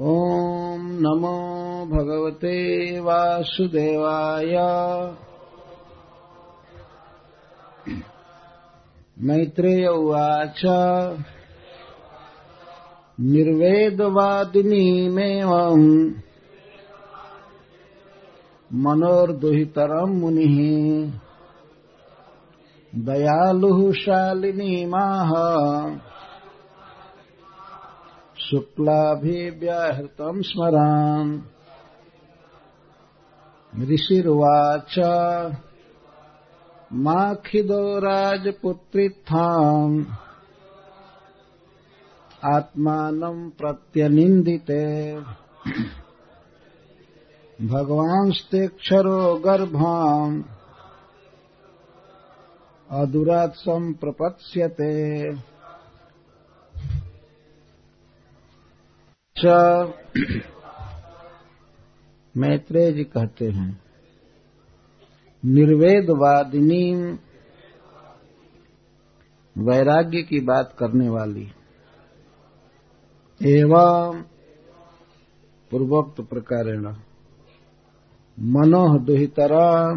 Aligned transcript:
ॐ 0.00 0.78
नमो 0.80 1.86
भगवते 1.86 3.00
वासुदेवाय। 3.00 4.54
मैत्रेय 9.20 9.86
उवाच। 9.86 10.62
निर्वेदवादिनीमेवम् 13.20 16.10
मनोर्दुहितरम् 18.72 20.20
मुनिः। 20.20 21.12
दयालुः 22.94 23.92
शालिनीमाह 23.92 25.30
शुक्लाभिव्याहृतम् 28.50 30.42
स्मरान्। 30.42 31.40
ऋषिर्वाच 33.90 34.94
माखिदो 36.92 37.98
राजपुत्रित्थाम् 37.98 40.04
आत्मानम् 42.54 43.50
प्रत्यनिन्दिते। 43.50 44.86
भगवांस्तेक्षरो 47.66 49.34
गर्भाम् 49.34 50.42
अदुरात् 52.90 53.52
सम्प्रपत्स्यते। 53.52 54.90
मैत्रेय 62.36 62.92
जी 62.92 63.04
कहते 63.04 63.44
हैं 63.44 63.82
निर्वेदवादिनी 65.44 66.94
वैराग्य 69.56 70.22
की 70.22 70.40
बात 70.40 70.76
करने 70.78 71.08
वाली। 71.08 71.52
एवं 73.46 74.22
पूर्वोक्त 75.70 76.20
प्रकारेण 76.20 76.94
मनोह 78.38 78.98
दुहितरा 78.98 79.94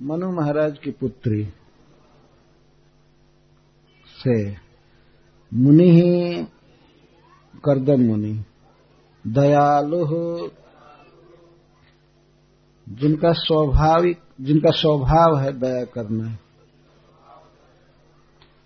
मनु 0.00 0.32
महाराज 0.32 0.78
की 0.78 0.90
पुत्री 0.90 1.44
से 4.06 4.56
मुनि 5.54 6.46
करदम 7.64 8.00
मुनि, 8.00 8.44
दयालु 9.26 10.04
जिनका 12.86 13.32
स्वाभाविक, 13.32 14.20
जिनका 14.40 14.70
स्वभाव 14.70 15.38
है 15.38 15.52
दया 15.52 15.84
करना। 15.84 16.36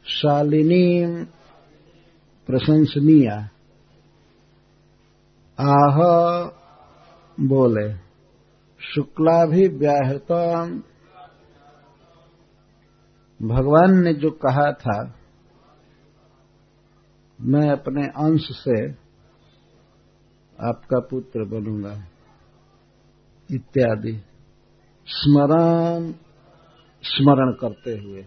शालिनी 0.05 1.07
प्रशंसनीय, 2.49 3.29
आह 5.59 5.99
बोले, 7.39 7.93
शुक्ला 8.81 9.45
भी 9.47 9.69
व्याहृत 9.69 10.33
भगवान 13.41 13.99
ने 13.99 14.15
जो 14.15 14.31
कहा 14.31 14.73
था 14.73 15.20
मैं 17.43 17.71
अपने 17.71 18.07
अंश 18.07 18.49
से 18.51 18.91
आपका 20.61 21.01
पुत्र 21.01 21.45
बनूँगा। 21.45 22.05
इत्यादि। 23.51 24.23
स्मरण 25.07 26.13
स्मरण 27.03 27.53
करते 27.53 27.91
हुए। 27.91 28.23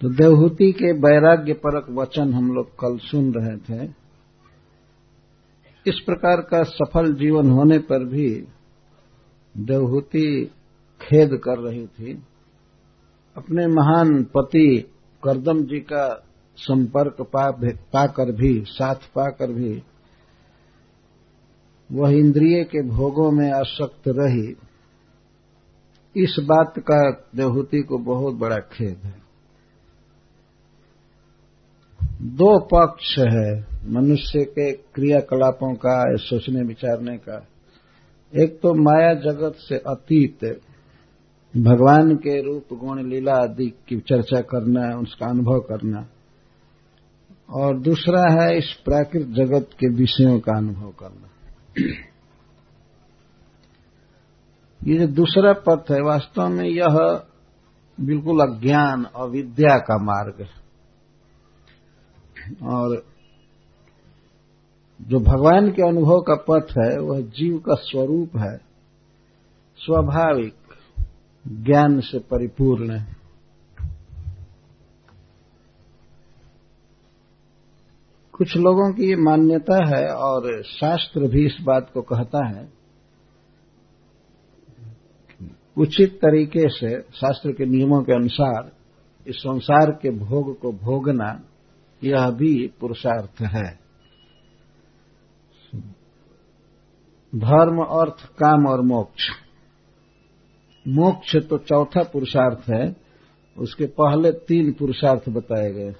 तो 0.00 0.08
देवहूति 0.08 0.72
के 0.72 0.92
वैराग्य 0.92 1.52
परक 1.52 1.86
वचन 1.90 2.34
हम 2.34 2.52
लोग 2.54 2.70
कल 2.70 2.98
सुन 2.98 3.34
रहे 3.34 3.56
थे। 3.56 3.92
इस 5.86 6.00
प्रकार 6.00 6.40
का 6.40 6.62
सफल 6.62 7.14
जीवन 7.14 7.50
होने 7.50 7.78
पर 7.78 8.04
भी 8.04 8.46
देवहूति 9.56 10.50
खेद 11.02 11.30
कर 11.44 11.58
रही 11.58 11.86
थी। 11.86 12.22
अपने 13.36 13.66
महान 13.66 14.24
पति 14.24 14.94
करदम 15.24 15.64
जी 15.64 15.80
का 15.80 16.25
संपर्क 16.56 17.16
पा, 17.20 17.50
पाकर 17.92 18.32
भी 18.32 18.64
साथ 18.66 18.94
पाकर 18.94 19.52
भी 19.52 19.82
वह 21.92 22.10
इंद्रिय 22.10 22.64
के 22.64 22.82
भोगों 22.88 23.30
में 23.30 23.52
आसक्त 23.52 24.02
रही। 24.08 24.56
इस 26.16 26.36
बात 26.40 26.74
का 26.78 27.10
देहूति 27.10 27.82
को 27.82 27.98
बहुत 27.98 28.34
बड़ा 28.34 28.56
खेद 28.56 29.00
है। 29.04 29.26
दो 32.22 32.58
पक्ष 32.60 33.18
है 33.18 33.66
मनुष्य 33.90 34.44
के 34.44 34.72
क्रियाकलापों 34.72 35.74
का 35.74 36.16
सोचने 36.16 36.62
विचारने 36.62 37.16
का। 37.16 37.46
एक 38.34 38.60
तो 38.62 38.74
माया 38.74 39.14
जगत 39.14 39.54
से 39.56 39.78
अतीत 39.78 40.44
भगवान 41.56 42.16
के 42.16 42.42
रूप 42.42 42.64
गुण 42.72 43.08
लीला 43.08 43.34
आदि 43.34 43.66
की 43.88 44.00
चर्चा 44.00 44.40
करना 44.40 44.98
उसका 44.98 45.26
अनुभव 45.26 45.60
करना। 45.60 46.06
और 47.50 47.78
दूसरा 47.78 48.42
है 48.42 48.58
इस 48.58 48.72
प्राकृत 48.84 49.26
जगत 49.26 49.70
के 49.72 49.88
विषयों 49.88 50.40
का 50.40 50.56
अनुभव 50.56 50.90
करना। 50.90 51.28
ये 54.86 54.98
जो 54.98 55.06
दूसरा 55.06 55.52
पथ 55.52 55.90
है, 55.90 56.00
वास्तव 56.00 56.48
में 56.48 56.68
यह 56.68 57.22
बिल्कुल 58.00 58.40
अज्ञान 58.40 59.04
और 59.04 59.30
विद्या 59.30 59.78
का 59.78 59.98
मार्ग 59.98 60.40
है। 60.40 60.66
और 62.66 63.06
जो 65.02 65.20
भगवान 65.20 65.70
के 65.70 65.88
अनुभव 65.88 66.20
का 66.20 66.34
पथ 66.34 66.70
है, 66.70 66.98
वह 66.98 67.20
जीव 67.20 67.58
का 67.58 67.74
स्वरूप 67.74 68.36
है, 68.36 68.56
स्वाभाविक 69.76 70.54
ज्ञान 71.48 72.00
से 72.00 72.18
परिपूर्ण 72.18 72.90
है। 72.90 73.15
कुछ 78.36 78.56
लोगों 78.56 78.92
की 78.92 79.08
ये 79.08 79.16
मान्यता 79.16 79.76
है 79.86 80.06
और 80.14 80.62
शास्त्र 80.62 81.28
भी 81.28 81.46
इस 81.46 81.56
बात 81.62 81.90
को 81.94 82.02
कहता 82.02 82.46
है, 82.46 82.68
उचित 85.76 86.14
तरीके 86.16 86.68
से 86.68 87.00
शास्त्र 87.00 87.52
के 87.52 87.66
नियमों 87.66 88.02
के 88.02 88.12
अनुसार 88.12 88.70
इस 89.26 89.36
संसार 89.36 89.90
के 89.90 90.10
भोग 90.10 90.60
को 90.60 90.72
भोगना, 90.72 91.42
यह 92.02 92.30
भी 92.30 92.54
पुरुषार्थ 92.80 93.40
है। 93.40 93.66
धर्म, 97.32 97.82
अर्थ, 97.82 98.26
काम 98.32 98.66
और 98.66 98.80
मोक्ष। 98.80 99.28
मोक्ष 100.88 101.36
तो 101.36 101.58
चौथा 101.58 102.02
पुरुषार्थ 102.02 102.70
है, 102.70 102.96
उसके 103.56 103.86
पहले 103.86 104.32
तीन 104.32 104.72
पुरुषार्थ 104.72 105.28
बताए 105.28 105.70
गए 105.72 105.92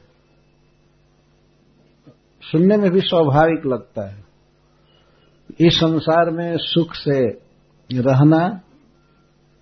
सुनने 2.52 2.76
में 2.76 2.90
भी 2.90 3.00
स्वाभाविक 3.00 3.66
लगता 3.66 4.10
है। 4.10 4.25
इस 5.60 5.75
संसार 5.75 6.31
में 6.31 6.56
सुख 6.56 6.94
से 6.94 7.28
रहना, 7.93 8.60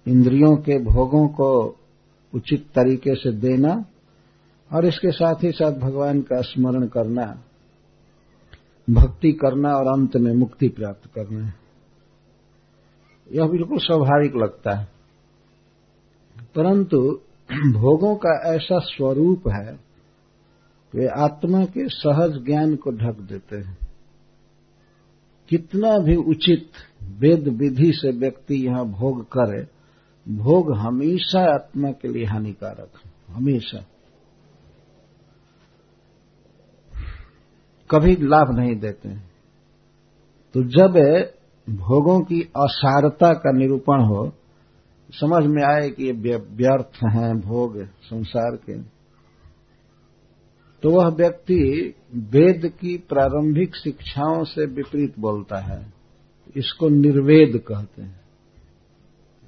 इंद्रियों 0.08 0.56
के 0.56 0.78
भोगों 0.78 1.28
को 1.28 1.76
उचित 2.34 2.66
तरीके 2.74 3.14
से 3.14 3.32
देना 3.32 3.84
और 4.72 4.84
इसके 4.84 5.10
साथ 5.12 5.34
ही 5.34 5.52
साथ 5.52 5.72
भगवान 5.72 6.20
का 6.20 6.40
स्मरण 6.40 6.86
करना, 6.86 7.42
भक्ति 8.90 9.32
करना 9.32 9.74
और 9.74 9.86
अंत 9.86 10.16
में 10.16 10.34
मुक्ति 10.34 10.68
प्राप्त 10.68 11.10
करना। 11.14 11.52
यह 13.32 13.46
बिल्कुल 13.46 13.78
स्वाभाविक 13.78 14.36
लगता 14.36 14.76
है। 14.76 14.88
परंतु 16.38 17.20
भोगों 17.52 18.16
का 18.16 18.54
ऐसा 18.54 18.78
स्वरूप 18.78 19.42
है 19.48 19.93
वे 20.94 21.06
आत्मा 21.06 21.64
के 21.64 21.88
सहज 21.88 22.44
ज्ञान 22.46 22.76
को 22.76 22.90
ढक 22.90 23.20
देते 23.20 23.56
हैं। 23.56 23.78
कितना 25.48 25.98
भी 25.98 26.16
उचित 26.16 26.70
वेद 27.02 27.48
विधि 27.48 27.92
से 27.94 28.10
व्यक्ति 28.10 28.66
यहाँ 28.66 28.84
भोग 28.84 29.24
करे, 29.24 29.62
भोग 30.34 30.76
हमेशा 30.76 31.54
आत्मा 31.54 31.90
के 31.90 32.08
लिए 32.08 32.24
हानिकारक 32.24 32.90
हमेशा। 33.28 33.84
कभी 37.90 38.16
लाभ 38.20 38.58
नहीं 38.58 38.76
देते 38.76 39.08
हैं। 39.08 39.30
तो 40.54 40.62
जब 40.62 40.92
भोगों 41.74 42.20
की 42.20 42.40
असारता 42.42 43.32
का 43.32 43.52
निरूपण 43.52 44.04
हो, 44.04 44.32
समझ 45.10 45.46
में 45.46 45.62
आए 45.62 45.90
कि 45.90 46.04
ये 46.04 46.12
व्यर्थ 46.36 46.96
हैं 46.96 47.40
भोग, 47.40 47.84
संसार 47.84 48.56
के। 48.56 48.93
तो 50.84 50.90
वह 50.90 51.08
व्यक्ति 51.08 51.94
वेद 52.14 52.72
की 52.80 52.96
प्रारंभिक 52.98 53.76
शिक्षाओं 53.76 54.44
से 54.44 54.66
विपरीत 54.66 55.18
बोलता 55.18 55.56
है। 55.56 55.92
इसको 56.56 56.88
निर्वेद 56.88 57.62
कहते 57.68 58.02
हैं। 58.02 58.20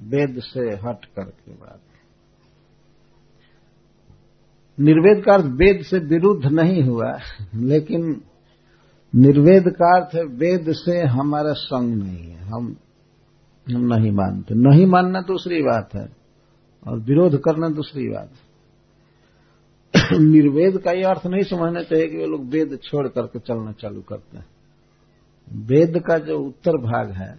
वेद 0.01 0.41
से 0.41 0.61
हट 0.61 1.05
करके 1.05 1.53
बात। 1.53 1.81
निर्वेद 4.81 5.25
का 5.25 5.35
अर्थ 5.35 5.45
वेद 5.45 5.83
से 5.83 5.99
विरुद्ध 5.99 6.47
नहीं 6.47 6.83
हुआ, 6.83 7.19
लेकिन 7.55 8.21
निर्वेद 9.15 9.65
का 9.69 9.97
अर्थ 9.97 10.31
वेद 10.31 10.67
से 10.69 11.07
हमारा 11.07 11.53
संग 11.53 12.03
नहीं 12.03 12.31
है। 12.31 12.45
हम 12.45 12.77
हम 13.75 13.95
नहीं 13.95 14.11
मानते। 14.11 14.55
नहीं 14.55 14.87
मानना 14.87 15.21
दूसरी 15.21 15.63
बात 15.63 15.95
है 15.95 16.17
और 16.89 16.99
विरोध 16.99 17.39
करना 17.39 17.69
दूसरी 17.69 18.09
बात 18.09 18.31
है। 18.33 18.46
निर्वेद 20.13 20.79
का 20.79 20.93
यह 20.93 21.09
अर्थ 21.09 21.27
नहीं 21.27 21.43
समझना 21.43 21.83
चाहिए 21.83 22.07
कि 22.07 22.17
वे 22.17 22.27
लोग 22.27 22.45
वेद 22.45 22.79
छोड़ 22.85 23.09
करके 23.09 23.39
चलना 23.39 23.73
चालू 23.73 24.01
करते 24.01 24.39
हैं। 24.39 24.47
वेद 25.49 26.03
का 26.07 26.19
जो 26.19 26.39
उत्तर 26.39 26.73
भाग 26.73 27.11
है, 27.11 27.39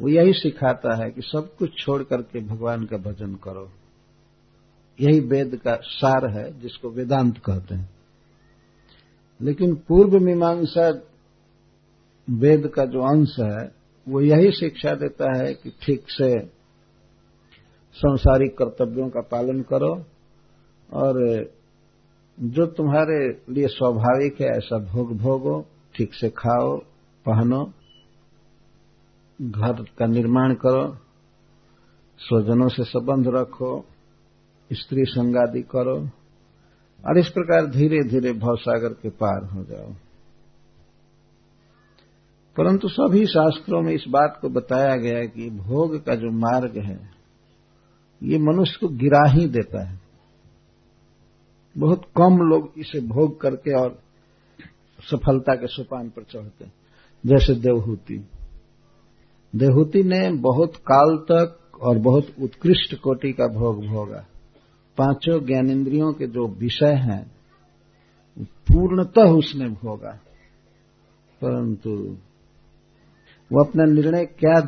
वो 0.00 0.08
यही 0.08 0.32
सिखाता 0.32 1.04
है 1.04 1.10
कि 1.10 1.20
सब 1.22 1.56
कुछ 1.58 1.70
छोड़ 1.78 2.02
करके 2.02 2.40
भगवान 2.40 2.84
का 2.84 2.96
भजन 2.96 3.34
करो। 3.34 3.70
यही 5.00 5.20
वेद 5.20 5.56
का 5.56 5.74
सार 5.82 6.30
है, 6.30 6.60
जिसको 6.60 6.90
वेदांत 6.90 7.38
कहते 7.38 7.74
हैं। 7.74 7.90
लेकिन 9.40 9.74
पूर्व 9.74 10.18
मीमांसा 10.18 10.88
वेद 12.30 12.66
का 12.66 12.84
जो 12.84 13.00
अंश 13.00 13.36
है, 13.40 13.72
वो 14.08 14.20
यही 14.20 14.52
शिक्षा 14.52 14.94
देता 14.94 15.38
है 15.38 15.54
कि 15.54 15.70
ठीक 15.70 16.00
से 16.08 16.46
संसारिक 17.92 18.58
कर्तव्यों 18.58 19.08
का 19.08 19.20
पालन 19.20 19.62
करो 19.62 20.04
और 20.92 21.44
जो 22.40 22.66
तुम्हारे 22.66 23.42
लिए 23.50 23.66
स्वाभाविक 23.66 24.40
है, 24.40 24.46
ऐसा 24.46 24.78
भोग 24.78 25.16
भोगो, 25.16 25.66
ठीक 25.94 26.14
से 26.14 26.28
खाओ, 26.30 26.78
पहनो, 27.26 27.72
घर 29.42 29.72
का 29.72 30.06
निर्माण 30.06 30.54
करो, 30.54 30.96
स्वजनों 32.18 32.68
से 32.68 32.84
संबंध 32.84 33.28
रखो, 33.28 33.84
स्त्री 34.72 35.04
संगादि 35.04 35.62
करो, 35.62 36.10
और 37.06 37.18
इस 37.18 37.28
प्रकार 37.28 37.66
धीरे 37.66 38.04
धीरे 38.04 38.32
भवसागर 38.32 38.88
के 38.88 39.08
पार 39.08 39.44
हो 39.44 39.64
जाओ। 39.64 39.92
परंतु 42.56 42.88
सभी 42.88 43.26
शास्त्रों 43.26 43.82
में 43.82 43.92
इस 43.92 44.04
बात 44.08 44.38
को 44.42 44.48
बताया 44.48 44.96
गया 44.96 45.24
कि 45.24 45.50
भोग 45.50 46.04
का 46.04 46.14
जो 46.14 46.30
मार्ग 46.30 46.78
है, 46.78 47.10
ये 48.22 48.38
मनुष्य 48.38 48.78
को 48.80 48.88
गिरा 48.88 49.28
ही 49.28 49.48
देता 49.48 49.88
है। 49.88 50.07
बहुत 51.78 52.02
कम 52.16 52.36
लोग 52.36 52.72
इसे 52.78 53.00
भोग 53.00 53.40
करके 53.40 53.80
और 53.80 53.98
सफलता 55.00 55.54
के 55.54 55.66
सोपान 55.66 56.08
पर 56.08 56.22
चढ़ते 56.22 56.64
हैं। 56.64 56.72
जैसे 57.26 57.54
देवहूति। 57.54 58.28
देवहूति 59.56 60.02
ने 60.02 60.32
बहुत 60.32 60.76
काल 60.76 61.16
तक 61.16 61.60
और 61.82 61.98
बहुत 61.98 62.26
उत्कृष्ट 62.42 63.00
कोटि 63.00 63.32
का 63.32 63.46
भोग 63.46 63.86
भोगा। 63.86 64.26
पाँचों 64.98 65.46
ज्ञानेन्द्रियों 65.46 66.12
के 66.12 66.26
जो 66.26 66.48
विषय 66.48 66.92
हैं, 66.92 67.30
पूर्णतः 68.38 69.30
उसने 69.30 69.68
भोगा। 69.68 70.20
परंतु 71.42 71.90
वो 73.52 73.64
अपना 73.64 73.84
निर्णय 73.84 74.24
क्या 74.24 74.60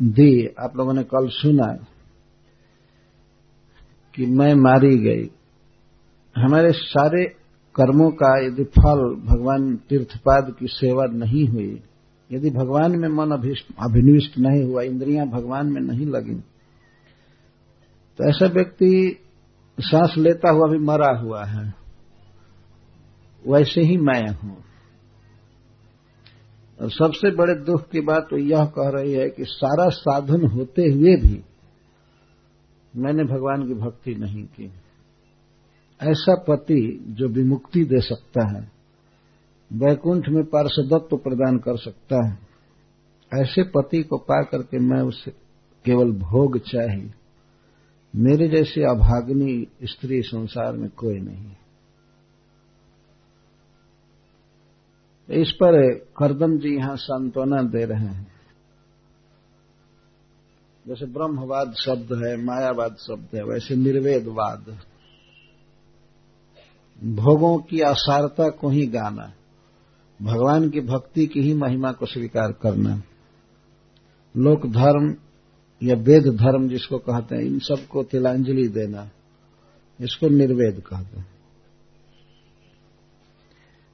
दी? 0.00 0.46
आप 0.46 0.76
लोगों 0.76 0.94
ने 0.94 1.02
कल 1.02 1.28
सुना 1.28 1.74
कि 4.14 4.26
मैं 4.26 4.54
मारी 4.54 4.98
गई। 4.98 5.30
हमारे 6.36 6.70
सारे 6.72 7.24
कर्मों 7.74 8.10
का 8.12 8.30
यदि 8.46 8.64
फल 8.70 9.02
भगवान 9.24 9.74
तीर्थपाद 9.88 10.54
की 10.58 10.66
सेवा 10.66 11.04
नहीं 11.12 11.46
हुई, 11.48 11.82
यदि 12.30 12.50
भगवान 12.50 12.98
में 12.98 13.08
मन 13.08 13.30
अभिनिविष्ट 13.30 14.38
नहीं 14.38 14.62
हुआ, 14.64 14.82
इंद्रियाँ 14.82 15.26
भगवान 15.26 15.72
में 15.72 15.80
नहीं 15.82 16.06
लगी 16.06 16.34
तो 18.18 18.28
ऐसा 18.28 18.46
व्यक्ति 18.46 18.90
सांस 19.78 20.14
लेता 20.18 20.50
हुआ 20.50 20.68
भी 20.70 20.78
मरा 20.78 21.10
हुआ 21.18 21.44
है। 21.44 21.72
वैसे 23.44 23.80
ही 23.80 23.96
मैं 23.96 24.22
हूँ। 24.34 24.56
और 26.78 26.90
सबसे 26.90 27.30
बड़े 27.30 27.54
दुख 27.54 27.88
की 27.90 28.00
बात 28.00 28.26
तो 28.30 28.36
यह 28.38 28.64
कह 28.68 28.90
रही 28.90 29.12
है 29.12 29.28
कि 29.30 29.44
सारा 29.44 29.88
साधन 29.88 30.46
होते 30.46 30.82
हुए 30.82 31.16
भी 31.16 31.42
मैंने 32.94 33.24
भगवान 33.24 33.66
की 33.68 33.74
भक्ति 33.74 34.14
नहीं 34.14 34.44
की। 34.46 34.70
ऐसा 36.02 36.34
पति 36.34 37.04
जो 37.08 37.28
विमुक्ति 37.28 37.84
दे 37.84 38.00
सकता 38.00 38.56
है, 38.56 38.70
वैकुंठ 39.72 40.28
में 40.28 40.44
पार्षदत्व 40.44 41.16
प्रदान 41.16 41.58
कर 41.58 41.76
सकता 41.76 42.26
है, 42.26 42.38
ऐसे 43.32 43.62
पति 43.62 44.02
को 44.02 44.18
पा 44.18 44.42
करके 44.42 44.78
मैं 44.78 45.00
उसे 45.00 45.30
केवल 45.84 46.12
भोग 46.12 46.58
चाहिए। 46.58 47.10
मेरे 48.16 48.48
जैसी 48.48 48.82
अभाग्नि 48.82 49.66
स्त्री 49.84 50.22
संसार 50.22 50.72
में 50.72 50.90
कोई 50.90 51.20
नहीं 51.20 51.52
इस 55.28 55.50
पर 55.50 55.94
करदम 55.94 56.58
जी 56.58 56.76
यहाँ 56.76 56.96
सांत्वना 56.96 57.62
दे 57.62 57.84
रहे 57.84 58.06
हैं। 58.06 58.34
जैसे 60.86 61.06
ब्रह्मवाद 61.06 61.74
शब्द 61.74 62.24
है, 62.24 62.36
मायावाद 62.36 62.96
शब्द 62.96 63.28
है, 63.34 63.44
वैसे 63.44 63.76
निर्वेदवाद। 63.76 64.78
भोगों 67.02 67.58
की 67.58 67.80
असारता 67.80 68.48
को 68.48 68.68
ही 68.68 68.86
गाना, 68.86 69.32
भगवान 70.22 70.70
की 70.70 70.80
भक्ति 70.80 71.26
की 71.26 71.40
ही 71.40 71.54
महिमा 71.54 71.92
को 71.92 72.06
स्वीकार 72.06 72.52
करना। 72.52 73.02
लोक 74.36 74.66
धर्म 74.66 75.14
या 75.82 75.94
वेद 75.94 76.26
धर्म 76.36 76.68
जिसको 76.68 76.98
कहते 76.98 77.36
हैं, 77.36 77.42
इन 77.42 77.58
सबको 77.58 78.02
तिलांजलि 78.02 78.68
देना, 78.68 79.10
इसको 80.00 80.28
निर्वेद 80.28 80.80
कहते 80.80 81.20
हैं। 81.20 81.34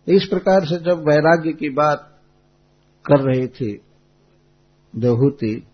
इस 0.08 0.26
प्रकार 0.26 0.66
से 0.66 0.76
जब 0.76 0.98
वैराग्य 1.08 1.52
की 1.52 1.68
बात 1.70 2.20
कर 3.06 3.20
रही 3.20 3.46
थी, 3.46 3.80
देवहूति 4.96 5.66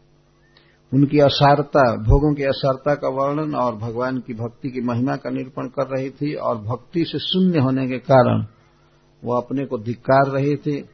उनकी 0.95 1.19
असारता, 1.19 1.97
भोगों 1.97 2.35
की 2.35 2.43
असारता 2.43 2.95
का 2.95 3.09
वर्णन 3.09 3.55
और 3.55 3.77
भगवान 3.77 4.19
की 4.19 4.35
भक्ति 4.35 4.71
की 4.71 4.81
महिमा 4.81 5.17
का 5.17 5.31
निरूपण 5.31 5.67
कर 5.69 5.87
रही 5.97 6.11
थी 6.11 6.35
और 6.35 6.59
भक्ति 6.59 7.05
से 7.05 7.19
शून्य 7.19 7.59
होने 7.59 7.87
के 7.89 7.99
कारण 7.99 8.47
वो 9.25 9.35
अपने 9.35 9.67
को 9.67 9.79
धिक्कार 9.79 10.31
रही 10.31 10.57
थी। 10.57 10.89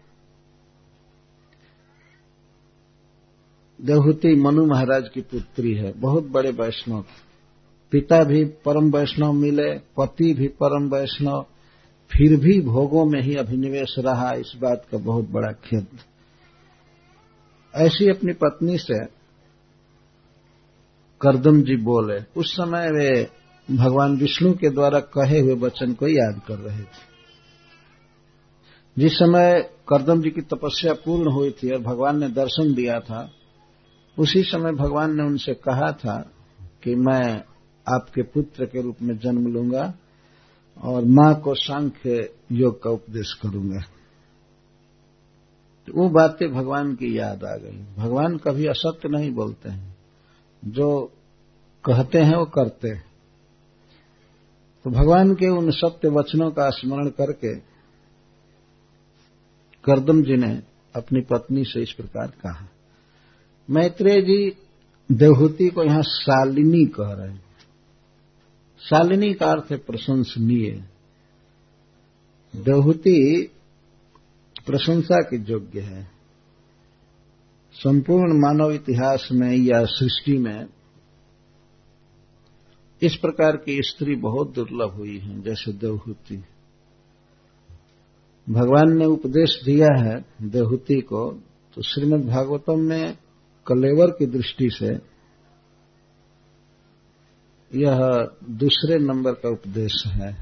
देवहूति 3.81 4.35
मनु 4.35 4.67
महाराज 4.67 5.09
की 5.15 5.21
पुत्री 5.21 5.75
है, 5.75 5.93
बहुत 6.01 6.27
बड़े 6.27 6.51
वैष्णव। 6.51 7.05
पिता 7.91 8.25
भी 8.25 8.45
परम 8.45 8.91
वैष्णव 8.91 9.33
मिले, 9.33 9.79
पति 9.79 10.35
भी 10.35 10.49
परम 10.49 10.89
वैष्णव, 10.89 11.47
फिर 12.11 12.41
भी 12.41 12.61
भोगों 12.61 13.05
में 13.07 13.23
ही 13.23 13.35
अभिनिवेश 13.35 13.95
रहा, 13.99 14.33
इस 14.33 14.53
बात 14.61 14.87
का 14.93 14.99
बहुत 14.99 15.31
बड़ा 15.31 15.53
खेद। 15.53 15.87
ऐसी 17.75 18.11
अपनी 18.11 18.33
पत्नी 18.33 18.79
से 18.79 19.22
करदम 21.23 21.63
जी 21.63 21.77
बोले, 21.77 22.41
उस 22.41 22.53
समय 22.53 22.91
वे 22.91 23.29
भगवान 23.77 24.17
विष्णु 24.17 24.53
के 24.53 24.71
द्वारा 24.71 25.01
कहे 25.01 25.41
हुए 25.41 25.55
वचन 25.55 25.93
को 25.93 26.09
याद 26.09 26.41
कर 26.49 26.59
रहे 26.59 26.83
थे। 26.83 27.13
जिस 28.99 29.13
समय 29.13 29.71
करदम 29.89 30.23
जी 30.23 30.31
की 30.31 30.41
तपस्या 30.41 30.93
पूर्ण 30.93 31.33
हुई 31.33 31.51
थी 31.51 31.71
और 31.71 31.79
भगवान 31.79 32.21
ने 32.21 32.29
दर्शन 32.29 32.75
दिया 32.75 33.01
था, 33.01 33.31
उसी 34.19 34.43
समय 34.43 34.73
भगवान 34.73 35.17
ने 35.17 35.23
उनसे 35.23 35.55
कहा 35.55 35.93
था 35.93 36.31
कि 36.83 36.95
मैं 36.95 37.45
आपके 37.95 38.23
पुत्र 38.23 38.65
के 38.65 38.83
रूप 38.83 38.97
में 39.03 39.19
जन्म 39.19 39.47
लूँगा 39.47 39.95
और 40.83 41.05
माँ 41.05 41.41
को 41.41 41.55
सांख्य 41.55 42.33
योग 42.53 42.83
का 42.83 42.91
उपदेश 42.91 43.33
करूँगा। 43.33 43.81
तो 45.87 45.93
वो 45.93 46.09
बातें 46.09 46.53
भगवान 46.53 46.95
की 46.95 47.19
याद 47.19 47.45
आ 47.45 47.57
गई। 47.57 47.85
भगवान 47.97 48.37
कभी 48.37 48.67
असत्य 48.67 49.09
नहीं 49.09 49.31
बोलते 49.31 49.69
हैं। 49.69 49.92
जो 50.65 51.13
कहते 51.85 52.19
हैं 52.19 52.37
वो 52.37 52.45
करते 52.45 52.89
हैं। 52.89 53.05
तो 54.85 54.91
भगवान 54.91 55.35
के 55.35 55.49
उन 55.49 55.71
सत्य 55.71 56.09
वचनों 56.09 56.51
का 56.51 56.71
स्मरण 56.71 57.09
करके 57.09 57.55
करदम 59.85 60.23
जी 60.23 60.37
ने 60.37 60.63
अपनी 60.97 61.21
पत्नी 61.21 61.65
से 61.65 61.83
इस 61.83 61.93
प्रकार 61.93 62.27
कहा 62.27 62.69
मैत्रेय 63.71 64.23
जी 64.23 64.57
देवहूति 65.13 65.69
को 65.69 65.83
यहाँ 65.83 66.03
शालिनी 66.03 66.85
कह 66.85 67.13
रहे 67.13 67.31
हैं। 67.31 67.45
शालिनी 68.79 69.35
का 69.35 69.47
अर्थ 69.47 69.65
है 69.71 69.77
प्रशंसनीय। 69.77 70.85
देवहूति 72.57 73.51
प्रशंसा 74.67 75.21
के 75.21 75.53
योग्य 75.53 75.81
है। 75.81 76.12
संपूर्ण 77.75 78.33
मानव 78.39 78.73
इतिहास 78.73 79.29
में 79.33 79.57
या 79.57 79.85
सृष्टि 79.85 80.37
में 80.39 80.67
इस 83.03 83.17
प्रकार 83.17 83.57
की 83.57 83.81
स्त्री 83.83 84.15
बहुत 84.17 84.53
दुर्लभ 84.55 84.91
हुई 84.91 85.19
है, 85.19 85.41
जैसे 85.43 85.73
देवहूति। 85.73 86.37
भगवान 88.47 88.97
ने 88.99 89.07
उपदेश 89.07 89.59
दिया 89.65 89.89
है 89.99 90.15
देवहूति 90.43 91.01
को 91.01 91.31
तो 91.77 91.83
श्रीमद् 91.83 92.27
भागवतम 92.27 92.81
में 92.81 93.17
कलेवर 93.67 94.11
की 94.11 94.27
दृष्टि 94.27 94.69
से 94.71 94.93
यह 97.71 97.99
दूसरे 98.53 98.99
नंबर 98.99 99.33
का 99.33 99.49
उपदेश 99.49 100.03
है 100.07 100.33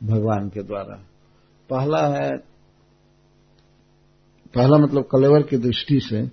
भगवान 0.00 0.48
के 0.48 0.62
द्वारा। 0.62 0.96
पहला 1.70 2.06
है, 2.08 2.30
पहला 4.54 4.78
मतलब 4.78 5.02
कलेवर 5.02 5.42
की 5.42 5.56
दृष्टि 5.58 6.00
से 6.00 6.26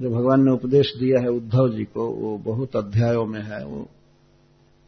जो 0.00 0.10
भगवान 0.10 0.44
ने 0.44 0.52
उपदेश 0.52 0.96
दिया 0.96 1.20
है 1.20 1.28
उद्धव 1.28 1.68
जी 1.76 1.84
को, 1.84 2.08
वो 2.10 2.38
बहुत 2.38 2.76
अध्यायों 2.76 3.26
में 3.26 3.42
है 3.42 3.66
वो। 3.66 3.88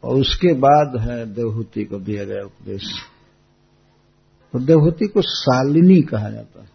और 0.05 0.17
उसके 0.17 0.55
बाद 0.55 1.01
है 1.01 1.35
देवहूति 1.35 1.85
को 1.85 1.99
दिया 1.99 2.25
गया 2.25 2.45
उपदेश। 2.45 2.83
तो 4.53 4.59
देवहूति 4.59 5.07
को 5.07 5.23
शालिनी 5.23 6.03
कहा 6.03 6.31
जाता 6.31 6.61
है। 6.61 6.71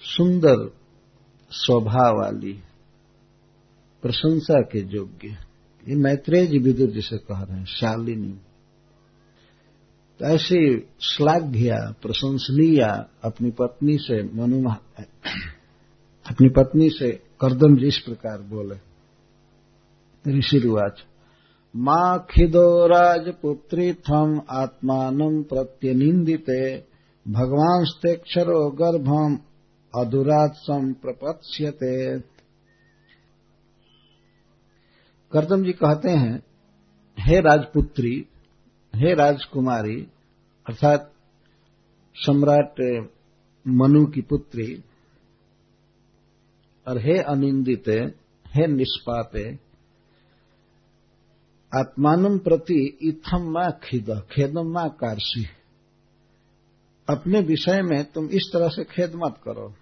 सुंदर 0.00 0.70
स्वभाव 1.50 2.16
वाली, 2.16 2.60
प्रशंसा 4.02 4.60
के 4.60 4.78
योग्य। 4.78 5.28
ये 5.88 5.94
मैत्रेय 5.94 6.46
जी 6.46 6.58
विदुर 6.58 6.90
जिसे 6.90 7.16
कह 7.18 7.40
रहे 7.40 7.58
हैं, 7.58 7.64
शालिनी। 7.64 8.34
तो 10.18 10.24
ऐसी 10.24 10.78
श्लाघ्या 11.00 11.94
प्रशंसनीय 12.02 12.80
अपनी 13.22 13.50
पत्नी 13.50 13.98
से 13.98 14.22
मनु 14.22 14.60
अपनी 16.26 16.48
पत्नी 16.48 16.88
से 16.90 17.10
करदम 17.40 17.78
इस 17.78 17.98
प्रकार 17.98 18.40
बोले 18.42 18.76
ऋषि 20.38 20.58
रिवाज 20.58 21.02
माँ 21.74 22.26
खिदो 22.30 22.86
राजपुत्री 22.86 23.92
थम 23.92 24.40
आत्मान 24.50 25.42
प्रत्यनिंदिते 25.42 26.76
भगवांस्तेक्षरो 27.26 28.70
गर्भम 28.70 29.38
अधुरात 29.94 30.54
संप्रपत्स्यते 30.56 32.18
करदम 35.32 35.64
जी 35.64 35.72
कहते 35.72 36.10
हैं, 36.10 36.42
हे 37.18 37.40
राजपुत्री, 37.40 38.26
हे 38.94 39.14
राजकुमारी, 39.14 39.96
अर्थात 40.66 41.10
सम्राट 42.16 42.80
मनु 43.68 44.04
की 44.06 44.20
पुत्री 44.20 44.66
और 46.88 46.98
हे 46.98 47.18
अनिंदित, 47.18 47.88
हे 48.48 48.66
निष्पापे, 48.66 49.58
आत्मान 51.78 52.38
प्रति 52.38 52.98
इथम 53.02 53.50
मा 53.50 53.70
खिद 53.70 54.22
खेदम 54.32 54.72
मा 54.72 54.88
कार्शी 54.88 55.46
अपने 57.08 57.40
विषय 57.40 57.82
में 57.82 58.04
तुम 58.04 58.26
इस 58.26 58.50
तरह 58.52 58.68
से 58.68 58.84
खेद 58.84 59.12
मत 59.14 59.34
करो। 59.44 59.74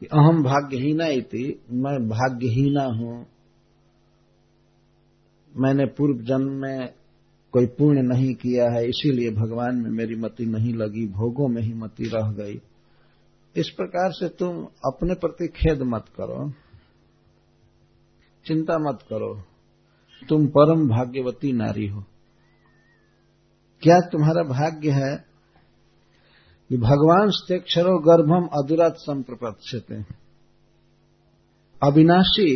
कि 0.00 0.06
अहम 0.06 0.42
भाग्यहीना 0.42 1.06
इति, 1.06 1.60
मैं 1.70 2.08
भाग्यहीना 2.08 2.84
हूँ। 2.84 3.26
मैंने 5.56 5.84
पूर्व 5.86 6.22
जन्म 6.22 6.52
में 6.52 6.94
कोई 7.52 7.66
पुण्य 7.66 8.02
नहीं 8.02 8.34
किया 8.34 8.64
है, 8.64 8.88
इसीलिए 8.88 9.30
भगवान 9.30 9.76
में 9.76 9.90
मेरी 9.90 10.14
मति 10.14 10.46
नहीं 10.46 10.74
लगी, 10.74 11.06
भोगों 11.06 11.48
में 11.48 11.62
ही 11.62 11.74
मति 11.74 12.04
रह 12.04 12.32
गई। 12.32 12.60
इस 13.56 13.68
प्रकार 13.68 14.12
से 14.12 14.28
तुम 14.28 14.62
अपने 14.84 15.14
प्रति 15.14 15.46
खेद 15.48 15.82
मत 15.84 16.04
करो, 16.16 16.50
चिंता 18.46 18.78
मत 18.78 19.02
करो, 19.02 19.34
तुम 20.22 20.46
परम 20.46 20.88
भाग्यवती 20.88 21.52
नारी 21.52 21.86
हो। 21.86 22.04
क्या 23.82 23.98
तुम्हारा 24.12 24.42
भाग्य 24.48 24.90
है 24.90 25.14
कि 26.70 26.76
भगवान 26.76 27.30
स्तेक्षरो 27.30 27.98
गर्भम 27.98 28.48
अधुरात 28.52 28.96
संप्रपक्षते 28.96 30.02
अविनाशी 31.82 32.48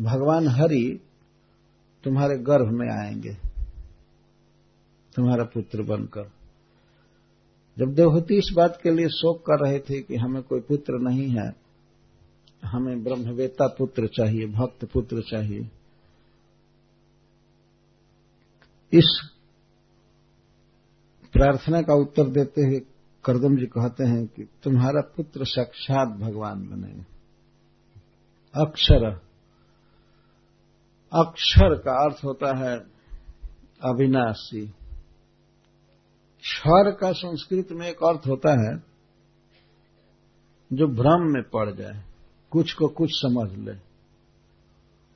भगवान 0.00 0.48
हरि 0.48 1.00
तुम्हारे 2.04 2.36
गर्भ 2.42 2.72
में 2.72 2.88
आएँगे, 2.90 3.34
तुम्हारा 5.14 5.44
पुत्र 5.44 5.82
बनकर। 5.82 6.30
जब 7.78 7.94
देवहूति 7.94 8.36
इस 8.36 8.52
बात 8.56 8.78
के 8.82 8.90
लिए 8.90 9.08
शोक 9.08 9.40
कर 9.40 9.64
रहे 9.64 9.78
थे 9.78 10.00
कि 10.02 10.16
हमें 10.16 10.42
कोई 10.42 10.60
पुत्र 10.60 10.98
नहीं 10.98 11.28
है, 11.28 11.54
हमें 12.64 13.02
ब्रह्मवेता 13.04 13.66
पुत्र 13.66 14.06
चाहिए, 14.06 14.46
भक्त 14.46 14.84
पुत्र 14.84 15.22
चाहिए, 15.22 15.70
इस 18.92 19.30
प्रार्थना 21.32 21.82
का 21.82 21.94
उत्तर 21.94 22.28
देते 22.28 22.62
हुए 22.62 22.80
करदम 23.24 23.56
जी 23.56 23.66
कहते 23.66 24.04
हैं 24.04 24.26
कि 24.26 24.44
तुम्हारा 24.62 25.00
पुत्र 25.16 25.44
साक्षात 25.44 26.08
भगवान 26.08 26.62
बनेगा 26.68 27.04
अक्षर 28.54 29.04
अक्षर 31.12 31.74
का 31.74 31.92
अर्थ 32.04 32.24
होता 32.24 32.56
है 32.58 32.76
अविनाशी। 33.84 34.74
क्षर 36.42 36.90
का 36.90 37.12
संस्कृत 37.12 37.68
में 37.72 37.88
एक 37.88 37.96
अर्थ 37.96 38.20
होता 38.26 38.50
है 38.50 38.92
जो 40.72 40.86
भ्रम 40.86 41.32
में 41.32 41.42
पड़ 41.42 41.70
जाए, 41.70 42.04
कुछ 42.50 42.72
को 42.72 42.88
कुछ 42.88 43.10
समझ 43.12 43.58
ले, 43.58 43.72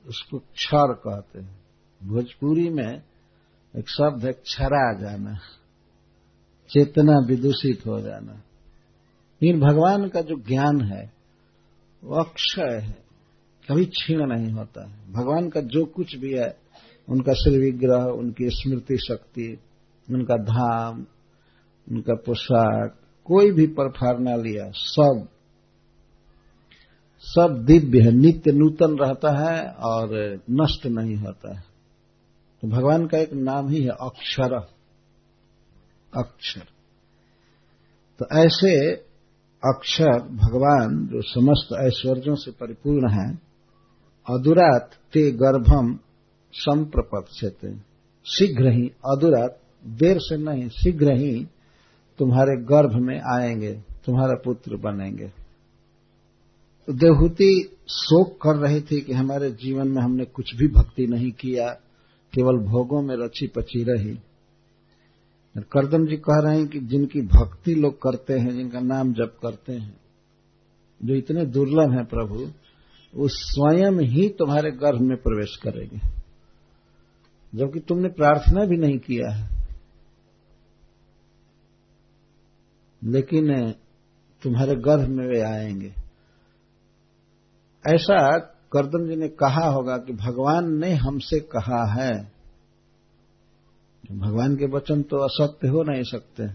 उसको 0.07 0.39
क्षर 0.39 0.93
कहते 0.93 1.39
हैं। 1.39 1.59
भोजपुरी 2.03 2.69
में 2.69 3.01
एक 3.75 3.89
शब्द 3.89 4.25
है, 4.25 4.31
क्षरा 4.31 4.99
जाना, 4.99 5.37
चेतना 6.69 7.13
विदूषित 7.27 7.85
हो 7.87 7.99
जाना। 7.99 8.33
लेकिन 9.41 9.59
भगवान 9.59 10.09
का 10.09 10.21
जो 10.21 10.35
ज्ञान 10.35 10.81
है, 10.81 11.13
वो 12.03 12.15
अक्षय 12.15 12.79
है, 12.81 12.97
कभी 13.69 13.85
क्षीण 13.85 14.17
नहीं 14.17 14.53
होता 14.53 14.89
है। 14.89 15.11
भगवान 15.11 15.49
का 15.49 15.61
जो 15.61 15.85
कुछ 15.85 16.15
भी 16.15 16.33
है, 16.33 16.57
उनका 17.09 17.33
श्री 17.33 17.57
विग्रह, 17.57 18.03
उनकी 18.03 18.49
स्मृति 18.49 18.97
शक्ति, 18.97 19.59
उनका 20.11 20.35
धाम 20.35 21.05
उनका 21.91 22.13
पोशाक, 22.15 22.99
कोई 23.25 23.51
भी 23.51 23.67
परफारना 23.67 24.35
लिया, 24.35 24.71
सब 24.75 25.27
सब 27.21 27.63
दिव्य 27.65 28.01
है, 28.01 28.11
नित्य 28.11 28.51
नूतन 28.51 28.97
रहता 28.97 29.31
है 29.31 29.71
और 29.71 30.39
नष्ट 30.51 30.85
नहीं 30.85 31.15
होता 31.15 31.55
है। 31.55 31.63
तो 32.61 32.67
भगवान 32.67 33.07
का 33.07 33.17
एक 33.17 33.33
नाम 33.33 33.69
ही 33.69 33.83
है 33.83 33.89
अक्षर। 33.89 34.53
अक्षर। 36.15 36.65
तो 38.19 38.25
ऐसे 38.33 38.91
अक्षर 39.63 40.19
भगवान, 40.19 41.07
जो 41.07 41.21
समस्त 41.21 41.79
ऐश्वर्यों 41.85 42.35
से 42.35 42.51
परिपूर्ण 42.51 43.09
है 43.09 43.47
अदुरात 44.29 44.91
ते 45.13 45.31
गर्भम 45.31 45.99
संप्रपक्षते 46.53 47.75
शीघ्र 48.25 48.71
ही 48.71 48.87
अदुरात 48.87 49.59
देर 49.87 50.17
से 50.19 50.37
नहीं, 50.37 50.69
शीघ्र 50.69 51.11
ही 51.11 51.47
तुम्हारे 52.19 52.57
गर्भ 52.57 52.93
में 52.93 53.21
आएँगे, 53.33 53.73
तुम्हारा 54.05 54.35
पुत्र 54.45 54.75
बनेंगे। 54.75 55.27
तो 56.87 56.93
देवहूति 56.93 57.77
शोक 57.89 58.41
कर 58.41 58.55
रही 58.55 58.81
थी 58.81 59.01
कि 59.01 59.13
हमारे 59.13 59.51
जीवन 59.51 59.87
में 59.87 60.01
हमने 60.01 60.25
कुछ 60.25 60.55
भी 60.55 60.67
भक्ति 60.67 61.07
नहीं 61.07 61.31
किया, 61.31 61.69
केवल 62.33 62.57
भोगों 62.57 63.01
में 63.01 63.15
रची 63.15 63.47
पची 63.47 63.83
रही। 63.83 64.19
करदम 65.71 66.05
जी 66.05 66.15
कह 66.15 66.39
रहे 66.39 66.57
हैं 66.57 66.67
कि 66.67 66.79
जिनकी 66.79 67.21
भक्ति 67.21 67.75
लोग 67.75 68.01
करते 68.01 68.33
हैं, 68.33 68.49
जिनका 68.49 68.79
नाम 68.79 69.13
जप 69.13 69.37
करते 69.41 69.73
हैं, 69.73 69.97
जो 71.03 71.13
इतने 71.13 71.45
दुर्लभ 71.45 71.91
हैं 71.91 72.05
प्रभु, 72.05 72.51
वो 73.15 73.27
स्वयं 73.27 73.91
ही 73.91 74.29
तुम्हारे 74.29 74.71
गर्भ 74.71 75.01
में 75.01 75.17
प्रवेश 75.17 75.55
करेंगे। 75.55 76.17
जबकि 77.55 77.79
तुमने 77.79 78.09
प्रार्थना 78.09 78.65
भी 78.65 78.77
नहीं 78.77 78.97
किया 78.97 79.33
है। 79.33 79.56
लेकिन 83.03 83.71
तुम्हारे 84.43 84.75
गर्भ 84.75 85.09
में 85.09 85.27
वे 85.27 85.41
आएँगे। 85.41 85.93
ऐसा 87.87 88.37
करदम 88.73 89.09
जी 89.09 89.15
ने 89.15 89.27
कहा 89.27 89.65
होगा 89.65 89.97
कि 89.97 90.13
भगवान 90.13 90.79
ने 90.79 90.93
हमसे 90.93 91.39
कहा 91.39 91.93
है। 91.93 92.31
भगवान 94.11 94.55
के 94.55 94.65
वचन 94.65 95.01
तो 95.01 95.17
असत्य 95.17 95.67
हो 95.67 95.83
नहीं 95.83 96.03
सकते। 96.03 96.47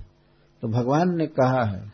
तो 0.63 0.69
भगवान 0.69 1.17
ने 1.17 1.27
कहा 1.27 1.65
है। 1.65 1.93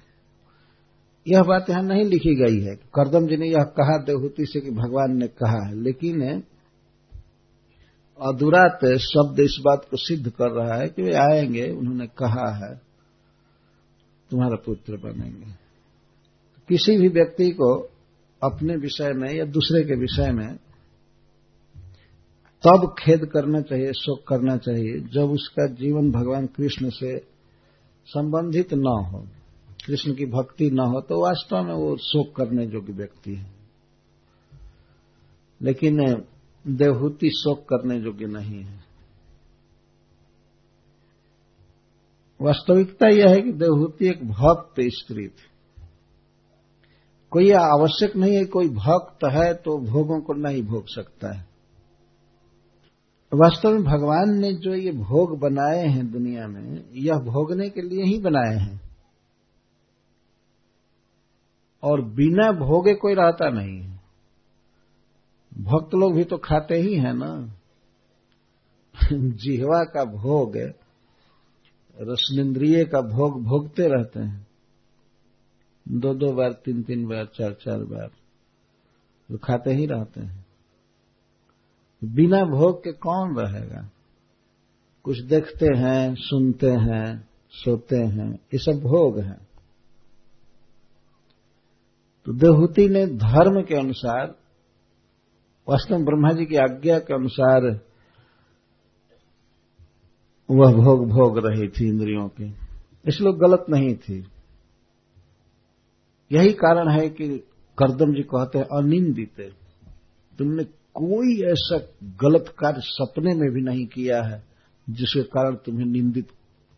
यह 1.29 1.43
बात 1.43 1.71
यहाँ 1.71 1.83
नहीं 1.83 2.05
लिखी 2.05 2.35
गई 2.35 2.61
है। 2.61 2.77
करदम 2.77 3.27
जी 3.27 3.37
ने 3.37 3.47
यह 3.47 3.63
कहा 3.63 3.99
देवहूति 3.99 4.47
से 4.47 4.61
कि 4.61 4.71
भगवान 4.71 5.17
ने 5.17 5.27
कहा 5.27 5.67
है। 5.67 5.75
लेकिन 5.75 6.43
अधुरात 8.23 8.79
शब्द 8.85 9.41
इस 9.41 9.63
बात 9.67 9.87
को 9.91 9.97
सिद्ध 9.97 10.31
कर 10.31 10.51
रहा 10.51 10.75
है 10.75 10.89
कि 10.89 11.03
वे 11.03 11.13
आएँगे, 11.13 11.71
उन्होंने 11.71 12.07
कहा 12.07 12.55
है। 12.55 12.88
तुम्हारा 14.31 14.57
पुत्र 14.57 14.97
बनेंगे। 14.97 15.53
किसी 16.69 16.99
भी 16.99 17.09
व्यक्ति 17.09 17.51
को 17.51 17.91
अपने 18.43 18.77
विषय 18.77 19.13
में 19.13 19.35
या 19.35 19.45
दूसरे 19.45 19.85
के 19.85 19.95
विषय 19.95 20.33
में 20.33 20.57
तब 22.67 22.95
खेद 22.99 23.25
करना 23.25 23.61
चाहिए, 23.61 23.93
शोक 23.93 24.27
करना 24.29 24.57
चाहिए, 24.57 25.01
जब 25.01 25.23
उसका 25.23 25.67
जीवन 25.67 26.11
भगवान 26.11 26.47
कृष्ण 26.47 26.91
से 26.91 27.19
संबंधित 28.07 28.75
न 28.75 29.11
हो, 29.13 29.27
कृष्ण 29.87 30.15
की 30.15 30.27
भक्ति 30.27 30.71
न 30.71 30.79
हो 30.79 31.01
तो 31.01 31.23
वास्तव 31.23 31.63
में 31.63 31.75
वो 31.75 31.97
शोक 31.97 32.37
करने 32.37 32.65
योग्य 32.65 32.93
व्यक्ति 32.93 33.35
है। 33.35 33.53
लेकिन 35.63 36.25
देवहूति 36.67 37.31
शोक 37.31 37.61
करने 37.61 37.99
योग्य 37.99 38.27
नहीं 38.27 38.63
है। 38.65 38.88
वास्तविकता 42.43 43.09
यह 43.09 43.29
है 43.29 43.41
कि 43.41 43.53
देवहूति 43.53 44.09
एक 44.09 44.29
भक्त 44.29 44.75
स्त्री 44.81 45.29
थी। 45.29 45.49
कोई 47.31 47.51
आवश्यक 47.51 48.17
नहीं 48.17 48.37
है, 48.37 48.45
कोई 48.45 48.69
भक्त 48.69 49.25
है 49.25 49.55
तो 49.55 49.79
भोगों 49.79 50.21
को 50.21 50.33
नहीं 50.33 50.63
भोग 50.63 50.85
सकता 50.87 51.37
है। 51.37 51.49
वास्तव 53.35 53.71
में 53.71 53.85
भगवान 53.85 54.29
ने 54.29 54.53
जो 54.53 54.75
ये 54.75 54.93
भोग 54.93 55.39
बनाए 55.39 55.87
हैं 55.87 56.13
दुनिया 56.13 56.49
में, 56.49 56.85
यह 56.93 57.15
भोगने 57.15 57.69
के 57.69 57.83
लिए 57.83 58.05
ही 58.05 58.19
बनाए 58.19 58.57
हैं। 58.57 58.81
और 61.83 62.05
बिना 62.05 62.53
भोगे 62.53 62.95
कोई 62.95 63.15
रहता 63.15 63.49
नहीं 63.49 63.81
है। 63.81 64.01
भक्त 65.59 65.95
लोग 65.95 66.15
भी 66.15 66.25
तो 66.25 66.39
खाते 66.39 66.75
ही 66.75 66.95
हैं 66.95 67.15
ना। 67.15 67.55
जिहवा 69.13 69.85
का 69.85 70.05
भोग 70.05 70.57
रसनिंद्रिय 72.01 72.85
का 72.85 73.01
भोग 73.01 73.45
भोगते 73.45 73.89
रहते 73.89 74.21
हैं। 74.21 74.47
दो 75.89 76.15
दो 76.15 76.33
बार, 76.33 76.53
तीन 76.53 76.83
तीन 76.83 77.07
बार, 77.07 77.25
चार 77.25 77.53
चार 77.53 77.79
बार, 77.79 78.11
वो 79.31 79.39
खाते 79.39 79.71
ही 79.71 79.87
रहते 79.87 80.21
हैं। 80.21 80.47
बिना 82.05 82.45
भोग 82.45 82.85
के 82.85 82.93
कौन 82.93 83.37
रहेगा? 83.37 83.91
कुछ 85.03 85.21
देखते 85.21 85.67
हैं, 85.77 86.15
सुनते 86.15 86.71
हैं, 86.71 87.29
सोते 87.51 87.97
हैं, 87.97 88.35
ये 88.35 88.59
सब 88.59 88.81
भोग 88.81 89.21
है। 89.21 89.49
तो 92.25 92.33
देहूति 92.33 92.89
ने 92.89 93.07
धर्म 93.07 93.63
के 93.63 93.75
अनुसार, 93.75 94.35
वास्तव 95.69 95.97
ब्रह्मा 95.97 96.33
जी 96.33 96.45
की 96.45 96.57
आज्ञा 96.57 96.99
के 96.99 97.15
अनुसार 97.15 97.88
वह 100.51 100.73
भोग 100.73 101.09
भोग 101.09 101.47
रही 101.47 101.69
थी 101.69 101.89
इंद्रियों 101.89 102.29
की। 102.29 102.55
इसलिए 103.07 103.33
गलत 103.33 103.67
नहीं 103.71 103.95
थी। 103.95 104.27
यही 106.33 106.53
कारण 106.53 106.89
है 106.89 107.09
कि 107.09 107.39
करदम 107.79 108.15
जी 108.15 108.23
कहते 108.23 108.59
हैं, 108.59 108.65
अनिंदित। 108.65 109.53
तुमने 110.39 110.65
कोई 110.95 111.43
ऐसा 111.43 111.79
गलत 112.05 112.55
कार्य 112.59 112.81
सपने 112.81 113.35
में 113.35 113.51
भी 113.51 113.61
नहीं 113.61 113.87
किया 113.87 114.23
है, 114.23 114.45
जिसके 114.91 115.23
कारण 115.23 115.55
तुम्हें 115.55 115.87
निंदित 115.87 116.29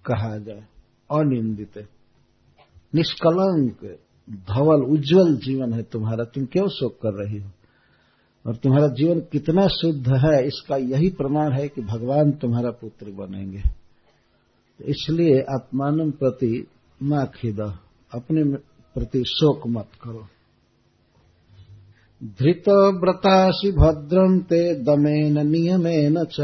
कहा 0.06 0.38
जाए। 0.38 0.64
अनिंदित। 1.10 1.88
निष्कलंक, 2.94 3.98
धवल, 4.30 4.82
उज्जवल 4.82 5.36
जीवन 5.36 5.72
है 5.72 5.82
तुम्हारा। 5.82 6.24
तुम 6.24 6.44
क्यों 6.44 6.68
शोक 6.68 6.94
कर 6.94 7.24
रही 7.24 7.38
हो? 7.38 7.50
और 8.46 8.56
तुम्हारा 8.56 8.88
जीवन 8.88 9.20
कितना 9.20 9.66
शुद्ध 9.66 10.08
है, 10.08 10.46
इसका 10.46 10.76
यही 10.76 11.08
प्रमाण 11.08 11.52
है 11.52 11.68
कि 11.68 11.82
भगवान 11.82 12.32
तुम्हारा 12.32 12.70
पुत्र 12.70 13.10
बनेंगे। 13.10 13.62
इसलिए 14.80 15.40
आत्मान 15.40 16.10
प्रति 16.10 16.66
माँ 17.02 17.26
खिद, 17.26 17.60
अपने 18.14 18.44
प्रति 18.94 19.24
शोक 19.24 19.66
मत 19.66 19.88
करो। 20.02 20.26
धृत 22.22 22.68
व्रतासी 23.02 23.72
भद्रम 23.72 24.38
ते 24.40 24.74
दमेन 24.74 25.46
नियमेन 25.46 26.24
च, 26.24 26.40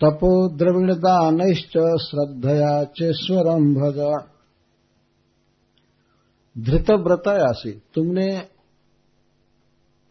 तपो 0.00 0.48
द्रविण 0.56 0.94
दानश्च 0.94 1.72
श्रद्धया 2.02 2.84
चेश्वरम 2.84 3.74
भज। 3.74 4.24
धृत 6.56 6.90
व्रतायासी 6.90 7.70
तुमने 7.94 8.51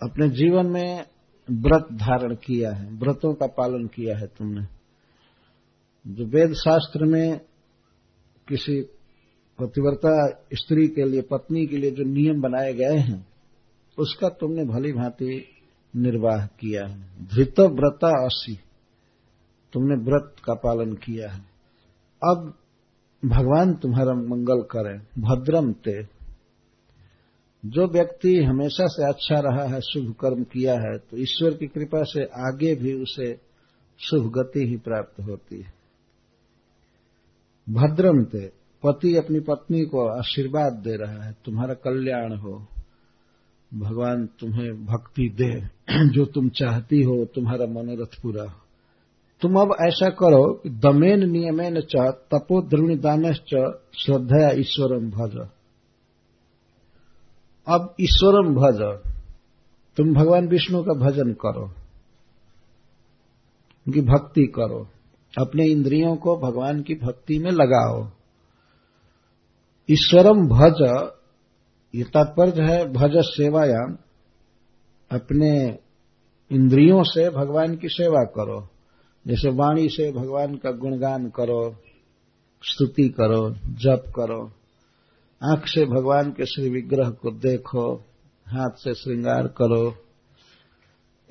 अपने 0.01 0.29
जीवन 0.29 0.65
में 0.65 1.05
व्रत 1.51 1.87
धारण 1.93 2.35
किया 2.35 2.71
है, 2.71 2.91
व्रतों 2.91 3.33
का 3.33 3.47
पालन 3.47 3.87
किया 3.87 4.17
है 4.17 4.27
तुमने। 4.27 4.65
जो 6.07 6.25
वेद 6.25 6.53
शास्त्र 6.53 7.05
में 7.05 7.39
किसी 8.47 8.81
पतिव्रता 9.59 10.29
स्त्री 10.53 10.87
के 10.87 11.09
लिए, 11.09 11.21
पत्नी 11.21 11.65
के 11.65 11.77
लिए 11.77 11.91
जो 11.91 12.03
नियम 12.03 12.41
बनाए 12.41 12.73
गए 12.73 12.97
हैं, 12.97 13.27
उसका 13.97 14.29
तुमने 14.29 14.65
भली 14.65 14.93
भांति 14.93 15.45
निर्वाह 15.95 16.45
किया 16.45 16.87
है। 16.87 17.27
धृत 17.27 17.59
व्रता 17.59 18.25
असी, 18.25 18.59
तुमने 19.73 19.95
व्रत 19.95 20.35
का 20.43 20.53
पालन 20.53 20.93
किया 20.93 21.31
है। 21.31 21.39
अब 22.23 22.53
भगवान 23.25 23.73
तुम्हारा 23.73 24.13
मंगल 24.13 24.61
करें 24.61 25.21
भद्रम 25.21 25.73
ते। 25.73 26.20
जो 27.65 27.87
व्यक्ति 27.87 28.43
हमेशा 28.43 28.87
से 28.87 29.09
अच्छा 29.09 29.39
रहा 29.39 29.75
है, 29.75 29.81
शुभ 29.81 30.15
कर्म 30.21 30.43
किया 30.43 30.73
है 30.73 30.97
तो 30.97 31.17
ईश्वर 31.17 31.53
की 31.53 31.67
कृपा 31.67 32.03
से 32.03 32.23
आगे 32.23 32.75
भी 32.75 32.93
उसे 32.93 33.39
शुभ 33.99 34.31
गति 34.31 34.67
ही 34.67 34.77
प्राप्त 34.77 35.21
होती 35.21 35.61
है। 35.61 35.73
भद्रम 37.69 38.23
ते 38.23 38.47
पति 38.83 39.15
अपनी 39.15 39.39
पत्नी 39.39 39.81
को 39.81 40.07
आशीर्वाद 40.07 40.73
दे 40.73 40.95
रहा 40.95 41.23
है, 41.23 41.35
तुम्हारा 41.45 41.73
कल्याण 41.73 42.33
हो। 42.33 42.67
भगवान 43.73 44.29
तुम्हें 44.39 44.85
भक्ति 44.85 45.29
दे, 45.29 45.61
जो 46.09 46.25
तुम 46.25 46.49
चाहती 46.49 47.01
हो, 47.01 47.25
तुम्हारा 47.25 47.65
मनोरथ 47.65 48.21
पूरा 48.21 48.43
हो। 48.43 48.57
तुम 49.41 49.55
अब 49.55 49.75
ऐसा 49.81 50.09
करो 50.09 50.53
कि 50.53 50.69
दमेन 50.69 51.31
नियमेन 51.31 51.81
च 51.81 51.95
तपो 52.11 52.61
द्रविण 52.61 53.33
श्रद्धा 53.33 54.51
ईश्वरम 54.51 55.11
भज। 55.11 55.49
अब 57.67 57.95
ईश्वरम 58.01 58.55
भज 58.55 58.99
तुम 59.97 60.13
भगवान 60.13 60.47
विष्णु 60.47 60.83
का 60.83 60.93
भजन 60.93 61.33
करो। 61.33 61.65
उनकी 63.87 64.01
भक्ति 64.01 64.41
करो। 64.41 64.87
अपने 65.37 65.65
इंद्रियों 65.65 66.15
को 66.15 66.37
भगवान 66.37 66.81
की 66.81 66.95
भक्ति 66.95 67.39
में 67.39 67.51
लगाओ। 67.51 68.07
ईश्वरम 69.91 70.47
भज, 70.47 71.09
ये 71.95 72.03
तात्पर्य 72.03 72.73
है, 72.73 72.93
भज 72.93 73.11
सेवायाम। 73.15 73.97
अपने 75.11 75.79
इंद्रियों 76.51 77.03
से 77.03 77.29
भगवान 77.29 77.75
की 77.75 77.89
सेवा 77.89 78.23
करो। 78.23 78.67
जैसे 79.27 79.49
वाणी 79.49 79.89
से 79.89 80.11
भगवान 80.11 80.55
का 80.55 80.71
गुणगान 80.71 81.29
करो, 81.29 81.75
स्तुति 82.63 83.09
करो, 83.09 83.49
जप 83.49 84.03
करो। 84.15 84.51
आँख 85.43 85.67
से 85.67 85.85
भगवान 85.85 86.31
के 86.31 86.45
श्री 86.45 86.69
विग्रह 86.69 87.09
को 87.09 87.31
देखो, 87.31 87.95
हाथ 88.47 88.69
से 88.69 88.93
श्रृंगार 88.93 89.47
करो। 89.47 89.95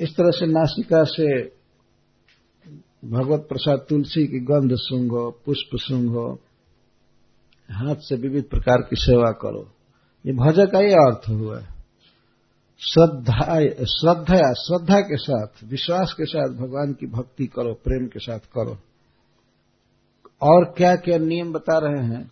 इस 0.00 0.16
तरह 0.16 0.30
से 0.30 0.46
नासिका 0.46 1.04
से 1.04 1.42
भगवत 3.04 3.46
प्रसाद 3.48 3.86
तुलसी 3.88 4.26
की 4.26 4.38
गंध 4.38 4.70
सूंघो, 4.72 5.30
पुष्प 5.30 5.70
सूंघो, 5.74 6.38
हाथ 7.70 7.96
से 7.96 8.16
विविध 8.16 8.44
प्रकार 8.44 8.78
की 8.78 8.96
सेवा 8.96 9.30
करो। 9.30 9.72
ये 10.26 10.32
भज 10.32 10.70
का 10.72 10.78
ही 10.78 10.92
अर्थ 10.92 11.28
हुआ 11.28 11.60
श्रद्धा 12.78 13.60
श्रद्धा 13.84 14.52
श्रद्धा 14.52 15.00
के 15.00 15.16
साथ, 15.16 15.46
विश्वास 15.64 16.12
के 16.12 16.24
साथ 16.24 16.48
भगवान 16.48 16.92
की 16.92 17.06
भक्ति 17.06 17.46
करो, 17.46 17.74
प्रेम 17.74 18.06
के 18.06 18.18
साथ 18.18 18.38
करो। 18.38 18.76
और 20.42 20.74
क्या 20.76 20.96
क्या 20.96 21.18
नियम 21.18 21.52
बता 21.52 21.78
रहे 21.78 22.06
हैं? 22.06 22.30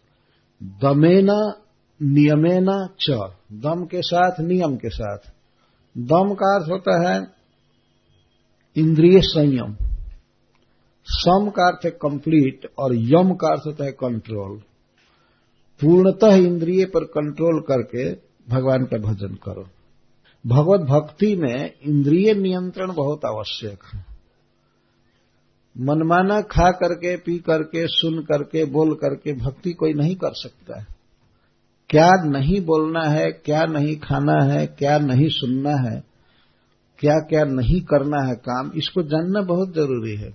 दमेना 0.62 1.64
नियमेना 2.02 2.88
च। 3.00 3.10
दम 3.52 3.84
के 3.84 4.02
साथ, 4.02 4.40
नियम 4.40 4.76
के 4.76 4.88
साथ। 4.88 5.18
दम 5.98 6.34
का 6.34 6.56
अर्थ 6.56 6.70
होता 6.70 7.10
है 7.10 7.28
इंद्रिय 8.76 9.20
संयम। 9.20 9.76
सम 11.04 11.50
का 11.50 11.66
अर्थ 11.66 11.84
है 11.84 11.90
कंप्लीट 11.90 12.72
और 12.78 12.94
यम 12.94 13.34
का 13.34 13.48
अर्थ 13.48 13.62
होता 13.66 13.84
है 13.84 13.92
कंट्रोल 13.92 14.58
पूर्णतः 15.80 16.34
इंद्रिय 16.34 16.84
पर 16.84 17.04
कंट्रोल 17.04 17.60
करके 17.60 18.12
भगवान 18.54 18.84
का 18.84 18.96
भजन 18.96 19.34
करो। 19.34 19.68
भगवत 20.46 20.80
भक्ति 20.80 21.36
में 21.36 21.72
इंद्रिय 21.82 22.34
नियंत्रण 22.34 22.92
बहुत 22.92 23.24
आवश्यक 23.24 23.78
है। 23.94 24.04
मनमाना 25.80 26.40
खा 26.40 26.70
करके, 26.70 27.16
पी 27.16 27.38
करके, 27.38 27.86
सुन 27.86 28.22
करके, 28.22 28.64
बोल 28.64 28.94
करके 28.94 29.32
भक्ति 29.32 29.72
कोई 29.72 29.92
नहीं 29.92 30.16
कर 30.16 30.30
सकता 30.34 30.80
है। 30.80 30.97
क्या 31.90 32.08
नहीं 32.24 32.60
बोलना 32.60 33.02
है, 33.02 33.30
क्या 33.44 33.64
नहीं 33.64 33.96
खाना 33.96 34.44
है, 34.44 34.66
क्या 34.66 34.98
नहीं 34.98 35.28
सुनना 35.28 35.74
है, 35.80 36.02
क्या 36.98 37.14
क्या 37.28 37.44
नहीं 37.44 37.80
करना 37.80 38.26
है 38.26 38.34
काम, 38.34 38.70
इसको 38.76 39.02
जानना 39.02 39.42
बहुत 39.42 39.74
ज़रूरी 39.74 40.16
है। 40.16 40.32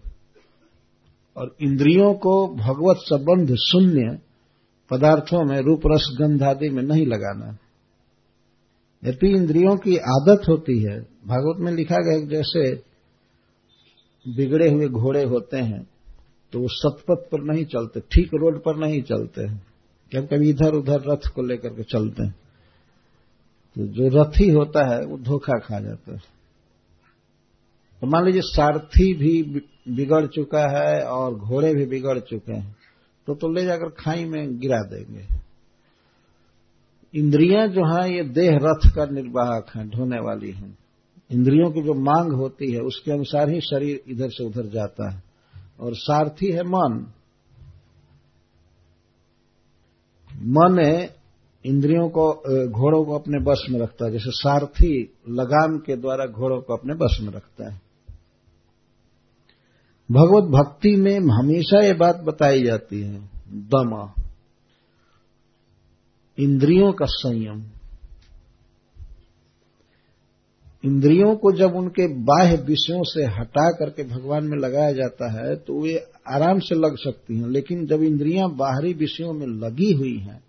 और 1.38 1.56
इंद्रियों 1.62 2.14
को 2.14 2.34
भगवत 2.56 2.98
संबंध 3.00 3.56
शून्य 3.56 4.18
पदार्थों 4.92 5.44
में, 5.44 5.60
रूप 5.62 5.82
रस 5.86 6.08
गंध 6.20 6.44
आदि 6.44 6.70
में 6.70 6.84
नहीं 6.84 7.06
लगाना। 7.06 7.58
यदि 9.04 9.30
इंद्रियों 9.30 9.76
की 9.78 9.98
आदत 10.12 10.50
होती 10.50 10.78
है, 10.84 11.00
भागवत 11.28 11.60
में 11.60 11.72
लिखा 11.72 11.98
गया 11.98 12.26
जैसे 12.28 12.72
बिगड़े 14.26 14.70
हुए 14.70 14.88
घोड़े 14.88 15.24
होते 15.24 15.58
हैं 15.58 15.82
तो 16.54 16.60
वो 16.60 16.68
सतपथ 16.68 17.30
पर 17.32 17.44
नहीं 17.44 17.66
चलते, 17.66 18.00
ठीक 18.00 18.34
रोड 18.34 18.60
पर 18.64 18.78
नहीं 18.78 19.02
चलते 19.02 19.42
हैं। 19.42 19.73
कभी 20.16 20.28
कभी 20.28 20.50
इधर 20.50 20.74
उधर 20.74 21.02
रथ 21.02 21.34
को 21.36 21.42
लेकर 21.42 21.70
के 21.70 21.84
चलते 21.84 22.24
हैं। 22.24 22.36
तो 23.76 23.88
जो 23.88 24.24
रथी 24.24 24.50
होता 24.50 24.88
है, 24.88 25.06
वो 25.06 25.18
धोखा 25.18 25.60
खा 25.60 25.80
जाता 25.80 26.12
है। 26.12 26.18
तो 28.02 28.08
मान 28.08 28.26
लीजिए 28.26 28.42
सारथी 28.42 29.14
भी 29.14 29.44
बिगड़ 29.90 30.28
चुका 30.28 30.68
है 30.68 31.04
और 31.04 31.36
घोड़े 31.36 31.76
भी 31.76 31.86
बिगड़ 31.86 32.20
चुके 32.20 32.54
हैं 32.54 32.76
तो 33.28 33.36
तो 33.36 33.48
ले 33.48 33.64
जाकर 33.64 33.90
खाई 33.90 34.26
में 34.26 34.60
गिरा 34.60 34.78
देंगे। 34.78 35.28
इंद्रियाँ 37.16 37.68
जो 37.68 37.86
है, 37.94 38.16
ये 38.16 38.24
देह 38.24 38.60
रथ 38.64 38.96
का 38.96 39.06
निर्वाहक 39.06 39.68
है, 39.76 39.90
ढोने 39.90 40.20
वाली 40.20 40.52
हैं। 40.52 40.78
इंद्रियों 41.32 41.72
की 41.72 41.82
जो 41.82 41.94
मांग 41.94 42.34
होती 42.34 42.72
है, 42.72 42.80
उसके 42.80 43.12
अनुसार 43.12 43.50
ही 43.50 43.62
शरीर 43.62 44.04
इधर 44.08 44.30
से 44.30 44.46
उधर 44.46 44.66
जाता 44.66 45.12
है। 45.12 45.24
और 45.80 45.96
सारथी 45.96 46.52
है 46.52 46.64
मन। 46.64 47.14
मन 50.36 50.80
इंद्रियों 51.66 52.08
को 52.10 52.32
घोड़ों 52.70 53.04
को 53.06 53.16
अपने 53.16 53.40
बस 53.44 53.66
में 53.70 53.80
रखता 53.80 54.06
है, 54.06 54.12
जैसे 54.12 54.32
सारथी 54.32 54.94
लगाम 55.30 55.78
के 55.78 55.96
द्वारा 55.96 56.26
घोड़ों 56.26 56.60
को 56.62 56.74
अपने 56.74 56.96
बस 56.96 57.18
में 57.22 57.32
रखता 57.34 57.72
है। 57.72 57.82
भगवत 60.10 60.50
भक्ति 60.52 60.96
में 60.96 61.20
हमेशा 61.34 61.84
ये 61.86 61.94
बात 61.94 62.20
बताई 62.20 62.64
जाती 62.64 63.02
है, 63.02 63.20
दमा, 63.70 64.14
इंद्रियों 66.38 66.92
का 66.92 67.06
संयम। 67.06 67.64
इंद्रियों 70.84 71.36
को 71.36 71.52
जब 71.52 71.76
उनके 71.76 72.08
बाह्य 72.24 72.56
विषयों 72.58 73.04
से 73.04 73.26
हटा 73.26 73.70
करके 73.72 74.04
भगवान 74.04 74.44
में 74.44 74.58
लगाया 74.58 74.92
जाता 74.92 75.32
है 75.32 75.56
तो 75.56 75.82
वे 75.82 75.94
आराम 76.26 76.60
से 76.60 76.76
लग 76.76 76.98
सकती 76.98 77.38
हैं, 77.38 77.48
लेकिन 77.48 77.86
जब 77.86 78.04
इंद्रियाँ 78.04 78.50
बाहरी 78.56 78.94
विषयों 78.96 79.34
में 79.34 79.46
लगी 79.60 79.92
हुई 79.94 80.18
हैं 80.18 80.42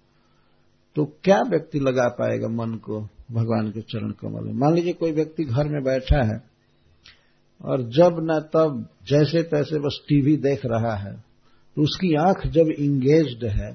तो 0.96 1.04
क्या 1.24 1.40
व्यक्ति 1.42 1.78
लगा 1.80 2.08
पाएगा 2.10 2.48
मन 2.48 2.74
को 2.78 3.00
भगवान 3.32 3.70
के 3.70 3.80
चरण 3.82 4.10
कमल 4.12 4.44
में? 4.44 4.52
मान 4.54 4.74
लीजिए 4.74 4.92
कोई 4.92 5.12
व्यक्ति 5.12 5.44
घर 5.44 5.68
में 5.68 5.82
बैठा 5.84 6.22
है, 6.24 6.42
और 7.60 7.82
जब 7.90 8.16
न 8.22 8.38
तब 8.54 8.86
जैसे 9.08 9.42
तैसे 9.44 9.78
बस 9.78 10.00
टीवी 10.08 10.36
देख 10.38 10.60
रहा 10.66 10.94
है 10.96 11.14
तो 11.76 11.82
उसकी 11.82 12.14
आँख 12.18 12.46
जब 12.46 12.70
इंगेज्ड 12.70 13.44
है 13.52 13.72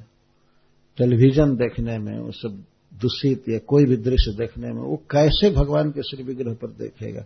टेलीविज़न 0.98 1.56
देखने 1.56 1.98
में, 1.98 2.18
वो 2.20 2.32
सब 2.34 2.64
दूषित 2.92 3.50
या 3.50 3.58
कोई 3.68 3.86
भी 3.86 3.98
दृश्य 3.98 4.32
देखने 4.38 4.68
में, 4.68 4.82
वो 4.82 4.96
कैसे 5.12 5.50
भगवान 5.52 5.92
के 5.92 6.04
श्री 6.04 6.24
विग्रह 6.24 6.54
पर 6.54 6.72
देखेगा? 6.80 7.26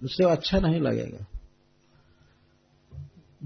उससे 0.00 0.24
अच्छा 0.24 0.58
नहीं 0.58 0.80
लगेगा। 0.80 1.24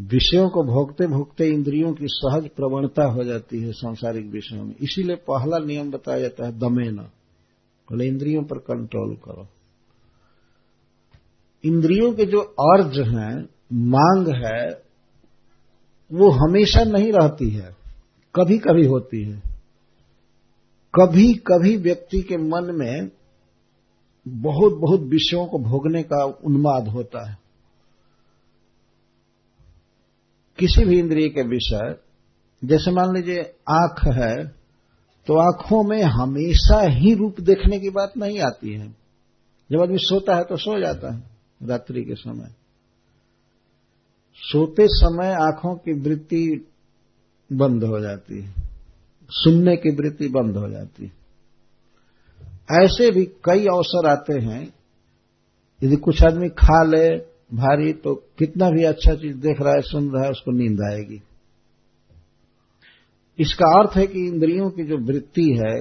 विषयों 0.01 0.49
को 0.49 0.63
भोगते 0.63 1.07
भोगते 1.07 1.47
इंद्रियों 1.47 1.93
की 1.93 2.05
सहज 2.09 2.49
प्रवणता 2.49 3.05
हो 3.05 3.25
जाती 3.25 3.61
है 3.61 3.73
सांसारिक 3.73 4.27
विषयों 4.27 4.65
में। 4.65 4.75
इसीलिए 4.81 5.17
पहला 5.17 5.59
नियम 5.59 5.91
बताया 5.91 6.21
जाता 6.21 6.47
है 6.47 6.59
दमे 6.59 6.91
न 6.91 6.97
बोले, 7.91 8.07
इंद्रियों 8.07 8.43
पर 8.43 8.59
कंट्रोल 8.59 9.15
करो। 9.15 9.47
इंद्रियों 11.65 12.13
के 12.13 12.25
जो 12.25 12.41
अर्ज़ 12.41 13.01
हैं, 13.01 13.49
मांग 13.73 14.29
है, 14.29 14.83
वो 16.13 16.31
हमेशा 16.31 16.85
नहीं 16.85 17.13
रहती 17.13 17.51
है। 17.51 17.77
कभी 18.37 18.59
कभी 18.59 18.87
होती 18.87 19.25
है। 19.25 19.43
कभी 21.01 21.35
कभी 21.35 21.77
व्यक्ति 21.77 22.23
के 22.23 22.37
मन 22.37 22.75
में 22.75 23.11
बहुत 24.29 24.73
बहुत 24.73 25.01
विषयों 25.01 25.47
को 25.47 25.59
भोगने 25.59 26.03
का 26.03 26.25
उन्माद 26.25 26.89
होता 26.89 27.31
है। 27.31 27.40
किसी 30.61 30.85
भी 30.85 30.99
इंद्रिय 30.99 31.29
के 31.29 31.43
विषय, 31.49 31.95
जैसे 32.63 32.91
मान 32.91 33.15
लीजिए 33.15 33.43
आँख 33.71 34.05
है 34.15 34.37
तो 35.27 35.37
आँखों 35.39 35.83
में 35.85 36.03
हमेशा 36.13 36.81
ही 36.91 37.15
रूप 37.15 37.41
देखने 37.41 37.79
की 37.81 37.91
बात 37.91 38.13
नहीं 38.17 38.41
आती 38.41 38.73
है। 38.73 38.89
जब 39.71 39.83
आदमी 39.83 39.99
सोता 40.01 40.37
है 40.37 40.45
तो 40.45 40.57
सो 40.57 40.79
जाता 40.81 41.13
है, 41.15 41.23
रात्रि 41.61 42.03
के 42.05 42.15
समय। 42.15 42.55
सोते 44.43 44.87
समय 44.89 45.33
आँखों 45.43 45.75
की 45.77 45.93
वृत्ति 46.01 46.45
बंद 47.51 47.85
हो 47.85 48.01
जाती 48.01 48.41
है, 48.41 48.53
सुनने 49.31 49.77
की 49.77 49.91
वृत्ति 49.97 50.29
बंद 50.29 50.57
हो 50.57 50.69
जाती 50.71 51.05
है। 51.05 51.19
ऐसे 52.77 53.11
भी 53.11 53.25
कई 53.45 53.67
अवसर 53.67 54.09
आते 54.09 54.39
हैं, 54.41 54.63
यदि 55.81 55.97
कुछ 55.97 56.23
आदमी 56.23 56.49
खा 56.59 56.83
ले 56.85 57.07
भारी 57.55 57.93
तो 57.93 58.15
कितना 58.15 58.71
भी 58.71 58.85
अच्छा 58.85 59.15
चीज़ 59.15 59.37
देख 59.37 59.61
रहा 59.61 59.73
है, 59.73 59.81
सुन 59.81 60.11
रहा 60.11 60.25
है, 60.25 60.31
उसको 60.31 60.53
नींद 60.53 60.79
आएगी। 60.93 61.23
इसका 63.39 63.81
अर्थ 63.81 63.97
है 63.97 64.07
कि 64.07 64.27
इंद्रियों 64.27 64.71
की 64.71 64.85
जो 64.85 64.99
वृत्ति 64.99 65.61
है, 65.67 65.81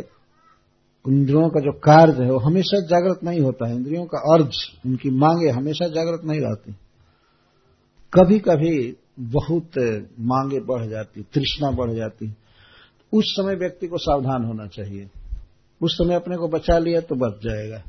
इंद्रियों 1.09 1.49
का 1.49 1.59
जो 1.59 1.71
कार्य 1.71 2.23
है, 2.23 2.31
वो 2.31 2.39
हमेशा 2.39 2.79
जागृत 2.79 3.19
नहीं 3.23 3.41
होता 3.41 3.69
है। 3.69 3.75
इंद्रियों 3.75 4.05
का 4.05 4.17
अर्ज़, 4.17 4.55
उनकी 4.85 5.09
मांगे 5.09 5.49
हमेशा 5.49 5.87
जागृत 5.87 6.21
नहीं 6.25 6.41
रहती। 6.41 6.71
कभी 8.13 8.39
कभी 8.39 8.97
बहुत 9.19 9.71
मांगे 10.19 10.59
बढ़ 10.59 10.87
जाती, 10.87 11.21
तृष्णा 11.21 11.71
बढ़ 11.71 11.91
जाती। 11.91 12.33
उस 13.13 13.25
समय 13.25 13.55
व्यक्ति 13.55 13.87
को 13.87 13.97
सावधान 13.97 14.43
होना 14.43 14.67
चाहिए। 14.67 15.09
उस 15.81 15.93
समय 15.93 16.15
अपने 16.15 16.37
को 16.37 16.47
बचा 16.47 16.77
लिया 16.77 17.01
तो 17.01 17.15
बच 17.15 17.33
जाएगा। 17.43 17.83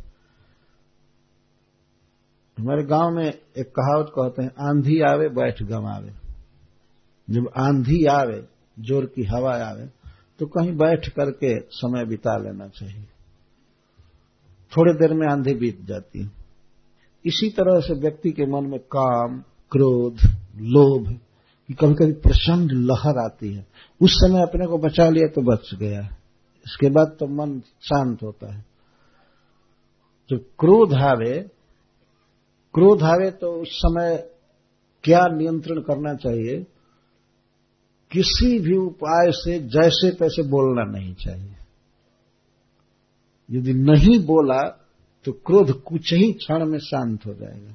हमारे 2.60 2.82
गाँव 2.82 3.10
में 3.10 3.26
एक 3.26 3.68
कहावत 3.68 4.10
कहते 4.10 4.42
हैं, 4.42 4.50
आंधी 4.60 5.00
आवे, 5.02 5.28
बैठ 5.28 5.62
गंवावे 5.62 6.12
जब 7.28 7.48
आंधी 7.56 8.04
आवे, 8.06 8.40
ज़ोर 8.78 9.04
की 9.06 9.24
हवा 9.24 9.54
आवे 9.64 9.86
तो 10.38 10.46
कहीं 10.46 10.72
बैठ 10.72 11.08
करके 11.08 11.58
समय 11.70 12.04
बिता 12.06 12.36
लेना 12.38 12.66
चाहिए। 12.68 13.06
थोड़ी 14.72 14.92
देर 14.92 15.14
में 15.14 15.26
आंधी 15.28 15.54
बीत 15.54 15.80
जाती 15.84 16.22
है। 16.22 16.30
इसी 17.24 17.48
तरह 17.50 17.80
से 17.80 17.94
व्यक्ति 17.94 18.30
के 18.30 18.46
मन 18.46 18.66
में 18.66 18.78
काम, 18.80 19.38
क्रोध, 19.72 20.18
लोभ, 20.56 21.08
की 21.68 21.74
कभी 21.74 21.94
कभी 21.94 22.12
प्रचंड 22.12 22.72
लहर 22.72 23.18
आती 23.18 23.52
है। 23.52 23.66
उस 24.00 24.14
समय 24.14 24.42
अपने 24.42 24.66
को 24.66 24.78
बचा 24.78 25.08
लिया 25.08 25.28
तो 25.28 25.42
बच 25.42 25.74
गया। 25.74 26.00
इसके 26.66 26.90
बाद 26.90 27.16
तो 27.20 27.26
मन 27.26 27.60
शांत 27.60 28.22
होता 28.22 28.52
है। 28.54 28.64
जब 30.30 30.44
क्रोध 30.58 30.94
आवे 30.94 31.59
क्रोध 32.74 33.02
आवे 33.02 33.30
तो 33.30 33.52
उस 33.52 33.68
समय 33.72 34.16
क्या 35.04 35.20
नियंत्रण 35.28 35.80
करना 35.80 36.14
चाहिए? 36.14 36.66
किसी 38.10 38.58
भी 38.58 38.76
उपाय 38.76 39.30
से 39.30 39.58
जैसे 39.58 40.10
तैसे 40.10 40.42
बोलना 40.42 40.84
नहीं 40.98 41.14
चाहिए। 41.14 41.54
यदि 43.50 43.72
नहीं 43.74 44.18
बोला 44.26 44.60
तो 45.24 45.32
क्रोध 45.32 45.82
कुछ 45.82 46.12
ही 46.12 46.32
क्षण 46.32 46.64
में 46.64 46.78
शांत 46.78 47.26
हो 47.26 47.34
जाएगा। 47.34 47.74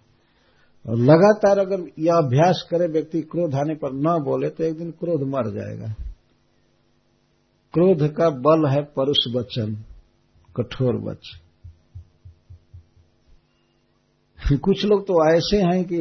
और 0.86 0.98
लगातार 0.98 1.60
अगर 1.60 1.80
यह 2.00 2.16
अभ्यास 2.16 2.68
करे 2.72 2.88
व्यक्ति 2.88 3.22
क्रोध 3.22 3.56
आने 3.56 3.76
पर 3.76 3.94
न 3.94 4.24
बोले 4.24 4.50
तो 4.50 4.64
एक 4.64 4.78
दिन 4.78 4.92
क्रोध 4.92 5.22
मर 5.22 5.50
जाएगा। 5.52 5.94
क्रोध 7.74 8.14
का 8.14 8.30
बल 8.30 8.68
है 8.70 8.84
परुष 8.84 9.36
वचन, 9.36 9.76
कठोर 10.56 10.96
वचन। 10.96 11.45
कुछ 14.60 14.86
लोग 14.86 15.04
तो 15.04 15.36
ऐसे 15.36 15.58
हैं 15.58 15.86
कि 15.86 15.98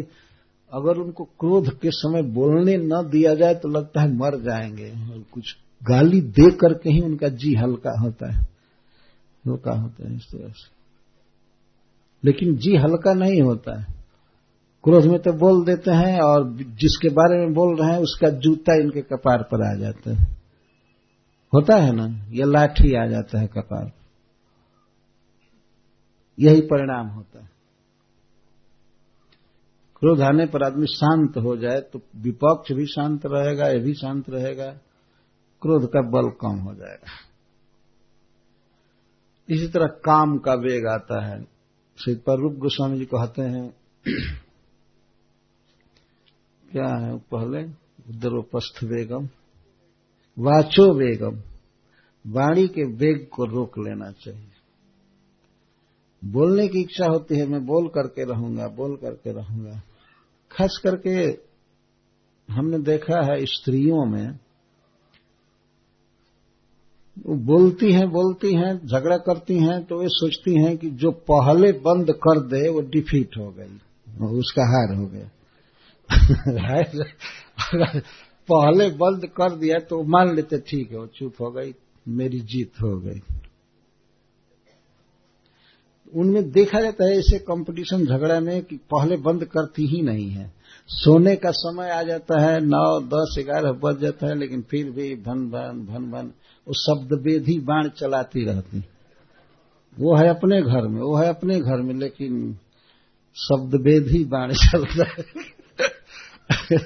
अगर 0.72 0.96
उनको 0.96 1.24
क्रोध 1.24 1.80
के 1.80 1.90
समय 1.90 2.22
बोलने 2.22 2.76
न 2.76 2.90
दिया 2.90 3.35
जाए 3.35 3.54
तो 3.54 3.68
लगता 3.68 4.00
है 4.00 4.12
मर 4.16 4.40
जाएँगे। 4.40 4.90
और 4.90 5.24
कुछ 5.33 5.57
गाली 5.90 6.20
दे 6.20 6.50
करके 6.50 6.90
ही 6.90 7.00
उनका 7.00 7.28
जी 7.28 7.54
हल्का 7.54 8.00
होता 8.00 8.33
है। 8.33 8.40
हल्का 9.46 9.72
होता 9.72 10.09
है 10.09 10.16
इस 10.16 10.22
तरह 10.22 10.48
से। 10.48 10.70
लेकिन 12.24 12.57
जी 12.57 12.76
हल्का 12.76 13.14
नहीं 13.14 13.42
होता 13.42 13.80
है। 13.80 13.87
क्रोध 14.85 15.04
में 15.04 15.22
तो 15.22 15.33
बोल 15.33 15.64
देते 15.64 15.90
हैं 15.90 16.20
और 16.20 16.57
जिसके 16.57 17.09
बारे 17.09 17.38
में 17.38 17.54
बोल 17.54 17.76
रहे 17.76 17.92
हैं 17.92 17.98
उसका 17.98 18.28
जूता 18.28 18.74
इनके 18.74 19.00
कपार 19.00 19.42
पर 19.42 19.76
आ 19.76 19.80
जाता 19.80 20.14
है। 20.14 20.37
होता 21.54 21.76
है 21.76 21.92
ना? 21.92 22.26
या 22.33 22.46
लाठी 22.46 22.94
आ 22.94 23.07
जाता 23.07 23.40
है 23.40 23.46
कपाल 23.46 23.90
यही 26.40 26.61
परिणाम 26.61 27.07
होता 27.07 27.42
है। 27.42 27.54
क्रोध 30.05 30.21
आने 30.21 30.45
पर 30.47 30.62
आदमी 30.62 30.87
शांत 30.87 31.37
हो 31.37 31.57
जाए 31.57 31.81
तो 31.83 31.99
विपक्ष 32.17 32.73
भी 32.73 32.85
शांत 32.87 33.21
रहेगा, 33.27 33.69
ये 33.69 33.79
भी 33.79 33.93
शांत 33.95 34.29
रहेगा। 34.31 34.67
क्रोध 35.62 35.87
का 35.87 36.01
बल 36.11 36.29
कम 36.40 36.59
हो 36.59 36.75
जाएगा। 36.75 37.12
इसी 39.49 39.69
तरह 39.69 39.87
काम 40.05 40.37
का 40.38 40.55
वेग 40.55 40.87
आता 40.87 41.21
है। 41.25 41.38
श्री 41.99 42.14
रूप 42.14 42.59
गोस्वामी 42.59 42.99
जी 42.99 43.05
कहते 43.05 43.43
हैं, 43.43 43.69
क्या 46.67 46.88
है 46.97 47.17
पहले? 47.33 47.62
उदरोपस्थ 48.09 48.83
वेगम, 48.85 49.29
वाचो 50.37 50.87
वेगम, 50.95 51.40
वाणी 52.25 52.67
के 52.69 52.85
वेग 52.97 53.27
को 53.29 53.45
रोक 53.47 53.79
लेना 53.79 54.11
चाहिए। 54.11 54.51
बोलने 56.23 56.69
की 56.69 56.81
इच्छा 56.81 57.07
होती 57.07 57.38
है, 57.38 57.47
मैं 57.47 57.64
बोल 57.67 57.88
करके 57.88 58.25
रहूँगा, 58.25 58.69
बोल 58.69 58.97
करके 58.97 59.33
रहूँगा। 59.33 59.81
खास 60.55 60.81
करके 60.83 61.21
हमने 62.49 62.79
देखा 62.79 63.33
है 63.33 63.45
स्त्रियों 63.47 64.05
में, 64.07 64.38
वो 67.27 67.35
बोलती 67.37 67.93
हैं 67.93 68.09
बोलती 68.11 68.55
हैं, 68.55 68.87
झगड़ा 68.87 69.17
करती 69.17 69.59
हैं 69.59 69.85
तो 69.85 69.99
वे 69.99 70.07
सोचती 70.09 70.55
हैं 70.62 70.77
कि 70.79 70.90
जो 70.90 71.11
पहले 71.31 71.73
बंद 71.73 72.11
कर 72.11 72.40
दे, 72.40 72.69
वो 72.69 72.81
डिफीट 72.81 73.37
हो 73.38 73.51
गई 73.51 73.81
उसका 74.38 74.62
हार 74.62 74.95
हो 74.97 75.07
गया। 75.07 75.31
पहले 78.49 78.88
बंद 78.90 79.27
कर 79.27 79.57
दिया 79.57 79.79
तो 79.79 80.03
मान 80.03 80.35
लेते, 80.35 80.59
ठीक 80.59 80.90
है, 80.90 80.99
वो 80.99 81.07
चुप 81.07 81.35
हो 81.40 81.51
गई, 81.51 81.75
मेरी 82.09 82.40
जीत 82.40 82.73
हो 82.83 82.99
गई। 83.01 83.21
उनमें 86.12 86.51
देखा 86.51 86.81
जाता 86.81 87.05
है 87.05 87.19
ऐसे 87.19 87.38
कंपटीशन 87.38 88.07
झगड़ा 88.07 88.40
में 88.40 88.62
कि 88.62 88.77
पहले 88.77 89.17
बंद 89.17 89.45
करती 89.45 89.87
ही 89.87 90.03
नहीं 90.03 90.31
है। 90.31 90.53
सोने 90.88 91.37
का 91.37 91.51
समय 91.51 91.90
आ 91.90 92.03
जाता 92.03 92.40
है, 92.40 92.61
नौ, 92.61 93.01
दस, 93.01 93.37
ग्यारह 93.38 93.73
बज 93.73 94.01
जाता 94.01 94.27
है, 94.27 94.35
लेकिन 94.35 94.62
फिर 94.62 94.90
भी 94.90 95.14
भन 95.14 95.51
भन 95.51 95.87
भन 95.87 96.11
भन 96.11 96.33
वो 96.69 96.75
शब्द 96.75 97.21
बेधी 97.23 97.61
बाण 97.61 97.88
चलाती 97.88 98.45
रहती। 98.45 98.79
वो 100.01 100.17
है 100.17 100.29
अपने 100.29 100.62
घर 100.62 100.88
में, 100.88 101.01
वो 101.01 101.17
है 101.17 101.29
अपने 101.29 101.61
घर 101.61 101.77
में, 101.77 101.95
लेकिन 101.95 102.59
शब्द 103.37 103.81
बेधी 103.81 104.25
बाण 104.25 104.53
चलता 104.53 105.05
है। 105.05 105.25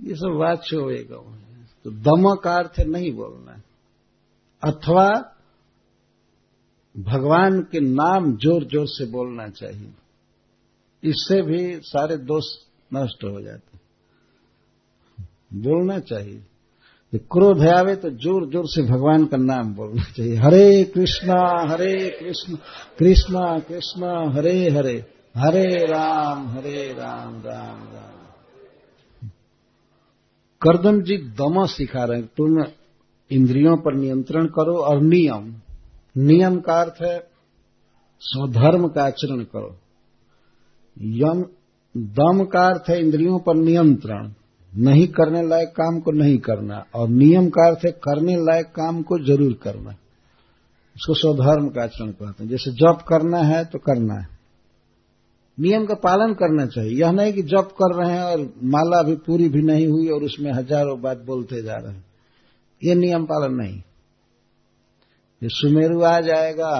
ये 0.00 0.14
सब 0.14 0.36
बात 0.38 0.64
छोड़ेगा 0.64 1.16
तो 1.84 1.90
दम 1.90 2.34
का 2.34 2.54
अर्थ 2.54 2.80
नहीं 2.80 3.12
बोलना। 3.12 3.62
अथवा 4.64 5.31
भगवान 6.94 7.60
के 7.72 7.80
नाम 7.80 8.32
ज़ोर 8.36 8.64
ज़ोर 8.64 8.86
से 8.88 9.04
बोलना 9.10 9.48
चाहिए। 9.50 9.92
इससे 11.02 11.40
भी 11.42 11.60
सारे 11.84 12.16
दोष 12.18 12.44
नष्ट 12.90 13.24
हो 13.24 13.40
जाते 13.40 13.78
बोलना 15.62 15.98
चाहिए। 16.00 16.42
क्रोध 17.30 17.62
आवे 17.68 17.94
तो 17.96 18.10
ज़ोर 18.10 18.46
ज़ोर 18.50 18.66
से 18.66 18.82
भगवान 18.82 19.24
का 19.26 19.36
नाम 19.38 19.72
बोलना 19.74 20.02
चाहिए। 20.12 20.36
हरे 20.36 20.84
कृष्णा, 20.84 21.40
हरे 21.70 22.08
कृष्ण, 22.20 22.56
कृष्णा 22.98 23.58
कृष्णा, 23.58 24.12
हरे 24.34 24.70
हरे 24.70 24.94
हरे 25.34 25.66
राम 25.86 26.46
हरे 26.48 26.92
राम 26.92 27.34
राम 27.42 27.82
राम। 27.94 29.28
करदम 30.62 31.00
जी 31.02 31.16
दमा 31.36 31.64
सिखा 31.68 32.04
रहे 32.04 32.18
हैं, 32.18 32.26
तुम 32.36 32.64
इंद्रियों 33.30 33.76
पर 33.76 33.94
नियंत्रण 33.94 34.46
करो 34.48 34.76
और 34.80 35.00
नियम। 35.02 35.52
नियम 36.16 36.58
का 36.60 36.80
अर्थ 36.80 37.02
है, 37.02 37.18
स्वधर्म 38.22 38.88
का 38.88 39.04
आचरण 39.04 39.42
करो। 39.44 39.76
यम, 40.96 41.42
दम 42.14 42.44
का 42.44 42.66
अर्थ 42.66 42.90
है 42.90 42.98
इंद्रियों 43.00 43.38
पर 43.38 43.54
नियंत्रण, 43.54 44.32
नहीं 44.72 45.06
करने 45.08 45.42
लायक 45.48 45.68
काम 45.68 46.00
को 46.00 46.12
नहीं 46.12 46.38
करना, 46.38 46.84
और 46.94 47.08
नियम 47.08 47.48
का 47.48 47.66
अर्थ 47.66 47.84
है 47.86 47.90
करने 48.04 48.36
लायक 48.36 48.66
काम 48.66 49.02
को 49.02 49.18
ज़रूर 49.18 49.52
करना। 49.62 49.90
उसको 50.96 51.14
स्वधर्म 51.14 51.68
का 51.68 51.82
आचरण 51.82 52.10
कहते 52.10 52.42
हैं। 52.44 52.50
जैसे 52.50 52.70
जप 52.72 53.04
करना 53.08 53.38
है 53.38 53.64
तो 53.64 53.78
करना 53.78 54.14
है। 54.14 54.26
नियम 55.58 55.84
का 55.86 55.94
पालन 55.94 56.32
करना 56.34 56.66
चाहिए। 56.66 56.98
यह 57.00 57.12
नहीं 57.12 57.32
कि 57.32 57.42
जप 57.42 57.68
कर 57.72 57.94
रहे 57.94 58.12
हैं 58.12 58.24
और 58.24 58.40
माला 58.64 59.02
भी 59.02 59.14
पूरी 59.16 59.48
भी 59.48 59.62
नहीं 59.62 59.86
हुई 59.86 60.08
और 60.08 60.22
उसमें 60.22 60.52
हज़ारों 60.52 61.00
बात 61.00 61.18
बोलते 61.18 61.62
जा 61.62 61.74
रहे 61.74 61.92
हैं। 61.92 62.04
ये 62.82 62.94
नियम 62.94 63.24
पालन 63.24 63.54
नहीं। 63.54 63.82
ये 65.42 65.48
सुमेरु 65.48 66.02
आ 66.02 66.20
जाएगा 66.20 66.74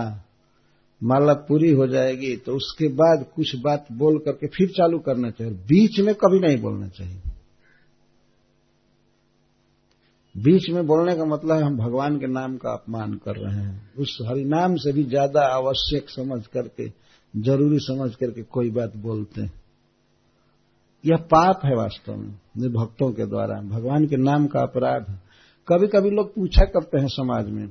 माला 1.03 1.33
पूरी 1.47 1.71
हो 1.71 1.87
जाएगी 1.87 2.37
तो 2.37 2.57
उसके 2.57 2.89
बाद 2.89 3.25
कुछ 3.37 3.55
बात 3.57 3.87
बोल 3.93 4.19
करके 4.19 4.47
फिर 4.47 4.69
चालू 4.69 4.99
करना 4.99 5.31
चाहिए। 5.31 5.53
बीच 5.53 5.99
में 6.01 6.15
कभी 6.15 6.39
नहीं 6.39 6.61
बोलना 6.61 6.89
चाहिए। 6.89 7.21
बीच 10.35 10.69
में 10.71 10.87
बोलने 10.87 11.17
का 11.17 11.25
मतलब 11.25 11.63
हम 11.63 11.77
भगवान 11.79 12.19
के 12.19 12.27
नाम 12.27 12.57
का 12.57 12.73
अपमान 12.73 13.15
कर 13.15 13.37
रहे 13.37 13.55
हैं। 13.55 13.95
उस 13.99 14.19
हरिनाम 14.29 14.77
से 14.77 14.93
भी 14.93 15.05
ज़्यादा 15.05 15.47
आवश्यक 15.49 16.11
समझ 16.11 16.47
करके, 16.47 16.89
ज़रूरी 17.35 17.79
समझ 17.79 18.15
करके 18.15 18.43
कोई 18.43 18.71
बात 18.71 18.97
बोलते 18.97 19.41
हैं। 19.41 19.53
यह 21.05 21.17
पाप 21.27 21.65
है 21.65 21.77
वास्तव 21.77 22.17
में 22.17 22.73
भक्तों 22.73 23.13
के 23.13 23.27
द्वारा। 23.27 23.61
भगवान 23.69 24.07
के 24.07 24.17
नाम 24.17 24.47
का 24.47 24.61
अपराध। 24.61 25.19
कभी 25.69 25.87
कभी 25.87 26.11
लोग 26.11 26.35
पूछा 26.35 26.65
करते 26.65 27.01
हैं 27.01 27.09
समाज 27.09 27.49
में 27.51 27.67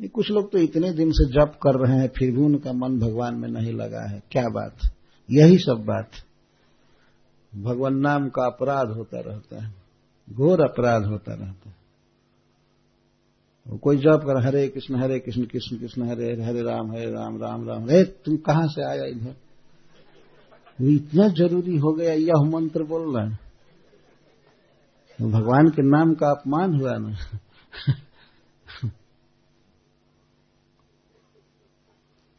ये 0.00 0.08
कुछ 0.08 0.30
लोग 0.30 0.52
तो 0.52 0.58
इतने 0.58 0.92
दिन 0.92 1.12
से 1.12 1.24
जप 1.24 1.58
कर 1.62 1.74
रहे 1.74 1.98
हैं, 1.98 2.08
फिर 2.08 2.30
भी 2.30 2.40
उनका 2.40 2.72
मन 2.72 2.98
भगवान 2.98 3.34
में 3.34 3.48
नहीं 3.48 3.72
लगा 3.72 4.10
है। 4.10 4.22
क्या 4.30 4.48
बात? 4.48 4.76
यही 5.30 5.58
सब 5.58 5.84
बात। 5.86 6.10
भगवान 7.56 7.94
नाम 7.94 8.28
का 8.28 8.46
अपराध 8.46 8.88
होता 8.88 9.20
रहता 9.20 9.64
है। 9.64 9.74
घोर 10.32 10.60
अपराध 10.60 11.04
होता 11.04 11.34
रहता 11.34 11.70
है। 11.70 11.82
कोई 13.78 13.96
जप 13.96 14.20
कर, 14.24 14.46
हरे 14.46 14.68
कृष्ण 14.68 15.02
हरे 15.02 15.18
कृष्ण 15.18 15.44
कृष्ण 15.44 15.76
कृष्ण, 15.76 16.08
हरे 16.08 16.42
हरे 16.42 16.62
राम 16.62 16.92
हरे 16.92 17.10
राम 17.10 17.42
राम 17.42 17.68
राम। 17.68 17.82
हरे 17.82 18.04
तुम 18.04 18.36
कहाँ 18.36 18.66
से 18.66 18.84
आया 18.84 19.04
इधर? 19.04 19.34
इतना 20.80 21.28
ज़रूरी 21.28 21.76
हो 21.76 21.92
गया, 21.92 22.12
यह 22.12 22.50
मंत्र 22.50 22.82
बोल 22.82 23.16
रहा 23.16 23.28
है। 23.28 23.38
भगवान 25.22 25.68
के 25.68 25.82
नाम 25.82 26.14
का 26.14 26.30
अपमान 26.30 26.80
हुआ 26.80 26.92
ना? 26.98 27.16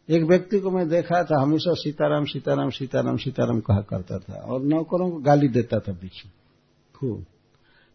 एक 0.09 0.23
व्यक्ति 0.23 0.59
को 0.59 0.71
मैं 0.71 0.89
देखा 0.89 1.23
था, 1.23 1.41
हमेशा 1.41 1.73
सीताराम 1.73 2.25
सीताराम 2.25 2.69
सीताराम 2.69 3.17
सीताराम 3.17 3.59
कहा 3.59 3.81
करता 3.81 4.17
था 4.17 4.33
और 4.33 4.61
नौकरों 4.61 5.11
को 5.11 5.17
गाली 5.17 5.47
देता 5.47 5.79
था 5.79 5.91
बीच 5.91 6.25
में। 6.25 6.31
खूब। 6.95 7.25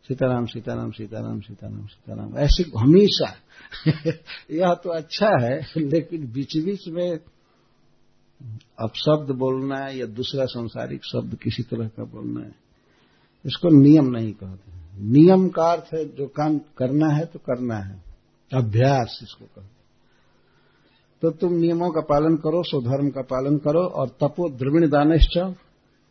सीताराम 0.09 0.47
सीताराम 0.47 0.91
सीताराम 0.91 1.41
सीताराम 1.41 1.87
सीताराम। 1.87 2.39
ऐसे 2.39 2.63
हमेशा। 2.63 3.35
यह 4.51 4.75
तो 4.75 4.91
अच्छा 4.91 5.31
है, 5.41 5.61
लेकिन 5.77 6.33
बीच 6.33 6.57
बीच 6.57 6.89
में 6.89 7.19
अब 8.79 8.93
शब्द 8.95 9.31
बोलना 9.31 9.77
है 9.79 9.99
या 9.99 10.07
दूसरा 10.07 10.45
संसारिक 10.45 11.05
शब्द 11.05 11.39
किसी 11.43 11.63
तरह 11.63 11.89
का 11.89 12.05
बोलना 12.05 12.41
है, 12.41 12.55
इसको 13.47 13.69
नियम 13.69 14.07
नहीं 14.07 14.33
कहते 14.33 14.79
नियम 15.03 15.49
का 15.49 15.63
अर्थ 15.63 15.95
है 15.95 16.05
जो 16.05 16.27
काम 16.27 16.59
करना 16.59 17.09
है 17.09 17.25
तो 17.25 17.39
करना 17.39 17.77
है। 17.77 18.03
अभ्यास 18.55 19.21
इसको 19.23 19.45
कहते 19.45 19.78
तो 21.23 21.31
तुम 21.31 21.53
नियमों 21.53 21.91
का 21.91 22.01
पालन 22.01 22.37
करो, 22.37 22.63
स्वधर्म 22.63 23.11
का 23.11 23.23
पालन 23.23 23.59
करो 23.59 23.81
और 23.81 24.09
तपो 24.09 24.49
द्रविण 24.49 24.89
दानिश्च 24.89 25.39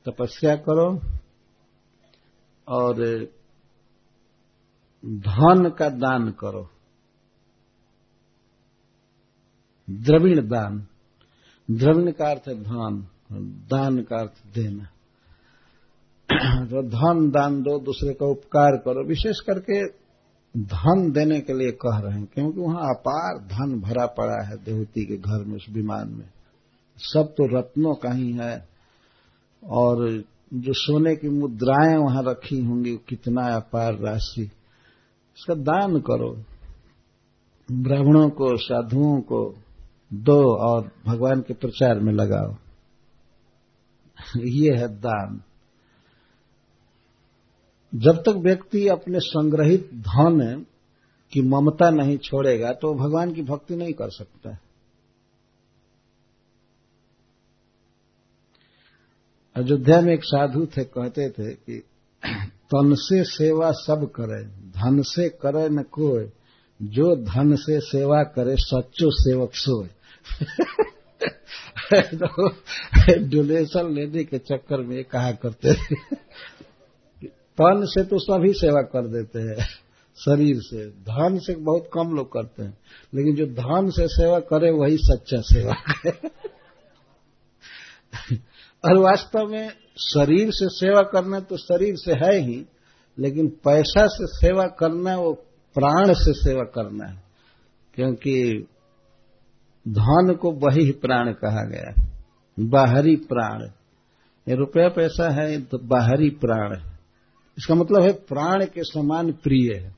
तपस्या 0.06 0.56
करो। 0.56 1.02
और, 2.68 2.94
धन 5.06 5.76
का 5.80 5.90
दान 5.90 6.32
करो। 6.32 6.70
द्रविण 9.90 10.48
दान 10.48 10.88
द्रविण 11.72 12.12
का 12.12 12.30
अर्थ 12.30 12.48
है 12.48 12.64
धन, 12.64 13.08
दान 13.70 14.02
का 14.02 14.20
अर्थ 14.20 14.56
देना। 14.56 14.84
तो 16.66 16.84
धन, 16.84 17.30
दान 17.30 17.62
दो 17.62 17.80
दूसरे 17.80 18.14
का 18.14 18.26
उपकार 18.26 18.72
करो, 18.78 19.08
विशेष 19.08 19.40
करके 19.40 20.07
धन 20.58 21.12
देने 21.12 21.42
के 21.42 21.54
लिए 21.54 21.72
कह 21.72 21.98
रहे 21.98 22.20
हैं, 22.20 22.26
क्योंकि 22.26 22.60
वहाँ 22.60 22.82
अपार 22.82 23.38
धन 23.38 23.80
भरा 23.80 24.06
पड़ा 24.06 24.46
है 24.46 24.58
देवती 24.58 25.06
के 25.06 25.18
घर 25.18 25.46
में 25.46 25.56
उस 25.56 25.66
विमान 25.70 26.10
में। 26.10 26.30
सब 26.98 27.34
तो 27.38 27.60
रत्नों 27.60 27.96
का 27.96 28.12
ही 28.12 28.32
है, 28.32 28.68
और 29.64 30.24
जो 30.54 30.74
सोने 30.74 31.16
की 31.16 31.30
मुद्राएँ 31.30 31.98
वहाँ 31.98 32.24
रखी 32.24 32.66
होंगी 32.66 32.96
कितना 32.96 33.56
अपार 33.56 33.94
राशि। 33.94 34.42
इसका 35.38 35.54
दान 35.54 36.00
करो। 36.00 36.44
ब्राह्मणों 37.72 38.30
को, 38.30 38.58
साधुओं 38.58 39.22
को 39.22 39.56
दो 40.14 40.56
और 40.56 40.92
भगवान 41.08 41.42
के 41.42 41.54
प्रचार 41.54 42.00
में 42.00 42.14
लगाओ। 42.14 42.56
ये 44.38 44.78
है 44.78 44.88
दान। 44.88 45.42
जब 47.96 48.16
तक 48.16 48.34
व्यक्ति 48.38 48.88
अपने 48.88 49.20
संग्रहित 49.20 49.90
धन 49.94 50.66
की 51.32 51.42
ममता 51.42 51.90
नहीं 51.90 52.18
छोड़ेगा 52.18 52.72
तो 52.72 52.94
भगवान 52.94 53.34
की 53.34 53.42
भक्ति 53.42 53.76
नहीं 53.76 53.94
कर 53.94 54.10
सकता 54.10 54.50
है। 54.50 54.60
अयोध्या 59.56 60.02
में 60.02 60.14
एक 60.14 60.24
साधु 60.24 60.66
थे, 60.66 60.84
कहते 60.84 61.30
थे 61.30 61.54
कि 61.54 61.84
तन 62.46 62.96
से 62.96 63.24
सेवा 63.24 63.72
सब 63.72 64.12
करे, 64.16 64.44
धन 64.48 65.02
से 65.02 65.30
करे 65.30 65.70
न 65.70 65.84
कोई 65.84 66.30
जो 66.82 67.16
धन 67.16 67.56
से 67.56 67.80
सेवा 67.80 68.24
करे, 68.24 68.56
सच्चो 68.56 69.12
सेवक 69.12 69.52
सोए। 69.54 69.90
तो 71.94 72.50
डोनेशन 73.28 73.94
लेने 73.94 74.24
के 74.24 74.38
चक्कर 74.38 74.78
में 74.78 75.04
कहा 75.04 75.32
करते 75.32 75.74
थे। 75.74 75.96
तन 77.58 77.84
से 77.86 78.04
तो 78.04 78.18
सभी 78.20 78.52
सेवा 78.54 78.82
कर 78.84 79.08
देते 79.08 79.40
हैं, 79.40 79.66
शरीर 80.18 80.60
से। 80.62 80.86
धन 81.06 81.38
से 81.40 81.56
बहुत 81.56 81.90
कम 81.94 82.16
लोग 82.16 82.32
करते 82.34 82.64
हैं, 82.64 82.78
लेकिन 83.14 83.36
जो 83.36 83.46
धन 83.54 83.90
से 83.90 84.08
सेवा 84.10 84.40
करे, 84.46 84.70
वही 84.72 84.98
सच्चा 85.00 85.42
सेवा 85.44 85.76
है 85.98 86.12
और 88.84 88.98
वास्तव 89.00 89.48
में 89.48 89.70
शरीर 90.04 90.52
से 90.52 90.68
सेवा 90.70 91.02
करना 91.04 91.40
तो 91.42 91.58
शरीर 91.58 91.96
से 91.96 92.14
है 92.16 92.36
ही, 92.40 92.66
लेकिन 93.18 93.48
पैसा 93.66 94.06
से 94.08 94.28
सेवा 94.30 94.66
करना, 94.80 95.16
वो 95.18 95.34
प्राण 95.76 96.14
से 96.16 96.34
सेवा 96.36 96.64
करना 96.76 97.06
है, 97.06 97.22
क्योंकि 97.96 98.68
धन 99.86 100.34
को 100.42 100.52
वही 100.60 100.92
प्राण 101.02 101.32
कहा 101.36 101.64
गया 101.66 101.94
बाहरी 102.58 103.16
प्राण। 103.26 103.64
ये 104.48 104.56
रुपया 104.56 104.88
पैसा 104.90 105.30
है 105.32 105.62
तो 105.62 105.78
बाहरी 105.88 106.30
प्राण 106.42 106.76
है। 106.76 106.97
इसका 107.58 107.76
मतलब 107.76 108.02
है 108.02 108.14
प्राण 108.14 108.66
के 108.66 108.84
समान 108.84 109.32
प्रिय 109.32 109.74
है। 109.78 109.96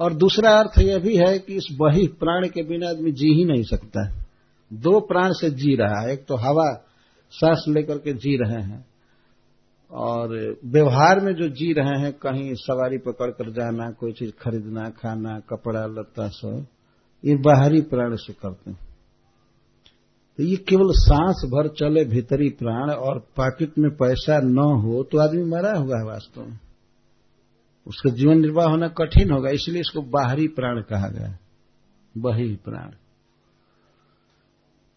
और 0.00 0.14
दूसरा 0.14 0.50
अर्थ 0.50 0.78
यह 0.78 0.98
भी 0.98 1.16
है 1.16 1.38
कि 1.38 1.54
इस 1.54 1.76
वही 1.80 2.06
प्राण 2.06 2.48
के 2.48 2.62
बिना 2.62 2.88
आदमी 2.88 3.12
जी 3.12 3.34
ही 3.34 3.44
नहीं 3.44 3.62
सकता 3.62 4.08
है। 4.08 4.26
दो 4.72 5.00
प्राण 5.00 5.32
से 5.32 5.50
जी 5.50 5.76
रहा 5.76 6.00
है, 6.00 6.12
एक 6.12 6.26
तो 6.26 6.36
हवा, 6.36 6.84
सांस 7.30 7.64
लेकर 7.68 7.98
के 7.98 8.12
जी 8.12 8.36
रहे 8.36 8.62
हैं। 8.62 8.86
और 9.90 10.56
व्यवहार 10.64 11.20
में 11.20 11.34
जो 11.34 11.48
जी 11.48 11.72
रहे 11.72 12.00
हैं, 12.00 12.12
कहीं 12.12 12.54
सवारी 12.54 12.98
पकड़ 12.98 13.30
कर 13.30 13.50
जाना, 13.50 13.90
कोई 13.90 14.12
चीज़ 14.12 14.30
खरीदना, 14.30 14.90
खाना, 14.90 15.40
कपड़ा, 15.40 15.86
लत्ता, 15.86 16.28
सब, 16.28 16.66
ये 17.24 17.36
बाहरी 17.36 17.80
प्राण 17.80 18.16
से 18.16 18.32
करते 18.32 18.70
हैं। 18.70 18.87
ये 20.40 20.56
केवल 20.56 20.86
सांस 20.90 21.42
भर 21.44 21.68
चले 21.68 22.04
भीतरी 22.04 22.48
प्राण 22.48 22.90
और 22.90 23.18
पॉकेट 23.18 23.78
में 23.78 23.90
पैसा 23.90 24.40
न 24.40 24.58
हो 24.58 25.02
तो 25.02 25.18
आदमी 25.18 25.42
मरा 25.42 25.76
हुआ 25.76 25.98
है 25.98 26.04
वास्तव 26.04 26.42
में। 26.42 26.58
उसका 27.86 28.10
जीवन 28.10 28.40
निर्वाह 28.40 28.66
होना 28.66 28.88
कठिन 28.88 29.30
होगा, 29.30 29.50
इसलिए 29.50 29.80
इसको 29.80 30.02
बाहरी 30.02 30.48
प्राण 30.48 30.80
कहा 30.80 31.08
गया 31.08 31.38
वही 32.16 32.56
प्राण। 32.56 32.90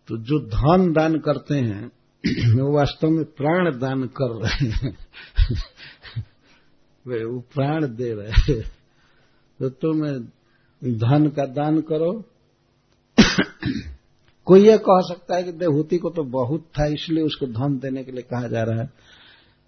तो 0.07 0.17
जो 0.17 0.39
धन 0.39 0.93
दान 0.93 1.19
करते 1.19 1.55
हैं, 1.55 1.91
वो 2.61 2.77
वास्तव 2.77 3.09
में 3.09 3.25
प्राण 3.25 3.79
दान 3.79 4.07
कर 4.07 4.43
रहे 4.43 4.69
हैं। 4.69 4.97
वे 7.07 7.25
वो 7.25 7.39
प्राण 7.39 7.95
दे 7.95 8.13
रहे 8.13 8.31
हैं। 8.31 8.61
तो 9.59 9.69
तुम 9.69 10.01
धन 10.97 11.29
का 11.29 11.45
दान 11.45 11.81
करो। 11.81 12.25
कोई 14.45 14.67
यह 14.67 14.77
कह 14.77 15.01
सकता 15.01 15.35
है 15.35 15.43
कि 15.43 15.51
देवहूति 15.51 15.97
को 15.97 16.09
तो 16.09 16.23
बहुत 16.23 16.65
था, 16.79 16.85
इसलिए 16.85 17.23
उसको 17.23 17.47
धन 17.47 17.77
देने 17.79 18.03
के 18.03 18.11
लिए 18.11 18.21
कहा 18.21 18.47
जा 18.47 18.63
रहा 18.63 18.81
है। 18.81 18.89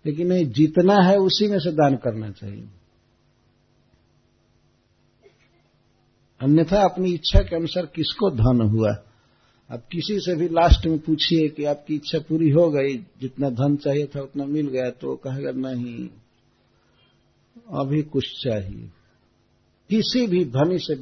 लेकिन 0.06 0.28
नहीं, 0.28 0.46
जितना 0.46 1.02
है 1.02 1.18
उसी 1.18 1.48
में 1.48 1.60
से 1.60 1.72
दान 1.72 1.96
करना 1.96 2.30
चाहिए। 2.32 2.68
अन्यथा 6.42 6.82
अपनी 6.82 7.14
इच्छा 7.14 7.40
के 7.40 7.56
अनुसार 7.56 7.86
किसको 7.86 8.30
धन 8.32 8.62
हुआ? 8.70 8.92
अब 9.70 9.84
किसी 9.92 10.20
से 10.20 10.36
भी 10.36 10.48
लास्ट 10.48 10.86
में 10.88 10.98
पूछिए 11.00 11.48
कि 11.50 11.64
आपकी 11.64 11.96
इच्छा 11.96 12.20
पूरी 12.20 12.50
हो 12.50 12.70
गई, 12.72 12.98
जितना 13.22 13.50
धन 13.50 13.76
चाहिए 13.76 14.06
था 14.06 14.22
उतना 14.22 14.46
मिल 14.46 14.68
गया 14.68 14.90
तो 14.92 15.16
कहेगा, 15.16 15.52
नहीं, 15.52 16.10
अभी 17.80 18.02
कुछ 18.04 18.24
चाहिए। 18.44 18.90
किसी 19.90 20.26
भी 20.28 20.44
धनी 20.46 20.78
से 20.80 20.96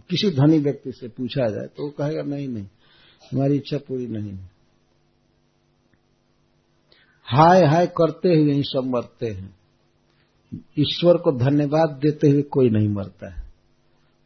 किसी 0.00 0.30
धनी 0.30 0.58
व्यक्ति 0.58 0.92
से 0.92 1.08
पूछा 1.08 1.48
जाए 1.50 1.66
तो 1.66 1.82
वो 1.82 1.90
कहेगा, 1.90 2.22
नहीं 2.22 2.48
नहीं। 2.48 2.66
हमारी 3.32 3.56
इच्छा 3.56 3.78
पूरी 3.78 4.06
नहीं 4.06 4.30
है। 4.30 4.50
हाय 7.24 7.64
हाय 7.64 7.86
करते 7.86 8.28
हुए 8.28 8.52
ही 8.52 8.62
सब 8.62 8.82
मरते 8.86 9.26
हैं। 9.26 9.56
ईश्वर 10.78 11.16
को 11.16 11.32
धन्यवाद 11.32 11.90
देते 11.90 12.28
हुए 12.28 12.42
कोई 12.42 12.70
नहीं 12.70 12.88
मरता 12.88 13.34
है। 13.34 13.44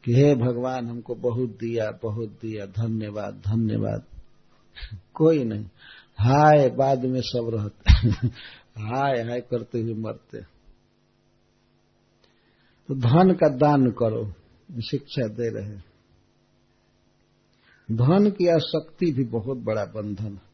कि 0.05 0.15
हे 0.15 0.35
भगवान, 0.35 0.89
हमको 0.89 1.15
बहुत 1.15 1.49
दिया 1.49 1.91
बहुत 2.03 2.29
दिया, 2.29 2.67
धन्यवाद 2.67 3.35
धन्यवाद। 3.35 4.03
कोई 5.15 5.45
नहीं। 5.45 5.65
हाय, 6.19 6.71
बाद 6.71 7.05
में 7.05 7.21
सब 7.21 7.51
रहते 7.55 7.93
हाय 8.81 9.23
हाय 9.23 9.41
करते 9.41 9.81
हुए 9.81 9.95
मरते 9.95 10.43
तो 12.89 12.95
धन 12.95 13.33
का 13.33 13.49
दान 13.49 13.91
करो, 13.91 14.33
शिक्षा 14.81 15.27
दे 15.27 15.51
रहे 15.51 15.77
धन 17.93 18.31
की 18.31 18.49
आसक्ति 18.49 19.13
भी 19.13 19.25
बहुत 19.25 19.59
बड़ा 19.59 19.85
बंधन 19.85 20.33
है। 20.33 20.49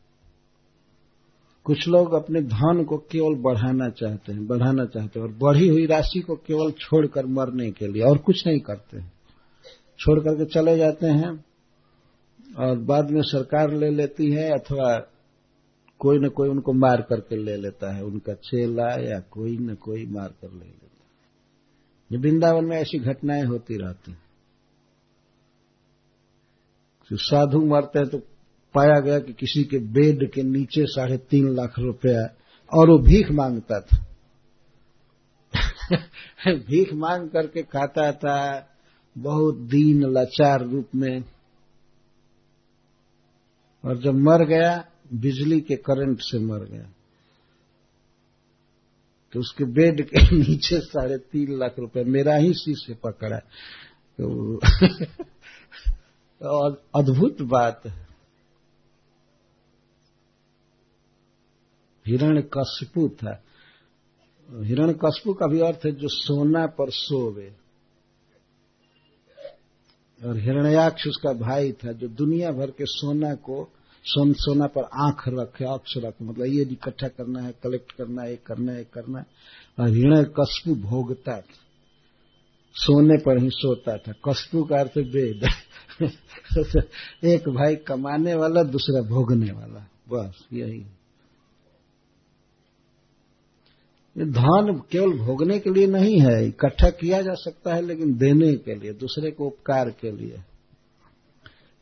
कुछ 1.64 1.88
लोग 1.88 2.12
अपने 2.12 2.42
धन 2.42 2.84
को 2.84 2.96
केवल 2.96 3.34
बढ़ाना 3.34 3.88
चाहते 3.88 4.32
हैं, 4.32 4.46
बढ़ाना 4.46 4.84
चाहते 4.84 5.20
हैं 5.20 5.26
और 5.26 5.32
बढ़ी 5.32 5.68
हुई 5.68 5.86
राशि 5.86 6.20
को 6.20 6.34
केवल 6.36 6.70
छोड़कर 6.70 7.26
मरने 7.26 7.70
के 7.70 7.86
लिए 7.86 8.02
और 8.02 8.18
कुछ 8.18 8.46
नहीं 8.46 8.60
करते 8.60 8.98
हैं। 8.98 9.12
छोड़ 9.98 10.20
करके 10.20 10.44
चले 10.44 10.76
जाते 10.76 11.06
हैं 11.06 11.44
और 12.58 12.78
बाद 12.78 13.10
में 13.10 13.22
सरकार 13.22 13.72
ले 13.72 13.90
लेती 13.90 14.30
है 14.32 14.50
अथवा 14.50 14.98
कोई 15.98 16.18
न 16.18 16.28
कोई 16.28 16.48
उनको 16.48 16.72
मार 16.72 17.02
करके 17.02 17.36
ले 17.36 17.56
लेता 17.56 17.94
है, 17.94 18.04
उनका 18.04 18.32
चेला 18.32 18.88
या 19.10 19.20
कोई 19.20 19.58
न 19.58 19.74
कोई 19.74 20.06
मार 20.06 20.28
कर 20.28 20.52
ले 20.52 20.64
लेता 20.64 21.04
है। 22.10 22.18
वृंदावन 22.18 22.64
में 22.64 22.76
ऐसी 22.76 22.98
घटनाएँ 22.98 23.44
होती 23.44 23.76
रहती 23.76 24.12
तो 27.10 27.16
साधु 27.16 27.60
मरते 27.60 27.98
हैं 27.98 28.08
तो 28.08 28.18
पाया 28.74 29.00
गया 29.00 29.18
कि 29.18 29.32
किसी 29.32 29.64
के 29.64 29.78
बेड 29.78 30.32
के 30.32 30.42
नीचे 30.42 30.86
साढ़े 30.86 31.16
तीन 31.16 31.54
लाख 31.54 31.78
रुपया 31.78 32.34
और 32.78 32.90
वो 32.90 32.98
भीख 32.98 33.30
माँगता 33.30 33.80
था। 33.80 34.06
भीख 36.52 36.92
मांग 36.92 37.30
करके 37.30 37.62
खाता 37.62 38.12
था, 38.12 38.68
बहुत 39.18 39.56
दीन 39.56 40.12
लाचार 40.12 40.60
रूप 40.60 40.88
में। 40.94 41.24
और 43.84 44.02
जब 44.02 44.14
मर 44.14 44.44
गया, 44.44 44.84
बिजली 45.14 45.60
के 45.60 45.76
करंट 45.76 46.18
से 46.20 46.38
मर 46.38 46.58
गया। 46.58 46.90
तो 49.32 49.40
उसके 49.40 49.64
बेड 49.64 50.08
के 50.08 50.36
नीचे 50.36 50.80
साढ़े 50.80 51.18
तीन 51.18 51.58
लाख 51.58 51.74
रुपए 51.78 52.04
मेरा 52.04 52.34
ही 52.34 52.54
शीशे 52.54 52.94
पकड़ा 52.94 53.38
तो 54.20 54.60
अद्भुत 56.94 57.42
बात 57.42 57.82
है। 57.86 58.08
हिरण 62.06 62.40
कशपू 62.40 63.08
था। 63.08 63.42
हिरण 64.50 64.92
कशपू 64.92 65.34
का 65.34 65.46
भी 65.46 65.60
अर्थ 65.60 65.80
है 65.86 65.92
जो 65.92 66.08
सोना 66.08 66.66
पर 66.66 66.90
सोवे। 66.90 67.56
और 70.24 70.36
हिरण्याक्ष 70.36 71.06
उसका 71.06 71.32
भाई 71.32 71.72
था 71.72 71.92
जो 71.92 72.08
दुनिया 72.08 72.52
भर 72.52 72.70
के 72.70 72.84
सोना 72.86 73.34
को, 73.34 73.72
सोन, 74.04 74.32
सोना 74.32 74.66
पर 74.66 74.82
आँख 74.82 75.24
रखे, 75.28 75.64
अक्ष 75.64 75.94
रखे। 75.96 76.24
मतलब 76.24 76.46
ये 76.46 76.62
इकट्ठा 76.62 77.08
करना 77.08 77.40
है, 77.42 77.54
कलेक्ट 77.62 77.92
करना 77.92 78.22
है, 78.22 78.30
ये 78.30 78.36
करना 78.36 78.72
है 78.72 78.84
करना 78.84 79.18
है। 79.18 79.26
और 79.80 79.88
हिरण 79.88 80.24
कशपू 80.24 80.74
भोगता 80.74 81.40
था। 81.40 81.63
सोने 82.74 83.18
पर 83.18 83.38
ही 83.38 83.48
सोता 83.50 83.96
था। 83.96 84.12
कशपू 84.12 84.64
का 84.64 84.76
अर्थ 84.76 84.98
वेद। 84.98 85.48
एक 87.24 87.48
भाई 87.48 87.76
कमाने 87.76 88.34
वाला, 88.34 88.62
दूसरा 88.62 89.08
भोगने 89.08 89.52
वाला। 89.52 89.88
बस, 90.08 90.48
यही। 90.52 90.86
धन 94.18 94.82
केवल 94.90 95.18
भोगने 95.18 95.58
के 95.58 95.70
लिए 95.70 95.86
नहीं 95.86 96.20
है, 96.20 96.46
इकट्ठा 96.46 96.90
किया 96.90 97.22
जा 97.22 97.34
सकता 97.34 97.74
है, 97.74 97.82
लेकिन 97.82 98.14
देने 98.14 98.54
के 98.54 98.74
लिए, 98.74 98.92
दूसरे 98.92 99.30
को 99.30 99.46
उपकार 99.46 99.90
के 99.90 100.12
लिए। 100.12 100.42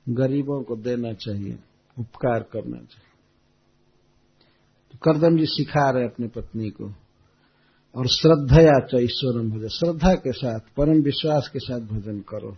गरीबों 0.09 0.63
को 0.63 0.77
देना 0.77 1.13
चाहिए, 1.13 1.59
उपकार 1.99 2.43
करना 2.53 2.77
चाहिए। 2.77 3.13
तो 4.93 4.99
करदम 4.99 5.39
जी 5.39 5.47
सिखा 5.47 5.91
रहे 5.91 6.05
अपनी 6.05 6.29
पत्नी 6.29 6.71
को। 6.71 6.95
और 7.97 8.07
श्रद्धया 8.07 8.79
च 8.81 9.03
ईश्वरम 9.03 9.51
भजन 9.51 9.69
श्रद्धा 9.69 10.15
के 10.15 10.33
साथ, 10.33 10.61
परम 10.77 11.03
विश्वास 11.03 11.49
के 11.53 11.59
साथ 11.59 11.81
भजन 11.81 12.19
करो। 12.29 12.57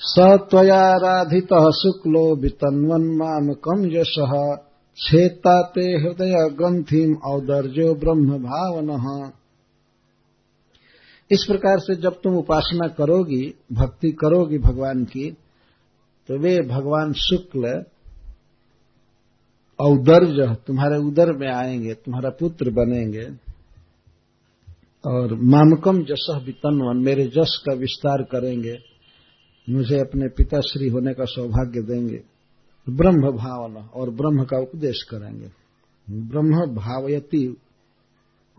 सत्वयाराधित 0.00 1.54
शुक्लो 1.74 2.36
वितन्वन 2.36 3.04
माम 3.16 3.52
कम 3.54 3.86
यश। 3.92 4.14
छेता 4.98 5.62
ते 5.62 5.80
हृदय 5.80 6.34
ग्रंथिम 6.52 7.14
औदर्जो 7.26 7.94
ब्रह्म 7.94 8.38
भावन। 8.38 9.32
इस 11.30 11.44
प्रकार 11.48 11.78
से 11.78 11.96
जब 11.96 12.20
तुम 12.22 12.36
उपासना 12.36 12.88
करोगी, 12.88 13.54
भक्ति 13.72 14.10
करोगी 14.10 14.58
भगवान 14.58 15.04
की 15.04 15.30
तो 16.28 16.38
वे 16.38 16.58
भगवान 16.60 17.12
शुक्ल 17.12 17.84
औदर्ज 19.80 20.56
तुम्हारे 20.66 20.96
उदर 20.96 21.32
में 21.32 21.52
आएँगे, 21.52 21.94
तुम्हारा 21.94 22.30
पुत्र 22.30 22.70
बनेंगे। 22.70 23.48
और 25.06 25.34
मामकम 25.34 26.02
जस 26.02 26.40
वितनवन 26.44 27.02
मेरे 27.04 27.24
जस 27.24 27.62
का 27.66 27.74
विस्तार 27.74 28.22
करेंगे। 28.22 28.78
मुझे 29.70 29.98
अपने 29.98 30.28
पिताश्री 30.28 30.88
होने 30.88 31.14
का 31.14 31.24
सौभाग्य 31.24 31.82
देंगे। 31.82 32.22
ब्रह्म 32.90 33.30
भावना, 33.36 33.90
और 33.94 34.10
ब्रह्म 34.10 34.44
का 34.44 34.58
उपदेश 34.58 35.02
करेंगे। 35.02 35.48
ब्रह्म 36.10 36.74
भावयति, 36.74 37.56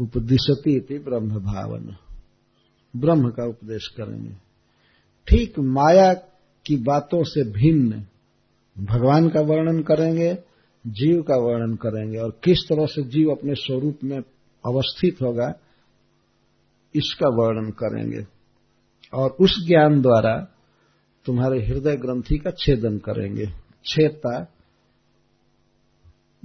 उपदिशती 0.01 0.80
ब्रह्म 0.80 1.30
भावना। 1.30 1.97
ब्रह्म 2.95 3.30
का 3.30 3.47
उपदेश 3.49 3.88
करेंगे। 3.88 4.34
ठीक 5.28 5.59
माया 5.59 6.13
की 6.65 6.78
बातों 6.78 7.24
से 7.24 7.43
भिन्न 7.43 8.05
भगवान 8.86 9.30
का 9.30 9.41
वर्णन 9.41 9.82
करेंगे। 9.82 10.48
जीव 10.89 11.21
का 11.21 11.35
वर्णन 11.35 11.75
करेंगे 11.75 12.17
और 12.17 12.39
किस 12.43 12.59
तरह 12.69 12.85
से 12.85 13.03
जीव 13.03 13.31
अपने 13.31 13.55
स्वरूप 13.55 13.99
में 14.03 14.17
अवस्थित 14.65 15.21
होगा, 15.21 15.53
इसका 16.95 17.27
वर्णन 17.29 17.69
करेंगे। 17.69 18.27
और 19.13 19.29
उस 19.29 19.67
ज्ञान 19.67 20.01
द्वारा 20.01 20.47
तुम्हारे 21.25 21.65
हृदय 21.65 21.95
ग्रंथि 21.95 22.37
का 22.37 22.51
छेदन 22.51 22.97
करेंगे। 22.97 23.45
छेता 23.85 24.43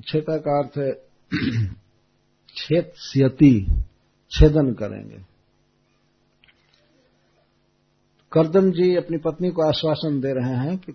छेता 0.08 0.36
का 0.36 0.58
अर्थ 0.58 0.78
है 0.78 0.92
छेद 2.56 2.92
छेदन 4.30 4.72
करेंगे। 4.72 5.34
करदम 8.32 8.70
जी 8.70 8.96
अपनी 8.96 9.16
पत्नी 9.16 9.50
को 9.50 9.68
आश्वासन 9.68 10.20
दे 10.20 10.32
रहे 10.32 10.56
हैं 10.56 10.78
कि 10.78 10.92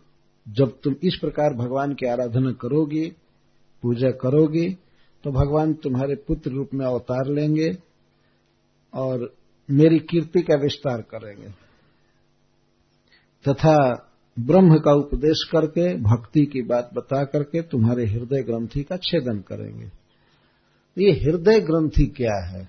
जब 0.49 0.79
तुम 0.83 0.95
इस 1.03 1.15
प्रकार 1.15 1.53
भगवान 1.53 1.93
की 1.93 2.05
आराधना 2.05 2.51
करोगी 2.51 3.15
पूजा 3.83 4.11
करोगी 4.11 4.69
तो 5.23 5.31
भगवान 5.31 5.73
तुम्हारे 5.73 6.15
पुत्र 6.15 6.51
रूप 6.51 6.69
में 6.73 6.85
अवतार 6.85 7.27
लेंगे 7.27 7.77
और 8.93 9.33
मेरी 9.69 9.99
कीर्ति 9.99 10.41
का 10.41 10.55
विस्तार 10.55 11.01
करेंगे। 11.01 11.49
तथा 13.45 14.05
ब्रह्म 14.39 14.77
का 14.77 14.93
उपदेश 14.93 15.43
करके, 15.51 15.95
भक्ति 15.95 16.45
की 16.45 16.61
बात 16.61 16.89
बता 16.93 17.23
करके 17.23 17.61
तुम्हारे 17.61 18.05
हृदय 18.05 18.43
ग्रंथि 18.43 18.83
का 18.83 18.97
छेदन 18.97 19.39
करेंगे। 19.39 19.85
ये 20.97 21.11
हृदय 21.11 21.59
ग्रंथि 21.59 22.05
क्या 22.05 22.45
है? 22.45 22.67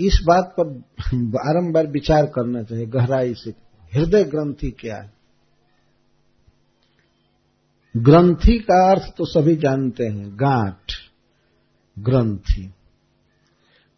इस 0.00 0.20
बात 0.26 0.54
पर 0.60 0.68
बारंबार 1.14 1.86
विचार 1.86 2.26
करना 2.26 2.62
चाहिए, 2.62 2.86
गहराई 2.86 3.34
से। 3.34 3.50
हृदय 3.94 4.24
ग्रंथि 4.24 4.70
क्या 4.70 4.96
है? 4.96 5.17
ग्रंथि 7.98 8.58
का 8.60 8.78
अर्थ 8.90 9.12
तो 9.18 9.24
सभी 9.24 9.54
जानते 9.56 10.06
हैं 10.06 10.30
गांठ 10.34 10.92
ग्रंथि। 11.96 12.62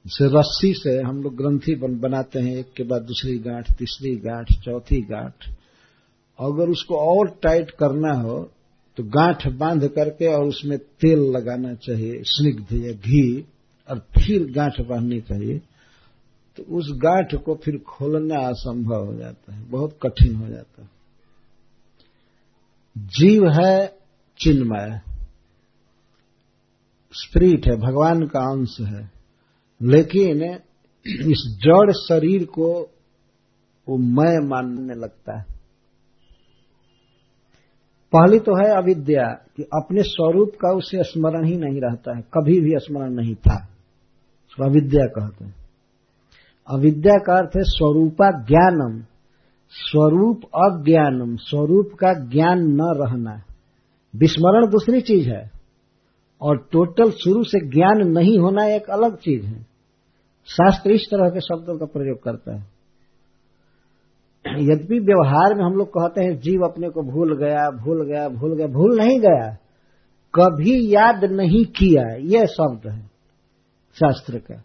जैसे 0.04 0.28
रस्सी 0.28 0.72
से 0.74 0.96
हम 1.00 1.22
लोग 1.22 1.36
ग्रंथि 1.36 1.74
बन, 1.74 1.98
बनाते 2.00 2.38
हैं 2.38 2.56
एक 2.56 2.72
के 2.76 2.82
बाद 2.82 3.02
दूसरी 3.02 3.38
गांठ 3.38 3.70
तीसरी 3.78 4.14
गांठ 4.16 4.52
चौथी 4.64 5.00
गांठ। 5.02 5.48
अगर 6.38 6.70
उसको 6.70 6.96
और 6.96 7.30
टाइट 7.42 7.70
करना 7.70 8.12
हो 8.12 8.38
तो 8.98 9.04
गांठ 9.08 9.46
बाँध 9.48 9.86
करके 9.88 10.26
और 10.26 10.46
उसमें 10.46 10.78
तेल 10.78 11.20
लगाना 11.30 11.74
चाहिए 11.74 12.22
स्निग्ध 12.26 12.72
या 12.84 12.92
घी 12.92 13.44
और 13.88 13.98
फिर 14.16 14.50
गांठ 14.52 14.80
बांधनी 14.80 15.20
चाहिए 15.20 15.58
तो 16.58 16.62
उस 16.78 16.90
गांठ 16.96 17.34
को 17.34 17.54
फिर 17.54 17.78
खोलना 17.88 18.38
असंभव 18.48 19.04
हो 19.06 19.14
जाता 19.14 19.54
है 19.54 19.62
बहुत 19.70 19.98
कठिन 20.02 20.34
हो 20.34 20.48
जाता 20.48 20.82
है। 20.82 20.88
जीव 23.00 23.48
है 23.48 23.86
चिन्मय। 24.38 25.00
स्प्रीट 27.12 27.66
है, 27.66 27.76
भगवान 27.76 28.26
का 28.26 28.40
अंश 28.40 28.76
है। 28.80 29.10
लेकिन 29.82 30.42
इस 31.06 31.58
जड़ 31.64 31.92
शरीर 31.92 32.44
को 32.44 32.90
वो 33.88 33.96
मैं 33.96 34.48
मानने 34.48 34.94
लगता 34.94 35.38
है। 35.38 35.44
पहली 38.12 38.38
तो 38.38 38.66
है 38.66 38.82
अविद्या, 38.82 39.26
कि 39.56 39.62
अपने 39.62 40.02
स्वरूप 40.02 40.48
का 40.48 40.76
उसे 40.76 41.02
स्मरण 41.02 41.44
ही 41.46 41.56
नहीं 41.56 41.80
रहता 41.80 42.16
है। 42.16 42.22
कभी 42.22 42.60
भी 42.60 42.70
स्मरण 42.74 43.10
नहीं 43.10 43.34
था। 43.34 43.66
अविद्या 44.64 45.06
कहते 45.06 45.44
हैं। 45.44 45.54
अविद्या 46.70 47.18
का 47.18 47.38
अर्थ 47.38 47.50
है 47.56 47.62
स्वरूपा 47.62 48.44
ज्ञानम। 48.44 49.04
स्वरूप 49.70 50.40
अज्ञानम, 50.44 51.36
स्वरूप 51.36 51.90
का 51.98 52.28
ज्ञान 52.28 52.58
न 52.58 52.78
रहना। 52.82 53.42
विस्मरण 54.16 54.66
दूसरी 54.66 55.00
चीज़ 55.00 55.30
है, 55.30 55.50
और 56.42 56.68
टोटल 56.72 57.10
शुरू 57.10 57.42
से 57.42 57.70
ज्ञान 57.70 58.08
नहीं 58.08 58.38
होना 58.38 58.64
एक 58.64 58.90
अलग 58.90 59.16
चीज़ 59.16 59.46
है। 59.46 59.62
शास्त्र 60.46 60.90
इस 60.90 61.08
तरह 61.10 61.28
के 61.28 61.40
शब्दों 61.40 61.78
का 61.78 61.86
प्रयोग 61.86 62.22
करता 62.22 62.56
है। 62.56 62.80
यद्यपि 64.58 64.98
व्यवहार 64.98 65.54
में 65.54 65.64
हम 65.64 65.72
लोग 65.72 65.88
कहते 65.88 66.24
हैं, 66.24 66.38
जीव 66.38 66.60
अपने 66.60 66.88
को 66.88 67.02
भूल 67.02 67.36
गया 67.36 67.70
भूल 67.70 68.06
गया 68.06 68.28
भूल 68.28 68.56
गया, 68.56 68.66
भूल 68.66 68.98
नहीं 68.98 69.20
गया। 69.20 69.56
कभी 70.34 70.94
याद 70.94 71.24
नहीं 71.24 71.64
किया 71.64 72.16
यह 72.20 72.44
शब्द 72.44 72.90
है 72.90 73.02
शास्त्र 73.94 74.38
का। 74.38 74.62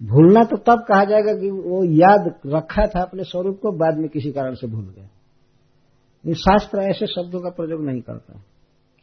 भूलना 0.00 0.44
तो 0.44 0.56
तब 0.56 0.84
कहा 0.88 1.04
जाएगा 1.04 1.32
कि 1.32 1.50
वो 1.50 1.84
याद 1.84 2.34
रखा 2.46 2.86
था 2.86 3.00
अपने 3.02 3.24
स्वरूप 3.24 3.58
को, 3.62 3.72
बाद 3.72 3.98
में 3.98 4.08
किसी 4.08 4.30
कारण 4.32 4.54
से 4.54 4.66
भूल 4.66 4.84
गया। 4.84 6.34
शास्त्र 6.34 6.78
ऐसे 6.80 7.06
शब्दों 7.06 7.40
का 7.40 7.50
प्रयोग 7.50 7.84
नहीं 7.84 8.00
करता। 8.00 8.40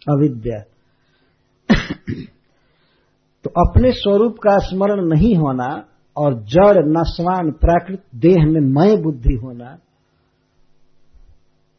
अविद्या। 0.10 0.64
तो 3.46 3.50
अपने 3.50 3.92
स्वरूप 3.92 4.38
का 4.38 4.58
स्मरण 4.58 5.06
नहीं 5.06 5.36
होना 5.36 5.68
और 6.18 6.34
जड़ 6.44 6.84
नस्वान 6.88 7.52
प्राकृत 7.52 8.04
देह 8.16 8.46
में 8.46 8.62
मय 8.62 8.96
बुद्धि 8.98 9.34
होना, 9.36 9.78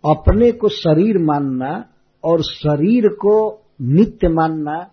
अपने 0.04 0.50
को 0.52 0.68
शरीर 0.68 1.18
मानना 1.18 1.84
और 2.24 2.42
शरीर 2.42 3.08
को 3.08 3.34
नित्य 3.82 4.28
मानना 4.28 4.90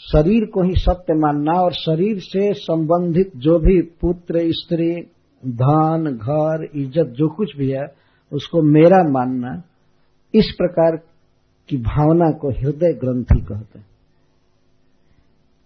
शरीर 0.00 0.44
को 0.44 0.62
ही 0.62 0.74
सत्य 0.74 1.14
मानना 1.14 1.52
और 1.52 1.72
शरीर 1.72 2.18
से 2.18 2.52
संबंधित 2.54 3.30
जो 3.36 3.58
भी 3.58 3.82
पुत्र, 3.82 4.40
स्त्री, 4.42 5.02
धन, 5.46 6.18
घर, 6.22 6.68
इज़्ज़त, 6.74 7.06
जो 7.06 7.28
कुछ 7.28 7.56
भी 7.56 7.70
है, 7.70 7.86
उसको 8.32 8.62
मेरा 8.62 9.10
मानना, 9.10 9.62
इस 10.34 10.54
प्रकार 10.58 10.96
की 11.68 11.76
भावना 11.76 12.30
को 12.30 12.50
हृदय 12.50 12.92
ग्रंथि 12.92 13.40
कहते 13.40 13.78
हैं। 13.78 13.86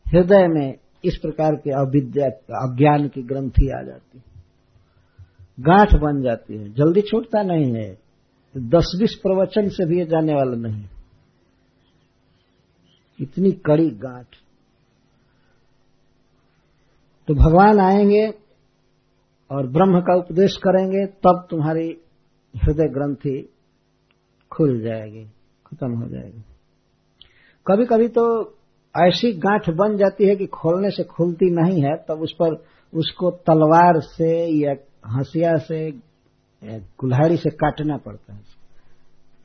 हृदय 0.07 0.47
में 0.49 0.74
इस 1.05 1.16
प्रकार 1.16 1.55
के 1.55 1.70
अविद्या, 1.70 2.26
अज्ञान 2.68 3.09
की 3.09 3.22
ग्रंथि 3.22 3.68
आ 3.68 3.83
जाती 3.83 4.18
है। 4.18 4.33
गांठ 5.61 5.95
बन 5.95 6.22
जाती 6.22 6.57
है। 6.57 6.72
जल्दी 6.72 7.01
छूटता 7.01 7.43
नहीं 7.43 7.74
है। 7.74 7.99
दस 8.57 8.97
बीस 9.01 9.14
प्रवचन 9.14 9.68
से 9.68 9.87
भी 9.87 9.99
ये 9.99 10.05
जाने 10.05 10.35
वाला 10.35 10.57
नहीं 10.57 10.83
इतनी 13.23 13.51
कड़ी 13.51 13.91
गांठ। 13.91 14.27
तो 17.29 17.35
भगवान 17.35 17.81
आएँगे 17.81 18.35
और 19.51 19.66
ब्रह्म 19.66 20.01
का 20.01 20.14
उपदेश 20.14 20.57
करेंगे, 20.57 21.07
तब 21.07 21.47
तुम्हारी 21.51 21.99
हृदय 22.57 22.89
ग्रंथि 22.89 23.53
खुल 24.53 24.81
जाएगी, 24.81 25.25
खत्म 25.66 25.93
हो 25.93 26.09
जाएगी। 26.09 26.45
कभी 27.66 27.87
कभी 27.87 28.09
तो 28.09 28.53
ऐसी 29.01 29.33
गांठ 29.33 29.70
बन 29.70 29.97
जाती 29.97 30.29
है 30.29 30.37
कि 30.37 30.47
खोलने 30.47 30.91
से 30.91 31.05
खुलती 31.05 31.51
नहीं 31.51 31.83
है, 31.83 31.97
तब 31.97 32.20
उस 32.20 32.33
पर 32.33 32.64
उसको 32.95 33.31
तलवार 33.31 34.01
से 34.01 34.59
या 34.64 34.73
हंसिया 35.16 35.57
से 35.57 35.93
कुल्हाड़ी 36.99 37.37
से 37.37 37.51
काटना 37.51 37.97
पड़ता 37.97 38.35
है। 38.35 38.41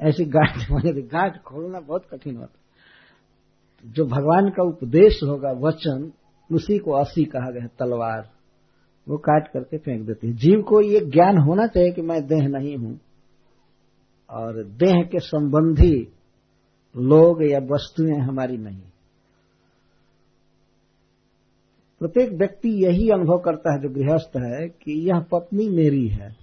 ऐसी 0.01 0.25
गांठ 0.25 0.71
बन 0.71 0.79
गांठ 0.91 1.41
खोलना 1.41 1.79
बहुत 1.79 2.05
कठिन 2.11 2.35
होता 2.35 2.59
है। 2.59 2.66
जो 3.85 4.05
भगवान 4.05 4.49
का 4.49 4.63
उपदेश 4.63 5.19
होगा, 5.23 5.51
वचन, 5.51 6.11
उसी 6.51 6.77
को 6.77 6.91
असी 6.91 7.23
कहा 7.23 7.51
गया 7.51 7.67
तलवार, 7.67 8.29
वो 9.09 9.17
काट 9.17 9.47
करके 9.47 9.77
फेंक 9.77 10.07
देती 10.07 10.27
है। 10.27 10.33
जीव 10.33 10.61
को 10.61 10.81
ये 10.81 10.99
ज्ञान 10.99 11.37
होना 11.37 11.67
चाहिए 11.67 11.91
कि 11.91 12.01
मैं 12.01 12.27
देह 12.27 12.47
नहीं 12.47 12.77
हूँ। 12.77 12.99
और 14.29 14.63
देह 14.63 15.03
के 15.03 15.19
संबंधी 15.19 16.07
लोग 16.97 17.43
या 17.43 17.59
वस्तुएँ 17.59 18.19
हमारी 18.19 18.57
नहीं। 18.57 18.81
प्रत्येक 21.99 22.33
व्यक्ति 22.33 22.85
यही 22.85 23.09
अनुभव 23.09 23.37
करता 23.37 23.73
है 23.73 23.81
जो 23.81 23.89
गृहस्थ 23.89 24.37
है 24.37 24.67
कि 24.67 25.09
यह 25.09 25.19
पत्नी 25.19 25.69
मेरी 25.69 26.07
है। 26.07 26.35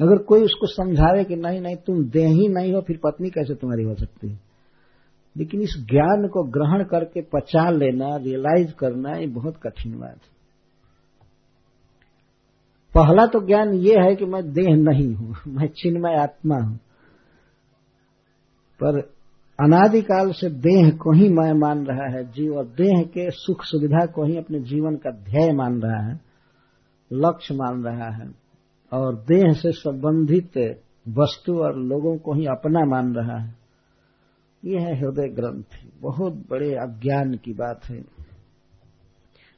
अगर 0.00 0.16
कोई 0.16 0.42
उसको 0.42 0.66
समझावे 0.66 1.24
कि 1.24 1.36
नहीं 1.36 1.60
नहीं, 1.60 1.76
तुम 1.76 2.04
दे 2.04 2.26
ही 2.26 2.48
नहीं 2.48 2.72
हो, 2.72 2.80
फिर 2.80 2.96
पत्नी 2.96 3.30
कैसे 3.30 3.54
तुम्हारी 3.54 3.82
हो 3.82 3.94
सकती 3.94 4.28
है? 4.28 4.47
लेकिन 5.38 5.60
इस 5.60 5.86
ज्ञान 5.90 6.28
को 6.28 6.42
ग्रहण 6.42 6.84
करके 6.84 7.20
पचा 7.20 7.70
लेना 7.70 8.16
रियलाइज़ 8.16 8.72
करना, 8.72 9.16
ये 9.16 9.26
बहुत 9.26 9.56
कठिन 9.56 9.98
बात 9.98 10.10
है। 10.10 10.38
पहला 12.94 13.26
तो 13.26 13.46
ज्ञान 13.46 13.74
ये 13.74 13.94
है 14.00 14.16
कि 14.16 14.24
मैं 14.24 14.52
देह 14.52 14.76
नहीं 14.76 15.14
हूँ, 15.14 15.36
मैं 15.48 15.68
चिन्मय 15.68 16.16
आत्मा 16.16 16.56
हूँ। 16.56 16.76
पर 18.82 19.00
अनादिकाल 19.60 20.32
से 20.32 20.50
देह 20.50 20.90
को 20.90 21.12
ही 21.12 21.28
मैं 21.28 21.52
मान 21.52 21.86
रहा 21.86 22.18
है, 22.18 22.32
जीव 22.32 22.56
और 22.56 22.64
देह 22.64 23.02
के 23.02 23.30
सुख 23.30 23.62
सुविधा 23.62 24.06
को 24.06 24.24
ही 24.24 24.36
अपने 24.36 24.60
जीवन 24.60 24.96
का 24.96 25.10
ध्येय 25.10 25.52
मान 25.52 25.80
रहा 25.82 26.08
है, 26.08 26.20
लक्ष्य 27.12 27.54
मान 27.54 27.84
रहा 27.84 28.10
है, 28.10 28.30
और 28.92 29.16
देह 29.16 29.52
से 29.52 29.72
संबंधित 29.72 30.82
वस्तु 31.08 31.58
और 31.58 31.78
लोगों 31.78 32.16
को 32.16 32.34
ही 32.34 32.46
अपना 32.46 32.80
मान 32.84 33.14
रहा 33.14 33.38
है। 33.38 33.57
यह 34.64 34.80
है 34.80 34.96
हृदय 34.98 35.28
ग्रंथ। 35.28 35.90
बहुत 36.00 36.32
बड़े 36.32 36.74
अज्ञान 36.74 37.34
की 37.34 37.52
बात 37.52 37.80
है। 37.84 38.00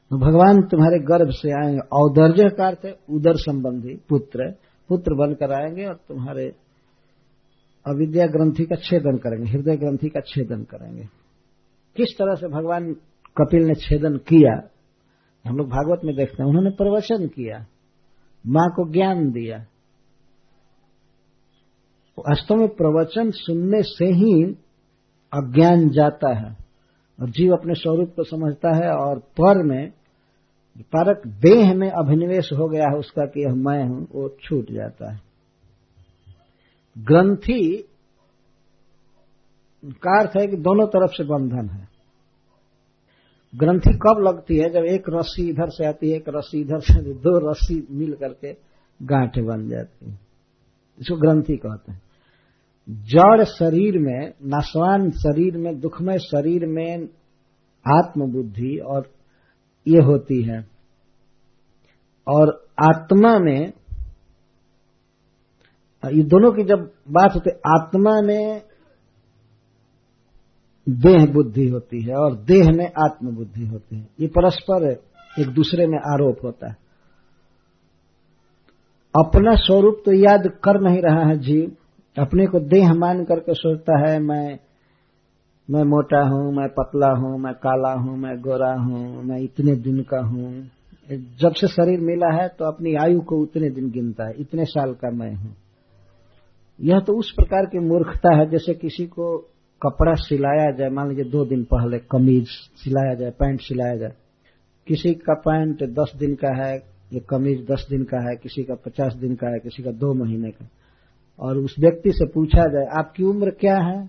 तो 0.09 0.17
भगवान 0.17 0.61
तुम्हारे 0.61 0.99
गर्भ 0.99 1.29
से 1.31 1.51
आएँगे 1.51 1.79
औदर्ज 1.79 2.53
का 2.57 2.67
अर्थ 2.67 2.85
है 2.85 2.95
उदर 3.09 3.35
संबंधी 3.35 3.99
पुत्र 4.09 4.55
पुत्र 4.87 5.13
बनकर 5.13 5.51
आएँगे 5.51 5.85
और 5.85 5.95
तुम्हारे 5.95 6.55
अविद्या 7.87 8.27
ग्रंथि 8.27 8.65
का 8.65 8.75
छेदन 8.75 9.17
करेंगे, 9.17 9.51
हृदय 9.51 9.77
ग्रंथि 9.77 10.09
का 10.09 10.19
छेदन 10.19 10.63
करेंगे। 10.63 11.03
किस 11.95 12.07
तरह 12.13 12.35
से 12.35 12.47
भगवान 12.47 12.93
कपिल 13.37 13.63
ने 13.63 13.75
छेदन 13.75 14.17
किया? 14.17 14.69
हम 15.49 15.57
लोग 15.57 15.67
भागवत 15.67 16.01
में 16.05 16.15
देखते 16.15 16.43
हैं, 16.43 16.49
उन्होंने 16.49 16.69
प्रवचन 16.69 17.27
किया, 17.27 17.65
माँ 18.47 18.69
को 18.69 18.91
ज्ञान 18.91 19.31
दिया। 19.31 19.57
वास्तव 22.19 22.55
में 22.55 22.67
प्रवचन 22.67 23.31
सुनने 23.31 23.83
से 23.83 24.05
ही 24.05 24.55
अज्ञान 25.33 25.89
जाता 25.89 26.33
है 26.33 26.57
और 27.21 27.29
जीव 27.29 27.53
अपने 27.53 27.73
स्वरूप 27.73 28.13
को 28.15 28.23
समझता 28.23 28.75
है 28.75 28.91
और 28.91 29.19
पर 29.19 29.63
में, 29.63 29.91
परक 30.77 31.27
देह 31.27 31.73
में 31.73 31.91
अभिनिवेश 31.91 32.53
हो 32.53 32.67
गया 32.67 32.83
है 32.83 32.97
उसका 32.97 33.25
कि 33.25 33.45
यह 33.45 33.53
मैं 33.53 33.83
हूँ, 33.87 34.07
वो 34.11 34.37
छूट 34.43 34.71
जाता 34.71 35.13
है। 35.13 35.21
ग्रंथि 36.97 37.87
का 39.85 40.19
अर्थ 40.19 40.31
है 40.37 40.47
कि 40.47 40.57
दोनों 40.57 40.87
तरफ़ 40.87 41.11
से 41.11 41.23
बंधन 41.23 41.69
है। 41.69 41.87
ग्रंथि 43.55 43.89
कब 43.89 44.15
लगती 44.19 44.57
है? 44.57 44.69
जब 44.69 44.85
एक 44.85 45.03
रस्सी 45.09 45.49
इधर 45.49 45.69
से 45.69 45.85
आती 45.85 46.09
है, 46.09 46.17
एक 46.17 46.25
रस्सी 46.29 46.61
इधर 46.61 46.79
से 46.79 47.13
दो 47.13 47.51
रस्सी 47.51 47.87
मिल 47.91 48.13
करके 48.13 48.53
गांठे 49.01 49.41
बन 49.41 49.69
जाती 49.69 50.11
है। 50.11 50.19
इसको 50.99 51.15
ग्रंथि 51.15 51.57
कहते 51.57 51.91
हैं। 51.91 52.01
जड़ 52.91 53.43
शरीर 53.43 53.97
में 53.97 54.33
नासवान 54.43 55.11
शरीर 55.11 55.57
में, 55.57 55.79
दुखमय 55.79 56.17
शरीर 56.17 56.65
में 56.65 57.09
आत्मबुद्धि 57.97 58.77
और 58.77 59.09
ये 59.87 59.99
होती 59.99 60.43
है। 60.43 60.67
और 62.27 62.67
आत्मा 62.83 63.39
में, 63.39 63.73
ये 66.11 66.23
दोनों 66.23 66.51
की 66.51 66.63
जब 66.63 66.91
बात 67.09 67.35
होती 67.35 67.49
है, 67.49 67.57
आत्मा 67.57 68.21
में 68.21 68.61
देह 70.89 71.25
बुद्धि 71.33 71.69
होती 71.69 72.03
है 72.03 72.15
और 72.15 72.35
देह 72.35 72.69
में 72.71 72.85
आत्म 72.85 73.35
बुद्धि 73.35 73.67
होती 73.67 73.95
है। 73.95 74.07
ये 74.19 74.27
परस्पर 74.27 75.03
एक 75.39 75.47
दूसरे 75.47 75.87
में 75.87 75.97
आरोप 75.97 76.37
होता 76.43 76.67
है। 76.67 76.77
अपना 79.25 79.55
स्वरूप 79.55 80.01
तो 80.05 80.13
याद 80.13 80.43
कर 80.63 80.81
नहीं 80.81 81.01
रहा 81.01 81.25
है 81.29 81.39
जीव। 81.39 81.77
अपने 82.17 82.45
को 82.45 82.59
देह 82.59 82.93
मान 82.93 83.23
करके 83.23 83.53
सोचता 83.53 83.97
है, 83.99 84.19
मैं 84.19 84.59
मैं 85.69 85.83
मोटा 85.83 86.21
हूँ, 86.27 86.53
मैं 86.53 86.67
पतला 86.69 87.09
हूँ, 87.11 87.39
मैं 87.39 87.53
काला 87.53 87.93
हूँ, 87.93 88.17
मैं 88.17 88.41
गोरा 88.41 88.73
हूँ, 88.73 89.23
मैं 89.23 89.39
इतने 89.39 89.75
दिन 89.75 90.01
का 90.03 90.19
हूँ। 90.19 90.71
जब 91.11 91.53
से 91.53 91.67
शरीर 91.67 91.99
मिला 91.99 92.41
है 92.41 92.47
तो 92.47 92.65
अपनी 92.65 92.95
आयु 92.95 93.21
को 93.21 93.37
उतने 93.37 93.69
दिन 93.69 93.89
गिनता 93.91 94.27
है, 94.27 94.33
इतने 94.37 94.65
साल 94.65 94.93
का 94.93 95.11
मैं 95.11 95.33
हूँ। 95.35 95.55
यह 96.79 96.99
तो 96.99 97.13
उस 97.13 97.31
प्रकार 97.31 97.65
की 97.65 97.79
मूर्खता 97.79 98.35
है, 98.37 98.49
जैसे 98.49 98.73
किसी 98.73 99.05
को 99.05 99.37
कपड़ा 99.81 100.13
सिलाया 100.13 100.71
जाए, 100.71 100.89
मान 100.89 101.09
लीजिए 101.09 101.25
दो 101.25 101.45
दिन 101.45 101.63
पहले 101.63 101.99
कमीज 101.99 102.47
सिलाया 102.83 103.13
जाए, 103.13 103.29
पैंट 103.29 103.61
सिलाया 103.61 103.95
जाए। 103.95 104.13
किसी 104.87 105.13
का 105.13 105.33
पैंट 105.33 105.83
दस 105.83 106.13
दिन 106.15 106.35
का 106.35 106.63
है, 106.63 106.75
ये 107.13 107.19
कमीज 107.19 107.65
दस 107.71 107.87
दिन 107.89 108.03
का 108.03 108.29
है, 108.29 108.35
किसी 108.35 108.63
का 108.63 108.75
पचास 108.75 109.13
दिन 109.13 109.35
का 109.35 109.47
है, 109.47 109.59
किसी 109.59 109.83
का 109.83 109.91
दो 109.91 110.13
महीने 110.13 110.51
का। 110.51 110.69
और 111.41 111.57
उस 111.57 111.75
व्यक्ति 111.79 112.11
से 112.11 112.25
पूछा 112.25 112.63
जाए, 112.63 112.85
आपकी 112.99 113.23
उम्र 113.23 113.49
क्या 113.49 113.77
है? 113.77 114.07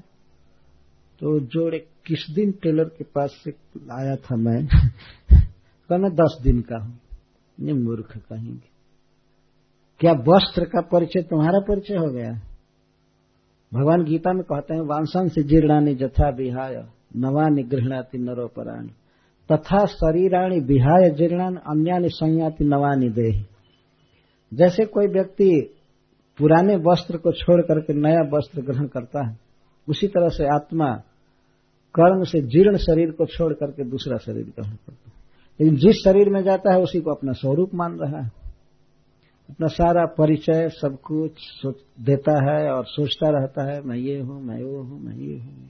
तो 1.21 1.41
जोड़े, 1.41 1.79
किस 1.79 2.27
दिन 2.35 2.53
टेलर 2.53 2.85
के 2.85 3.05
पास 3.05 3.41
से 3.45 3.51
आया 3.93 4.17
था 4.17 4.37
मैं? 4.37 4.67
कहा, 5.89 5.99
मैं 5.99 6.11
दस 6.11 6.39
दिन 6.43 6.61
का 6.61 6.85
हूँ। 6.85 6.99
ये 7.61 7.73
मूर्ख 7.73 8.19
कहेंगे। 8.19 8.73
क्या 10.01 10.13
वस्त्र 10.13 10.65
का 10.65 10.81
परिचय 10.81 11.23
तुम्हारा 11.23 11.59
परिचय 11.59 11.95
हो 11.95 12.07
गया? 12.07 12.33
भगवान 13.75 14.05
गीता 14.05 14.33
में 14.33 14.43
कहते 14.43 14.75
हैं, 14.75 14.81
वांसन 14.81 15.29
से 15.29 15.43
जीर्णानी 15.43 15.95
जथा 15.95 16.29
विहाय, 16.29 16.85
नवानी 17.17 17.63
गृहणाति 17.63 18.19
नरोपराणी। 18.19 18.91
तथा 19.53 19.87
शरीराणी 19.87 20.61
विहाय 20.61 21.11
जीर्णान, 21.11 21.57
अन्यानि 21.57 22.09
संयाति 22.09 22.65
नवानि 22.65 23.09
देही। 23.09 23.47
जैसे 24.55 24.85
कोई 24.85 25.07
व्यक्ति 25.07 25.75
पुराने 26.39 26.77
वस्त्र 26.77 27.17
को 27.17 27.33
छोड़ 27.33 27.61
करके 27.61 27.95
नया 27.95 28.21
वस्त्र 28.21 28.63
ग्रहण 28.63 28.87
करता 28.87 29.29
है। 29.29 29.39
उसी 29.89 30.09
तरह 30.09 30.29
से 30.29 30.45
आत्मा 30.45 30.95
कर्म 31.95 32.25
से 32.25 32.41
जीर्ण 32.41 32.77
शरीर 32.77 33.11
को 33.11 33.27
छोड़ 33.27 33.53
करके 33.53 33.85
दूसरा 33.85 34.17
शरीर 34.17 34.45
ग्रहण 34.45 34.73
करता 34.73 35.03
है। 35.07 35.13
लेकिन 35.61 35.77
जिस 35.77 35.97
शरीर 36.05 36.29
में 36.29 36.43
जाता 36.43 36.73
है, 36.73 36.81
उसी 36.81 37.01
को 37.01 37.11
अपना 37.11 37.33
स्वरूप 37.33 37.71
मान 37.75 37.99
रहा 37.99 38.23
है। 38.23 38.33
अपना 39.51 39.67
सारा 39.67 40.07
परिचय 40.07 40.69
सब 40.69 40.99
कुछ 41.01 41.33
देता 42.01 42.51
है 42.51 42.73
और 42.73 42.85
सोचता 42.87 43.31
रहता 43.31 43.73
है, 43.73 43.83
मैं 43.83 43.97
ये 43.97 44.21
हूँ, 44.21 44.43
मैं 44.43 44.63
वो 44.63 44.83
हूँ, 44.83 45.01
मैं 45.01 45.17
ये 45.17 45.39
हूँ। 45.39 45.69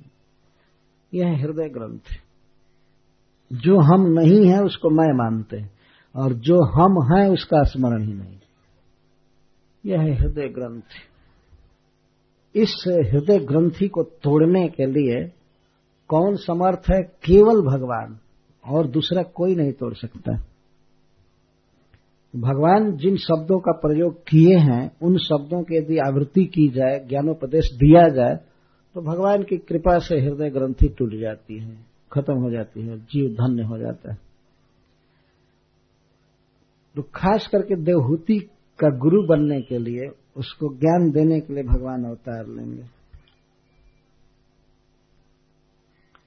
यह 1.15 1.39
हृदय 1.39 1.69
ग्रंथ 1.69 2.33
जो 3.53 3.81
हम 3.81 4.07
नहीं 4.07 4.47
है, 4.47 4.63
उसको 4.63 4.91
मैं 4.91 5.15
मानते 5.15 5.57
हैं। 5.57 5.71
और 6.17 6.33
जो 6.33 6.65
हम 6.65 6.93
हैं, 7.03 7.29
उसका 7.29 7.63
स्मरण 7.63 8.03
ही 8.03 8.15
नहीं। 8.15 8.39
यह 9.85 10.01
है 10.01 10.13
हृदय 10.15 10.49
ग्रंथ। 10.49 10.83
इस 12.55 12.75
हृदय 12.89 13.39
ग्रंथि 13.39 13.89
को 13.89 14.03
तोड़ने 14.23 14.67
के 14.69 14.87
लिए 14.87 15.25
कौन 16.11 16.37
समर्थ 16.37 16.91
है? 16.91 17.01
केवल 17.25 17.61
भगवान, 17.63 18.19
और 18.65 18.87
दूसरा 18.87 19.23
कोई 19.23 19.55
नहीं 19.55 19.73
तोड़ 19.73 19.95
सकता। 19.95 20.33
भगवान 22.35 22.91
जिन 22.97 23.17
शब्दों 23.17 23.59
का 23.61 23.73
प्रयोग 23.79 24.23
किए 24.23 24.57
हैं, 24.59 24.91
उन 25.03 25.17
शब्दों 25.19 25.63
की 25.63 25.77
यदि 25.77 25.99
आवृत्ति 25.99 26.45
की 26.45 26.69
जाए, 26.69 26.99
ज्ञानोपदेश 27.09 27.71
दिया 27.75 28.09
जाए 28.09 28.37
तो 28.95 29.01
भगवान 29.03 29.43
की 29.43 29.57
कृपा 29.59 29.99
से 29.99 30.19
हृदय 30.21 30.51
ग्रंथि 30.51 30.89
टूट 30.89 31.15
जाती 31.15 31.59
है, 31.59 31.77
खत्म 32.13 32.35
हो 32.35 32.51
जाती 32.51 32.83
है, 32.83 32.99
जीव 33.01 33.29
धन्य 33.35 33.63
हो 33.63 33.79
जाता 33.79 34.13
है। 34.13 34.19
तो 36.97 37.03
खास 37.15 37.47
करके 37.47 37.77
देवहूति 37.77 38.39
का 38.85 38.99
गुरु 38.99 39.23
बनने 39.23 39.61
के 39.61 39.79
लिए, 39.79 40.09
उसको 40.37 40.75
ज्ञान 40.75 41.11
देने 41.11 41.41
के 41.41 41.55
लिए 41.55 41.63
भगवान 41.63 42.05
अवतार 42.05 42.47
लेंगे। 42.47 42.83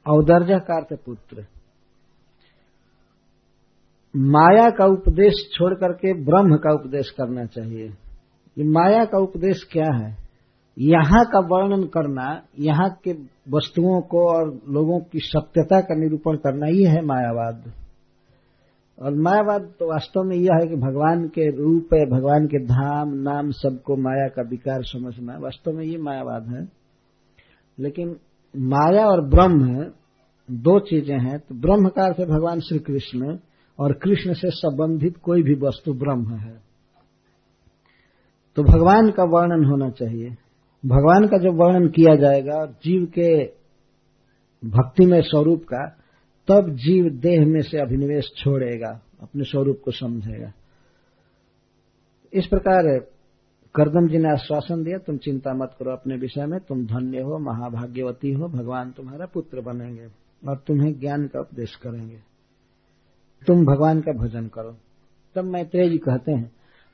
अवदर्जा 0.08 0.58
का 0.58 0.78
अर्थ 0.78 1.00
पुत्र 1.06 1.46
माया 4.18 4.70
का 4.70 4.86
उपदेश 4.86 5.34
छोड़ 5.54 5.74
करके 5.74 6.14
ब्रह्म 6.14 6.56
का 6.56 6.74
उपदेश 6.74 7.10
करना 7.10 7.46
चाहिए। 7.46 7.88
ये 8.58 8.64
माया 8.64 9.06
का 9.06 9.24
उपदेश 9.24 9.64
क्या 9.72 9.94
है? 9.96 10.18
यहाँ 10.80 11.26
का 11.26 11.40
वर्णन 11.40 11.84
करना, 11.84 12.42
यहाँ 12.60 13.00
के 13.04 13.12
वस्तुओं 13.52 14.02
को 14.02 14.38
और 14.38 14.48
लोगों 14.70 15.00
की 15.00 15.20
सत्यता 15.20 15.82
का 15.82 15.96
निरूपण 15.96 16.36
करना, 16.36 16.68
ये 16.68 16.88
है 16.88 17.06
मायावाद। 17.06 17.85
और 19.02 19.14
मायावाद 19.14 19.62
तो 19.80 19.94
वास्तव 19.94 20.24
में 20.24 20.36
यह 20.36 20.54
है 20.54 20.68
कि 20.68 20.76
भगवान 20.76 21.28
के 21.28 21.58
रूप 21.58 21.90
है, 21.94 22.06
भगवान 22.06 22.46
के 22.46 22.66
धाम, 22.66 23.14
नाम 23.14 23.52
सबको 23.52 23.96
माया 23.96 24.28
का 24.28 24.42
विकार 24.42 24.84
समझना 24.84 25.38
वास्तव 25.38 25.72
में 25.72 25.86
ये 25.86 25.98
मायावाद 25.98 26.48
है। 26.48 26.70
लेकिन 27.80 28.16
माया 28.58 29.06
और 29.06 29.22
ब्रह्म 29.22 29.86
दो 30.52 30.80
चीज़ें 30.80 31.20
हैं। 31.20 31.40
तो 31.40 31.56
ब्रह्म 31.56 31.90
का 31.90 32.06
अर्थ 32.06 32.20
है 32.20 32.26
भगवान 32.26 32.60
श्री 32.60 32.80
कृष्ण 32.80 33.38
और 33.80 33.94
कृष्ण 33.94 34.34
से 34.34 34.50
संबंधित 34.52 35.18
कोई 35.18 35.44
भी 35.44 35.54
वस्तु 35.54 35.94
ब्रह्म 35.94 36.36
है। 36.36 36.60
तो 38.56 38.64
भगवान 38.64 39.10
का 39.10 39.24
वर्णन 39.24 39.66
होना 39.66 39.90
चाहिए। 39.90 40.30
भगवान 40.86 41.28
का 41.28 41.38
जब 41.38 41.54
वर्णन 41.56 41.88
किया 41.88 42.16
जाएगा 42.16 42.66
जीव 42.66 43.06
के 43.06 43.46
भक्तिमय 44.68 45.22
स्वरूप 45.22 45.64
का 45.64 45.98
तब 46.48 46.70
जीव 46.70 47.10
देह 47.10 47.46
में 47.46 47.62
से 47.62 47.78
अभिनिवेश 47.78 48.26
छोड़ेगा, 48.38 49.02
अपने 49.22 49.44
स्वरूप 49.44 49.82
को 49.86 49.92
समझेगा। 49.92 50.54
इस 52.34 52.46
प्रकार 52.46 53.00
करदम 53.76 54.08
जी 54.08 54.18
ने 54.18 54.32
आश्वासन 54.32 54.84
दिया, 54.84 54.98
तुम 54.98 55.18
चिंता 55.18 55.54
मत 55.54 55.76
करो 55.80 55.92
अपने 55.92 56.16
विषय 56.16 56.46
में, 56.46 56.60
तुम 56.60 56.86
धन्य 56.86 57.22
हो, 57.22 57.40
महाभाग्यवती 57.40 58.32
हो, 58.32 58.48
भगवान 58.48 58.92
तुम्हारा 58.92 59.26
पुत्र 59.26 59.62
बनेंगे 59.62 60.06
और 60.50 60.58
तुम्हें 60.68 61.00
ज्ञान 61.00 61.28
का 61.28 61.40
उपदेश 61.40 61.76
करेंगे। 61.76 62.18
तुम 63.48 63.66
भगवान 63.66 64.02
का 64.02 64.12
भजन 64.12 64.48
करो। 64.48 64.78
तब 65.36 65.44
मैत्रेय 65.44 65.90
जी 65.90 65.98
कहते 65.98 66.32
हैं, 66.32 66.52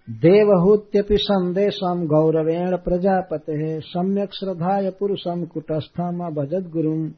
देवहूत्यपि 0.09 1.17
संदेशम 1.17 2.07
गौरवेण 2.07 2.77
प्रजापते, 2.77 3.79
सम्यक 3.79 4.33
श्रद्धाय 4.33 4.91
पुरुषम 4.91 5.45
कुटस्थम 5.45 6.29
भजत 6.29 6.69
गुरु 6.69 7.09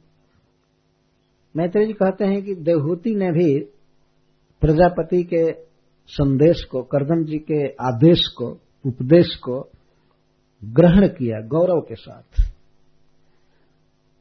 मैत्री 1.57 1.85
जी 1.85 1.93
कहते 1.93 2.25
हैं 2.25 2.43
कि 2.43 2.55
देवहूति 2.55 3.15
ने 3.15 3.31
भी 3.31 3.59
प्रजापति 4.61 5.23
के 5.23 5.51
संदेश 6.07 6.63
को, 6.63 6.81
करदम 6.81 7.23
जी 7.23 7.37
के 7.37 7.67
आदेश 7.67 8.27
को, 8.37 8.47
उपदेश 8.85 9.35
को 9.35 9.69
ग्रहण 10.65 11.07
किया 11.07 11.47
गौरव 11.47 11.81
के 11.81 11.95
साथ। 11.95 12.41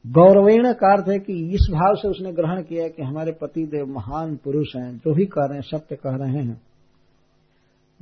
गौरवीण 0.07 0.73
का 0.73 0.93
अर्थ 0.93 1.09
है 1.09 1.19
कि 1.19 1.33
इस 1.33 1.69
भाव 1.73 1.95
से 1.95 2.09
उसने 2.09 2.33
ग्रहण 2.33 2.63
किया 2.63 2.89
कि 2.89 3.03
हमारे 3.03 3.33
पति 3.33 3.67
देव 3.67 3.87
महान 3.87 4.37
पुरुष 4.37 4.77
हैं, 4.77 4.97
जो 4.97 5.15
भी 5.15 5.25
कह 5.25 5.45
रहे 5.45 5.55
हैं, 5.55 5.63
सत्य 5.63 5.97
कह 5.97 6.17
रहे 6.17 6.45
हैं। 6.45 6.61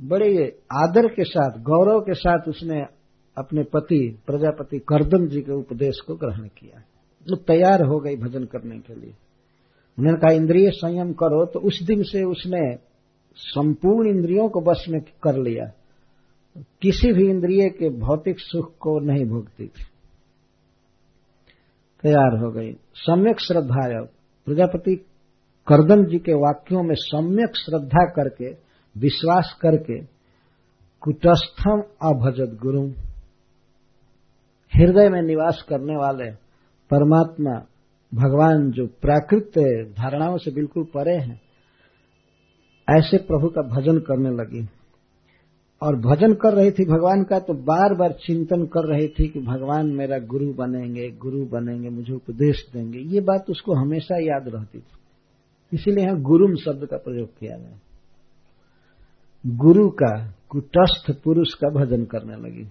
बड़े 0.01 0.59
आदर 0.73 1.07
के 1.07 1.23
साथ, 1.23 1.61
गौरव 1.61 1.99
के 1.99 2.13
साथ 2.13 2.39
उसने 2.47 2.81
अपने 3.37 3.63
पति, 3.63 4.19
प्रजापति 4.27 4.79
करदम 4.79 5.27
जी 5.27 5.41
के 5.41 5.51
उपदेश 5.51 5.99
को 6.07 6.15
ग्रहण 6.15 6.47
किया। 6.47 6.83
तो 7.29 7.35
तैयार 7.35 7.83
हो 7.83 7.99
गई 7.99 8.15
भजन 8.15 8.43
करने 8.43 8.79
के 8.79 8.95
लिए। 8.95 9.13
उन्होंने 9.99 10.19
कहा, 10.19 10.33
इंद्रिय 10.33 10.69
संयम 10.71 11.13
करो। 11.13 11.45
तो 11.45 11.59
उस 11.59 11.83
दिन 11.83 12.03
से 12.03 12.23
उसने 12.23 12.75
संपूर्ण 13.35 14.09
इंद्रियों 14.09 14.49
को 14.49 14.61
बस 14.61 14.85
में 14.89 15.01
कर 15.01 15.35
लिया। 15.35 15.71
किसी 16.81 17.13
भी 17.13 17.29
इंद्रिय 17.29 17.69
के 17.69 17.89
भौतिक 17.89 18.39
सुख 18.39 18.77
को 18.79 18.99
नहीं 18.99 19.25
भोगती 19.25 19.63
थी। 19.63 19.83
तैयार 22.01 22.37
हो 22.37 22.51
गई। 22.51 22.73
सम्यक 22.95 23.39
श्रद्धा 23.39 24.03
प्रजापति 24.45 24.95
करदम 25.67 26.05
जी 26.05 26.17
के 26.17 26.33
वाक्यों 26.33 26.83
में 26.83 26.95
सम्यक 26.95 27.57
श्रद्धा 27.57 28.05
करके, 28.09 28.49
विश्वास 28.97 29.57
करके, 29.61 29.99
कुटस्थम 31.01 31.79
अभजत 31.79 32.59
गुरु 32.61 32.87
हृदय 34.75 35.09
में 35.09 35.21
निवास 35.21 35.65
करने 35.69 35.95
वाले 35.95 36.40
परमात्मा, 36.93 37.51
भगवान 38.11 38.71
जो 38.71 38.85
प्राकृत 38.87 39.51
धारणाओं 39.97 40.37
से 40.37 40.51
बिल्कुल 40.51 40.83
परे 40.83 41.15
हैं, 41.15 41.41
ऐसे 42.89 43.17
प्रभु 43.17 43.47
का 43.47 43.61
भजन 43.61 43.99
करने 43.99 44.29
लगी। 44.29 44.67
और 45.81 45.95
भजन 45.95 46.33
कर 46.33 46.53
रही 46.53 46.71
थी 46.71 46.85
भगवान 46.85 47.23
का 47.23 47.39
तो 47.39 47.53
बार 47.53 47.93
बार 47.93 48.11
चिंतन 48.11 48.65
कर 48.65 48.87
रही 48.87 49.07
थी 49.07 49.27
कि 49.27 49.39
भगवान 49.39 49.87
मेरा 49.87 50.17
गुरु 50.19 50.53
बनेंगे 50.53 51.09
गुरु 51.11 51.45
बनेंगे, 51.45 51.89
मुझे 51.89 52.13
उपदेश 52.13 52.65
देंगे। 52.73 52.99
ये 52.99 53.21
बात 53.21 53.49
उसको 53.49 53.73
हमेशा 53.73 54.15
याद 54.15 54.47
रहती 54.47 54.79
थी। 54.79 54.99
इसीलिए 55.73 56.05
यहाँ 56.05 56.21
गुरुम 56.21 56.55
शब्द 56.55 56.85
का 56.85 56.97
प्रयोग 56.97 57.29
किया 57.39 57.57
गया। 57.57 57.79
गुरु 59.45 59.89
का 59.89 60.33
कुटस्थ 60.49 61.11
पुरुष 61.23 61.53
का 61.53 61.69
भजन 61.69 62.05
करने 62.05 62.35
लगी। 62.35 62.69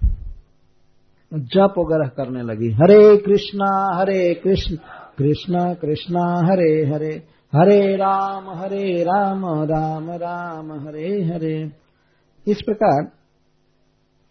जप 1.35 1.75
वगैरह 1.79 2.09
करने 2.09 2.43
लगी। 2.43 2.73
हरे 2.73 3.17
कृष्णा, 3.17 3.99
हरे 4.01 4.35
कृष्ण, 4.35 4.77
कृष्णा 5.19 5.75
कृष्णा, 5.75 6.47
हरे 6.47 6.91
हरे 6.95 7.23
हरे 7.55 7.97
राम 7.97 8.51
हरे 8.51 9.03
राम 9.03 9.47
राम 9.47 10.11
राम, 10.11 10.73
हरे 10.73 11.25
हरे। 11.25 11.73
इस 12.49 12.63
प्रकार 12.63 13.13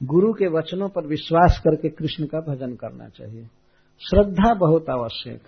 गुरु 0.04 0.34
के 0.34 0.48
वचनों 0.48 0.90
पर 0.90 1.08
विश्वास 1.08 1.62
करके 1.64 1.90
कृष्ण 1.90 2.26
का 2.26 2.40
भजन 2.40 2.76
करना 2.76 3.10
चाहिए। 3.10 3.44
श्रद्धा 4.10 4.54
बहुत 4.54 4.90
आवश्यक। 4.90 5.42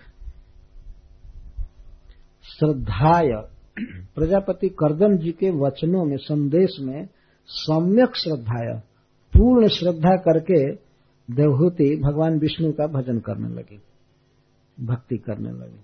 श्रद्धाय। 2.58 3.28
प्रजापति 4.14 4.68
करदम 4.68 5.16
जी 5.16 5.30
के 5.30 5.50
वचनों 5.50 6.04
में, 6.04 6.16
संदेश 6.16 6.70
में 6.80 7.08
सम्यक 7.46 8.16
श्रद्धाय, 8.16 8.78
पूर्ण 9.36 9.68
श्रद्धा 9.68 10.16
करके 10.16 10.91
देवहूति 11.32 11.96
भगवान 11.96 12.38
विष्णु 12.38 12.72
का 12.72 12.86
भजन 12.86 13.18
करने 13.18 13.48
लगी, 13.48 13.80
भक्ति 14.84 15.16
करने 15.16 15.50
लगी। 15.50 15.80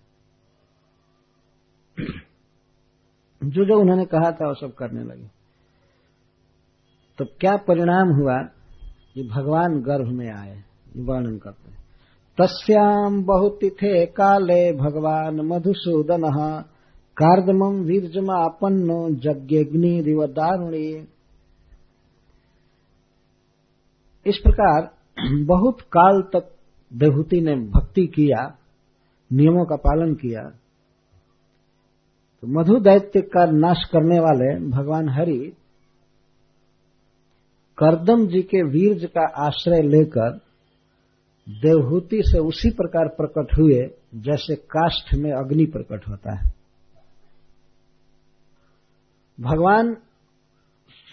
जो 3.42 3.64
जो 3.64 3.80
उन्होंने 3.80 4.04
कहा 4.04 4.30
था 4.32 4.48
वो 4.48 4.54
सब 4.54 4.74
करने 4.74 5.02
लगे। 5.04 5.26
तो 7.18 7.24
क्या 7.24 7.56
परिणाम 7.56 8.08
हुआ 8.14 8.36
कि 9.14 9.28
भगवान 9.28 9.80
गर्भ 9.80 10.08
में 10.08 10.30
आए 10.32 10.62
वर्णन 10.96 11.38
करते 11.38 11.70
हैं। 11.70 11.78
तस्याम 12.38 13.22
बहुतिथे 13.24 14.06
काले 14.06 14.72
भगवान 14.72 15.40
मधुसूदन 15.40 16.22
कार्दमम 17.16 17.80
वीरजमापन्नो 17.80 18.98
यज्ञग्नि 19.24 20.02
दारुणी। 20.32 21.08
इस 24.26 24.36
प्रकार 24.36 24.97
बहुत 25.46 25.80
काल 25.80 26.22
तक 26.22 26.54
देवहूति 26.92 27.40
ने 27.40 27.54
भक्ति 27.54 28.06
किया, 28.06 28.58
नियमों 29.32 29.64
का 29.64 29.76
पालन 29.76 30.14
किया। 30.14 30.42
तो 32.40 32.46
मधु 32.46 32.80
दैत्य 32.80 33.20
का 33.20 33.50
नाश 33.50 33.84
करने 33.92 34.20
वाले 34.20 34.70
भगवान 34.70 35.08
हरि 35.08 35.52
करदम 37.78 38.26
जी 38.26 38.42
के 38.42 38.62
वीरज 38.62 39.04
का 39.04 39.46
आश्रय 39.46 39.82
लेकर 39.82 40.30
देवहूति 41.48 42.22
से 42.22 42.38
उसी 42.38 42.70
प्रकार 42.70 43.08
प्रकट 43.08 43.58
हुए, 43.58 43.90
जैसे 44.14 44.54
काष्ठ 44.54 45.14
में 45.14 45.32
अग्नि 45.32 45.64
प्रकट 45.64 46.08
होता 46.08 46.36
है। 46.36 46.52
भगवान 49.40 49.94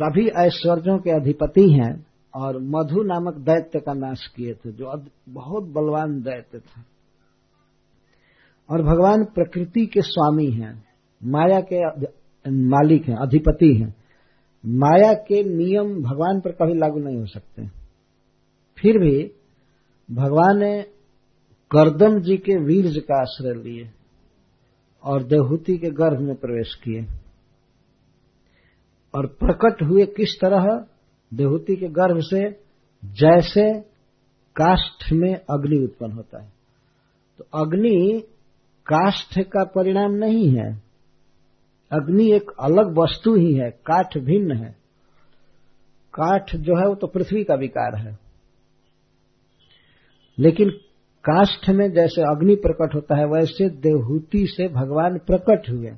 सभी 0.01 0.27
ऐश्वर्यों 0.27 0.97
के 0.97 1.09
अधिपति 1.09 1.69
हैं। 1.69 2.04
और 2.35 2.57
मधु 2.61 3.03
नामक 3.03 3.33
दैत्य 3.33 3.79
का 3.79 3.93
नाश 3.93 4.27
किए 4.35 4.53
थे, 4.53 4.71
जो 4.71 5.05
बहुत 5.29 5.63
बलवान 5.63 6.21
दैत्य 6.21 6.59
था। 6.59 6.85
और 8.69 8.81
भगवान 8.81 9.25
प्रकृति 9.25 9.85
के 9.85 10.01
स्वामी 10.01 10.51
हैं, 10.51 10.85
माया 11.23 11.59
के 11.73 11.89
मालिक 12.51 13.09
हैं, 13.09 13.15
अधिपति 13.15 13.77
हैं। 13.77 13.95
माया 14.65 15.13
के 15.13 15.43
नियम 15.43 16.03
भगवान 16.03 16.39
पर 16.39 16.51
कभी 16.51 16.73
लागू 16.73 16.99
नहीं 16.99 17.17
हो 17.17 17.25
सकते। 17.25 17.67
फिर 18.77 18.99
भी 18.99 19.31
भगवान 20.11 20.59
ने 20.59 20.81
करदम 21.71 22.19
जी 22.19 22.37
के 22.37 22.63
वीरज 22.63 22.97
का 22.97 23.21
आश्रय 23.21 23.63
लिए 23.63 23.91
और 25.03 25.23
देहूति 25.23 25.77
के 25.77 25.89
गर्भ 25.89 26.19
में 26.19 26.35
प्रवेश 26.35 26.75
किए। 26.75 27.05
और 29.15 29.27
प्रकट 29.27 29.83
हुए 29.83 30.05
किस 30.05 30.37
तरह 30.41 30.87
देवहूति 31.35 31.75
के 31.75 31.87
गर्भ 31.87 32.19
से 32.21 32.49
जैसे 33.05 33.81
काष्ठ 34.55 35.11
में 35.13 35.35
अग्नि 35.35 35.83
उत्पन्न 35.83 36.11
होता 36.11 36.43
है। 36.43 36.53
तो 37.37 37.65
अग्नि 37.65 38.23
काष्ठ 38.85 39.39
का 39.39 39.63
परिणाम 39.63 40.11
नहीं 40.11 40.57
है। 40.57 40.83
अग्नि 41.91 42.31
एक 42.31 42.51
अलग 42.59 42.97
वस्तु 42.97 43.35
ही 43.35 43.53
है, 43.53 43.71
काठ 43.71 44.17
भिन्न 44.17 44.51
है। 44.51 44.71
काठ 46.13 46.55
जो 46.55 46.75
है 46.75 46.87
वो 46.87 46.95
तो 46.95 47.07
पृथ्वी 47.07 47.43
का 47.43 47.55
विकार 47.55 47.95
है। 47.95 48.19
लेकिन 50.39 50.69
काष्ठ 51.29 51.69
में 51.69 51.91
जैसे 51.91 52.21
अग्नि 52.21 52.55
प्रकट 52.55 52.95
होता 52.95 53.17
है, 53.17 53.25
वैसे 53.25 53.69
देवहूति 53.69 54.47
से 54.47 54.67
भगवान 54.67 55.17
प्रकट 55.17 55.69
हुए 55.69 55.91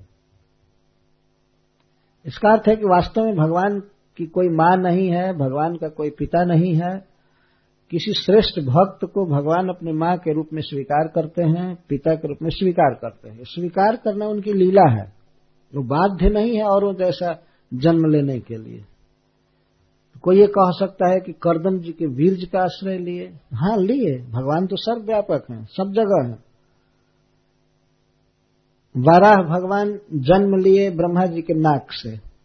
इसका 2.25 2.49
अर्थ 2.49 2.67
है 2.67 2.75
कि 2.75 2.85
वास्तव 2.85 3.25
में 3.25 3.35
भगवान 3.35 3.81
की 4.17 4.25
कोई 4.25 4.49
माँ 4.49 4.77
नहीं 4.77 5.09
है, 5.09 5.33
भगवान 5.33 5.75
का 5.75 5.87
कोई 5.87 6.09
पिता 6.09 6.43
नहीं 6.43 6.73
है, 6.75 7.17
किसी 7.91 8.13
श्रेष्ठ 8.13 8.59
भक्त 8.59 9.05
को 9.05 9.25
भगवान 9.25 9.69
अपने 9.69 9.93
माँ 9.93 10.17
के 10.17 10.33
रूप 10.33 10.49
में 10.53 10.61
स्वीकार 10.61 11.07
करते 11.07 11.43
हैं, 11.43 11.77
पिता 11.89 12.15
के 12.15 12.27
रूप 12.27 12.37
में 12.41 12.49
स्वीकार 12.49 12.93
करते 12.93 13.29
हैं। 13.29 13.37
स्वीकार 13.41 13.95
करना 13.95 14.25
उनकी 14.25 14.53
लीला 14.53 14.89
है। 14.89 15.13
वो 15.75 15.83
बाध्य 15.83 16.29
नहीं 16.29 16.57
है 16.57 16.63
और 16.63 16.95
जैसा 16.95 17.41
जन्म 17.73 18.09
लेने 18.09 18.39
के 18.39 18.55
लिए। 18.55 18.85
कोई 20.21 20.39
ये 20.39 20.47
कह 20.47 20.71
सकता 20.71 21.09
है 21.09 21.19
कि 21.19 21.31
करदम 21.31 21.79
जी 21.79 21.91
के 21.91 22.05
वीरज 22.05 22.43
का 22.43 22.59
आश्रय 22.59 22.97
लिए। 22.97 23.27
हाँ 23.53 23.77
लिए। 23.77 24.19
भगवान 24.31 24.67
तो 24.67 24.75
सर्वव्यापक 24.75 25.45
हैं, 25.51 25.65
सब 25.65 25.93
जगह 25.93 26.27
है। 26.27 26.47
वाराह 28.97 29.35
भगवान 29.35 29.99
जन्म 30.13 30.55
लिए 30.55 30.89
ब्रह्मा 30.89 31.25
जी 31.25 31.41
के 31.41 31.53
नाक 31.53 31.87
से। 31.91 32.36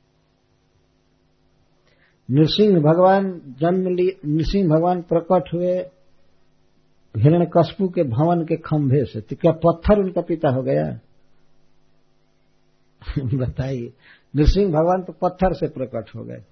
नृसिंह 2.32 2.80
भगवान 2.80 3.40
जन्म 3.60 3.88
लिए, 3.88 4.20
नृसिंह 4.26 4.68
भगवान 4.68 5.02
प्रकट 5.02 5.44
हुए 5.54 5.72
हिरण 7.16 7.44
कस्पू 7.44 7.88
के 7.88 8.02
भवन 8.02 8.44
के 8.44 8.56
खंभे 8.56 9.04
से। 9.04 9.20
तो 9.20 9.36
क्या 9.36 9.52
पत्थर 9.52 9.98
उनका 9.98 10.20
पिता 10.20 10.48
हो 10.48 10.62
गया? 10.62 11.00
बताइए। 13.38 13.92
नृसिंह 14.36 14.68
भगवान 14.68 15.02
तो 15.02 15.12
पत्थर 15.12 15.52
से 15.52 15.68
प्रकट 15.68 16.04
हो 16.16 16.24
गए। 16.24 16.44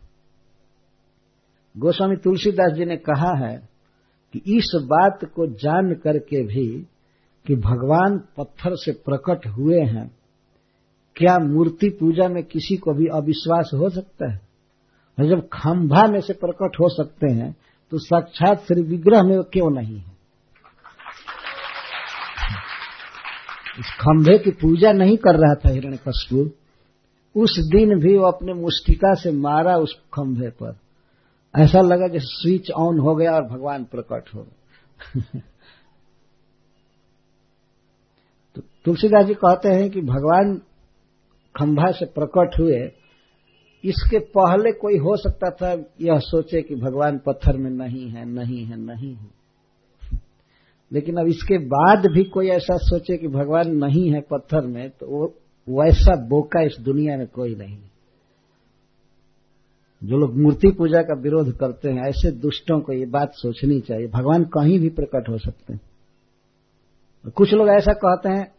गोस्वामी 1.79 2.17
तुलसीदास 2.17 2.73
जी 2.73 2.85
ने 2.85 2.97
कहा 2.97 3.47
है 3.47 3.69
कि 4.33 4.39
इस 4.39 4.73
बात 4.75 5.25
को 5.25 5.47
जान 5.47 5.95
करके 5.95 6.47
भी 6.47 6.87
कि 7.47 7.57
भगवान 7.57 8.19
पत्थर 8.19 8.71
से 8.75 8.93
प्रकट 8.93 9.47
हुए 9.47 9.81
हैं, 9.81 10.11
क्या 11.17 11.39
मूर्ति 11.39 11.89
पूजा 11.89 12.29
में 12.29 12.45
किसी 12.45 12.77
को 12.77 12.93
भी 12.93 13.07
अविश्वास 13.07 13.71
हो 13.75 13.91
सकता 13.91 14.33
है? 14.33 14.50
जब 15.29 15.49
खंभा 15.49 16.07
में 16.07 16.21
से 16.21 16.33
प्रकट 16.33 16.77
हो 16.81 16.89
सकते 16.89 17.33
हैं 17.33 17.57
तो 17.91 17.99
साक्षात 17.99 18.59
श्री 18.59 18.83
विग्रह 18.83 19.23
में 19.23 19.43
क्यों 19.43 19.71
नहीं 19.71 19.99
है? 19.99 20.11
इस 23.79 23.87
खंभे 23.87 24.39
की 24.39 24.51
पूजा 24.51 24.93
नहीं 24.93 25.17
कर 25.17 25.35
रहा 25.35 25.55
था 25.55 25.69
हिरण 25.69 25.93
हिरण्य 25.93 26.51
उस 27.37 27.59
दिन 27.59 27.99
भी 27.99 28.19
वो 28.19 28.25
अपने 28.25 28.53
मुष्टिका 28.53 29.15
से 29.15 29.33
मारा 29.33 29.77
उस 29.77 29.95
खंभे 29.95 30.49
पर। 30.49 30.77
ऐसा 31.59 31.81
लगा 31.81 32.09
जैसे 32.09 32.27
स्विच 32.27 32.71
ऑन 32.71 32.99
हो 32.99 33.15
गया 33.15 33.33
और 33.33 33.43
भगवान 33.43 33.85
प्रकट 33.85 34.25
हो 34.35 34.47
तो 38.55 38.63
तुलसीदास 38.85 39.27
जी 39.27 39.35
कहते 39.35 39.69
हैं 39.69 39.91
कि 39.91 40.01
भगवान 40.01 40.59
खंभा 41.61 41.91
से 41.91 42.07
प्रकट 42.07 42.51
हुए 42.61 43.00
इसके 43.85 44.19
पहले 44.19 44.73
कोई 44.73 44.99
हो 44.99 45.17
सकता 45.17 45.51
था 45.51 45.73
यह 46.01 46.19
सोचे 46.19 46.63
कि 46.63 46.75
भगवान 46.75 47.19
पत्थर 47.19 47.57
में 47.57 47.71
नहीं 47.71 48.09
है 48.09 48.25
नहीं 48.25 48.65
है 48.65 48.77
नहीं 48.77 49.15
है। 49.15 49.29
लेकिन 50.93 51.17
अब 51.17 51.27
इसके 51.27 51.59
बाद 51.59 52.07
भी 52.07 52.25
कोई 52.25 52.49
ऐसा 52.49 52.77
सोचे 52.77 53.17
कि 53.17 53.29
भगवान 53.29 53.77
नहीं 53.77 54.11
है 54.11 54.21
पत्थर 54.21 54.67
में 54.67 54.91
तो 54.91 55.07
वो 55.07 55.35
वैसा 55.69 56.17
बोका 56.29 56.63
इस 56.63 56.77
दुनिया 56.81 57.17
में 57.17 57.27
कोई 57.27 57.55
नहीं। 57.55 57.79
जो 60.05 60.17
लोग 60.17 60.37
मूर्ति 60.37 60.69
पूजा 60.69 61.03
का 61.03 61.21
विरोध 61.21 61.57
करते 61.57 61.91
हैं, 61.91 62.09
ऐसे 62.09 62.31
दुष्टों 62.31 62.81
को 62.81 62.93
ये 62.93 63.07
बात 63.07 63.33
सोचनी 63.35 63.81
चाहिए। 63.81 64.07
भगवान 64.07 64.45
कहीं 64.45 64.79
भी 64.79 64.89
प्रकट 64.89 65.29
हो 65.29 65.39
सकते 65.39 65.73
हैं। 65.73 65.81
कुछ 67.31 67.53
लोग 67.53 67.69
ऐसा 67.69 67.93
कहते 67.93 68.29
हैं, 68.29 68.53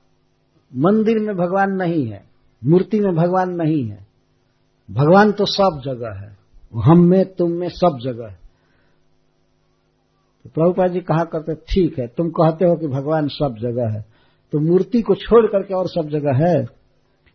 मंदिर 0.75 1.19
में 1.19 1.35
भगवान 1.35 1.71
नहीं 1.71 2.05
है, 2.05 2.23
मूर्ति 2.65 2.99
में 2.99 3.15
भगवान 3.15 3.49
नहीं 3.49 3.83
है। 3.85 4.10
भगवान 4.91 5.31
तो 5.31 5.45
सब 5.45 5.81
जगह 5.85 6.19
है। 6.19 6.37
हम 6.83 6.99
में, 6.99 7.23
तुम 7.25 7.51
में 7.51 7.67
सब 7.69 7.99
जगह 8.03 8.27
है। 8.27 8.39
तो 10.43 10.49
प्रभुपा 10.49 10.87
जी 10.87 10.99
कहा 10.99 11.23
करते, 11.23 11.55
ठीक 11.69 11.99
है, 11.99 12.07
तुम 12.07 12.29
कहते 12.29 12.65
हो 12.65 12.75
कि 12.75 12.87
भगवान 12.87 13.27
सब 13.27 13.55
जगह 13.59 13.93
है। 13.95 14.05
तो 14.53 14.59
मूर्ति 14.59 15.01
को 15.01 15.15
छोड़ 15.15 15.45
करके 15.47 15.73
और 15.73 15.87
सब 15.87 16.09
जगह 16.09 16.45
है। 16.45 16.65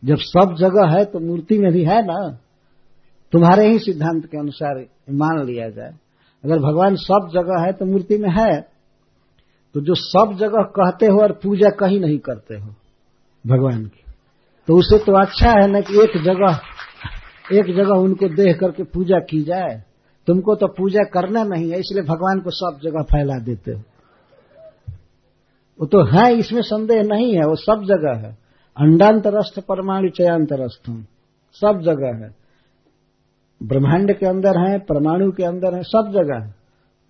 जब 0.03 0.17
सब 0.19 0.55
जगह 0.59 0.97
है 0.97 1.05
तो 1.05 1.19
मूर्ति 1.19 1.59
में 1.59 1.73
भी 1.73 1.85
है 1.85 2.03
ना। 2.07 2.19
तुम्हारे 3.33 3.67
ही 3.69 3.79
सिद्धांत 3.79 4.27
के 4.27 4.39
अनुसार 4.39 4.85
मान 5.11 5.45
लिया 5.45 5.69
जाए। 5.69 5.93
अगर 6.45 6.59
भगवान 6.59 6.97
सब 6.97 7.29
जगह 7.33 7.65
है 7.67 7.73
तो 7.73 7.85
मूर्ति 7.85 8.19
में 8.19 8.29
है। 8.31 8.61
तो 9.75 9.81
जो 9.81 9.95
सब 9.95 10.37
जगह 10.41 10.63
कहते 10.77 11.07
हो 11.07 11.23
और 11.23 11.33
पूजा 11.33 11.71
कहीं 11.71 12.01
नहीं 12.01 12.19
करते 12.19 12.59
हो, 12.59 12.75
भगवान 13.45 13.85
की। 13.85 14.03
तो 14.69 14.79
उसे 14.79 14.99
तो 14.99 15.13
अच्छा 15.23 15.51
है 15.51 15.67
ना 15.71 15.81
कि 15.81 16.03
एक 16.03 16.23
जगह 16.23 16.61
एक 17.53 17.77
जगह 17.77 17.95
उनको 17.95 18.29
देख 18.29 18.59
करके 18.61 18.83
पूजा 18.83 19.19
की 19.19 19.43
जाए। 19.43 19.83
तुमको 20.27 20.55
तो 20.55 20.67
पूजा 20.67 21.03
करना 21.03 21.45
नहीं 21.45 21.71
है, 21.71 21.79
इसलिए 21.79 22.03
भगवान 22.03 22.41
को 22.41 22.51
सब 22.51 22.79
जगह 22.83 23.03
फैला 23.03 23.39
देते 23.39 23.73
हो। 23.73 23.83
वो 25.81 25.87
तो 25.87 26.05
है, 26.05 26.39
इसमें 26.39 26.63
संदेह 26.63 27.03
नहीं 27.03 27.35
है, 27.35 27.41
वो 27.41 27.57
सब 27.57 27.83
जगह 27.85 28.27
है। 28.27 28.39
अंडांतरस्थ 28.77 29.61
परमाणु 29.61 30.09
चयांतरस्थम 30.09 31.05
सब 31.53 31.81
जगह 31.81 32.25
है। 32.25 32.35
ब्रह्मांड 33.63 34.19
के 34.19 34.27
अंदर 34.27 34.71
है, 34.71 34.79
परमाणु 34.79 35.33
के 35.33 35.45
अंदर 35.45 35.75
है, 35.75 35.83
सब 35.83 36.11
जगह 36.11 36.47
है। 36.47 36.55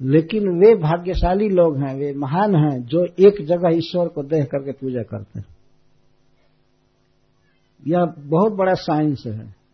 लेकिन 0.03 0.49
वे 0.49 0.75
भाग्यशाली 0.75 1.49
लोग 1.49 1.79
हैं, 1.79 1.95
वे 1.97 2.15
महान 2.15 2.57
हैं, 2.57 2.83
जो 2.83 3.05
एक 3.05 3.47
जगह 3.47 3.69
ईश्वर 3.69 4.09
को 4.09 4.23
देख 4.23 4.45
करके 4.45 4.73
पूजा 4.73 5.03
करते 5.03 5.39
हैं। 5.41 5.47
यह 7.87 8.05
बहुत 8.19 8.53
बड़ा 8.53 8.75
साइंस 8.75 9.23
है। 9.27 9.66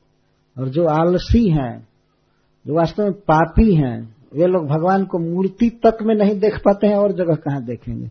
और 0.59 0.69
जो 0.69 0.87
आलसी 0.87 1.51
हैं, 1.51 1.89
जो 2.67 2.75
वास्तव 2.75 3.03
में 3.03 3.13
पापी 3.13 3.75
हैं, 3.75 4.17
वे 4.35 4.47
लोग 4.47 4.67
भगवान 4.67 5.05
को 5.05 5.19
मूर्ति 5.19 5.81
तक 5.87 5.99
में 6.03 6.15
नहीं 6.15 6.39
देख 6.41 6.59
पाते 6.59 6.87
हैं 6.87 6.97
और 6.97 7.13
जगह 7.13 7.35
कहाँ 7.35 7.65
देखेंगे? 7.65 8.11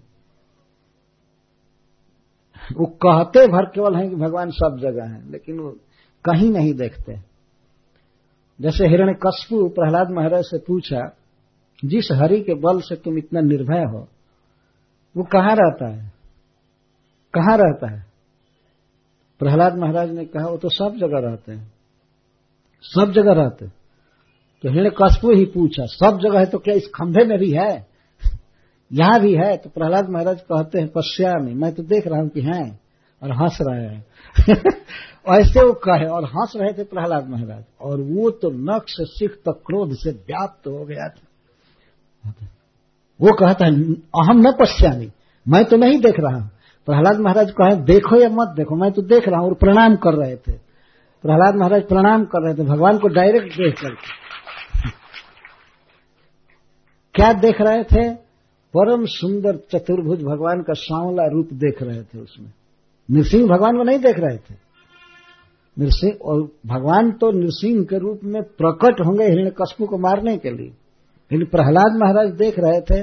वो 2.77 2.85
कहते 2.85 3.47
भर 3.47 3.65
केवल 3.65 3.95
हैं 3.95 4.09
कि 4.09 4.15
भगवान 4.15 4.49
सब 4.49 4.77
जगह 4.81 5.03
है, 5.03 5.31
लेकिन 5.31 5.59
वो 5.59 5.71
कहीं 6.25 6.51
नहीं 6.51 6.73
देखते। 6.73 7.19
जैसे 8.61 8.87
हिरण्य 8.87 9.13
कशपु 9.13 9.69
प्रहलाद 9.69 10.11
महाराज 10.11 10.43
से 10.43 10.57
पूछा, 10.57 11.15
जिस 11.85 12.07
हरि 12.11 12.41
के 12.41 12.53
बल 12.53 12.79
से 12.79 12.95
तुम 12.95 13.17
इतना 13.17 13.41
निर्भय 13.41 13.83
हो, 13.83 14.07
वो 15.17 15.23
कहाँ 15.23 15.55
रहता 15.55 15.87
है? 15.87 16.11
कहाँ 17.33 17.57
रहता 17.57 17.91
है? 17.91 18.05
प्रहलाद 19.39 19.77
महाराज 19.77 20.11
ने 20.11 20.25
कहा, 20.25 20.47
वो 20.47 20.57
तो 20.57 20.69
सब 20.69 20.95
जगह 20.95 21.29
रहते 21.29 21.51
हैं। 21.51 21.70
सब 22.83 23.11
जगह 23.11 23.31
रहते। 23.31 23.67
तो 24.63 24.69
हिरण्य 24.69 24.89
कशपु 24.89 25.31
ही 25.31 25.45
पूछा, 25.45 25.85
सब 25.85 26.19
जगह 26.23 26.39
है 26.39 26.45
तो 26.45 26.57
क्या 26.57 26.75
इस 26.75 26.87
खंभे 26.87 27.25
में 27.25 27.39
भी 27.39 27.51
है? 27.51 27.87
यहाँ 28.93 29.19
भी 29.19 29.33
है? 29.33 29.57
तो 29.57 29.69
प्रहलाद 29.69 30.09
महाराज 30.09 30.41
कहते 30.41 30.79
हैं, 30.79 30.87
पश्यामी, 30.87 31.53
मैं 31.53 31.73
तो 31.73 31.83
देख 31.83 32.07
रहा 32.07 32.19
हूँ 32.19 32.29
कि 32.29 32.41
हैं, 32.41 32.79
और 33.23 33.31
हंस 33.31 33.57
रहे 33.61 33.85
हैं। 33.85 34.05
ऐसे 35.41 35.65
वो 35.65 35.73
कहे, 35.73 36.05
और 36.05 36.25
हंस 36.25 36.53
रहे 36.55 36.73
थे 36.73 36.83
प्रहलाद 36.83 37.29
महाराज, 37.29 37.63
और 37.81 38.01
वो 38.01 38.29
तो 38.29 38.49
नक्श 38.49 38.95
सिख 38.99 39.31
तक 39.31 39.61
क्रोध 39.65 39.93
से 39.93 40.11
व्याप्त 40.11 40.67
हो 40.67 40.85
गया 40.85 41.09
था। 41.09 41.27
वो 43.21 43.33
कहता 43.33 43.65
है, 43.65 43.71
अहम 43.93 44.47
न 44.47 44.51
पश्यामी, 44.51 45.11
मैं 45.47 45.65
तो 45.65 45.77
नहीं 45.77 45.99
देख 45.99 46.15
रहा 46.19 46.49
प्रहलाद 46.85 47.19
महाराज 47.19 47.51
कहे, 47.51 47.75
देखो 47.75 48.15
या 48.15 48.29
मत 48.29 48.47
देखो, 48.47 48.75
मैं 48.75 48.91
तो 48.91 49.01
देख 49.01 49.27
रहा 49.27 49.39
हूँ 49.39 49.47
और 49.47 49.53
प्रणाम 49.53 49.95
कर 49.95 50.13
रहे 50.13 50.35
थे। 50.35 50.70
प्रहलाद 51.23 51.55
महाराज 51.55 51.83
प्रणाम 51.83 52.25
कर 52.25 52.45
रहे 52.45 52.53
थे, 52.53 52.63
भगवान 52.63 52.97
को 52.97 53.07
डायरेक्ट 53.07 53.57
देख 53.57 53.81
करके 53.81 54.21
क्या 57.13 57.33
देख 57.33 57.61
रहे 57.61 57.83
थे? 57.83 58.15
परम 58.77 59.05
सुंदर 59.05 59.57
चतुर्भुज 59.71 60.23
भगवान 60.23 60.61
का 60.61 60.73
सांवला 60.73 61.23
रूप 61.27 61.49
देख 61.53 61.83
रहे 61.83 62.03
थे 62.03 62.19
उसमें। 62.19 62.51
नृसिंह 63.11 63.47
भगवान 63.47 63.77
को 63.77 63.83
नहीं 63.83 63.99
देख 63.99 64.15
रहे 64.19 64.37
थे। 64.37 64.55
नृसिंह 65.79 66.13
और 66.21 66.41
भगवान 66.65 67.11
तो 67.11 67.31
नृसिंह 67.31 67.83
के 67.83 67.97
रूप 67.97 68.19
में 68.23 68.43
प्रकट 68.43 69.01
होंगे 69.05 69.23
हिरण्य 69.23 69.49
कशपू 69.49 69.85
को 69.85 69.97
मारने 69.97 70.37
के 70.37 70.49
लिए। 70.49 70.69
लेकिन 71.31 71.45
प्रहलाद 71.45 71.97
महाराज 71.97 72.29
देख 72.29 72.59
रहे 72.59 72.81
थे, 72.81 73.01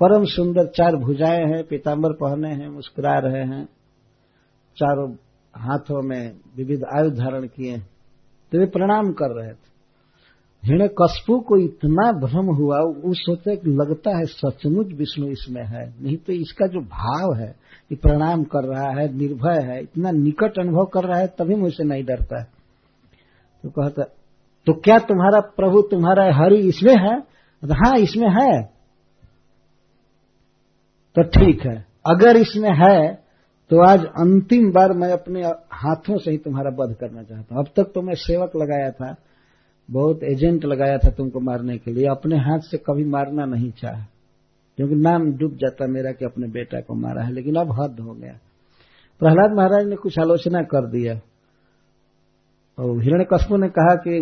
परम 0.00 0.24
सुंदर 0.24 0.66
चार 0.66 0.96
भुजाएँ 0.96 1.44
हैं 1.44 1.64
पीताम्बर 1.64 2.12
पहने 2.12 2.48
हैं, 2.48 2.68
मुस्कुरा 2.68 3.18
रहे 3.18 3.42
हैं, 3.42 3.64
चारों 4.76 5.08
हाथों 5.54 6.02
में 6.02 6.32
विविध 6.56 6.84
आयु 6.96 7.10
धारण 7.12 7.46
किए 7.46 7.78
तो 8.52 8.58
वे 8.58 8.66
प्रणाम 8.68 9.12
कर 9.12 9.30
रहे 9.32 9.50
थे। 9.50 9.70
हिरण्य 10.62 10.88
कशपू 11.00 11.38
को 11.40 11.56
इतना 11.58 12.10
भ्रम 12.20 12.46
हुआ, 12.54 12.78
वो 12.78 13.14
सोचे 13.14 13.56
कि 13.56 13.70
लगता 13.70 14.16
है 14.18 14.24
सचमुच 14.26 14.92
विष्णु 14.94 15.26
इसमें 15.28 15.62
है। 15.64 15.84
नहीं 16.02 16.16
तो 16.16 16.32
इसका 16.32 16.66
जो 16.66 16.80
भाव 16.80 17.34
है 17.34 17.54
कि 17.90 17.94
प्रणाम 17.96 18.42
कर 18.44 18.64
रहा 18.64 18.88
है, 18.90 19.06
निर्भय 19.14 19.60
है, 19.62 19.80
इतना 19.82 20.10
निकट 20.10 20.58
अनुभव 20.58 20.84
कर 20.84 21.04
रहा 21.04 21.18
है, 21.18 21.26
तभी 21.28 21.54
मुझसे 21.54 21.84
नहीं 21.84 22.04
डरता 22.04 22.40
है। 22.40 22.46
तो 23.64 23.70
कहता 23.70 24.04
तो 24.66 24.72
क्या 24.74 24.98
तुम्हारा 24.98 25.40
प्रभु 25.56 25.80
तुम्हारा 25.82 26.24
हरि 26.34 26.58
इसमें 26.58 26.94
है? 26.94 27.18
हाँ 27.62 27.96
इसमें 27.98 28.28
है। 28.30 28.62
तो 31.16 31.22
ठीक 31.30 31.66
है, 31.66 31.74
अगर 32.06 32.36
इसमें 32.36 32.70
है 32.76 33.21
तो 33.72 33.82
आज 33.82 34.04
अंतिम 34.20 34.70
बार 34.72 34.92
मैं 34.92 35.10
अपने 35.12 35.42
हाथों 35.72 36.16
से 36.18 36.30
ही 36.30 36.38
तुम्हारा 36.38 36.70
वध 36.78 36.94
करना 36.94 37.22
चाहता 37.22 37.54
हूँ। 37.54 37.62
अब 37.64 37.68
तक 37.76 37.92
तो 37.94 38.00
मैं 38.02 38.14
सेवक 38.14 38.56
लगाया 38.56 38.90
था, 38.90 39.14
बहुत 39.88 40.24
एजेंट 40.24 40.64
लगाया 40.64 40.98
था 40.98 41.10
तुमको 41.10 41.40
मारने 41.40 41.76
के 41.78 41.92
लिए। 41.92 42.06
अपने 42.06 42.36
हाथ 42.38 42.58
से 42.60 42.78
कभी 42.78 43.04
मारना 43.04 43.44
नहीं 43.44 43.70
चाहा, 43.72 44.04
क्योंकि 44.78 44.94
नाम 44.94 45.30
डूब 45.32 45.54
जाता 45.56 45.86
मेरा 45.86 46.12
कि 46.12 46.24
अपने 46.24 46.48
बेटा 46.48 46.80
को 46.80 46.94
मारा 46.94 47.24
है, 47.24 47.32
लेकिन 47.32 47.54
अब 47.54 47.72
हद 47.72 48.00
हो 48.00 48.14
गया। 48.14 48.38
प्रहलाद 49.20 49.56
महाराज 49.56 49.88
ने 49.88 49.96
कुछ 49.96 50.18
आलोचना 50.18 50.62
कर 50.68 50.90
दिया। 50.90 51.14
और 52.78 53.02
हिरण्य 53.02 53.26
कशपू 53.32 53.56
ने 53.56 53.68
कहा 53.68 53.94
कि 53.96 54.20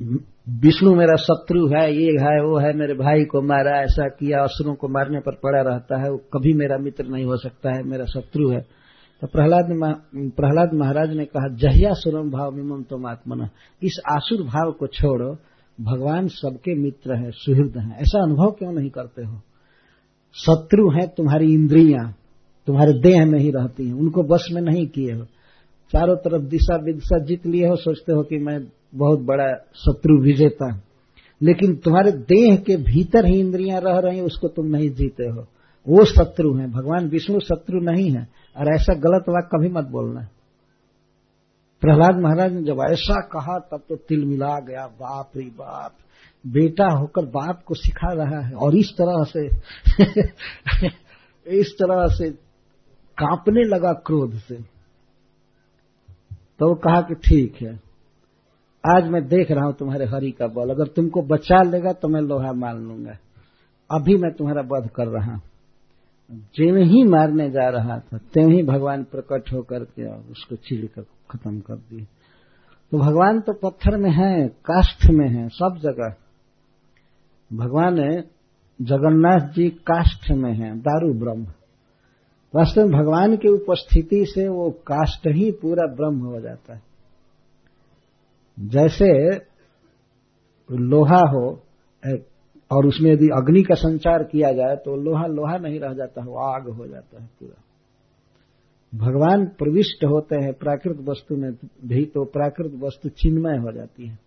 विष्णु 0.00 0.94
मेरा 0.94 1.16
शत्रु 1.16 1.66
है, 1.66 1.94
ये 1.96 2.06
है, 2.06 2.44
वो 2.44 2.58
है, 2.58 2.72
मेरे 2.76 2.94
भाई 2.94 3.24
को 3.24 3.42
मारा, 3.42 3.82
ऐसा 3.82 4.08
किया, 4.08 4.42
असुरों 4.42 4.74
को 4.74 4.88
मारने 4.88 5.18
पर 5.18 5.34
पड़ा 5.34 5.60
रहता 5.60 6.02
है, 6.02 6.10
वो 6.10 6.16
कभी 6.16 6.52
मेरा 6.52 6.78
मित्र 6.78 7.04
नहीं 7.06 7.24
हो 7.24 7.36
सकता 7.36 7.76
है, 7.76 7.82
मेरा 7.82 8.04
शत्रु 8.04 8.50
है। 8.50 8.60
तो 9.20 9.26
प्रहलाद 9.26 9.64
प्रहलाद 10.16 10.70
महाराज 10.74 11.16
ने 11.16 11.24
कहा, 11.24 11.54
जहिया 11.54 11.92
सुरम 11.92 12.30
भाव 12.30 12.54
विमम 12.54 12.82
तुम 12.82 13.06
आत्मन, 13.06 13.48
इस 13.82 14.00
आसुर 14.10 14.42
भाव 14.42 14.72
को 14.72 14.86
छोड़ो, 14.86 15.36
भगवान 15.80 16.28
सबके 16.28 16.74
मित्र 16.74 17.14
हैं, 17.14 17.30
सुहृद 17.30 17.72
हैं, 17.76 17.96
ऐसा 17.98 18.22
अनुभव 18.22 18.50
क्यों 18.50 18.72
नहीं 18.72 18.90
करते 18.90 19.24
हो? 19.24 19.40
शत्रु 20.34 20.90
हैं 20.90 21.08
तुम्हारी 21.08 21.54
इंद्रियाँ, 21.54 22.16
तुम्हारे 22.66 22.92
देह 22.92 23.26
में 23.26 23.38
ही 23.38 23.50
रहती 23.50 23.86
हैं, 23.86 23.94
उनको 23.94 24.22
बस 24.22 24.48
में 24.52 24.62
नहीं 24.62 24.86
किए 24.86 25.12
हो। 25.12 25.24
चारों 25.92 26.16
तरफ़ 26.16 26.42
दिशा 26.42 26.76
विदिशा 26.76 27.18
जीत 27.18 27.46
लिए 27.46 27.68
हो, 27.68 27.76
सोचते 27.76 28.12
हो 28.12 28.22
कि 28.22 28.38
मैं 28.38 28.58
बहुत 28.94 29.20
बड़ा 29.20 29.52
शत्रु 29.54 30.22
विजेता 30.22 30.74
है। 30.74 30.82
लेकिन 31.42 31.76
तुम्हारे 31.76 32.12
देह 32.12 32.56
के 32.56 32.76
भीतर 32.76 33.26
ही 33.26 33.40
इंद्रियाँ 33.40 33.80
रह 33.80 33.98
रही 33.98 34.20
उसको 34.20 34.48
तुम 34.48 34.66
नहीं 34.66 34.90
जीते 34.90 35.24
हो। 35.24 35.46
वो 35.88 36.04
शत्रु 36.04 36.54
हैं। 36.54 36.72
भगवान 36.72 37.08
विष्णु 37.08 37.40
शत्रु 37.40 37.80
नहीं 37.80 38.10
है। 38.10 38.28
और 38.56 38.74
ऐसा 38.74 38.94
गलत 38.94 39.24
वाक 39.28 39.50
कभी 39.54 39.68
मत 39.68 39.84
बोलना। 39.84 40.28
प्रहलाद 41.80 42.20
महाराज 42.20 42.52
ने 42.52 42.62
जब 42.62 42.78
ऐसा 42.90 43.20
कहा, 43.20 43.58
तब 43.58 43.82
तो 43.88 43.96
तिल 43.96 44.24
मिला 44.24 44.60
गया, 44.60 44.86
बाप 44.86 45.30
रे 45.36 45.44
बाप। 45.44 45.94
बेटा 46.46 46.88
होकर 46.88 47.24
बाप 47.24 47.62
को 47.66 47.74
सिखा 47.74 48.12
रहा 48.12 48.40
है। 48.40 48.54
और 48.54 48.76
इस 48.76 48.94
तरह 49.00 49.24
से 49.24 49.46
इस 51.60 51.76
तरह 51.82 52.06
से 52.06 52.30
कांपने 53.18 53.62
लगा 53.64 53.92
क्रोध 53.92 54.34
से। 54.34 54.54
तो 56.58 56.68
वो 56.68 56.74
कहा 56.74 57.00
कि 57.00 57.14
ठीक 57.14 57.56
है। 57.62 57.83
आज 58.86 59.08
मैं 59.08 59.28
देख 59.28 59.50
रहा 59.50 59.64
हूँ 59.64 59.74
तुम्हारे 59.74 60.04
हरि 60.04 60.30
का 60.30 60.46
बल। 60.46 60.70
अगर 60.70 60.86
तुमको 60.86 61.22
बचा 61.22 61.62
लेगा 61.62 61.92
तो 61.92 62.08
मैं 62.08 62.20
लोहा 62.20 62.52
मार 62.52 62.78
लूँगा। 62.78 63.12
अभी 63.90 64.16
मैं 64.16 64.32
तुम्हारा 64.32 64.62
वध 64.62 64.90
कर 64.90 65.06
रहा 65.06 65.34
हूँ। 65.34 65.42
ही 66.84 67.02
मारने 67.04 67.50
जा 67.50 67.68
रहा 67.68 67.98
था, 67.98 68.18
त्यों 68.18 68.52
ही 68.52 68.62
भगवान 68.62 69.04
प्रकट 69.04 69.52
होकर 69.52 69.84
के 69.84 70.16
उसको 70.30 70.56
चीड़ 70.56 70.86
कर 70.86 71.02
खत्म 71.02 71.60
कर 71.60 71.74
दिए। 71.74 72.04
तो 72.92 72.98
भगवान 72.98 73.40
तो 73.40 73.52
पत्थर 73.52 73.96
में 73.96 74.10
है, 74.10 74.48
काष्ठ 74.48 75.10
में 75.10 75.28
है, 75.28 75.48
सब 75.48 75.78
जगह। 75.82 76.14
भगवान 77.56 77.96
जगन्नाथ 78.82 79.52
जी 79.52 79.70
काष्ठ 79.70 80.30
में 80.30 80.54
है, 80.54 80.78
दारू 80.78 81.14
ब्रह्म। 81.14 81.46
वास्तव 82.54 82.86
में 82.86 83.00
भगवान 83.00 83.36
की 83.36 83.48
उपस्थिति 83.48 84.24
से 84.26 84.48
वो 84.48 84.70
काष्ठ 84.70 85.26
ही 85.26 85.50
पूरा 85.50 85.86
ब्रह्म 85.94 86.18
हो 86.18 86.40
जाता 86.40 86.74
है। 86.74 86.93
जैसे 88.58 89.30
लोहा 90.70 91.20
हो 91.30 91.62
और 92.70 92.86
उसमें 92.86 93.10
यदि 93.12 93.26
अग्नि 93.26 93.62
का 93.62 93.74
संचार 93.74 94.22
किया 94.22 94.52
जाए 94.52 94.76
तो 94.76 94.96
लोहा 94.96 95.26
लोहा 95.26 95.56
नहीं 95.58 95.80
रह 95.80 95.92
जाता, 95.92 96.24
वो 96.24 96.38
आग 96.38 96.68
हो 96.68 96.86
जाता 96.86 97.22
है 97.22 97.28
पूरा। 97.40 97.60
भगवान 98.92 99.46
प्रविष्ट 99.46 100.04
होते 100.04 100.36
हैं 100.36 100.52
प्राकृत 100.52 100.96
वस्तु 101.00 101.36
में 101.36 101.50
भी 101.84 102.04
तो 102.04 102.24
प्राकृत 102.24 102.72
वस्तु 102.74 103.08
चिन्मय 103.08 103.56
हो 103.58 103.72
जाती 103.72 104.06
है। 104.06 104.18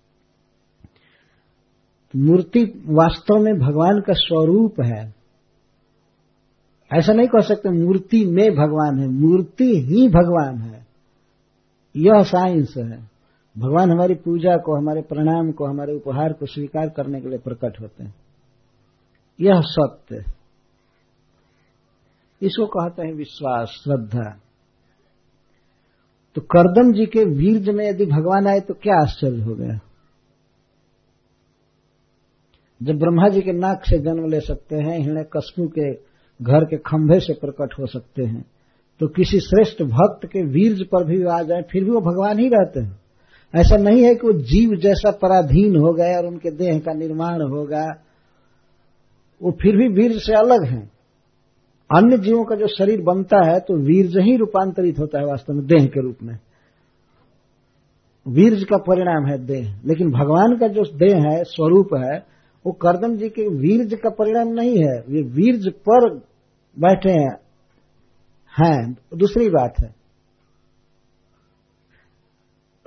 मूर्ति 2.15 2.63
वास्तव 2.87 3.35
में 3.35 3.53
भगवान 3.59 3.99
का 3.99 4.13
स्वरूप 4.13 4.81
है। 4.81 5.13
ऐसा 6.91 7.13
नहीं 7.13 7.27
कह 7.27 7.39
सकते, 7.39 7.69
मूर्ति 7.69 8.25
में 8.25 8.51
भगवान 8.51 8.99
है, 8.99 9.07
मूर्ति 9.07 9.71
ही 9.81 10.07
भगवान 10.07 10.57
है। 10.57 10.85
यह 11.95 12.21
साइंस 12.23 12.73
है। 12.77 13.16
भगवान 13.57 13.91
हमारी 13.91 14.15
पूजा 14.15 14.55
को, 14.55 14.75
हमारे 14.77 15.01
प्रणाम 15.03 15.51
को, 15.51 15.65
हमारे 15.65 15.93
उपहार 15.93 16.33
को 16.33 16.45
स्वीकार 16.45 16.89
करने 16.89 17.21
के 17.21 17.29
लिए 17.29 17.39
प्रकट 17.39 17.79
होते 17.81 18.03
हैं। 18.03 18.13
यह 19.39 19.61
सत्य 19.67 20.23
इसको 22.41 22.65
कहते 22.67 23.07
हैं 23.07 23.13
विश्वास, 23.13 23.69
श्रद्धा। 23.83 24.29
तो 26.35 26.41
करदम 26.45 26.91
जी 26.93 27.05
के 27.05 27.23
वीरज 27.27 27.69
में 27.69 27.85
यदि 27.85 28.05
भगवान 28.05 28.47
आए 28.47 28.59
तो 28.59 28.73
क्या 28.73 28.95
आश्चर्य 28.95 29.41
हो 29.41 29.55
गया। 29.55 29.79
जब 32.81 32.99
ब्रह्मा 32.99 33.27
जी 33.29 33.41
के 33.41 33.53
नाक 33.53 33.85
से 33.85 33.97
जन्म 33.99 34.29
ले 34.29 34.39
सकते 34.41 34.75
हैं, 34.77 34.97
हिरण्य 34.97 35.23
कस्पू 35.33 35.67
के 35.69 35.91
घर 36.39 36.65
के 36.65 36.77
खंभे 36.83 37.19
से 37.19 37.33
प्रकट 37.35 37.73
हो 37.79 37.85
सकते 37.87 38.25
हैं 38.25 38.43
तो 39.01 39.07
किसी 39.09 39.39
श्रेष्ठ 39.39 39.81
भक्त 39.85 40.25
के 40.27 40.43
वीरज 40.45 40.83
पर 40.85 41.03
भी 41.05 41.23
आ 41.23 41.41
जाए, 41.41 41.61
फिर 41.61 41.83
भी 41.83 41.91
वो 41.91 42.01
भगवान 42.01 42.39
ही 42.39 42.47
रहते 42.49 42.79
हैं। 42.79 43.06
ऐसा 43.55 43.77
नहीं 43.77 44.03
है 44.03 44.15
कि 44.15 44.27
वो 44.27 44.33
जीव 44.33 44.75
जैसा 44.75 45.11
पराधीन 45.11 45.75
हो 45.75 45.93
गए 45.93 46.15
और 46.15 46.25
उनके 46.25 46.51
देह 46.51 46.79
का 46.79 46.93
निर्माण 46.93 47.41
होगा। 47.41 47.85
वो 49.43 49.51
फिर 49.51 49.77
भी 49.77 49.87
वीर 49.87 50.19
से 50.19 50.33
अलग 50.33 50.65
है। 50.65 50.89
अन्य 51.95 52.17
जीवों 52.17 52.43
का 52.43 52.55
जो 52.55 52.67
शरीर 52.67 53.01
बनता 53.01 53.51
है 53.51 53.59
तो 53.59 53.77
वीरज 53.77 54.17
ही 54.17 54.37
रूपांतरित 54.37 54.99
होता 54.99 55.19
है 55.19 55.25
वास्तव 55.25 55.53
में 55.53 55.65
देह 55.65 55.85
के 55.85 56.01
रूप 56.01 56.17
में। 56.23 56.39
वीरज 58.27 58.63
का 58.63 58.77
परिणाम 58.77 59.25
है 59.25 59.45
देह। 59.45 59.79
लेकिन 59.85 60.11
भगवान 60.11 60.57
का 60.59 60.67
जो 60.67 60.83
देह 60.97 61.23
है, 61.29 61.43
स्वरूप 61.43 61.89
है, 61.97 62.25
वो 62.65 62.71
करदम 62.71 63.15
जी 63.15 63.29
के 63.29 63.47
वीरज 63.47 63.93
का 63.93 64.09
परिणाम 64.09 64.47
नहीं 64.47 64.77
है। 64.77 65.03
वे 65.09 65.21
वीरज 65.21 65.67
पर 65.67 66.15
बैठे 66.79 67.11
हैं। 67.11 67.37
हैं, 68.61 68.97
दूसरी 69.17 69.49
बात 69.49 69.73
है। 69.83 69.96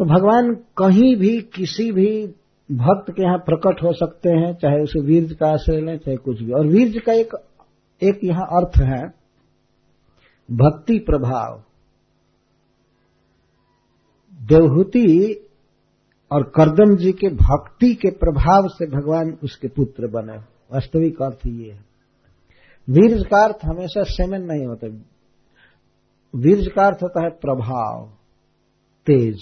तो 0.01 0.05
भगवान 0.05 0.55
कहीं 0.79 1.17
भी 1.17 1.31
किसी 1.55 1.91
भी 1.93 2.27
भक्त 2.71 3.11
के 3.11 3.23
यहाँ 3.23 3.39
प्रकट 3.39 3.83
हो 3.83 3.93
सकते 3.93 4.29
हैं, 4.31 4.53
चाहे 4.55 4.83
उसे 4.83 5.01
वीरज 5.01 5.33
का 5.33 5.49
आश्रय 5.49 5.81
लें, 5.81 5.99
चाहे 5.99 6.17
कुछ 6.17 6.43
भी। 6.43 6.53
और 6.53 6.67
वीरज 6.67 6.99
का 6.99 7.13
एक 7.13 7.35
एक 8.03 8.21
यहाँ 8.25 8.47
अर्थ 8.53 8.81
है, 8.83 9.03
भक्ति 10.49 10.99
प्रभाव। 10.99 11.63
देवहूति 14.49 15.07
और 16.31 16.43
करदम 16.57 16.97
जी 16.97 17.13
के 17.13 17.29
भक्ति 17.37 17.95
के 17.95 18.11
प्रभाव 18.11 18.69
से 18.69 18.87
भगवान 18.87 19.39
उसके 19.45 19.69
पुत्र 19.69 20.07
बने। 20.07 20.39
वास्तविक 20.73 21.23
अर्थ 21.23 21.47
ये 21.47 21.71
है। 21.73 21.85
वीरज 22.89 23.27
का 23.27 23.45
अर्थ 23.45 23.67
हमेशा 23.67 24.03
सेमन 24.03 24.43
नहीं 24.43 24.67
होता। 24.67 24.87
वीरज 26.35 26.67
का 26.67 26.87
अर्थ 26.87 27.03
होता 27.03 27.25
है 27.25 27.31
प्रभाव, 27.31 28.07
तेज। 29.07 29.37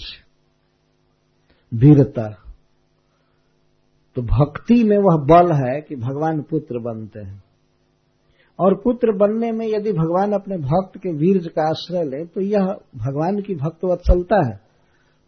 वीरता। 1.73 2.27
तो 4.15 4.21
भक्ति 4.21 4.83
में 4.83 4.97
वह 4.97 5.17
बल 5.25 5.53
है 5.53 5.81
कि 5.81 5.95
भगवान 5.95 6.41
पुत्र 6.41 6.79
बनते 6.79 7.19
हैं। 7.19 7.43
और 8.59 8.75
पुत्र 8.75 9.11
बनने 9.11 9.51
में 9.51 9.67
यदि 9.67 9.91
भगवान 9.91 10.31
अपने 10.31 10.57
भक्त 10.57 10.97
के 10.97 11.09
वीरज 11.09 11.47
का 11.47 11.69
आश्रय 11.69 12.03
ले 12.03 12.25
तो 12.25 12.41
यह 12.41 12.65
भगवान 12.95 13.41
की 13.41 13.55
भक्त 13.55 13.85
वत्सलता 13.85 14.35
है। 14.35 14.59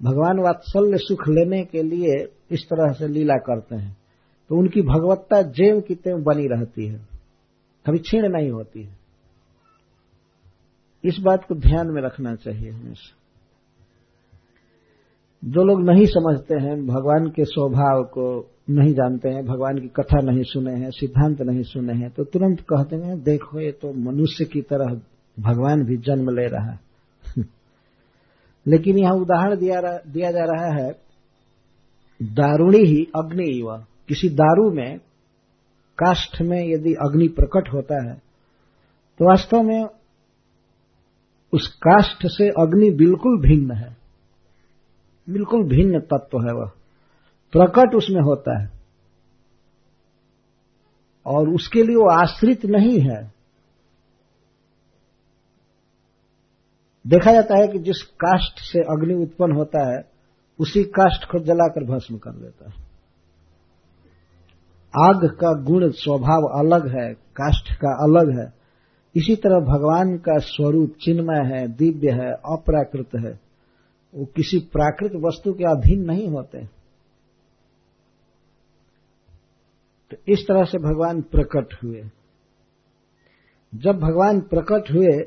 भगवान 0.03 0.39
वात्सल्य 0.39 0.97
सुख 0.97 1.27
लेने 1.29 1.63
के 1.63 1.83
लिए 1.83 2.33
इस 2.51 2.65
तरह 2.65 2.93
से 2.93 3.07
लीला 3.07 3.35
करते 3.35 3.75
हैं। 3.75 3.97
तो 4.49 4.55
उनकी 4.55 4.81
भगवत्ता 4.81 5.41
जेव 5.41 5.81
की 5.81 5.95
तेव 5.95 6.17
बनी 6.17 6.47
रहती 6.47 6.87
है। 6.87 7.07
कभी 7.87 7.97
छीण 7.97 8.29
नहीं 8.29 8.51
होती 8.51 8.83
है। 8.83 8.97
इस 11.03 11.17
बात 11.21 11.45
को 11.45 11.55
ध्यान 11.55 11.87
में 11.87 12.01
रखना 12.01 12.35
चाहिए 12.35 12.69
हमेशा। 12.69 13.20
जो 15.45 15.63
लोग 15.63 15.81
नहीं 15.83 16.05
समझते 16.05 16.55
हैं 16.55 16.87
भगवान 16.87 17.29
के 17.29 17.45
स्वभाव 17.45 18.03
को 18.03 18.49
नहीं 18.69 18.93
जानते 18.93 19.29
हैं 19.29 19.45
भगवान 19.45 19.77
की 19.77 19.87
कथा 19.87 20.21
नहीं 20.21 20.43
सुने 20.43 20.71
हैं 20.71 20.89
सिद्धांत 20.91 21.41
नहीं 21.41 21.63
सुने 21.63 21.93
हैं 21.93 22.09
तो 22.09 22.23
तुरंत 22.23 22.61
कहते 22.61 22.95
हैं 22.95 23.23
देखो 23.23 23.59
ये 23.59 23.71
तो 23.71 23.93
मनुष्य 23.93 24.45
की 24.45 24.61
तरह 24.61 25.01
भगवान 25.39 25.83
भी 25.83 25.97
जन्म 25.97 26.29
ले 26.29 26.47
रहा 26.47 26.71
है। 26.71 26.79
लेकिन 28.67 28.97
यहाँ 28.97 29.13
उदाहरण 29.13 29.55
दिया, 29.55 29.81
दिया 30.07 30.31
जा 30.31 30.43
रहा 30.43 30.83
है 30.83 30.91
दारुणी 32.23 32.83
ही 32.83 33.07
अग्नि 33.15 33.59
युवा। 33.59 33.85
किसी 34.07 34.29
दारू 34.29 34.71
में 34.71 34.97
काष्ठ 35.97 36.41
में 36.41 36.67
यदि 36.69 36.93
अग्नि 36.93 37.27
प्रकट 37.27 37.73
होता 37.73 38.09
है 38.09 38.15
तो 39.19 39.29
वास्तव 39.29 39.61
में 39.61 39.85
उस 41.53 41.67
काष्ठ 41.67 42.27
से 42.27 42.49
अग्नि 42.49 42.89
बिल्कुल 42.89 43.41
भिन्न 43.41 43.71
है। 43.71 44.00
बिल्कुल 45.29 45.63
भिन्न 45.63 45.99
तत्व 45.99 46.37
है 46.37 46.53
वह। 46.53 46.71
प्रकट 47.51 47.95
उसमें 47.95 48.21
होता 48.21 48.59
है। 48.59 48.69
और 51.25 51.49
उसके 51.49 51.83
लिए 51.83 51.95
वो 51.95 52.09
आश्रित 52.09 52.65
नहीं 52.65 52.99
है। 52.99 53.31
देखा 57.07 57.31
जाता 57.33 57.57
है 57.57 57.67
कि 57.67 57.79
जिस 57.79 58.01
काष्ठ 58.01 58.59
से 58.59 58.79
अग्नि 58.79 59.13
उत्पन्न 59.13 59.55
होता 59.55 59.93
है, 59.93 60.11
उसी 60.59 60.83
काष्ठ 60.83 61.31
को 61.31 61.39
जलाकर 61.39 61.83
भस्म 61.83 62.17
कर 62.17 62.31
देता 62.31 62.65
है। 62.69 62.73
आग 65.03 65.25
का 65.25 65.61
गुण, 65.61 65.89
स्वभाव 65.89 66.41
अलग 66.43 66.87
है, 66.87 67.13
काष्ठ 67.13 67.73
का 67.73 68.03
अलग 68.03 68.39
है। 68.39 68.53
इसी 69.15 69.35
तरह 69.35 69.59
भगवान 69.59 70.17
का 70.17 70.37
स्वरूप 70.37 70.95
चिन्मय 71.01 71.51
है, 71.53 71.67
दिव्य 71.67 72.11
है, 72.11 72.31
अप्राकृत 72.31 73.09
है। 73.15 73.50
वो 74.15 74.25
किसी 74.25 74.59
प्राकृत 74.59 75.11
वस्तु 75.15 75.53
के 75.53 75.63
अधीन 75.63 76.05
नहीं 76.05 76.27
होते। 76.27 76.65
तो 80.11 80.17
इस 80.27 80.45
तरह 80.47 80.63
से 80.63 80.77
भगवान 80.77 81.21
प्रकट 81.21 81.73
हुए। 81.83 82.03
जब 83.75 83.99
भगवान 83.99 84.39
प्रकट 84.41 84.91
हुए 84.91 85.19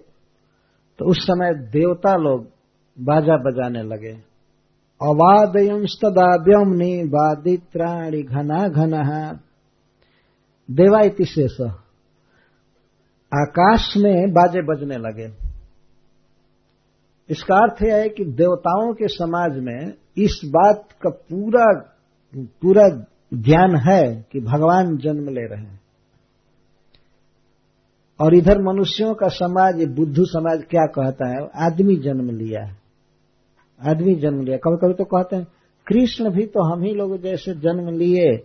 तो 0.99 1.11
उस 1.11 1.19
समय 1.21 1.55
देवता 1.55 2.17
लोग 2.17 2.45
बाजा 3.01 3.37
बजाने 3.37 3.83
लगे। 3.83 4.13
अवादयंस्तदाव्यमनि 5.03 6.93
वादित्राणि 7.09 8.23
घना 8.23 8.69
घना 8.69 9.33
देवा 10.71 11.01
इति 11.01 11.25
शेष। 11.25 11.61
आकाश 13.33 13.95
में 13.97 14.33
बाजे 14.33 14.63
बजने 14.63 14.97
लगे। 14.97 15.44
इसका 17.31 17.55
अर्थ 17.55 17.83
यह 17.83 17.97
है 17.97 18.09
कि 18.09 18.25
देवताओं 18.25 18.95
के 18.95 19.09
समाज 19.09 19.59
में 19.59 19.93
इस 20.19 20.41
बात 20.47 20.89
का 21.03 21.11
पूरा 21.11 21.91
पूरा 22.37 23.07
ज्ञान 23.35 23.77
है 23.77 24.27
कि 24.33 24.41
भगवान 24.41 24.97
जन्म 24.97 25.29
ले 25.29 25.47
रहे 25.47 25.61
हैं। 25.61 25.81
और 28.21 28.35
इधर 28.35 28.63
मनुष्यों 28.63 29.15
का 29.15 29.29
समाज 29.29 29.85
बुद्धू 29.89 30.25
समाज 30.25 30.65
क्या 30.71 30.87
कहता 30.87 31.29
है? 31.29 31.49
आदमी 31.67 31.97
जन्म 31.97 32.31
लिया 32.31 32.77
आदमी 33.91 34.15
जन्म 34.15 34.43
लिया। 34.43 34.57
कभी 34.57 34.77
कभी 34.77 34.95
तो 34.95 35.05
कहते 35.05 35.37
हैं, 35.37 35.47
कृष्ण 35.87 36.31
भी 36.31 36.47
तो 36.47 36.73
हम 36.73 36.83
ही 36.83 36.95
लोग 36.95 37.23
जैसे 37.23 37.55
जन्म 37.55 37.99
लिए, 37.99 38.37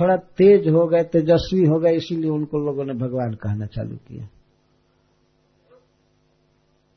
थोड़ा 0.00 0.16
तेज 0.16 0.68
हो 0.68 0.86
गए, 0.86 1.02
तेजस्वी 1.02 1.64
हो 1.64 1.78
गए, 1.78 1.92
इसीलिए 1.92 2.30
उनको 2.30 2.58
लोगों 2.58 2.84
ने 2.84 2.92
भगवान 2.92 3.34
कहना 3.34 3.66
चालू 3.66 3.96
किया। 3.96 4.28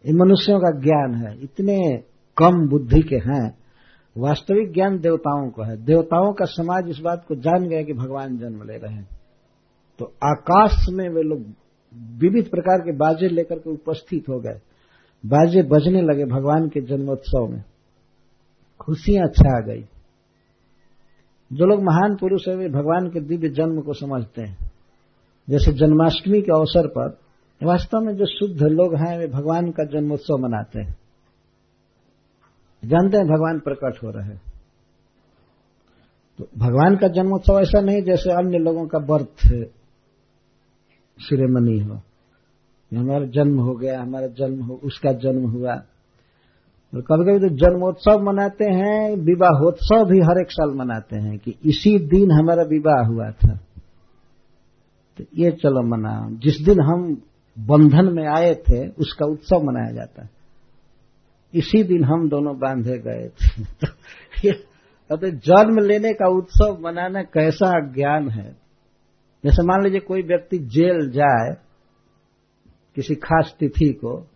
ये 0.06 0.14
मनुष्यों 0.14 0.60
का 0.60 0.80
ज्ञान 0.80 1.14
है, 1.14 1.44
इतने 1.44 1.98
कम 2.38 2.70
बुद्धि 2.70 3.02
के 3.02 3.16
हैं, 3.16 3.58
वास्तविक 4.18 4.74
ज्ञान 4.74 5.00
देवताओं 5.00 5.50
को 5.50 5.64
है। 5.64 5.86
देवताओं 5.86 6.34
का 6.34 6.46
समाज 6.46 6.90
इस 6.90 7.00
बात 7.00 7.26
को 7.28 7.36
जान 7.36 7.68
गया 7.68 7.84
कि 7.84 7.94
भगवान 7.94 8.38
जन्म 8.38 8.64
ले 8.64 8.78
रहे 8.78 8.94
हैं। 8.94 9.10
तो 10.00 10.06
आकाश 10.06 10.86
में 10.90 11.10
वे 11.10 11.22
लोग 11.22 11.40
विविध 12.20 12.50
प्रकार 12.50 12.78
के 12.78 12.92
बाजे 12.92 13.28
लेकर 13.28 13.56
के 13.56 13.70
उपस्थित 13.70 14.30
हो 14.30 14.40
गए। 14.40 14.60
बाजे 15.26 15.62
बजने 15.62 16.02
लगे 16.02 16.26
भगवान 16.26 16.68
के 16.68 16.82
जन्मोत्सव 16.82 17.48
में। 17.48 17.64
खुशियाँ 18.80 19.28
अच्छा 19.28 19.58
आ 19.58 19.60
गई। 19.60 19.82
जो 21.54 21.66
लोग 21.66 21.84
महान 21.84 22.16
पुरुष 22.16 22.48
है, 22.48 22.56
वे 22.56 22.70
भगवान 22.70 23.10
के 23.10 23.20
दिव्य 23.20 23.50
जन्म 23.50 23.82
को 23.82 23.94
समझते 23.94 24.42
हैं। 24.42 24.72
जैसे 25.50 25.74
जन्माष्टमी 25.74 26.42
के 26.42 26.52
अवसर 26.52 26.88
पर 26.88 27.18
वास्तव 27.66 28.00
में 28.00 28.16
जो 28.16 28.26
शुद्ध 28.26 28.62
लोग 28.62 28.96
हैं, 28.96 29.20
वे 29.20 29.28
भगवान 29.28 29.72
का 29.72 29.84
जन्मोत्सव 29.84 30.38
मनाते 30.38 30.80
हैं। 30.80 30.98
जानते 32.86 33.18
हैं 33.18 33.26
भगवान 33.26 33.60
प्रकट 33.60 34.04
हो 34.04 34.10
रहे 34.10 34.28
हैं। 34.28 34.42
तो 36.38 36.48
भगवान 36.58 36.96
का 36.96 37.08
जन्मोत्सव 37.08 37.60
ऐसा 37.60 37.82
नहीं 37.82 38.02
जैसे 38.02 38.32
अन्य 38.32 38.58
लोगों 38.58 38.88
का 38.88 39.00
बर्थ 39.00 39.40
सिरेमनी 41.20 41.80
हो। 41.80 42.02
हमारा 42.98 43.26
जन्म 43.26 43.60
हो 43.60 43.74
गया, 43.74 44.02
हमारा 44.02 44.28
जन्म 44.28 44.64
हो, 44.64 44.80
उसका 44.84 45.12
जन्म 45.12 45.50
हुआ। 45.50 45.74
और 46.96 47.02
कभी 47.02 47.32
कभी 47.32 47.50
तो 47.50 47.56
जन्मोत्सव 47.56 48.20
मनाते 48.20 48.66
हैं, 48.66 49.16
विवाहोत्सव 49.18 50.06
भी 50.06 50.20
हर 50.20 50.42
एक 50.42 50.52
साल 50.52 50.74
मनाते 50.76 51.16
हैं 51.16 51.38
कि 51.38 51.52
इसी 51.66 52.00
दिन 52.00 52.32
हमारा 52.32 52.64
विवाह 52.64 53.06
हुआ 53.06 53.32
था। 53.32 53.60
तो 55.18 55.24
ये 55.38 55.52
चलो 55.52 55.82
मनाओ। 55.82 56.30
जिस 56.30 56.62
दिन 56.62 56.82
हम 56.82 57.22
बंधन 57.60 58.14
में 58.14 58.28
आए 58.28 58.56
थे, 58.56 58.88
उसका 58.88 59.26
उत्सव 59.26 59.64
मनाया 59.64 59.92
जाता 59.92 60.24
है। 60.24 60.30
इसी 61.54 61.84
दिन 61.84 62.04
हम 62.04 62.30
दोनों 62.30 62.60
बांधे 62.60 62.98
गए 62.98 63.30
थे। 63.30 64.52
तो 65.12 65.30
जन्म 65.30 65.80
लेने 65.80 66.14
का 66.14 66.28
उत्सव 66.28 66.78
मनाना 66.82 67.22
कैसा 67.24 67.94
ज्ञान 67.94 68.30
है? 68.30 68.56
जैसे 69.46 69.64
मान 69.64 69.84
लीजिए 69.84 70.00
कोई 70.00 70.22
व्यक्ति 70.22 70.58
जेल 70.58 71.10
जाए, 71.10 71.56
किसी 72.96 73.16
खास 73.16 73.56
तिथि 73.60 73.94
को, 73.94 74.28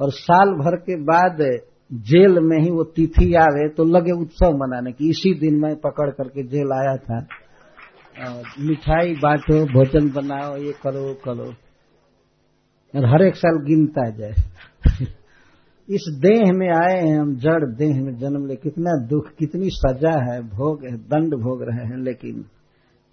और 0.00 0.12
साल 0.12 0.48
भर 0.48 0.76
के 0.76 0.96
बाद 0.96 1.58
जेल 1.92 2.38
में 2.40 2.58
ही 2.60 2.70
वो 2.70 2.84
तिथि 2.84 3.34
आवे 3.34 3.68
तो 3.68 3.84
लगे 3.84 4.12
उत्सव 4.12 4.50
मनाने 4.50 4.92
की। 4.92 5.10
इसी 5.10 5.34
दिन 5.34 5.60
मैं 5.60 5.76
पकड़ 5.76 6.10
करके 6.10 6.42
जेल 6.42 6.72
आया 6.72 6.96
था। 6.96 7.26
मिठाई 8.60 9.14
बांटो, 9.14 9.64
भोजन 9.64 10.12
बनाओ, 10.12 10.56
ये 10.56 10.72
करो 10.72 11.14
करो। 11.14 11.54
और 12.96 13.06
हर 13.06 13.22
एक 13.22 13.36
साल 13.36 13.64
गिनता 13.64 14.10
जाए। 14.10 14.34
इस 15.90 16.16
देह 16.20 16.52
में 16.52 16.68
आए 16.68 17.08
हैं 17.08 17.20
हम, 17.20 17.36
जड़ 17.36 17.74
देह 17.74 18.02
में 18.02 18.16
जन्म 18.16 18.46
ले। 18.46 18.56
कितना 18.56 19.06
दुख, 19.06 19.28
कितनी 19.38 19.70
सजा 19.70 20.32
है, 20.32 20.42
भोग 20.42 20.84
है, 20.84 20.96
दंड 20.96 21.34
भोग 21.34 21.62
रहे 21.62 21.86
हैं, 21.86 21.96
लेकिन 21.96 22.44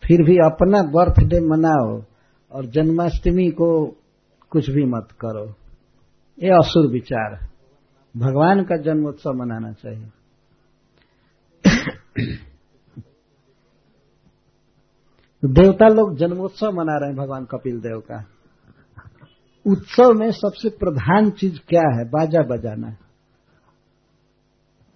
फिर 0.05 0.23
भी 0.23 0.35
अपना 0.35 0.81
बर्थडे 0.81 1.39
मनाओ 1.39 2.03
और 2.51 2.65
जन्माष्टमी 2.65 3.51
को 3.51 3.87
कुछ 4.49 4.69
भी 4.69 4.85
मत 4.85 5.07
करो। 5.11 5.45
ये 6.43 6.49
असुर 6.49 6.91
विचार 6.91 7.49
भगवान 8.17 8.63
का 8.63 8.77
जन्मोत्सव 8.77 9.33
मनाना 9.33 9.71
चाहिए। 9.71 10.07
देवता 15.45 15.87
लोग 15.87 16.17
जन्मोत्सव 16.17 16.71
मना 16.71 16.97
रहे 16.97 17.09
हैं 17.09 17.17
भगवान 17.17 17.45
कपिल 17.45 17.79
देव 17.79 17.99
का। 17.99 18.38
उत्सव 19.65 20.13
में 20.13 20.29
सबसे 20.31 20.69
प्रधान 20.77 21.29
चीज़ 21.31 21.59
क्या 21.67 21.83
है? 21.89 22.03
बाजा 22.09 22.41
बजाना 22.47 22.95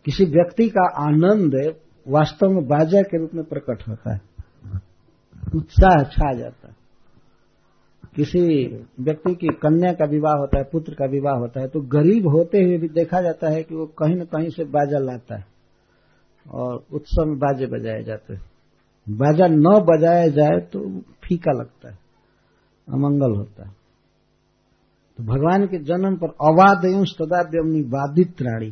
किसी 0.06 0.26
व्यक्ति 0.26 0.68
का 0.70 0.86
आनंद 1.02 1.56
वास्तव 2.06 2.48
में 2.48 2.64
बाजा 2.68 3.02
के 3.02 3.20
रूप 3.20 3.34
में 3.34 3.44
प्रकट 3.46 3.88
होता 3.88 4.14
है। 4.14 4.22
उत्साह 5.56 6.04
छा 6.04 6.34
जाता 6.34 6.68
है। 6.68 6.76
किसी 8.16 8.42
व्यक्ति 9.00 9.34
की 9.36 9.48
कन्या 9.56 9.92
का 9.94 10.06
विवाह 10.06 10.34
होता 10.34 10.58
है, 10.58 10.64
पुत्र 10.64 10.94
का 10.94 11.06
विवाह 11.06 11.36
होता 11.36 11.62
है 11.62 11.68
तो 11.68 11.82
गरीब 11.90 12.28
होते 12.28 12.64
हुए 12.64 12.78
भी 12.78 12.88
देखा 12.90 13.22
जाता 13.22 13.50
है 13.50 13.64
कि 13.64 13.76
वो 13.76 13.86
कहीं 14.00 14.16
न 14.16 14.26
कहीं 14.26 14.50
से 14.50 14.64
बाजा 14.70 15.00
लाता 15.00 15.38
है 15.38 15.46
और 16.46 16.84
उत्सव 16.94 17.26
में 17.26 17.38
बाजे 17.38 17.66
बजाए 17.68 18.04
जाते 18.04 18.34
हैं। 18.34 18.42
बाजा 19.08 19.48
न 19.48 19.80
बजाया 19.86 20.28
जाए 20.30 20.60
तो 20.74 20.80
फीका 21.24 21.52
लगता 21.52 21.90
है, 21.90 21.98
अमंगल 22.88 23.38
होता 23.38 23.68
है। 23.68 23.83
तो 25.20 25.24
भगवान 25.24 25.66
के 25.68 25.78
जन्म 25.84 26.16
पर 26.18 26.30
अवादयुंश 26.44 27.16
तदा 27.20 27.42
व्यमनी 27.50 27.82
बाधित 27.90 28.42
राणी। 28.42 28.70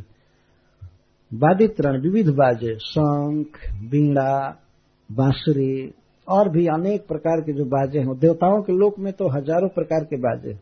बाधित 1.31 1.81
राणी, 1.81 1.99
विविध 1.99 2.29
बाजे, 2.35 2.75
शंख, 2.77 3.59
बीड़ा, 3.91 4.33
बांसुरी 5.09 5.93
और 6.27 6.49
भी 6.49 6.65
अनेक 6.67 7.07
प्रकार 7.07 7.41
के 7.41 7.53
जो 7.53 7.65
बाजे 7.67 7.99
हैं 7.99 8.17
देवताओं 8.19 8.61
के 8.61 8.73
लोक 8.73 8.99
में 8.99 9.11
तो 9.13 9.29
हज़ारों 9.29 9.69
प्रकार 9.69 10.03
के 10.03 10.17
बाजे 10.19 10.57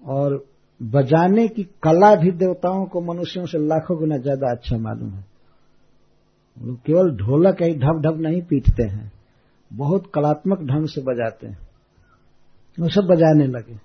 और 0.00 0.44
बजाने 0.80 1.46
की 1.48 1.62
कला 1.82 2.14
भी 2.14 2.30
देवताओं 2.36 2.84
को 2.86 3.00
मनुष्यों 3.02 3.44
से 3.46 3.58
लाखों 3.58 3.98
गुना 3.98 4.18
ज़्यादा 4.18 4.50
अच्छा 4.50 4.76
मालूम 4.78 5.10
है। 5.10 5.24
वो 6.56 6.74
केवल 6.86 7.10
ढोलक 7.16 7.62
ही 7.62 7.74
ढब 7.76 8.00
ढब 8.02 8.20
नहीं 8.20 8.42
पीटते 8.42 8.82
हैं, 8.84 9.10
बहुत 9.70 10.10
कलात्मक 10.14 10.62
ढंग 10.64 10.86
से 10.86 11.02
बजाते 11.02 11.46
हैं। 11.46 11.58
वो 12.78 12.88
सब 12.90 13.06
बजाने 13.06 13.46
लगे। 13.48 13.76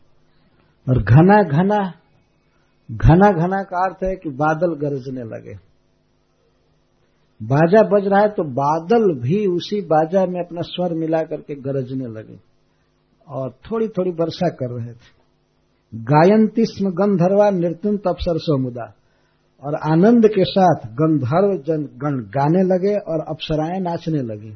और 0.88 1.02
घना 1.04 1.42
घना 1.44 1.80
घना 2.90 3.30
घना 3.32 3.62
का 3.64 3.84
अर्थ 3.86 4.04
है 4.04 4.16
कि 4.16 4.30
बादल 4.30 4.74
गरजने 4.80 5.24
लगे। 5.26 5.54
बाजा 7.42 7.82
बज 7.84 8.08
रहा 8.08 8.20
है 8.22 8.30
तो 8.30 8.44
बादल 8.54 9.06
भी 9.20 9.46
उसी 9.48 9.82
बाजा 9.82 10.26
में 10.26 10.40
अपना 10.42 10.62
स्वर 10.62 10.94
मिला 10.94 11.22
करके 11.24 11.56
गरजने 11.62 12.08
लगे 12.10 12.38
और 13.28 13.50
थोड़ी 13.66 13.88
थोड़ी 13.88 14.12
वर्षा 14.12 14.50
कर 14.50 14.72
रहे 14.72 14.94
थे। 14.94 15.12
गायंती 15.94 16.66
स्म 16.66 16.92
गंधर्वा 16.92 17.50
नृत्युम 17.50 17.98
तपसर 17.98 18.38
समुदा 18.42 18.92
और 19.64 19.76
आनंद 19.92 20.28
के 20.28 20.46
साथ 20.46 20.86
गंधर्व 20.94 21.58
जन 21.64 21.84
गण 21.98 22.22
गाने 22.30 22.64
लगे 22.66 22.96
और 23.08 23.26
अप्सराएँ 23.30 23.80
नाचने 23.80 24.22
लगी। 24.24 24.54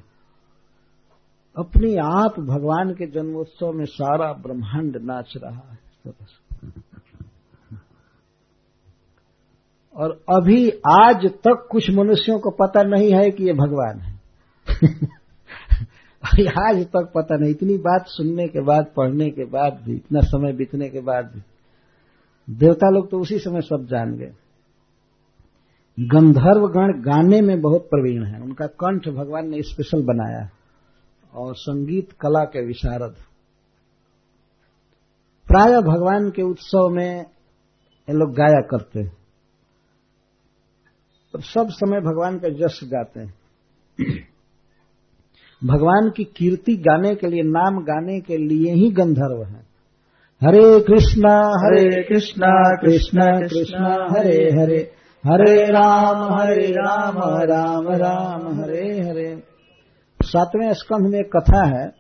अपनी 1.58 1.96
आप 2.04 2.40
भगवान 2.40 2.94
के 2.94 3.06
जन्मोत्सव 3.12 3.72
में 3.72 3.86
सारा 3.86 4.32
ब्रह्मांड 4.34 4.98
नाच 5.02 5.34
रहा 5.38 5.68
है। 5.72 5.87
और 9.96 10.24
अभी 10.30 10.70
आज 10.92 11.26
तक 11.26 11.68
कुछ 11.72 11.92
मनुष्यों 11.92 12.40
को 12.40 12.50
पता 12.50 12.84
नहीं 12.84 13.14
है 13.14 13.32
कि 13.32 13.44
ये 13.44 13.54
भगवान 13.54 14.00
है। 14.00 14.18
आज 16.70 16.86
तक 16.86 17.12
पता 17.16 17.38
नहीं। 17.38 17.52
इतनी 17.52 17.78
बात 17.78 18.06
सुनने 18.08 18.48
के 18.48 18.62
बाद, 18.62 18.86
पढ़ने 18.98 19.30
के 19.30 19.46
बाद 19.46 19.82
भी, 19.86 19.96
इतना 19.96 20.20
समय 20.20 20.54
बीतने 20.54 20.90
के 20.90 21.00
बाद 21.00 21.26
भी। 21.26 21.42
देवता 22.54 22.90
लोग 22.90 23.12
तो 23.12 23.20
उसी 23.20 23.40
समय 23.40 23.62
सब 23.62 23.88
जान 23.90 24.16
गए। 24.16 24.32
गंधर्व 26.00 26.68
गण 26.68 27.02
गाने 27.02 27.42
में 27.42 27.62
बहुत 27.62 27.82
प्रवीण 27.82 28.24
है। 28.26 28.42
उनका 28.42 28.68
कंठ 28.68 29.10
भगवान 29.10 29.50
ने 29.50 29.62
स्पेशल 29.62 30.04
बनाया 30.04 30.50
और 31.34 31.56
संगीत 31.56 32.12
कला 32.12 32.44
के 32.44 32.66
विशारद। 32.66 33.16
प्राय 35.48 35.72
भगवान 35.72 36.30
के 36.30 36.42
उत्सव 36.42 36.90
में 36.90 37.20
ये 38.10 38.14
लोग 38.14 38.34
गाया 38.34 38.62
करते 38.62 39.00
हैं। 39.00 39.18
तो 41.34 41.40
सब 41.40 41.68
समय 41.70 42.00
भगवान 42.00 42.38
का 42.38 42.48
यश 42.48 42.80
गाते 42.84 43.20
हैं। 43.20 43.34
भगवान 45.64 46.12
की 46.18 46.24
कीर्ति 46.24 46.76
गाने 46.76 47.16
के 47.16 47.28
लिए, 47.28 47.42
नाम 47.42 47.84
गाने 47.84 48.20
के 48.20 48.38
लिए 48.38 48.74
ही 48.74 48.92
गंधर्व 48.92 49.44
है। 49.44 49.68
हरे 50.44 50.80
कृष्णा 50.80 51.48
हरे 51.48 52.04
कृष्णा 52.04 52.76
कृष्णा 52.82 53.26
कृष्णा, 53.26 54.08
हरे 54.12 54.62
हरे। 54.62 54.92
हरे 55.26 55.66
राम 55.66 56.40
हरे 56.40 56.68
राम 56.68 57.18
राम 57.42 57.88
राम, 57.88 58.62
हरे 58.62 59.02
हरे। 59.02 59.44
सातवें 60.24 60.74
स्कंध 60.74 61.14
में 61.14 61.24
कथा 61.24 61.66
है। 61.66 61.92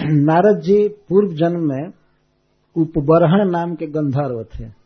नारद 0.00 0.60
जी 0.60 0.88
पूर्व 0.88 1.36
जन्म 1.36 1.60
में 1.60 2.01
उपबरहण 2.76 3.50
नाम 3.50 3.74
के 3.74 3.86
गंधर्व 3.86 4.44
थे। 4.44 4.82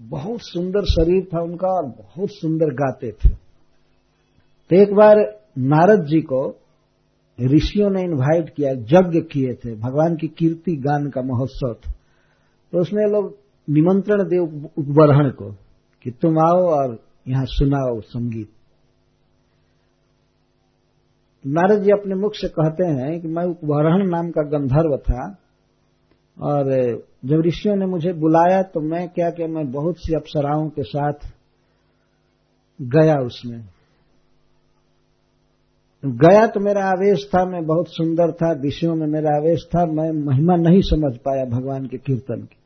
बहुत 0.00 0.38
सुंदर 0.40 0.84
शरीर 0.84 1.24
था 1.24 1.42
उनका 1.42 1.68
और 1.68 1.86
बहुत 1.86 2.28
सुंदर 2.30 2.66
गाते 2.66 3.12
थे। 3.12 3.28
तो 4.70 4.76
एक 4.76 4.94
बार 4.94 5.40
नारद 5.58 6.04
जी 6.04 6.20
को 6.20 6.58
ऋषियों 7.40 7.90
ने 7.90 8.02
इनवाइट 8.02 8.50
किया, 8.50 8.70
यज्ञ 8.70 9.20
किए 9.20 9.54
थे। 9.54 9.74
भगवान 9.74 10.16
की 10.16 10.28
कीर्ति 10.28 10.76
गान 10.76 11.10
का 11.10 11.22
महोत्सव 11.22 11.74
था। 11.74 11.92
तो 12.72 12.80
उसमें 12.80 13.06
लोग 13.06 13.38
निमंत्रण 13.70 14.22
दे 14.22 14.38
उपबरहण 14.38 15.30
को 15.30 15.52
कि 16.02 16.10
तुम 16.10 16.38
आओ 16.38 16.66
और 16.66 16.98
यहाँ 17.28 17.44
सुनाओ 17.46 18.00
संगीत। 18.00 18.50
नारद 21.46 21.82
जी 21.82 21.90
अपने 21.90 22.14
मुख 22.14 22.32
से 22.34 22.48
कहते 22.48 22.84
हैं 22.84 23.20
कि 23.20 23.28
मैं 23.28 23.44
उपवरण 23.44 24.10
नाम 24.10 24.30
का 24.30 24.42
गंधर्व 24.42 24.96
था। 24.96 25.38
और 26.36 26.70
जब 27.24 27.42
ऋषियों 27.46 27.76
ने 27.76 27.86
मुझे 27.86 28.12
बुलाया 28.12 28.62
तो 28.62 28.80
मैं 28.80 29.08
क्या 29.08 29.30
क्या, 29.30 29.46
मैं 29.46 29.70
बहुत 29.72 29.96
सी 29.98 30.14
अप्सराओं 30.14 30.68
के 30.68 30.82
साथ 30.82 31.28
गया 32.80 33.18
उसमें। 33.26 33.60
गया 36.04 36.46
तो 36.46 36.60
मेरा 36.60 36.84
आवेश 36.84 37.28
था, 37.34 37.44
मैं 37.44 37.64
बहुत 37.66 37.88
सुंदर 37.88 38.32
था 38.32 38.52
विषयों 38.52 38.94
में 38.94 39.06
मेरा 39.06 39.36
आवेश 39.36 39.66
था, 39.74 39.84
मैं 39.86 40.10
महिमा 40.26 40.56
नहीं 40.56 40.80
समझ 40.80 41.16
पाया 41.16 41.44
भगवान 41.44 41.86
के 41.86 41.98
कीर्तन 41.98 42.42
की। 42.42 42.56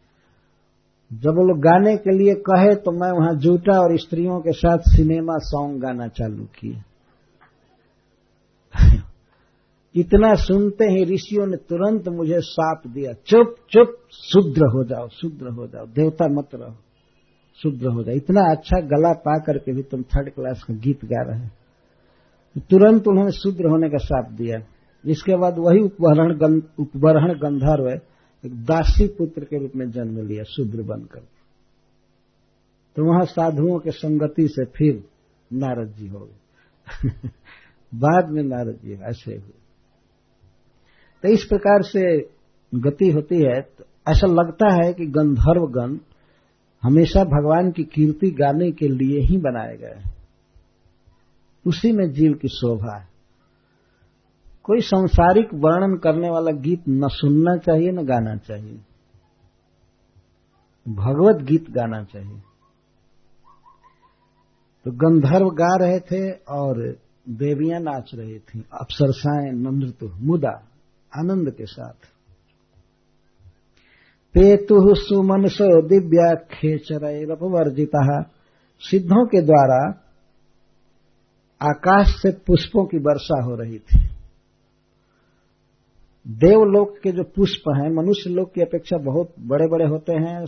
जब 1.11 1.37
वो 1.37 1.45
लोग 1.45 1.59
गाने 1.59 1.97
के 1.97 2.17
लिए 2.19 2.35
कहे 2.35 2.75
तो 2.75 2.93
मैं 2.93 3.11
वहाँ 3.13 3.35
जूटा 3.35 3.79
और 3.81 3.97
स्त्रियों 3.99 4.41
के 4.41 4.53
साथ 4.53 4.79
सिनेमा 4.89 5.37
सॉन्ग 5.39 5.83
गाना 5.83 6.09
चालू 6.09 6.45
किया। 6.45 6.83
इतना 9.97 10.35
सुनते 10.35 10.85
ही 10.85 11.15
ऋषियों 11.15 11.47
ने 11.47 11.57
तुरंत 11.57 12.09
मुझे 12.09 12.41
साप 12.41 12.83
दिया। 12.87 13.13
चुप 13.13 13.55
चुप, 13.71 13.97
शुद्र 14.13 14.63
हो 14.67 14.85
जाओ, 14.85 15.09
शुद्र 15.09 15.49
हो 15.49 15.67
जाओ, 15.67 15.87
देवता 15.87 16.27
मत 16.31 16.49
रहो, 16.55 16.77
शुद्र 17.63 17.89
हो 17.89 18.03
जाओ। 18.03 18.15
इतना 18.15 18.41
अच्छा 18.41 18.81
गला 18.81 19.13
पा 19.13 19.39
करके 19.39 19.73
भी 19.73 19.83
तुम 19.83 20.03
थर्ड 20.03 20.31
क्लास 20.31 20.63
का 20.63 20.75
गीत 20.75 21.05
गा 21.05 21.23
रहे 21.23 21.41
हैं। 21.41 21.53
तुरंत 22.71 23.09
उन्होंने 23.09 23.33
शुद्र 23.33 23.69
होने 23.69 23.89
का 23.89 23.99
साप 23.99 24.33
दिया। 24.33 24.67
इसके 25.07 25.37
बाद 25.37 25.55
वही 25.59 25.81
उपवरण 25.81 26.61
उपवरण 26.79 27.39
गंधर्व 27.39 28.01
एक 28.47 28.65
दासी 28.65 29.07
पुत्र 29.07 29.45
के 29.45 29.59
रूप 29.59 29.73
में 29.77 29.91
जन्म 29.91 30.27
लिया, 30.27 30.43
शुद्र 30.43 30.83
बनकर। 30.83 31.21
तो 32.97 33.05
वहाँ 33.05 33.25
साधुओं 33.25 33.79
के 33.79 33.91
संगति 33.91 34.49
से 34.49 34.65
फिर 34.65 35.05
नारद 35.53 35.89
जी 35.89 36.07
हो 36.07 36.19
गए। 36.19 36.39
बाद 37.95 38.29
में 38.31 38.43
नारद 38.43 38.79
जी 38.85 38.93
ऐसे 38.93 39.33
हुए। 39.33 39.66
तो 41.23 41.29
इस 41.29 41.45
प्रकार 41.45 41.83
से 41.83 42.21
गति 42.75 43.11
होती 43.11 43.37
है 43.37 43.61
तो 43.61 43.85
ऐसा 44.09 44.27
लगता 44.27 44.73
है 44.75 44.93
कि 44.93 45.07
गंधर्व 45.07 45.67
गण 45.67 45.99
हमेशा 46.83 47.25
भगवान 47.25 47.71
की 47.71 47.85
कीर्ति 47.85 48.31
गाने 48.31 48.71
के 48.71 48.89
लिए 48.89 49.21
ही 49.21 49.39
बनाए 49.39 49.77
गए 49.77 50.03
उसी 51.67 51.93
में 51.93 52.13
जीव 52.13 52.33
की 52.33 52.49
शोभा 52.49 52.99
है। 52.99 53.09
कोई 54.63 54.81
संसारिक 54.81 55.49
वर्णन 55.55 55.97
करने 55.97 56.31
वाला 56.31 56.51
गीत 56.51 56.85
न 56.89 57.09
सुनना 57.09 57.57
चाहिए, 57.57 57.91
न 57.91 58.07
गाना 58.07 58.37
चाहिए। 58.37 58.81
भगवत 60.89 61.43
गीत 61.43 61.71
गाना 61.71 62.05
चाहिए। 62.05 62.41
तो 64.85 64.91
गंधर्व 64.91 65.49
गा 65.49 65.77
रहे 65.77 66.01
थे 66.01 66.31
और 66.31 66.97
देवियाँ 67.29 67.81
नाच 67.81 68.11
रही 68.15 68.39
थी। 68.39 68.65
अप्सरसाएँ 68.73 69.53
नृत्य 69.53 70.07
मुदा 70.07 70.69
आनंद 71.17 71.51
के 71.51 71.67
साथ। 71.67 72.09
पेतु 74.35 74.77
सुमनसो 74.97 75.67
दिव्या 75.89 76.35
खेचरपवर्जिता 76.53 78.01
सिद्धों 78.83 79.25
के 79.27 79.41
द्वारा 79.43 79.79
आकाश 81.61 82.15
से 82.23 82.31
पुष्पों 82.47 82.85
की 82.87 82.99
वर्षा 82.99 83.43
हो 83.45 83.55
रही 83.55 83.79
थी। 83.79 83.99
देवलोक 86.27 86.99
के 87.03 87.11
जो 87.13 87.23
पुष्प 87.37 87.69
हैं 87.71 87.89
मनुष्य 87.95 88.31
लोक 88.31 88.53
की 88.55 88.61
अपेक्षा 88.63 88.97
बहुत 89.03 89.33
बड़े 89.49 89.67
बड़े 89.69 89.87
होते 89.87 90.13
हैं 90.19 90.39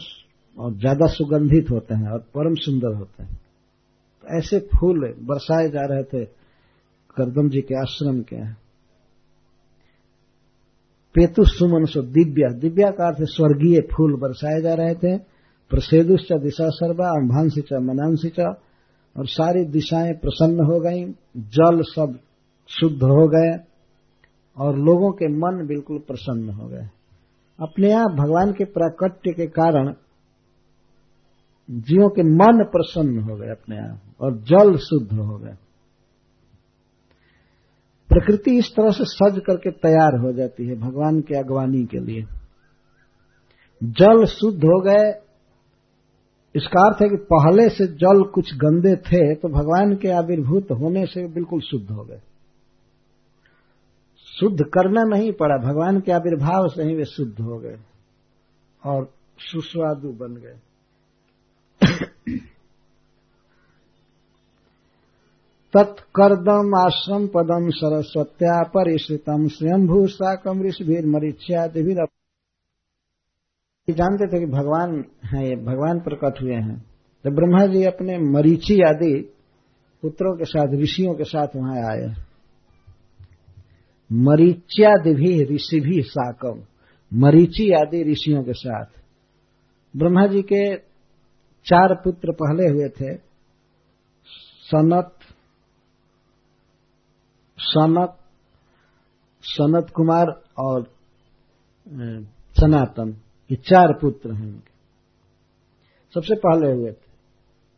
और 0.59 0.73
ज़्यादा 0.75 1.07
सुगंधित 1.07 1.71
होते 1.71 1.95
हैं 1.95 2.09
और 2.13 2.19
परम 2.35 2.55
सुंदर 2.59 2.97
होते 2.97 3.23
हैं। 3.23 3.35
तो 3.35 4.39
ऐसे 4.39 4.59
फूल 4.71 4.99
बरसाए 5.23 5.69
जा 5.69 5.85
रहे 5.87 6.05
थे 6.05 6.25
करदम 7.17 7.49
जी 7.49 7.61
के 7.61 7.75
आश्रम 7.81 8.21
के। 8.23 8.41
पेतु 11.19 11.45
सुमन 11.45 11.85
सो 11.85 12.03
दिव्या। 12.03 12.59
दिव्या 12.59 12.91
का 12.91 13.07
अर्थ 13.07 13.19
स्वर्गीय 13.21 13.81
फूल 13.81 14.21
बरसाए 14.21 14.63
जा 14.63 14.75
रहे 14.75 14.95
थे। 14.95 15.19
प्रसेदुश्च 15.71 16.33
दिशा 16.33 16.69
सर्वा 16.69 17.09
अम्भांसिच 17.09 17.73
मनांसिच 17.73 18.41
और 19.17 19.27
सारी 19.27 19.65
दिशाएँ 19.65 20.13
प्रसन्न 20.13 20.55
हो 20.55 20.81
गई। 20.81 21.05
जल 21.37 21.83
सब 21.83 22.19
शुद्ध 22.69 22.97
हो 22.97 23.29
गए। 23.29 23.65
और 24.59 24.79
लोगों 24.79 25.13
के 25.13 25.29
मन 25.29 25.67
बिल्कुल 25.67 25.99
प्रसन्न 25.99 26.51
हो 26.51 26.69
गए। 26.69 26.89
अपने 27.61 27.93
आप 27.93 28.11
भगवान 28.11 28.53
के 28.53 28.65
प्राकट्य 28.65 29.33
के 29.33 29.47
कारण 29.47 29.95
जीवों 31.71 32.09
के 32.09 32.23
मन 32.23 32.65
प्रसन्न 32.65 33.21
हो 33.21 33.37
गए 33.37 33.49
अपने 33.49 33.79
आप। 33.79 34.01
और 34.21 34.37
जल 34.37 34.77
शुद्ध 34.77 35.13
हो 35.13 35.39
गए। 35.39 35.68
प्रकृति 38.11 38.57
इस 38.59 38.69
तरह 38.71 38.91
से 38.91 39.05
सज 39.07 39.41
करके 39.47 39.71
तैयार 39.79 40.19
हो 40.19 40.33
जाती 40.33 40.67
है 40.67 40.75
भगवान 40.81 41.21
के 41.21 41.35
अगवानी 41.37 41.85
के 41.87 41.99
लिए। 42.01 42.23
जल 43.81 44.25
शुद्ध 44.27 44.59
हो 44.59 44.81
गए, 44.81 45.09
इसका 46.55 46.87
अर्थ 46.87 47.03
है 47.03 47.09
कि 47.09 47.17
पहले 47.33 47.69
से 47.69 47.87
जल 47.97 48.23
कुछ 48.35 48.55
गंदे 48.57 48.95
थे 49.07 49.35
तो 49.35 49.49
भगवान 49.51 49.95
के 49.97 50.11
आविर्भूत 50.13 50.71
होने 50.81 51.05
से 51.07 51.27
बिल्कुल 51.29 51.61
शुद्ध 51.61 51.91
हो 51.91 52.05
गए। 52.05 52.21
शुद्ध 54.29 54.65
करना 54.65 55.03
नहीं 55.09 55.33
पड़ा, 55.33 55.57
भगवान 55.59 56.01
के 56.01 56.13
आविर्भाव 56.13 56.69
से 56.69 56.83
ही 56.83 56.95
वे 56.95 57.05
शुद्ध 57.07 57.41
हो 57.41 57.59
गए 57.59 57.77
और 58.83 59.05
सुस्वादु 59.41 60.09
बन 60.17 60.35
गए। 60.37 60.57
तत्कर्दम 65.77 66.87
आश्रम 66.87 67.27
पदम 67.27 67.71
सरस्वत्या 67.71 68.63
परिश्रितम 68.63 69.47
स्वयंभू 69.49 70.07
साकम 70.07 70.63
ऋषिभीर 70.63 71.07
मरीच्यादि 71.07 71.83
जानते 73.95 74.27
थे 74.27 74.41
कि 74.41 74.47
भगवान 74.47 75.05
है, 75.25 75.49
ये 75.49 75.57
भगवान 75.57 76.01
प्रकट 76.01 76.43
हुए 76.43 76.55
हैं। 76.55 76.87
तो 77.25 77.31
ब्रह्मा 77.31 77.67
जी 77.67 77.85
अपने 77.85 78.19
मरीची 78.19 78.83
आदि 78.89 79.33
पुत्रों 80.03 80.37
के 80.37 80.45
साथ, 80.45 80.67
ऋषियों 80.83 81.15
के 81.15 81.25
साथ 81.25 81.47
वहाँ 81.57 81.77
आए। 81.77 82.15
मरीच्यादि 84.13 85.15
भी 85.15 85.55
ऋषि 85.55 85.81
भी 85.81 86.03
साकम। 86.03 86.63
मरीची 87.15 87.73
आदि 87.73 88.13
ऋषियों 88.13 88.43
के 88.43 88.53
साथ। 88.53 88.87
ब्रह्मा 89.97 90.27
जी 90.27 90.43
के 90.43 90.77
चार 91.65 91.95
पुत्र 91.95 92.33
पहले 92.33 92.69
हुए 92.69 92.89
थे। 92.89 93.15
सनत 94.61 95.18
सनक 97.59 98.17
सनत 99.45 99.91
कुमार 99.91 100.27
और 100.59 100.83
सनातन, 102.57 103.15
ये 103.51 103.57
चार 103.65 103.93
पुत्र 104.01 104.33
हैं 104.33 104.47
उनके 104.47 104.77
सबसे 106.15 106.35
पहले 106.37 106.73
हुए 106.73 106.91
थे। 106.91 107.07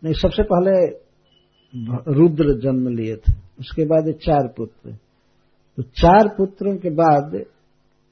नहीं, 0.03 0.15
सबसे 0.15 0.43
पहले 0.43 0.73
रुद्र 2.15 2.59
जन्म 2.61 2.89
लिए 2.89 3.17
थे। 3.17 3.33
उसके 3.61 3.85
बाद 3.85 4.07
ये 4.07 4.13
चार 4.25 4.49
पुत्र 4.57 4.97
तो 5.79 5.83
चार 5.83 6.29
पुत्रों 6.29 6.77
के 6.77 6.91
बाद 6.91 7.35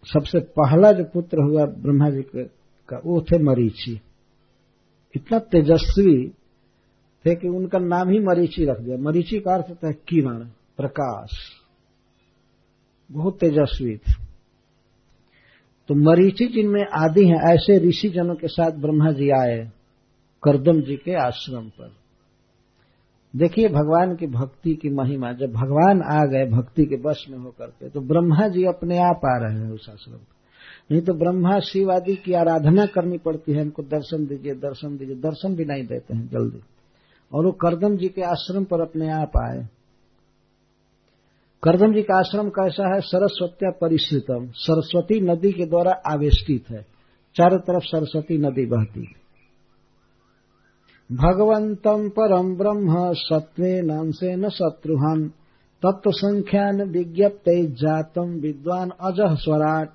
सबसे 0.06 0.40
पहला 0.56 0.90
जो 0.93 1.05
पुत्र 1.05 1.43
हुआ 1.43 1.64
ब्रह्मा 1.76 2.09
जी 2.10 2.22
का, 2.22 3.01
वो 3.05 3.20
थे 3.20 3.38
मरीची। 3.43 4.01
इतना 5.14 5.38
तेजस्वी 5.38 6.28
थे 7.24 7.34
कि 7.34 7.48
उनका 7.48 7.78
नाम 7.78 8.10
ही 8.10 8.18
मरीची 8.20 8.64
रख 8.64 8.80
दिया। 8.80 8.97
मरीची 9.01 9.38
का 9.40 9.55
अर्थ 9.55 9.68
होता 9.68 9.86
है 9.86 9.93
किरण, 10.09 10.44
प्रकाश। 10.78 11.30
बहुत 13.10 13.39
तेजस्वी 13.39 13.97
थे। 13.97 14.12
तो 15.89 15.94
मरीची 15.94 16.47
जिनमें 16.47 16.82
आदि 16.82 17.24
हैं, 17.24 17.52
ऐसे 17.52 17.89
ऋषि 17.89 18.09
जनों 18.09 18.35
के 18.35 18.48
साथ 18.48 18.70
ब्रह्मा 18.70 19.12
जी 19.12 19.30
आए 19.30 19.70
करदम 20.43 20.80
जी 20.80 20.97
के 20.97 21.14
आश्रम 21.14 21.68
पर। 21.68 21.93
देखिए 23.36 23.68
भगवान 23.68 24.16
की 24.16 24.26
भक्ति 24.26 24.74
की 24.74 24.90
महिमा, 24.90 25.32
जब 25.32 25.52
भगवान 25.52 26.02
आ 26.02 26.24
गए 26.24 26.44
भक्ति 26.51 26.85
के 26.85 26.97
बस 26.97 27.26
में 27.30 27.39
होकर 27.39 27.66
के 27.66 27.89
तो 27.89 28.01
ब्रह्मा 28.01 28.48
जी 28.48 28.64
अपने 28.64 28.98
आप 28.98 29.20
आ 29.24 29.36
रहे 29.39 29.59
हैं 29.59 29.72
उस 29.72 29.86
आश्रम 29.90 30.14
पर। 30.14 30.36
नहीं 30.90 31.02
तो 31.02 31.14
ब्रह्मा 31.14 31.59
शिव 31.60 31.93
आदि 31.93 32.16
की 32.16 32.32
आराधना 32.32 32.86
करनी 32.86 33.18
पड़ती 33.18 33.52
है 33.52 33.62
उनको 33.62 33.82
दर्शन 33.82 34.26
दीजिए 34.26 34.55
दर्शन 34.55 34.97
दीजिए, 34.97 35.16
दर्शन 35.16 35.56
भी 35.56 35.64
नहीं 35.64 35.86
देते 35.86 36.16
हैं 36.16 36.26
जल्दी। 36.28 36.60
और 37.35 37.47
वो 37.47 37.52
करदम 37.52 37.97
जी 37.97 38.09
के 38.09 38.22
आश्रम 38.22 38.64
पर 38.64 38.80
अपने 38.80 39.10
आप 39.10 39.30
आए। 39.36 39.68
करदम 41.62 41.93
जी 41.93 42.02
का 42.02 42.18
आश्रम 42.18 42.48
कैसा 42.48 42.94
है? 42.94 43.01
सरस्वत्या 43.01 43.70
परिश्रितम। 43.80 44.51
सरस्वती 44.55 45.20
नदी 45.20 45.52
के 45.52 45.66
द्वारा 45.66 45.93
आवेष्टित 46.12 46.64
है। 46.70 46.86
चारों 47.35 47.59
तरफ़ 47.59 47.82
सरस्वती 47.85 48.39
नदी 48.39 48.66
बहती 48.66 49.01
भगवंतम 51.12 52.09
परम 52.09 52.56
ब्रह्म 52.56 53.12
सत्वे 53.12 53.82
नंसे 53.82 54.36
न 54.36 54.48
शत्रुहन। 54.48 55.28
तत्व 55.86 56.10
संख्यान 56.10 56.82
विज्ञप्त 56.82 57.44
जातम 57.48 58.40
विद्वान 58.40 58.90
अजह 58.90 59.35
स्वराट। 59.35 59.89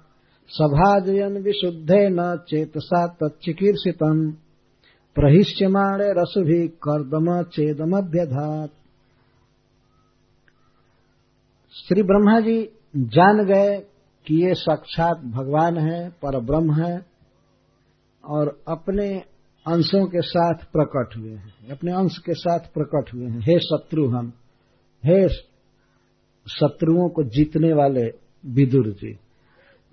सभाजयन 0.47 1.37
विशुद्धे 1.37 2.09
न 2.09 2.35
चेतसा 2.49 3.07
तत्चिकीर्षितम 3.07 4.31
प्रहिष्यमाणे 5.15 6.11
रस 6.11 6.33
भी 6.37 6.67
कर्दम 6.67 7.43
चेदमभ्यधात। 7.43 8.69
श्री 11.75 12.03
ब्रह्मा 12.03 12.39
जी 12.39 12.69
जान 12.95 13.45
गए 13.45 13.77
कि 14.27 14.47
ये 14.47 14.53
साक्षात 14.53 15.17
भगवान 15.17 15.77
है 15.77 16.09
पर 16.09 16.39
ब्रह्म 16.39 16.73
है, 16.73 17.05
और 18.25 18.61
अपने 18.67 19.19
अंशों 19.67 20.05
के 20.05 20.21
साथ 20.21 20.53
प्रकट 20.53 21.17
हुए 21.17 21.31
हैं। 21.31 21.69
अपने 21.71 21.91
अंश 21.91 22.17
के 22.17 22.33
साथ 22.33 22.59
प्रकट 22.59 23.13
हुए 23.13 23.25
हैं। 23.25 23.39
हे 23.39 23.59
शत्रु 23.59 24.09
हम, 24.09 24.33
हे 25.05 25.29
शत्रुओं 26.47 27.09
को 27.09 27.23
जीतने 27.23 27.73
वाले 27.73 28.03
विदुर 28.45 28.87
जी। 28.87 29.17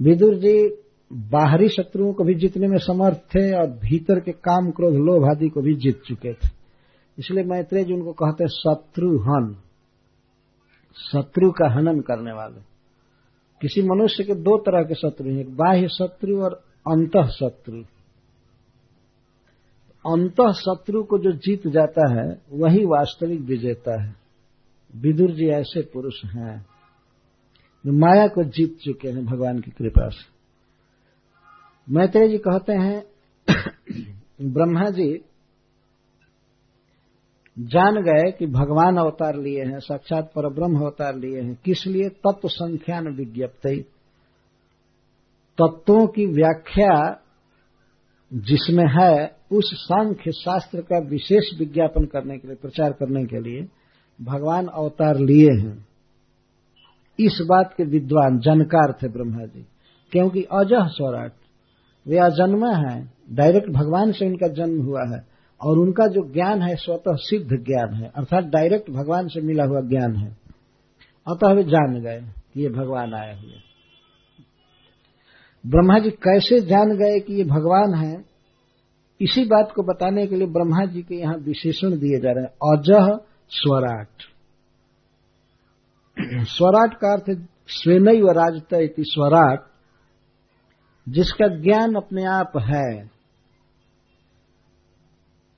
विदुर 0.02 0.34
जी 0.34 0.76
बाहरी 1.12 1.68
शत्रुओं 1.68 2.12
को 2.12 2.24
भी 2.24 2.34
जीतने 2.34 2.68
में 2.68 2.78
समर्थ 2.78 3.16
थे 3.16 3.58
और 3.58 3.66
भीतर 3.66 4.20
के 4.20 4.32
काम 4.32 4.70
क्रोध 4.70 4.94
लोभ 4.94 5.24
आदि 5.24 5.48
को 5.48 5.60
भी 5.60 5.74
जीत 5.74 6.02
चुके 6.06 6.32
थे। 6.32 6.48
इसलिए 7.18 7.44
मैत्रेय 7.44 7.84
जी 7.84 7.92
उनको 7.92 8.12
कहते 8.12 8.44
हैं 8.44 8.48
शत्रु 8.48 9.18
हन। 9.18 9.56
शत्रु 11.00 11.50
का 11.50 11.72
हनन 11.72 12.00
करने 12.00 12.32
वाले। 12.32 12.60
किसी 13.60 13.82
मनुष्य 13.82 14.24
के 14.24 14.34
दो 14.34 14.58
तरह 14.58 14.82
के 14.82 14.94
शत्रु 14.94 15.30
हैं, 15.30 15.40
एक 15.40 15.56
बाह्य 15.56 15.88
शत्रु 15.88 16.42
और 16.42 16.52
अंत 16.92 17.16
शत्रु 17.16 17.82
अंत 20.06 20.54
शत्रु 20.54 21.02
को 21.02 21.18
जो 21.18 21.32
जीत 21.32 21.66
जाता 21.66 22.14
है, 22.14 22.42
वही 22.52 22.84
वास्तविक 22.84 23.40
विजेता 23.40 24.02
है। 24.02 24.16
विदुर 24.96 25.30
जी 25.30 25.48
ऐसे 25.48 25.82
पुरुष 25.82 26.24
हैं, 26.24 26.66
जो 27.86 27.92
माया 27.92 28.28
को 28.28 28.44
जीत 28.44 28.78
चुके 28.78 29.08
हैं 29.08 29.24
भगवान 29.26 29.60
की 29.60 29.70
कृपा 29.70 30.08
से। 30.08 30.40
मैत्रेय 31.94 32.28
जी 32.28 32.38
कहते 32.38 32.72
हैं, 32.72 33.04
ब्रह्मा 34.42 34.90
जी 34.90 35.24
जान 37.58 37.94
गए 37.94 38.30
कि 38.30 38.46
भगवान 38.46 38.96
अवतार 38.96 39.36
लिए 39.36 39.64
हैं, 39.64 39.78
साक्षात 39.78 40.24
पर 40.24 40.52
ब्रह्म 40.52 40.80
अवतार 40.80 41.16
लिए 41.16 41.40
हैं। 41.40 41.58
किस 41.64 41.86
लिए? 41.86 42.08
तत्व 42.08 42.48
संख्यान 42.48 43.08
विज्ञप्त। 43.08 43.84
तत्वों 45.60 46.06
की 46.06 46.26
व्याख्या 46.26 47.20
जिसमें 48.32 48.84
है, 48.86 49.36
उस 49.52 49.70
सांख्य 49.74 50.32
शास्त्र 50.32 50.80
का 50.80 50.98
विशेष 50.98 51.58
विज्ञापन 51.58 52.04
करने 52.04 52.38
के 52.38 52.48
लिए, 52.48 52.56
प्रचार 52.56 52.92
करने 52.92 53.24
के 53.24 53.40
लिए 53.40 53.68
भगवान 54.22 54.66
अवतार 54.66 55.18
लिए 55.18 55.48
हैं। 55.60 55.88
इस 57.18 57.38
बात 57.48 57.74
के 57.76 57.84
विद्वान, 57.84 58.38
जानकार 58.38 58.92
थे 58.92 59.08
ब्रह्मा 59.08 59.46
जी 59.46 59.66
क्योंकि 60.12 60.42
अजह 60.42 60.86
स्वराट, 60.86 61.32
वे 62.08 62.18
अजन्मा 62.18 62.72
है। 62.72 63.12
डायरेक्ट 63.32 63.68
भगवान 63.70 64.12
से 64.12 64.26
उनका 64.26 64.48
जन्म 64.48 64.82
हुआ 64.82 65.00
है। 65.00 65.29
और 65.62 65.78
उनका 65.78 66.06
जो 66.06 66.32
ज्ञान 66.32 66.62
है 66.62 66.76
स्वतः 66.76 67.12
सिद्ध 67.12 67.50
ज्ञान 67.50 67.94
है, 67.94 68.12
अर्थात 68.16 68.44
डायरेक्ट 68.44 68.90
भगवान 68.90 69.28
से 69.28 69.40
मिला 69.40 69.64
हुआ 69.64 69.80
ज्ञान 69.80 70.16
है। 70.16 70.36
अतः 71.28 71.52
वे 71.52 71.64
जान 71.64 72.00
गए 72.00 72.20
कि 72.54 72.62
ये 72.62 72.68
भगवान 72.68 73.14
आए 73.14 73.40
हुए। 73.40 73.52
ब्रह्मा 75.66 75.98
जी 75.98 76.10
कैसे 76.10 76.60
जान 76.60 76.96
गए 76.96 77.20
कि 77.20 77.34
ये 77.34 77.44
भगवान 77.44 77.94
है? 77.94 78.24
इसी 79.20 79.44
बात 79.44 79.72
को 79.76 79.82
बताने 79.82 80.26
के 80.26 80.36
लिए 80.36 80.46
ब्रह्मा 80.46 80.84
जी 80.84 81.02
के 81.02 81.14
यहाँ 81.14 81.36
विशेषण 81.36 81.90
दिए 81.90 82.20
जा 82.20 82.32
रहे 82.32 82.44
हैं। 82.44 82.78
अजह 82.78 83.24
स्वराट। 83.50 84.06
स्वराट 86.46 86.94
का 86.94 87.12
अर्थ 87.12 87.48
स्वेनई 87.68 88.20
व 88.20 88.30
राजत 88.30 88.94
स्वराट, 89.00 89.62
जिसका 91.08 91.46
ज्ञान 91.46 91.94
अपने 91.94 92.24
आप 92.24 92.52
है। 92.56 93.19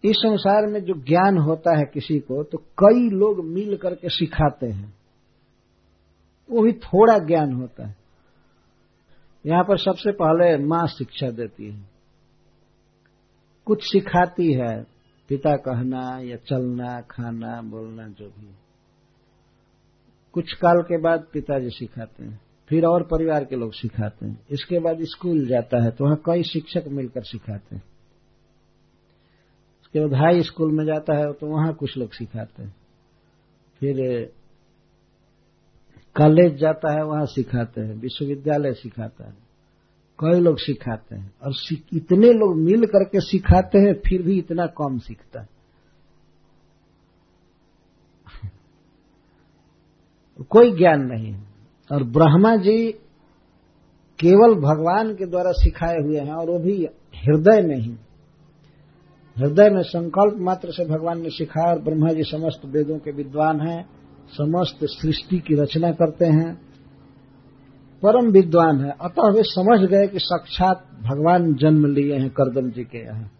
इस 0.04 0.16
संसार 0.16 0.66
में 0.66 0.80
जो 0.80 0.94
ज्ञान 0.94 1.38
होता 1.38 1.76
है 1.78 1.84
किसी 1.84 2.18
को 2.18 2.42
तो 2.42 2.58
कई 2.58 3.08
लोग 3.10 3.44
मिल 3.44 3.76
करके 3.76 4.08
सिखाते 4.08 4.66
हैं। 4.66 4.94
वो 6.50 6.62
भी 6.62 6.72
थोड़ा 6.72 7.18
ज्ञान 7.18 7.52
होता 7.52 7.86
है। 7.86 7.96
यहाँ 9.46 9.64
पर 9.64 9.78
सबसे 9.78 10.12
पहले 10.12 10.56
माँ 10.66 10.86
शिक्षा 10.86 11.30
देती 11.30 11.70
है। 11.70 11.80
कुछ 13.66 13.82
सिखाती 13.82 14.52
है, 14.52 14.82
पिता 15.28 15.56
कहना 15.56 16.18
या 16.22 16.36
चलना, 16.36 17.00
खाना, 17.00 17.60
बोलना, 17.62 18.08
जो 18.08 18.26
भी। 18.28 18.50
कुछ 20.34 20.52
काल 20.52 20.82
के 20.82 21.00
बाद 21.00 21.26
पिताजी 21.32 21.70
सिखाते 21.70 22.24
हैं, 22.24 22.40
फिर 22.68 22.84
और 22.84 23.02
परिवार 23.02 23.44
के 23.44 23.56
लोग 23.56 23.72
सिखाते 23.72 24.26
हैं। 24.26 24.46
इसके 24.50 24.78
बाद 24.78 24.98
स्कूल 25.02 25.46
जाता 25.46 25.82
है 25.84 25.90
तो 25.90 26.04
वहाँ 26.04 26.22
कई 26.26 26.42
शिक्षक 26.42 26.84
मिलकर 26.88 27.22
सिखाते 27.22 27.76
हैं। 27.76 27.82
बाद 30.00 30.14
हाई 30.14 30.42
स्कूल 30.42 30.72
में 30.72 30.84
जाता 30.84 31.16
है 31.16 31.32
तो 31.32 31.46
वहाँ 31.46 31.72
कुछ 31.74 31.96
लोग 31.98 32.12
सिखाते 32.12 32.62
हैं। 32.62 32.74
फिर 33.80 33.96
कॉलेज 36.16 36.54
जाता 36.56 36.92
है, 36.92 37.04
वहाँ 37.04 37.26
सिखाते 37.26 37.80
हैं, 37.80 37.94
विश्वविद्यालय 37.94 38.72
सिखाता 38.72 39.24
है। 39.24 39.34
कई 40.18 40.40
लोग 40.40 40.58
सिखाते 40.58 41.16
हैं 41.16 41.32
और 41.42 41.52
इतने 41.94 42.32
लोग 42.32 42.56
मिल 42.56 42.86
करके 42.86 43.20
सिखाते 43.20 43.78
हैं, 43.78 43.94
फिर 44.00 44.22
भी 44.22 44.38
इतना 44.38 44.66
कम 44.78 44.98
सीखता 44.98 45.40
है। 45.40 45.48
कोई 50.50 50.72
ज्ञान 50.72 51.02
नहीं 51.02 51.34
और 51.90 52.02
ब्रह्मा 52.10 52.54
जी 52.56 52.92
केवल 54.18 54.54
भगवान 54.54 55.14
के 55.14 55.26
द्वारा 55.26 55.52
सिखाए 55.54 55.96
हुए 55.96 56.18
हैं 56.18 56.32
और 56.32 56.50
वो 56.50 56.58
भी 56.58 56.74
हृदय 57.16 57.60
में 57.62 57.76
ही। 57.76 57.94
हृदय 59.38 59.70
में 59.70 59.82
संकल्प 59.82 60.34
मात्र 60.40 60.70
से 60.70 60.84
भगवान 60.84 61.20
ने 61.22 61.30
सिखाया 61.30 61.74
और 61.74 61.82
ब्रह्मा 61.82 62.12
जी 62.12 62.22
समस्त 62.22 62.64
वेदों 62.64 62.98
के 62.98 63.12
विद्वान 63.12 63.60
हैं, 63.60 63.84
समस्त 64.30 64.78
सृष्टि 64.82 65.38
की 65.38 65.54
रचना 65.54 65.92
करते 65.92 66.26
हैं, 66.26 66.54
परम 68.02 68.30
विद्वान 68.30 68.84
है। 68.84 68.90
अतः 68.90 69.32
वे 69.32 69.42
समझ 69.42 69.88
गए 69.88 70.06
कि 70.06 70.18
साक्षात 70.18 70.84
भगवान 71.02 71.54
जन्म 71.54 71.86
लिए 71.86 72.18
हैं, 72.18 72.30
करदम 72.30 72.70
जी 72.70 72.84
के 72.84 72.98
यहाँ 72.98 73.30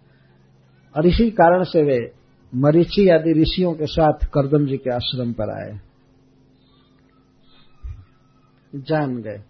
और 0.97 1.07
इसी 1.07 1.31
कारण 1.31 1.63
से 1.63 1.83
वे 1.83 2.13
मरीची 2.55 3.09
आदि 3.09 3.33
ऋषियों 3.43 3.73
के 3.73 3.87
साथ 3.87 4.13
करदम 4.13 4.67
जी 4.67 4.77
के 4.77 4.95
आश्रम 4.95 5.33
पर 5.33 5.51
आए। 5.51 5.81
जान 8.75 9.17
गए। 9.17 9.43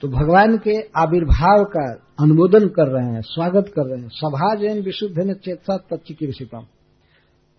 तो 0.00 0.08
भगवान 0.08 0.58
के 0.58 0.80
आविर्भाव 0.96 1.64
का 1.64 2.05
अनुमोदन 2.18 2.66
कर 2.68 2.88
रहे 2.88 3.12
हैं, 3.12 3.20
स्वागत 3.20 3.68
कर 3.68 3.86
रहे 3.86 4.00
हैं। 4.00 4.08
सभा 4.08 4.54
जैन 4.54 4.82
विशुद्ध 4.82 5.18
ने 5.18 5.34
चेतसा 5.34 5.76
तत्चिकीर्षितम 5.90 6.62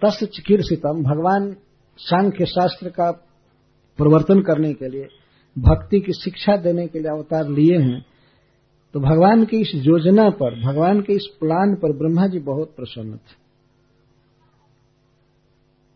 तस् 0.02 0.24
चिकीर्षितम 0.26 1.04
भगवान 1.04 1.56
सांख्य 2.00 2.46
शास्त्र 2.46 2.90
का 2.90 3.12
प्रवर्तन 4.00 4.42
करने 4.42 4.74
के 4.74 4.90
लिए, 4.90 5.08
भक्ति 5.56 6.00
की 6.00 6.14
शिक्षा 6.14 6.56
देने 6.58 6.88
के 6.88 7.00
लिए 7.00 7.12
अवतार 7.12 7.50
लिए 7.50 7.78
हैं। 7.78 8.02
तो 8.96 9.00
भगवान 9.00 9.46
की 9.46 9.58
इस 9.58 9.72
योजना 9.76 10.30
पर, 10.30 10.60
भगवान 10.64 11.02
के 11.02 11.14
इस 11.14 11.28
प्लान 11.40 11.76
पर 11.76 11.98
ब्रह्मा 11.98 12.28
जी 12.28 12.40
बहुत 12.40 12.76
प्रसन्न 12.76 13.16
थे। 13.16 13.36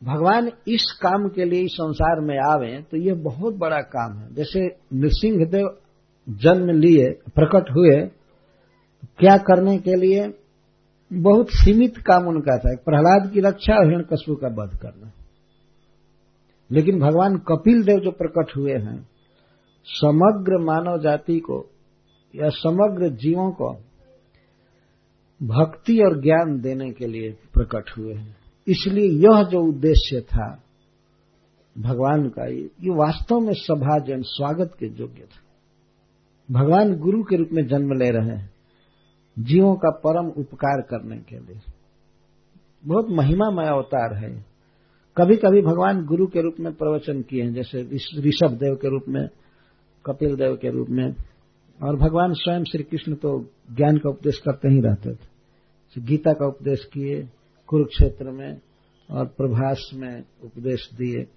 भगवान 0.02 0.52
इस 0.68 0.92
काम 1.02 1.28
के 1.30 1.46
लिए 1.46 1.68
संसार 1.68 2.20
में 2.20 2.38
आवे 2.46 2.82
तो 2.82 2.98
यह 2.98 3.22
बहुत 3.24 3.56
बड़ा 3.56 3.82
काम 3.90 4.18
है। 4.18 4.34
जैसे 4.36 4.68
नृसिंह 4.94 5.46
देव 5.46 5.78
जन्म 6.30 6.70
लिए, 6.70 7.10
प्रकट 7.36 7.72
हुए 7.72 8.21
क्या 9.18 9.38
करने 9.38 9.78
के 9.78 9.96
लिए 9.96 10.34
बहुत 11.14 11.48
सीमित 11.50 11.98
काम 11.98 12.28
उनका 12.28 12.58
था। 12.58 12.76
प्रहलाद 12.86 13.32
की 13.34 13.40
रक्षा 13.40 13.76
और 13.76 13.86
हिरण 13.86 14.04
का 14.12 14.64
वध 14.64 14.78
करना। 14.78 15.12
लेकिन 16.72 17.00
भगवान 17.00 17.38
कपिल 17.38 17.84
देव 17.84 18.00
जो 18.00 18.12
प्रकट 18.12 18.58
हुए 18.58 18.74
हैं, 18.74 19.10
समग्र 19.86 20.58
मानव 20.64 21.02
जाति 21.04 21.40
को 21.40 21.70
या 22.36 22.50
समग्र 22.50 23.10
जीवों 23.10 23.52
को 23.52 23.74
भक्ति 25.44 26.00
और 26.00 26.22
ज्ञान 26.22 26.62
देने 26.62 26.92
के 26.92 27.08
लिए 27.08 27.32
प्रकट 27.54 27.98
हुए 27.98 28.14
हैं। 28.14 28.38
इसलिए 28.68 29.10
यह 29.10 29.44
जो 29.44 29.60
उद्देश्य 29.60 30.22
था 30.22 30.64
भगवान 31.78 32.30
का, 32.30 32.46
ये 32.46 32.90
वास्तव 32.90 33.40
में 33.40 33.54
सभा 33.54 34.00
जन 34.00 34.22
स्वागत 34.22 34.76
के 34.80 34.86
योग्य 34.86 35.22
था। 35.22 35.42
भगवान 36.52 36.96
गुरु 36.96 37.24
के 37.24 37.36
रूप 37.36 37.50
में 37.54 37.68
जन्म 37.68 37.94
ले 37.94 38.10
रहे 38.10 38.38
हैं। 38.38 38.52
जीवों 39.40 39.76
का 39.76 39.90
परम 39.90 40.28
उपकार 40.28 40.82
करने 40.82 41.18
के 41.18 41.40
लिए। 41.40 41.60
बहुत 42.86 43.08
महिमामय 43.10 43.66
अवतार 43.66 44.14
है। 44.14 44.46
कभी 45.18 45.36
कभी 45.36 45.62
भगवान 45.62 46.06
गुरु 46.06 46.28
के 46.28 46.42
रूप 46.42 46.56
में 46.60 46.74
प्रवचन 46.74 47.22
किए 47.22 47.44
हैं, 47.44 47.54
जैसे 47.54 47.82
ऋषभ 48.22 48.52
देव 48.52 48.76
के 48.76 48.90
रूप 48.90 49.06
में, 49.10 49.30
कपिल 50.06 50.36
देव 50.36 50.56
के 50.56 50.70
रूप 50.70 50.88
में, 50.90 51.16
और 51.84 51.96
भगवान 51.96 52.34
स्वयं 52.34 52.64
श्री 52.64 52.84
कृष्ण 52.84 53.16
तो 53.16 53.46
ज्ञान 53.72 53.98
का 53.98 54.10
उपदेश 54.10 54.38
करते 54.38 54.68
ही 54.68 54.82
रहते 54.82 55.14
थे। 55.14 55.32
गीता 56.02 56.34
का 56.34 56.48
उपदेश 56.48 56.86
किए, 56.86 57.30
कुरुक्षेत्र 57.68 58.32
में 58.32 58.62
और 59.12 59.26
प्रभास 59.26 59.92
में 59.94 60.24
उपदेश 60.44 60.90
दिए, 60.94 61.28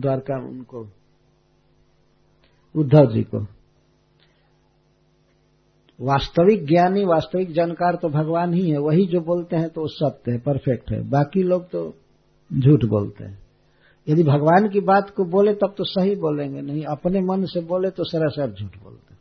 द्वारका 0.00 0.48
उनको, 0.48 0.88
उद्धव 2.76 3.12
जी 3.12 3.22
को। 3.22 3.46
वास्तविक 6.00 6.66
ज्ञानी, 6.66 7.04
वास्तविक 7.04 7.52
जानकार 7.52 7.96
तो 7.96 8.08
भगवान 8.08 8.54
ही 8.54 8.70
है, 8.70 8.78
वही 8.78 9.06
जो 9.06 9.20
बोलते 9.20 9.56
हैं 9.56 9.68
तो 9.68 9.80
वो 9.80 9.88
सत्य 9.88 10.32
है 10.32 10.38
परफेक्ट 10.38 10.90
है। 10.90 11.10
बाकी 11.10 11.42
लोग 11.42 11.70
तो 11.70 11.94
झूठ 12.52 12.84
बोलते 12.84 13.24
हैं। 13.24 13.38
यदि 14.08 14.22
भगवान 14.22 14.68
की 14.68 14.80
बात 14.80 15.10
को 15.10 15.24
बोले 15.24 15.54
तब 15.54 15.74
तो 15.78 15.84
सही 15.84 16.14
बोलेंगे, 16.14 16.60
नहीं, 16.60 16.84
अपने 16.84 17.20
मन 17.20 17.44
से 17.44 17.60
बोले 17.60 17.90
तो 17.90 18.04
सरासर 18.04 18.50
झूठ 18.50 18.82
बोलते 18.82 19.14
हैं। 19.14 19.20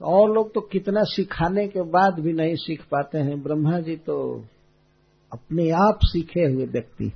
तो 0.00 0.06
और 0.06 0.34
लोग 0.34 0.54
तो 0.54 0.60
कितना 0.60 1.02
सिखाने 1.02 1.68
के 1.68 1.80
बाद 1.80 2.20
भी 2.20 2.32
नहीं 2.32 2.54
सीख 2.54 2.82
पाते 2.82 3.18
हैं। 3.18 3.42
ब्रह्मा 3.42 3.80
जी 3.80 3.96
तो 3.96 4.44
अपने 5.32 5.70
आप 5.70 5.98
सीखे 6.04 6.40
हुए 6.40 6.66
व्यक्ति 6.66 7.12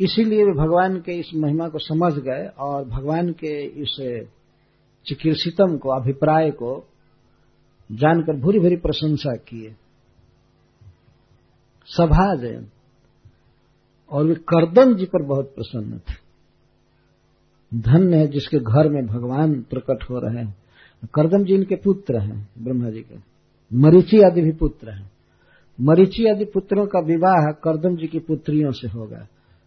इसीलिए 0.00 0.44
भगवान 0.44 1.00
के 1.00 1.12
इस 1.12 1.30
महिमा 1.34 1.68
को 1.68 1.78
समझ 1.78 2.12
गए 2.12 2.46
और 2.58 2.84
भगवान 2.84 3.32
के 3.32 3.62
इस 3.64 3.96
चिकित्सितम 5.08 5.76
को, 5.76 5.88
अभिप्राय 5.88 6.50
को 6.50 6.86
जानकर 7.92 8.40
भूरी 8.40 8.58
भूरी 8.58 8.76
प्रशंसा 8.76 9.32
किए। 9.32 9.74
सभा 11.86 12.34
जयन 12.34 12.66
और 14.10 14.24
वे 14.24 14.34
करदम 14.34 14.94
जी 14.94 15.04
पर 15.04 15.22
बहुत 15.22 15.54
प्रसन्न 15.54 15.98
थे। 15.98 16.28
धन्य 17.74 18.16
है 18.16 18.26
जिसके 18.26 18.58
घर 18.58 18.88
में 18.88 19.06
भगवान 19.06 19.54
प्रकट 19.54 20.04
हो 20.10 20.18
रहे 20.18 20.44
हैं। 20.44 20.56
करदम 21.14 21.44
जी 21.44 21.54
इनके 21.54 21.76
पुत्र 21.76 22.18
हैं, 22.18 22.48
ब्रह्मा 22.58 22.90
जी 22.90 23.00
के। 23.00 23.16
मरीची 23.76 24.22
आदि 24.22 24.42
भी 24.42 24.52
पुत्र 24.52 24.90
हैं। 24.90 25.10
मरीची 25.80 26.30
आदि 26.30 26.44
पुत्रों 26.44 26.86
का 26.86 26.98
विवाह 26.98 27.52
करदम 27.52 27.96
जी 27.96 28.06
की 28.06 28.18
पुत्रियों 28.18 28.70
से 28.70 28.88
होगा। 28.88 29.26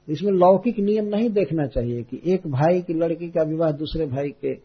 इसमें 0.10 0.32
लौकिक 0.32 0.80
नियम 0.80 1.06
नहीं 1.06 1.30
देखना 1.30 1.66
चाहिए 1.68 2.04
कि 2.04 2.22
एक 2.26 2.48
भाई 2.48 2.82
की 2.82 2.94
लड़की 2.94 3.28
का 3.30 3.44
विवाह 3.44 3.72
दूसरे 3.72 4.06
भाई 4.06 4.30
के 4.30 4.56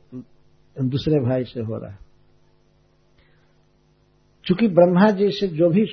दूसरे 0.76 1.20
भाई 1.20 1.44
से 1.44 1.60
हो 1.60 1.76
रहा 1.76 1.90
है। 1.90 1.98
चूँकि 4.44 4.68
ब्रह्मा 4.68 5.10
जी 5.10 5.30
से 5.30 5.48
जो 5.48 5.68
भी 5.70 5.84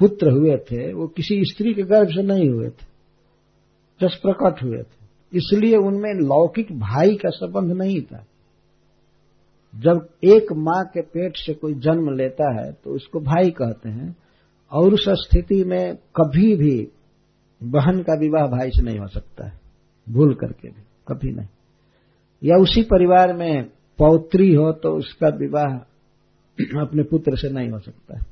पुत्र 0.00 0.30
हुए 0.30 0.56
थे, 0.62 0.92
वो 0.92 1.06
किसी 1.06 1.42
स्त्री 1.44 1.72
के 1.74 1.82
गर्भ 1.82 2.08
से 2.08 2.22
नहीं 2.22 2.48
हुए 2.48 2.68
थे, 2.68 2.86
जस 4.00 4.18
प्रकट 4.22 4.62
हुए 4.62 4.78
थे। 4.78 5.06
इसलिए 5.32 5.76
उनमें 5.76 6.12
लौकिक 6.18 6.72
भाई 6.72 7.14
का 7.14 7.30
संबंध 7.30 7.72
नहीं 7.72 8.00
था। 8.02 8.24
जब 9.74 10.08
एक 10.24 10.52
माँ 10.52 10.84
के 10.84 11.00
पेट 11.02 11.36
से 11.36 11.54
कोई 11.54 11.74
जन्म 11.76 12.10
लेता 12.14 12.52
है 12.54 12.70
तो 12.74 12.90
उसको 12.90 13.20
भाई 13.20 13.50
कहते 13.50 13.88
हैं, 13.88 14.16
और 14.72 14.94
उस 14.94 15.04
स्थिति 15.20 15.62
में 15.64 15.96
कभी 16.16 16.54
भी 16.56 16.88
बहन 17.60 18.02
का 18.02 18.14
विवाह 18.14 18.46
भाई 18.48 18.70
से 18.70 18.82
नहीं 18.82 18.98
हो 18.98 19.08
सकता 19.08 19.46
है। 19.46 19.58
भूल 20.06 20.34
करके 20.34 20.68
भी, 20.68 20.82
कभी 21.08 21.32
नहीं। 21.32 21.48
या 22.42 22.56
उसी 22.56 22.82
परिवार 22.82 23.32
में 23.32 23.70
पौत्री 23.98 24.54
हो 24.54 24.72
तो 24.72 24.96
उसका 24.96 25.28
विवाह 25.28 25.76
अपने 26.80 27.02
पुत्र 27.02 27.36
से 27.36 27.50
नहीं 27.50 27.70
हो 27.70 27.78
सकता। 27.78 28.24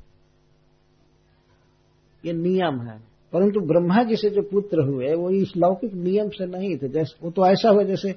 ये 2.25 2.33
नियम 2.33 2.81
है। 2.81 2.99
परंतु 3.33 3.59
ब्रह्मा 3.59 4.03
जी 4.03 4.15
से 4.15 4.29
जो 4.29 4.41
पुत्र 4.41 4.83
हुए, 4.83 5.13
वो 5.13 5.29
इस 5.29 5.53
लौकिक 5.57 5.93
नियम 5.93 6.29
से 6.29 6.45
नहीं 6.45 6.77
थे। 6.77 6.89
जैसे, 6.89 7.25
वो 7.25 7.31
तो 7.31 7.45
ऐसा 7.45 7.69
हुआ 7.69 7.83
जैसे 7.83 8.09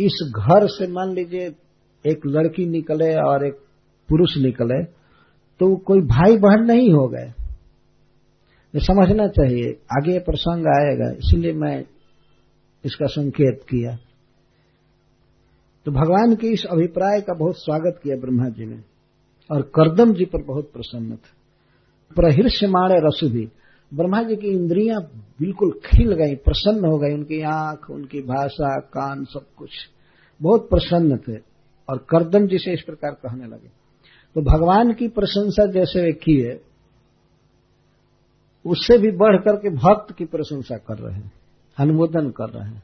इस 0.00 0.32
घर 0.36 0.66
से 0.66 0.86
मान 0.86 1.14
लीजिए 1.14 1.54
एक 2.06 2.20
लड़की 2.26 2.66
निकले 2.66 3.14
और 3.14 3.46
एक 3.46 3.54
पुरुष 4.08 4.36
निकले 4.36 4.84
तो 5.58 5.76
कोई 5.76 6.00
भाई 6.00 6.36
बहन 6.36 6.64
नहीं 6.66 6.92
हो 6.92 7.08
गए। 7.08 7.32
ये 8.74 8.80
समझना 8.80 9.26
चाहिए। 9.28 9.70
आगे 9.70 10.18
प्रसंग 10.18 10.66
आएगा, 10.66 11.10
इसलिए 11.10 11.52
मैं 11.52 11.84
इसका 12.84 13.06
संकेत 13.06 13.60
किया। 13.62 13.98
तो 15.88 15.92
भगवान 15.92 16.34
के 16.34 16.46
इस 16.46 16.64
अभिप्राय 16.70 17.20
का 17.20 17.34
बहुत 17.34 17.54
स्वागत 17.58 18.00
किया 18.02 18.16
ब्रह्मा 18.16 18.48
जी 18.48 18.66
ने। 18.66 18.80
और 19.50 19.62
करदम 19.62 20.12
जी 20.12 20.24
पर 20.24 20.42
बहुत 20.42 20.70
प्रसन्न 20.72 21.16
थे। 21.16 21.30
प्रहृष्य 22.14 22.66
माणे 22.66 22.94
रसु 22.98 23.28
भी। 23.28 23.48
ब्रह्मा 23.94 24.22
जी 24.22 24.36
की 24.36 24.46
इंद्रियाँ 24.46 25.00
बिल्कुल 25.40 25.70
खिल 25.70 26.12
गई, 26.12 26.34
प्रसन्न 26.34 26.84
हो 26.84 26.98
गई। 26.98 27.14
उनकी 27.14 27.42
आँख, 27.42 27.90
उनकी 27.90 28.20
भाषा, 28.20 28.80
कान, 28.80 29.24
सब 29.24 29.46
कुछ। 29.56 29.70
बहुत 30.42 30.70
प्रसन्न 30.70 31.16
थे। 31.16 31.36
और 31.88 31.98
करदम 31.98 32.46
जी 32.46 32.58
से 32.58 32.72
इस 32.72 32.82
प्रकार 32.82 33.10
कहने 33.10 33.46
लगे। 33.46 33.68
तो 34.34 34.40
भगवान 34.40 34.92
की 34.92 35.08
प्रशंसा 35.08 35.66
जैसे 35.66 36.02
वे 36.02 36.12
किए, 36.12 36.60
उससे 38.66 38.98
भी 38.98 39.10
बढ़ 39.10 39.36
करके 39.36 39.70
भक्त 39.70 40.14
की 40.18 40.24
प्रशंसा 40.24 40.76
कर 40.76 40.98
रहे 40.98 41.14
हैं, 41.14 41.32
अनुमोदन 41.78 42.30
कर 42.30 42.48
रहे 42.48 42.68
हैं। 42.68 42.82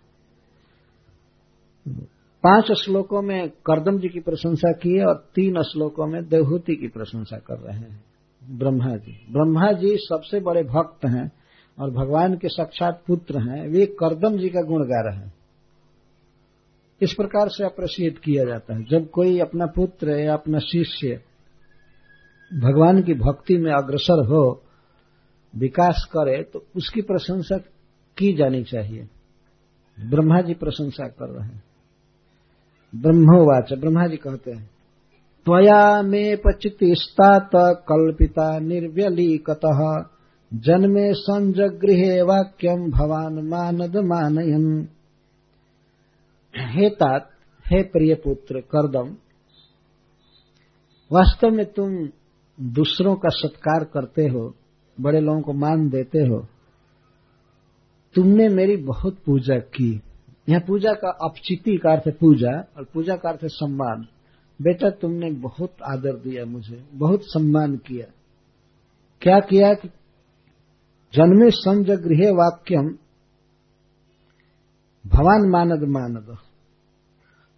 पाँच 2.47 2.73
श्लोकों 2.73 3.23
में 3.23 3.51
करदम 3.51 3.99
जी 3.99 4.09
की 4.09 4.21
प्रशंसा 4.21 4.73
की 4.73 4.99
है 4.99 5.07
और 5.07 5.29
तीन 5.35 5.63
श्लोकों 5.63 6.07
में 6.07 6.29
देवहूति 6.29 6.77
की 6.77 6.89
प्रशंसा 6.89 7.37
कर 7.37 7.59
रहे 7.59 7.79
हैं। 7.79 8.05
ब्रह्मा 8.51 8.97
जी। 8.97 9.27
ब्रह्मा 9.31 9.73
जी 9.73 9.97
सबसे 9.97 10.41
बड़े 10.41 10.63
भक्त 10.63 11.05
हैं 11.07 11.33
और 11.79 11.91
भगवान 11.91 12.37
के 12.37 12.49
साक्षात 12.49 13.03
पुत्र 13.07 13.39
हैं। 13.39 13.69
वे 13.69 13.87
करदम 13.87 14.39
जी 14.39 14.49
का 14.49 14.63
गुण 14.63 14.85
गा 14.85 15.11
रहे 15.11 15.17
हैं। 15.17 15.35
इस 17.01 17.13
प्रकार 17.13 17.49
से 17.49 17.65
अप्रिशिएट 17.65 18.19
किया 18.19 18.45
जाता 18.45 18.75
है। 18.75 18.85
जब 18.85 19.11
कोई 19.11 19.39
अपना 19.39 19.67
पुत्र 19.67 20.11
या 20.11 20.35
अपना 20.35 20.59
शिष्य 20.59 21.21
भगवान 22.55 23.03
की 23.03 23.15
भक्ति 23.15 23.57
में 23.57 23.73
अग्रसर 23.73 24.27
हो, 24.27 24.63
विकास 25.57 26.09
करे 26.13 26.43
तो 26.43 26.67
उसकी 26.77 27.03
प्रशंसा 27.03 27.59
की 28.17 28.33
जानी 28.33 28.65
चाहिए। 28.65 29.09
ब्रह्मा 30.01 30.41
जी 30.41 30.55
प्रशंसा 30.55 31.09
कर 31.09 31.29
रहे 31.29 31.49
हैं। 31.49 31.63
ब्रह्मोवाच 32.95 33.73
ब्रह्मा 33.73 34.07
जी 34.07 34.17
कहते 34.17 34.51
हैं। 34.51 34.71
त्वया 35.47 36.03
मे 36.03 36.37
पचितिस्तात 36.37 37.51
कल्पिता 37.89 38.59
निर्व्यलीकत। 38.59 39.61
जन्मे 40.53 41.13
संजगृहे 41.15 42.23
वाक्यम 42.23 42.91
भवान 42.91 43.35
मानद 43.49 43.97
मानयन। 43.97 44.89
हे 46.55 46.89
तात 46.91 47.31
हे 47.67 47.83
प्रिय 47.83 48.15
पुत्र 48.15 48.61
करदम, 48.61 49.09
वास्तव 51.11 51.49
में 51.49 51.67
तुम 51.67 52.09
दूसरों 52.61 53.15
का 53.17 53.29
सत्कार 53.29 53.85
करते 53.85 54.23
हो, 54.23 54.55
बड़े 55.01 55.21
लोगों 55.21 55.41
को 55.41 55.53
मान 55.53 55.89
देते 55.89 56.19
हो। 56.19 56.47
तुमने 58.15 58.49
मेरी 58.49 58.77
बहुत 58.77 59.19
पूजा 59.27 59.59
की। 59.59 60.01
यह 60.49 60.59
पूजा 60.59 60.93
का 60.93 61.09
अपचिति 61.09 61.77
का 61.77 61.93
अर्थ 61.93 62.19
पूजा 62.19 62.61
और 62.77 62.85
पूजा 62.95 63.17
का 63.17 63.31
अर्थ 63.31 63.41
सम्मान। 63.45 64.07
बेटा, 64.63 64.91
तुमने 64.91 65.31
बहुत 65.31 65.77
आदर 65.83 66.13
दिया 66.13 66.45
मुझे, 66.45 66.85
बहुत 66.93 67.21
सम्मान 67.23 67.77
किया। 67.77 68.07
क्या 69.21 69.41
किया 69.41 69.75
कि 69.75 69.89
जन्मे 71.15 71.51
संज 71.51 71.91
गृह 71.91 72.31
वाक्यम, 72.33 72.99
भवान 75.07 75.49
मानद 75.49 75.83
मानद। 75.83 76.39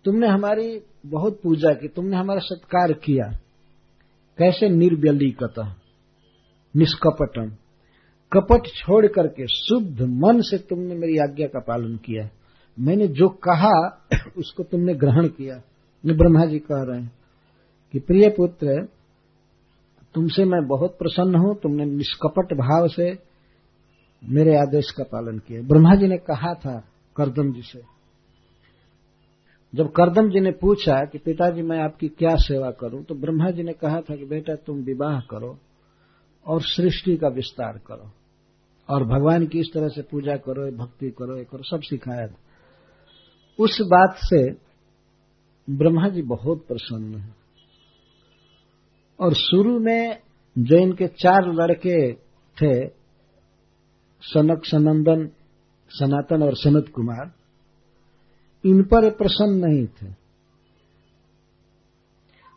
तुमने 0.04 0.26
हमारी 0.26 0.80
बहुत 1.06 1.40
पूजा 1.42 1.72
की, 1.72 1.88
तुमने 1.88 2.16
हमारा 2.16 2.40
सत्कार 2.40 2.92
किया। 2.92 3.38
कैसे 4.38 4.68
निर्व्यली 4.68 5.30
कतः 5.30 5.74
निष्कपटम। 6.76 7.50
कपट 8.32 8.66
छोड़ 8.66 9.06
करके 9.06 9.46
शुद्ध 9.46 10.02
मन 10.02 10.40
से 10.40 10.58
तुमने 10.58 10.94
मेरी 10.94 11.18
आज्ञा 11.18 11.46
का 11.46 11.60
पालन 11.60 11.96
किया। 11.96 12.28
मैंने 12.78 13.08
जो 13.08 13.28
कहा, 13.28 14.06
उसको 14.36 14.62
तुमने 14.62 14.94
ग्रहण 14.94 15.28
किया। 15.28 15.62
ब्रह्मा 16.06 16.46
जी 16.46 16.58
कह 16.58 16.82
रहे 16.82 17.00
हैं 17.00 17.12
कि, 17.92 17.98
प्रिय 17.98 18.28
पुत्र, 18.28 18.88
तुमसे 20.14 20.44
मैं 20.44 20.66
बहुत 20.66 20.90
प्रसन्न 20.98 21.34
हूँ। 21.34 21.56
तुमने 21.62 21.84
निष्कपट 21.84 22.54
भाव 22.54 22.88
से 22.88 23.18
मेरे 24.28 24.56
आदेश 24.56 24.90
का 24.90 25.04
पालन 25.04 25.38
किया। 25.38 25.62
ब्रह्मा 25.62 25.94
जी 25.94 26.06
ने 26.06 26.16
कहा 26.16 26.54
था 26.54 26.84
करदम 27.16 27.52
जी 27.52 27.62
से। 27.62 27.82
जब 29.74 29.92
करदम 29.92 30.30
जी 30.30 30.40
ने 30.40 30.50
पूछा 30.50 31.04
कि, 31.04 31.18
पिताजी, 31.18 31.62
मैं 31.62 31.78
आपकी 31.78 32.08
क्या 32.08 32.36
सेवा 32.36 32.70
करूँ? 32.70 33.04
तो 33.04 33.14
ब्रह्मा 33.14 33.50
जी 33.50 33.62
ने 33.62 33.72
कहा 33.72 34.00
था 34.00 34.16
कि, 34.16 34.24
बेटा, 34.24 34.54
तुम 34.54 34.78
विवाह 34.78 35.20
करो 35.20 35.58
और 36.46 36.62
सृष्टि 36.62 37.16
का 37.16 37.28
विस्तार 37.28 37.80
करो 37.86 38.10
और 38.94 39.04
भगवान 39.04 39.46
की 39.46 39.60
इस 39.60 39.70
तरह 39.74 39.88
से 39.88 40.02
पूजा 40.02 40.36
करो, 40.36 40.76
भक्ति 40.76 41.10
करो, 41.10 41.36
ये 41.36 41.44
करो, 41.44 41.62
सब 41.62 41.80
सिखाया 41.82 42.26
था। 42.26 42.36
उस 43.60 43.78
बात 43.80 44.16
से 44.18 44.52
ब्रह्मा 45.70 46.08
जी 46.08 46.22
बहुत 46.22 46.66
प्रसन्न 46.68 47.14
है। 47.14 47.34
और 49.20 49.34
शुरू 49.34 49.78
में 49.78 50.18
जो 50.58 50.76
इनके 50.76 51.06
चार 51.06 51.52
लड़के 51.52 52.12
थे, 52.56 52.88
सनक, 54.22 54.64
सनंदन, 54.64 55.30
सनातन 55.88 56.42
और 56.42 56.54
सनत 56.54 56.88
कुमार, 56.88 57.32
इन 58.64 58.82
पर 58.82 59.10
प्रसन्न 59.10 59.66
नहीं 59.66 59.86
थे। 59.86 60.14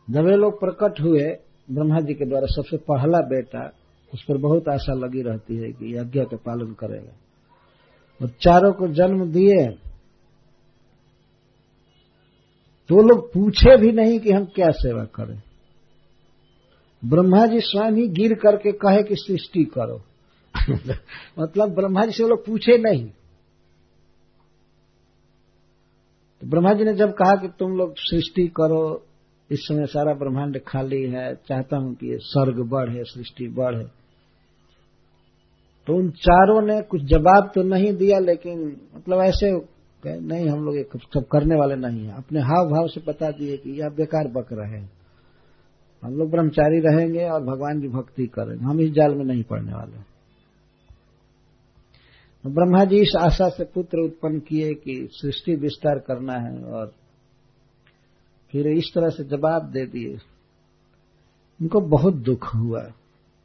जब 0.09 0.23
वे 0.23 0.35
लोग 0.35 0.59
प्रकट 0.59 1.01
हुए, 1.01 1.23
ब्रह्मा 1.71 1.99
जी 1.99 2.13
के 2.13 2.25
द्वारा 2.25 2.45
सबसे 2.45 2.77
पहला 2.77 3.17
बेटा, 3.17 3.71
उस 4.13 4.23
पर 4.23 4.37
बहुत 4.37 4.69
आशा 4.69 4.93
लगी 4.93 5.21
रहती 5.21 5.55
है 5.55 5.71
कि 5.71 5.97
यज्ञ 5.97 6.19
का 6.19 6.37
पालन 6.37 6.73
करेगा। 6.73 7.11
और 8.21 8.29
चारों 8.29 8.73
को 8.73 8.87
जन्म 8.87 9.31
दिए 9.31 9.88
तो 12.89 13.01
लोग 13.01 13.33
पूछे 13.33 13.77
भी 13.77 13.91
नहीं 13.91 14.19
कि 14.19 14.31
हम 14.31 14.45
क्या 14.45 14.69
सेवा 14.71 15.03
करें। 15.03 15.41
ब्रह्मा 17.05 17.45
जी 17.45 17.59
स्वयं 17.59 17.91
ही 17.91 18.07
गिर 18.07 18.33
करके 18.33 18.71
कहे 18.71 19.03
कि 19.03 19.15
सृष्टि 19.15 19.63
करो। 19.63 20.01
मतलब 21.39 21.75
ब्रह्मा 21.75 22.05
जी 22.05 22.11
से 22.11 22.27
लोग 22.27 22.45
पूछे 22.45 22.77
नहीं। 22.77 23.09
तो 26.41 26.47
ब्रह्मा 26.47 26.73
जी 26.73 26.83
ने 26.83 26.93
जब 26.93 27.11
कहा 27.11 27.35
कि 27.35 27.47
तुम 27.59 27.77
लोग 27.77 27.93
सृष्टि 27.97 28.47
करो, 28.47 29.05
इस 29.51 29.59
समय 29.59 29.85
सारा 29.85 30.13
ब्रह्मांड 30.13 30.61
खाली 30.67 31.03
है, 31.03 31.35
चाहता 31.35 31.77
हूँ 31.77 31.95
कि 31.95 32.07
ये 32.07 32.17
स्वर्ग 32.21 32.59
बढ़े, 32.59 33.03
सृष्टि 33.03 33.47
बढ़े। 33.47 33.83
तो 35.87 35.95
उन 35.95 36.09
चारों 36.09 36.61
ने 36.61 36.81
कुछ 36.81 37.01
जवाब 37.01 37.51
तो 37.55 37.63
नहीं 37.63 37.93
दिया, 37.93 38.19
लेकिन 38.19 38.81
मतलब 38.95 39.21
ऐसे 39.21 39.78
नहीं, 40.03 40.47
हम 40.49 40.63
लोग 40.65 40.97
सब 41.03 41.25
करने 41.27 41.55
वाले 41.55 41.75
नहीं 41.77 42.05
है। 42.05 42.15
अपने 42.17 42.39
हाव 42.41 42.69
भाव 42.69 42.87
से 42.87 43.01
बता 43.01 43.29
दिए 43.29 43.57
कि 43.57 43.71
यह 43.79 43.89
बेकार 43.89 44.27
बक 44.27 44.53
रहे 44.53 44.79
हैं। 44.79 44.89
हम 46.03 46.13
लोग 46.17 46.29
ब्रह्मचारी 46.31 46.79
रहेंगे 46.79 47.27
और 47.29 47.43
भगवान 47.43 47.81
की 47.81 47.87
भक्ति 47.87 48.25
करेंगे। 48.27 48.63
हम 48.65 48.79
इस 48.81 48.91
जाल 48.91 49.15
में 49.15 49.25
नहीं 49.25 49.43
पड़ने 49.43 49.73
वाले 49.73 50.07
तो 52.45 52.49
ब्रह्मा 52.49 52.83
जी 52.85 52.97
इस 52.97 53.13
आशा 53.19 53.47
से 53.49 53.63
पुत्र 53.63 53.99
उत्पन्न 53.99 54.39
किए 54.39 54.73
कि 54.73 55.07
सृष्टि 55.11 55.55
विस्तार 55.55 55.99
करना 55.99 56.33
है 56.33 56.63
और 56.63 56.93
फिर 58.53 58.67
इस 58.67 58.91
तरह 58.95 59.09
से 59.09 59.23
जवाब 59.23 59.69
दे 59.71 59.85
दिए। 59.85 60.17
उनको 61.59 61.79
बहुत 61.89 62.15
दुख 62.15 62.45
हुआ, 62.55 62.81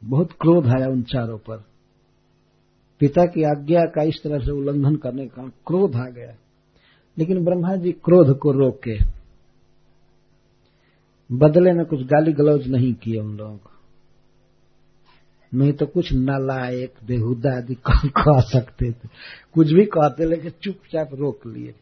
बहुत 0.01 0.31
क्रोध 0.31 0.67
आया 0.67 0.87
उन 0.87 1.01
चारों 1.03 1.37
पर। 1.37 1.63
पिता 3.01 3.25
की 3.25 3.43
आज्ञा 3.43 3.81
का 3.85 4.03
इस 4.03 4.21
तरह 4.23 4.39
से 4.39 4.51
उल्लंघन 4.51 4.95
करने 4.95 5.25
का 5.27 5.47
क्रोध 5.67 5.95
आ 5.95 6.09
गया। 6.09 6.31
लेकिन 7.17 7.45
ब्रह्मा 7.45 7.75
जी 7.75 7.91
क्रोध 7.91 8.37
को 8.37 8.51
रोके। 8.51 8.97
बदले 11.31 11.73
में 11.73 11.85
कुछ 11.85 11.99
गाली 11.99 12.33
गलौज 12.33 12.67
नहीं 12.67 12.93
किए 12.93 13.19
उन 13.19 13.37
लोगों 13.37 13.57
को। 13.57 13.69
नहीं 15.53 15.73
तो 15.73 15.85
कुछ 15.85 16.13
नालायक, 16.13 16.93
बेहुदा 17.05 17.57
आदि 17.57 17.75
कह 18.07 18.39
सकते 18.39 18.91
थे? 18.91 19.09
कुछ 19.53 19.71
भी 19.73 19.85
कहते, 19.85 20.25
लेकिन 20.25 20.51
चुपचाप 20.61 21.09
रोक 21.13 21.47
लिए। 21.47 21.75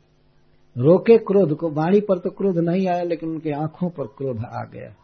रोके 0.77 1.17
क्रोध 1.17 1.55
को। 1.55 1.69
वाणी 1.69 2.01
पर 2.01 2.17
तो 2.17 2.29
क्रोध 2.29 2.57
नहीं 2.57 2.87
आया, 2.87 3.03
लेकिन 3.03 3.29
उनके 3.29 3.51
आँखों 3.51 3.89
पर 3.89 4.03
क्रोध 4.03 4.37
आ 4.37 4.63
गया। 4.63 4.95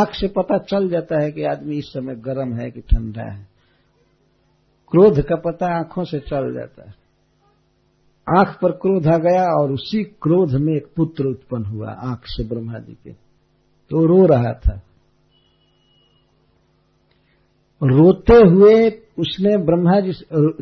आँख 0.00 0.14
से 0.14 0.28
पता 0.28 0.58
चल 0.58 0.88
जाता 0.88 1.22
है 1.22 1.32
कि 1.32 1.42
आदमी 1.42 1.76
इस 1.76 1.84
समय 1.84 2.14
गर्म 2.14 2.54
है 2.54 2.70
कि 2.70 2.80
ठंडा 2.80 3.32
है। 3.32 3.48
क्रोध 4.90 5.20
का 5.20 5.36
पता 5.36 5.66
आँखों 5.78 6.04
से 6.04 6.18
चल 6.18 6.54
जाता 6.54 6.88
है। 6.88 7.05
आँख 8.26 8.58
पर 8.62 8.72
क्रोध 8.72 9.06
आ 9.06 9.16
गया 9.18 9.44
और 9.56 9.72
उसी 9.72 10.02
क्रोध 10.22 10.54
में 10.54 10.72
एक 10.74 10.86
पुत्र 10.96 11.26
उत्पन्न 11.26 11.64
हुआ, 11.64 11.90
आँख 11.90 12.22
से 12.26 12.44
ब्रह्मा 12.44 12.78
जी 12.78 12.92
के। 12.94 13.12
तो 13.90 14.04
रो 14.06 14.24
रहा 14.26 14.52
था। 14.60 14.80
रोते 17.82 18.34
हुए 18.34 18.88
उसने 19.18 19.56
ब्रह्मा 19.56 20.00
जी 20.00 20.12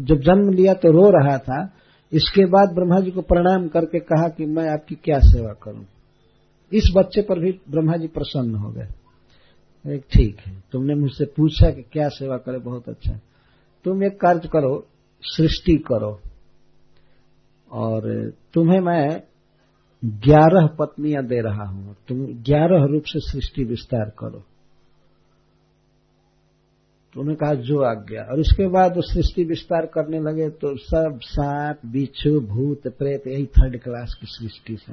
जब 0.04 0.20
जन्म 0.20 0.50
लिया 0.50 0.74
तो 0.74 0.90
रो 0.90 1.10
रहा 1.10 1.36
था। 1.38 1.62
इसके 2.12 2.44
बाद 2.46 2.74
ब्रह्मा 2.74 2.98
जी 3.00 3.10
को 3.10 3.22
प्रणाम 3.22 3.68
करके 3.68 3.98
कहा 4.00 4.28
कि 4.28 4.46
मैं 4.46 4.68
आपकी 4.68 4.94
क्या 4.94 5.18
सेवा 5.18 5.52
करूँ। 5.62 5.84
इस 6.72 6.92
बच्चे 6.96 7.22
पर 7.22 7.38
भी 7.38 7.50
ब्रह्मा 7.70 7.96
जी 7.96 8.06
प्रसन्न 8.06 8.54
हो 8.54 8.70
गए। 8.70 9.98
ठीक 10.12 10.40
है, 10.40 10.62
तुमने 10.72 10.94
मुझसे 10.94 11.24
पूछा 11.26 11.70
कि 11.70 11.82
क्या 11.82 12.08
सेवा 12.08 12.36
करे, 12.36 12.58
बहुत 12.58 12.88
अच्छा। 12.88 13.18
तुम 13.84 14.04
एक 14.04 14.20
कार्य 14.20 14.48
करो, 14.48 14.86
सृष्टि 15.22 15.76
करो। 15.76 16.20
और 17.74 18.32
तुम्हें 18.54 18.80
मैं 18.80 19.22
ग्यारह 20.04 20.66
पत्नियाँ 20.66 21.24
दे 21.24 21.40
रहा 21.40 21.64
हूँ। 21.64 21.96
तुम 22.08 22.18
ग्यारह 22.26 22.84
रूप 22.84 23.02
से 23.06 23.20
सृष्टि 23.20 23.64
विस्तार 23.64 24.10
करो। 24.18 24.42
तो 27.14 27.20
उन्होंने 27.20 27.36
कहा, 27.36 27.54
जो 27.54 27.82
आज्ञा। 27.82 28.22
और 28.22 28.40
उसके 28.40 28.66
बाद 28.66 28.96
वो 28.96 29.02
सृष्टि 29.02 29.44
विस्तार 29.44 29.86
करने 29.86 30.20
लगे 30.20 30.48
तो 30.50 30.76
सब 30.76 31.18
सांप, 31.22 31.78
बिच्छू, 31.86 32.40
भूत, 32.40 32.88
प्रेत, 32.88 33.26
यही 33.26 33.46
थर्ड 33.46 33.80
क्लास 33.82 34.18
की 34.20 34.26
सृष्टि 34.26 34.76
से 34.76 34.92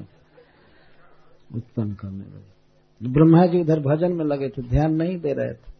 उत्पन्न 1.56 1.94
करने 1.94 2.26
लगे। 2.26 3.10
ब्रह्मा 3.10 3.46
जी 3.46 3.62
उधर 3.62 3.80
भजन 3.80 4.14
में 4.14 4.26
लगे 4.26 4.50
थे, 4.50 4.62
ध्यान 4.62 4.96
नहीं 4.96 5.18
दे 5.18 5.34
रहे 5.34 5.54
थे। 5.54 5.72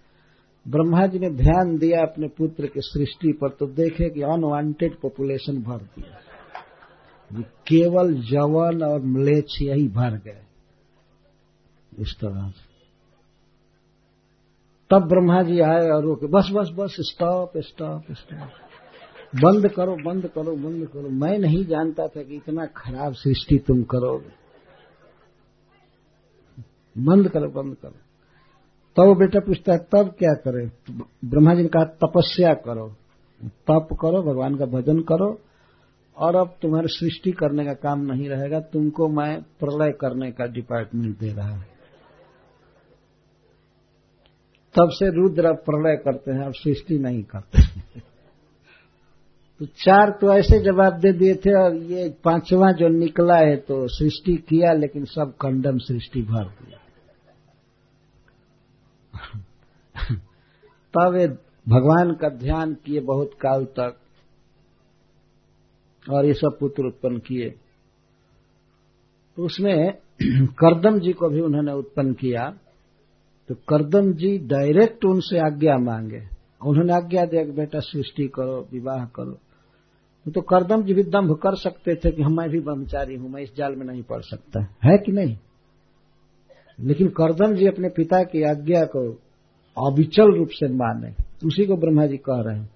ब्रह्मा 0.68 1.06
जी 1.08 1.20
ने 1.20 1.30
ध्यान 1.30 1.78
दिया 1.78 2.02
अपने 2.02 2.28
पुत्र 2.28 2.66
की 2.66 2.80
सृष्टि 2.84 3.32
पर 3.32 3.50
तो 3.50 3.66
देखे 3.66 4.10
कि 4.10 4.22
अनवांटेड 4.22 5.00
पॉपुलेशन 5.00 5.62
भर 5.62 5.78
दिया। 5.78 6.31
केवल 7.40 8.14
जवन 8.14 8.84
और 8.84 9.02
मलेच्छ 9.02 9.62
यही 9.62 9.88
भर 9.88 10.12
गए। 10.12 10.44
इस 12.00 12.16
तरह 12.22 12.50
से। 12.50 12.72
तब 14.90 15.08
ब्रह्मा 15.08 15.44
जी 15.44 15.60
आए 15.60 15.90
और 15.90 16.04
रोके, 16.04 16.28
बस 16.28 16.50
बस 16.54 16.70
बस 16.76 16.96
स्टॉप 17.00 17.52
स्टॉप 17.58 18.04
स्टॉप 18.12 18.50
बंद 19.36 19.68
करो 19.68 19.96
बंद 19.96 20.28
करो 20.28 20.56
बंद 20.56 20.88
करो। 20.88 21.10
मैं 21.10 21.40
नहीं 21.40 21.66
जानता 21.66 22.08
था 22.08 22.24
कि 22.24 22.36
इतना 22.36 22.66
खराब 22.66 23.14
सृष्टि 23.14 23.58
तुम 23.58 23.84
करोगे। 23.84 24.42
बंद 26.98 27.30
करो 27.30 27.50
बंद 27.50 27.76
करो। 27.76 27.92
तब 27.92 27.98
तो 28.96 29.16
बेटा 29.16 29.40
पूछता 29.40 29.72
है, 29.74 29.80
तब 29.80 30.12
क्या 30.20 30.34
करे? 30.34 30.72
ब्रह्मा 31.26 31.56
जी 31.56 31.62
ने 31.62 31.68
कहा, 31.68 31.84
तपस्या 31.84 32.54
करो। 32.54 32.88
तप 33.44 33.88
करो, 34.02 34.24
भगवान 34.24 34.56
का 34.56 34.66
भजन 34.66 35.00
करो। 35.00 35.40
और 36.22 36.36
अब 36.36 36.56
तुम्हारे 36.62 36.88
सृष्टि 36.88 37.32
करने 37.32 37.66
का 37.66 37.74
काम 37.74 38.02
नहीं 38.06 38.30
रहेगा, 38.30 38.60
तुमको 38.60 39.08
मैं 39.10 39.42
प्रलय 39.60 39.92
करने 39.92 40.32
का 40.32 40.46
डिपार्टमेंट 40.54 41.18
दे 41.20 41.34
रहा 41.34 41.50
हूँ। 41.50 41.64
तब 44.76 44.90
से 44.90 45.10
रुद्र 45.12 45.54
प्रलय 45.62 45.96
करते 45.98 46.32
हैं, 46.32 46.46
अब 46.46 46.54
सृष्टि 46.54 46.98
नहीं 47.00 47.24
करते 47.24 47.60
तो 49.60 49.66
चार 49.78 50.10
तो 50.22 50.34
ऐसे 50.34 50.60
जवाब 50.64 51.00
दे 51.00 51.12
दिए 51.14 51.34
थे, 51.36 51.54
और 51.54 51.76
ये 51.76 52.10
पांचवा 52.24 52.72
जो 52.72 52.88
निकला 52.90 53.38
है 53.38 53.56
तो 53.58 53.88
सृष्टि 53.88 54.36
किया, 54.50 54.74
लेकिन 54.74 55.06
सब 55.06 55.34
कंडम 55.42 55.78
सृष्टि 55.80 56.22
भर 56.22 56.46
दिया। 56.46 56.78
तब 60.94 61.16
ये 61.16 61.28
भगवान 61.68 62.14
का 62.14 62.30
ध्यान 62.38 62.74
किए 62.86 63.00
बहुत 63.02 63.34
काल 63.42 63.66
तक 63.80 63.98
और 66.10 66.26
ये 66.26 66.34
सब 66.34 66.58
पुत्र 66.60 66.86
उत्पन्न 66.86 67.18
किए। 67.18 67.50
तो 69.36 69.46
उसमें 69.46 69.94
करदम 70.48 71.00
जी 71.00 71.14
को 71.14 71.30
भी 71.30 71.42
उन्होंने 71.42 71.72
उत्पन्न 71.72 72.14
किया। 72.14 72.58
तो 73.48 73.56
करदम 73.56 74.14
जी 74.14 74.38
डायरेक्ट 74.38 75.06
उनसे 75.06 75.40
आज्ञा 75.40 75.78
मांगे। 75.78 76.24
उन्होंने 76.66 76.94
आज्ञा 76.94 77.26
दिया 77.26 77.44
कि 77.44 77.52
बेटा 77.52 77.80
सृष्टि 77.80 78.28
करो, 78.28 78.68
विवाह 78.72 79.06
करो। 79.06 79.38
तो 80.32 80.42
करदम 80.42 80.84
जी 80.84 80.94
भी 80.94 81.04
दम्भ 81.04 81.34
कर 81.34 81.56
सकते 81.56 81.96
थे 81.96 82.12
कि 82.12 82.22
हम, 82.22 82.38
मैं 82.38 82.50
भी 82.50 82.60
ब्रह्मचारी 82.60 83.16
हूँ, 83.16 83.30
मैं 83.30 83.42
इस 83.42 83.56
जाल 83.56 83.76
में 83.76 83.86
नहीं 83.86 84.04
पड़ 84.04 84.22
सकता। 84.22 84.62
है 84.62 84.98
कि 84.98 85.12
नहीं? 85.12 85.38
लेकिन 86.80 87.08
करदम 87.08 87.56
जी 87.56 87.68
अपने 87.68 87.90
पिता 87.90 88.24
की 88.24 88.44
आज्ञा 88.44 88.86
को 88.86 89.20
अविचल 89.88 90.38
रूप 90.38 90.48
से 90.52 90.68
माने। 90.68 91.14
उसी 91.48 91.66
को 91.66 91.76
ब्रह्मा 91.76 92.06
जी 92.06 92.18
कह 92.18 92.42
रहे 92.42 92.60
हैं। 92.60 92.70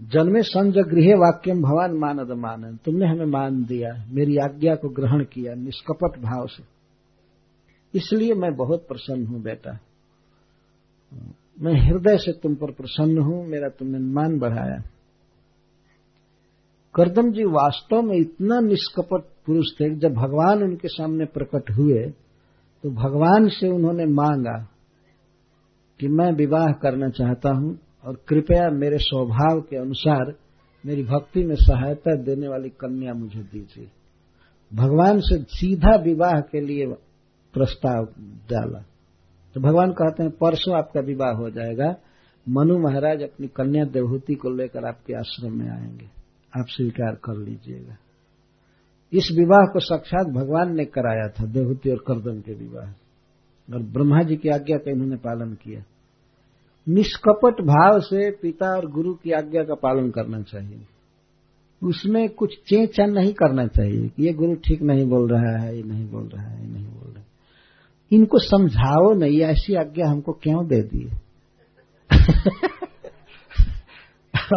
जन्मे 0.00 0.42
संज 0.42 0.78
गृह 0.88 1.14
वाक्यम 1.16 1.62
भवान 1.62 1.96
मानद 1.98 2.30
मानन। 2.38 2.76
तुमने 2.84 3.06
हमें 3.06 3.26
मान 3.26 3.62
दिया, 3.64 3.92
मेरी 4.08 4.36
आज्ञा 4.38 4.74
को 4.74 4.88
ग्रहण 4.88 5.24
किया 5.24 5.54
निष्कपट 5.54 6.18
भाव 6.20 6.46
से। 6.46 6.62
इसलिए 7.94 8.34
मैं 8.34 8.54
बहुत 8.56 8.86
प्रसन्न 8.88 9.26
हूँ 9.26 9.42
बेटा। 9.42 9.78
मैं 11.60 11.72
हृदय 11.80 12.16
से 12.16 12.32
तुम 12.32 12.54
पर 12.54 12.72
प्रसन्न 12.72 13.18
हूँ, 13.18 13.46
मेरा 13.46 13.68
तुमने 13.68 13.98
मान 13.98 14.38
बढ़ाया। 14.38 14.78
करदम 16.94 17.30
जी 17.32 17.44
वास्तव 17.44 18.02
में 18.02 18.16
इतना 18.16 18.60
निष्कपट 18.60 19.24
पुरुष 19.46 19.66
थे 19.72 19.88
जब 19.96 20.14
भगवान 20.14 20.62
उनके 20.62 20.88
सामने 20.88 21.24
प्रकट 21.24 21.70
हुए 21.70 22.00
तो 22.84 22.90
भगवान 22.92 23.48
से 23.48 23.68
उन्होंने 23.68 24.04
मांगा 24.04 24.56
कि 26.00 26.08
मैं 26.08 26.30
विवाह 26.32 26.66
करना 26.82 27.08
चाहता 27.08 27.50
हूँ। 27.50 27.78
और 28.04 28.20
कृपया 28.28 28.70
मेरे 28.70 28.98
स्वभाव 28.98 29.60
के 29.60 29.76
अनुसार 29.76 30.34
मेरी 30.86 31.04
भक्ति 31.04 31.44
में 31.44 31.54
सहायता 31.54 32.16
देने 32.16 32.48
वाली 32.48 32.68
कन्या 32.68 33.14
मुझे 33.14 33.40
दीजिए। 33.40 33.88
भगवान 34.74 35.20
से 35.20 35.42
सीधा 35.42 35.96
विवाह 35.96 36.40
के 36.40 36.60
लिए 36.60 36.86
प्रस्ताव 37.52 38.04
डाला। 38.20 38.84
तो 39.54 39.60
भगवान 39.60 39.92
कहते 39.92 40.22
हैं, 40.22 40.32
परसों 40.32 40.78
आपका 40.78 41.00
विवाह 41.00 41.30
हो 41.30 41.50
जाएगा। 41.50 41.96
मनु 42.48 42.78
महाराज 42.78 43.22
अपनी 43.22 43.46
कन्या 43.46 43.84
देवहूति 43.84 44.34
को 44.34 44.50
लेकर 44.50 44.84
आपके 44.84 45.14
आश्रम 45.14 45.58
में 45.58 45.70
आएँगे। 45.70 46.04
आप 46.58 46.64
स्वीकार 46.68 47.14
कर 47.14 47.36
लीजिएगा। 47.36 47.96
इस 49.12 49.28
विवाह 49.38 49.66
को 49.72 49.80
साक्षात 49.80 50.26
भगवान 50.26 50.76
ने 50.76 50.84
कराया 50.84 51.28
था, 51.28 51.46
देवहूति 51.46 51.90
और 51.90 51.96
करदम 51.96 52.40
के 52.40 52.54
विवाह। 52.54 52.90
और 53.74 53.82
ब्रह्मा 53.82 54.22
जी 54.22 54.36
की 54.36 54.48
आज्ञा 54.48 54.76
का 54.76 54.90
इन्होंने 54.90 55.16
पालन 55.16 55.54
किया। 55.54 55.84
निष्कपट 56.88 57.60
भाव 57.60 58.00
से 58.00 58.30
पिता 58.30 58.76
और 58.76 58.86
गुरु 58.90 59.14
की 59.14 59.32
आज्ञा 59.32 59.62
का 59.62 59.74
पालन 59.74 60.10
करना 60.10 60.42
चाहिए। 60.42 60.86
उसमें 61.82 62.28
कुछ 62.28 62.54
चेचा 62.54 63.06
नहीं 63.06 63.32
करना 63.32 63.66
चाहिए 63.66 64.08
कि 64.08 64.26
ये 64.26 64.32
गुरु 64.32 64.54
ठीक 64.54 64.82
नहीं 64.82 65.06
बोल 65.06 65.30
रहा 65.30 65.62
है, 65.62 65.76
ये 65.76 65.82
नहीं 65.82 66.10
बोल 66.10 66.28
रहा 66.28 66.44
है, 66.44 66.66
ये 66.66 66.72
नहीं 66.72 66.86
बोल 66.86 67.10
रहा 67.12 67.20
है। 67.20 67.26
इनको 68.12 68.38
समझाओ 68.38 69.14
नहीं, 69.14 69.40
ऐसी 69.40 69.74
आज्ञा 69.74 70.10
हमको 70.10 70.32
क्यों 70.32 70.66
दे 70.66 70.82
दिए? 70.82 71.10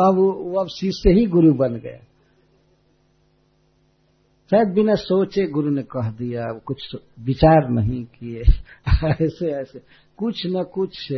अब 0.02 0.16
वो 0.16 0.60
अब 0.60 0.68
शिष्य 0.68 1.10
ही 1.10 1.26
गुरु 1.26 1.54
बन 1.54 1.76
गया 1.76 2.06
शायद 4.52 4.68
बिना 4.68 4.96
सोचे 4.96 5.48
गुरु 5.48 5.70
ने 5.70 5.84
कह 5.84 6.12
दिया 6.12 6.60
कुछ 6.66 6.96
विचार 7.20 7.70
नहीं 7.70 8.04
किए। 8.04 8.42
ऐसे 9.26 9.52
ऐसे, 9.52 9.82
कुछ 10.18 10.42
न 10.46 10.64
कुछ 10.64 11.12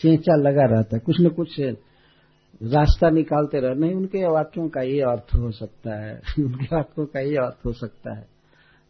चेचा 0.00 0.36
लगा 0.36 0.64
रहता 0.64 0.96
है। 0.96 1.00
कुछ 1.00 1.16
न 1.20 1.28
कुछ 1.28 1.60
रास्ता 2.62 3.10
निकालते 3.10 3.60
रह। 3.60 3.74
नहीं, 3.74 3.94
उनके 3.94 4.26
वाक्यों 4.28 4.68
का 4.68 4.80
ये 4.80 5.00
अर्थ 5.00 5.34
हो 5.34 5.50
सकता 5.50 6.04
है। 6.04 6.14
उनके 6.38 6.76
वाक्यों 6.76 7.06
का 7.06 7.20
ये 7.20 7.36
अर्थ 7.36 7.66
हो 7.66 7.72
सकता 7.72 8.18
है। 8.18 8.34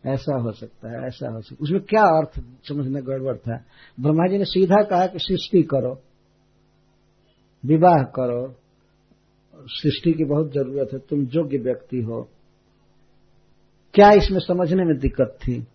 ऐसा 0.07 0.37
हो 0.37 0.53
सकता 0.53 0.89
है, 0.89 1.07
ऐसा 1.07 1.33
हो 1.33 1.41
सकता 1.41 1.55
है। 1.55 1.59
उसमें 1.63 1.81
क्या 1.81 2.03
अर्थ 2.03 2.45
समझने 2.69 3.03
गड़बड़ 3.03 3.37
था? 3.37 3.65
ब्रह्मा 4.01 4.29
जी 4.31 4.39
ने 4.39 4.45
सीधा 4.45 4.83
कहा 4.83 5.07
कि 5.07 5.19
सृष्टि 5.19 5.63
करो। 5.63 6.03
विवाह 7.67 8.03
करो। 8.03 8.55
सृष्टि 9.57 10.13
की 10.13 10.25
बहुत 10.25 10.53
ज़रूरत 10.53 10.89
है। 10.93 10.99
तुम 10.99 11.23
योग्य 11.23 11.59
व्यक्ति 11.59 11.97
हो। 11.97 12.29
क्या 13.95 14.11
इसमें 14.11 14.41
समझने 14.41 14.85
में 14.85 14.99
दिक्कत 14.99 15.39
थी? 15.41 15.67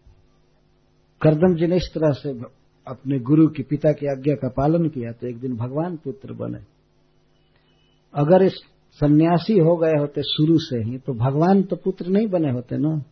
करदम 1.22 1.56
जी 1.56 1.68
ने 1.68 1.76
इस 1.76 1.92
तरह 1.94 2.12
से 2.12 2.59
अपने 2.90 3.20
गुरु 3.20 3.48
के 3.48 3.64
पिता 3.64 3.92
की 3.92 4.08
आज्ञा 4.08 4.36
का 4.36 4.50
पालन 4.50 4.88
किया 4.90 5.12
तो 5.12 5.28
एक 5.28 5.40
दिन 5.40 5.56
भगवान 5.56 5.98
पुत्र 5.98 6.34
बने। 6.34 6.60
अगर 8.14 8.44
इस 8.44 8.54
सन्यासी 8.94 9.60
हो 9.60 9.78
गए 9.78 10.00
होते 10.00 10.24
शुरू 10.24 10.58
से 10.60 10.84
ही 10.84 10.98
तो 10.98 11.14
भगवान 11.14 11.64
तो 11.64 11.76
पुत्र 11.76 12.08
नहीं 12.08 12.28
बने 12.28 12.52
होते 12.52 12.78
ना। 12.78 13.04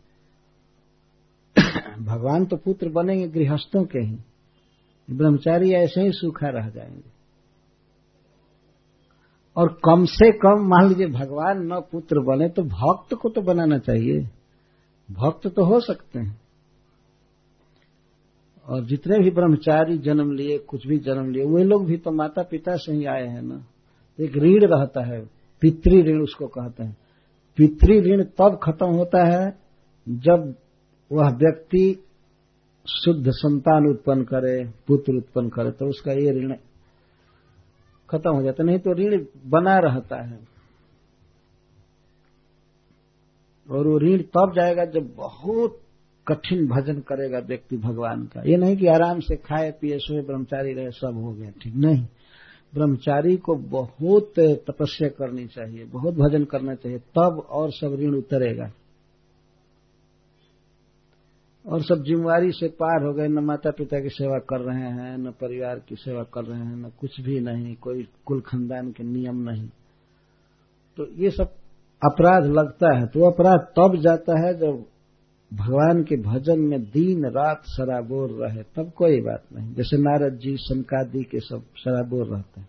भगवान 1.98 2.44
तो 2.46 2.56
पुत्र 2.56 2.88
बनेंगे 2.88 3.28
गृहस्थों 3.28 3.84
के 3.84 3.98
ही। 3.98 4.18
ब्रह्मचारी 5.10 5.72
ऐसे 5.72 6.02
ही 6.02 6.12
सूखा 6.12 6.48
रह 6.48 6.68
जाएँगे। 6.68 7.10
और 9.56 9.68
कम 9.84 10.04
से 10.04 10.30
कम 10.32 10.66
मान 10.68 10.88
लीजिए 10.88 11.06
भगवान 11.06 11.62
न 11.72 11.80
पुत्र 11.92 12.20
बने 12.20 12.48
तो 12.48 12.62
भक्त 12.62 13.14
को 13.14 13.28
तो 13.28 13.40
बनाना 13.40 13.78
चाहिए। 13.78 14.28
भक्त 15.10 15.46
तो 15.46 15.64
हो 15.64 15.80
सकते 15.80 16.18
हैं। 16.18 16.47
और 18.68 18.84
जितने 18.84 19.18
भी 19.18 19.30
ब्रह्मचारी 19.30 19.96
जन्म 19.98 20.32
लिए, 20.32 20.58
कुछ 20.58 20.86
भी 20.86 20.98
जन्म 20.98 21.30
लिए 21.30 21.44
वे 21.46 21.62
लोग 21.64 21.86
भी 21.86 21.96
तो 21.96 22.10
माता 22.10 22.42
पिता 22.42 22.76
से 22.76 22.92
ही 22.92 23.04
आए 23.06 23.26
हैं 23.26 23.42
ना। 23.42 23.64
एक 24.18 24.36
ऋण 24.36 24.66
रहता 24.66 25.04
है, 25.04 25.20
पितृ 25.62 26.02
ऋण 26.02 26.22
उसको 26.22 26.46
कहते 26.46 26.84
हैं। 26.84 26.96
पितृ 27.58 28.00
ऋण 28.02 28.22
तब 28.38 28.58
खत्म 28.62 28.86
होता 28.88 29.24
है 29.26 29.46
जब 30.06 30.54
वह 31.10 31.30
व्यक्ति 31.36 31.84
शुद्ध 32.86 33.30
संतान 33.30 33.86
उत्पन्न 33.86 34.24
करे, 34.24 34.64
पुत्र 34.86 35.16
उत्पन्न 35.16 35.48
करे 35.48 35.70
तो 35.70 35.88
उसका 35.88 36.12
ये 36.12 36.30
ऋण 36.32 36.54
खत्म 38.08 38.34
हो 38.34 38.42
जाता 38.42 38.64
नहीं 38.64 38.78
तो 38.78 38.92
ऋण 38.94 39.24
बना 39.46 39.78
रहता 39.78 40.22
है। 40.22 40.38
और 43.68 43.88
वो 43.88 43.98
ऋण 43.98 44.22
तब 44.28 44.52
जाएगा 44.56 44.84
जब 44.90 45.14
बहुत 45.16 45.80
कठिन 46.28 46.66
भजन 46.68 47.00
करेगा 47.00 47.38
व्यक्ति 47.38 47.76
भगवान 47.76 48.24
का। 48.24 48.42
ये 48.46 48.56
नहीं 48.56 48.76
कि 48.76 48.86
आराम 48.86 49.20
से 49.20 49.36
खाए, 49.36 49.70
पिए, 49.70 49.98
सोए, 49.98 50.22
ब्रह्मचारी 50.22 50.72
रहे, 50.72 50.90
सब 50.90 51.20
हो 51.24 51.32
गया। 51.32 51.50
ठीक 51.50 51.74
नहीं। 51.74 52.06
ब्रह्मचारी 52.74 53.36
को 53.36 53.54
बहुत 53.54 54.32
तपस्या 54.38 55.08
करनी 55.08 55.46
चाहिए, 55.46 55.84
बहुत 55.84 56.14
भजन 56.14 56.44
करना 56.44 56.74
चाहिए, 56.74 56.98
तब 56.98 57.46
और 57.50 57.70
सब 57.72 57.96
ऋण 58.00 58.14
उतरेगा। 58.14 58.72
और 61.66 61.82
सब 61.82 62.02
जिम्मेवारी 62.02 62.52
से 62.52 62.68
पार 62.68 63.02
हो 63.02 63.12
गए, 63.12 63.28
न 63.28 63.38
माता 63.38 63.70
पिता 63.70 64.00
की 64.00 64.08
सेवा 64.08 64.38
कर 64.38 64.60
रहे 64.60 64.90
हैं, 64.90 65.18
न 65.18 65.30
परिवार 65.30 65.78
की 65.78 65.94
सेवा 65.94 66.22
कर 66.22 66.44
रहे 66.44 66.60
हैं, 66.60 66.76
न 66.76 66.92
कुछ 67.00 67.20
भी 67.20 67.40
नहीं, 67.40 67.74
कोई 67.74 68.08
कुल 68.26 68.40
खानदान 68.40 68.92
के 68.92 69.04
नियम 69.04 69.50
नहीं। 69.50 69.68
तो 70.96 71.06
ये 71.12 71.30
सब 71.30 71.54
अपराध 72.04 72.44
लगता 72.44 72.98
है। 72.98 73.06
तो 73.06 73.30
अपराध 73.30 73.58
तब 73.58 73.96
जाता 73.96 74.46
है 74.46 74.58
जब 74.58 74.84
भगवान 75.54 76.02
के 76.02 76.16
भजन 76.16 76.60
में 76.60 76.82
दिन 76.82 77.26
रात 77.26 77.62
शराबोर 77.66 78.30
रहे, 78.30 78.62
तब 78.62 78.92
कोई 78.96 79.20
बात 79.20 79.44
नहीं। 79.56 79.74
जैसे 79.74 79.96
नारद 79.96 80.38
जी 80.38 80.56
शंकादि 80.56 81.24
के 81.24 81.40
सब 81.40 81.62
शराबोर 81.76 82.26
रहते 82.26 82.60
हैं। 82.60 82.68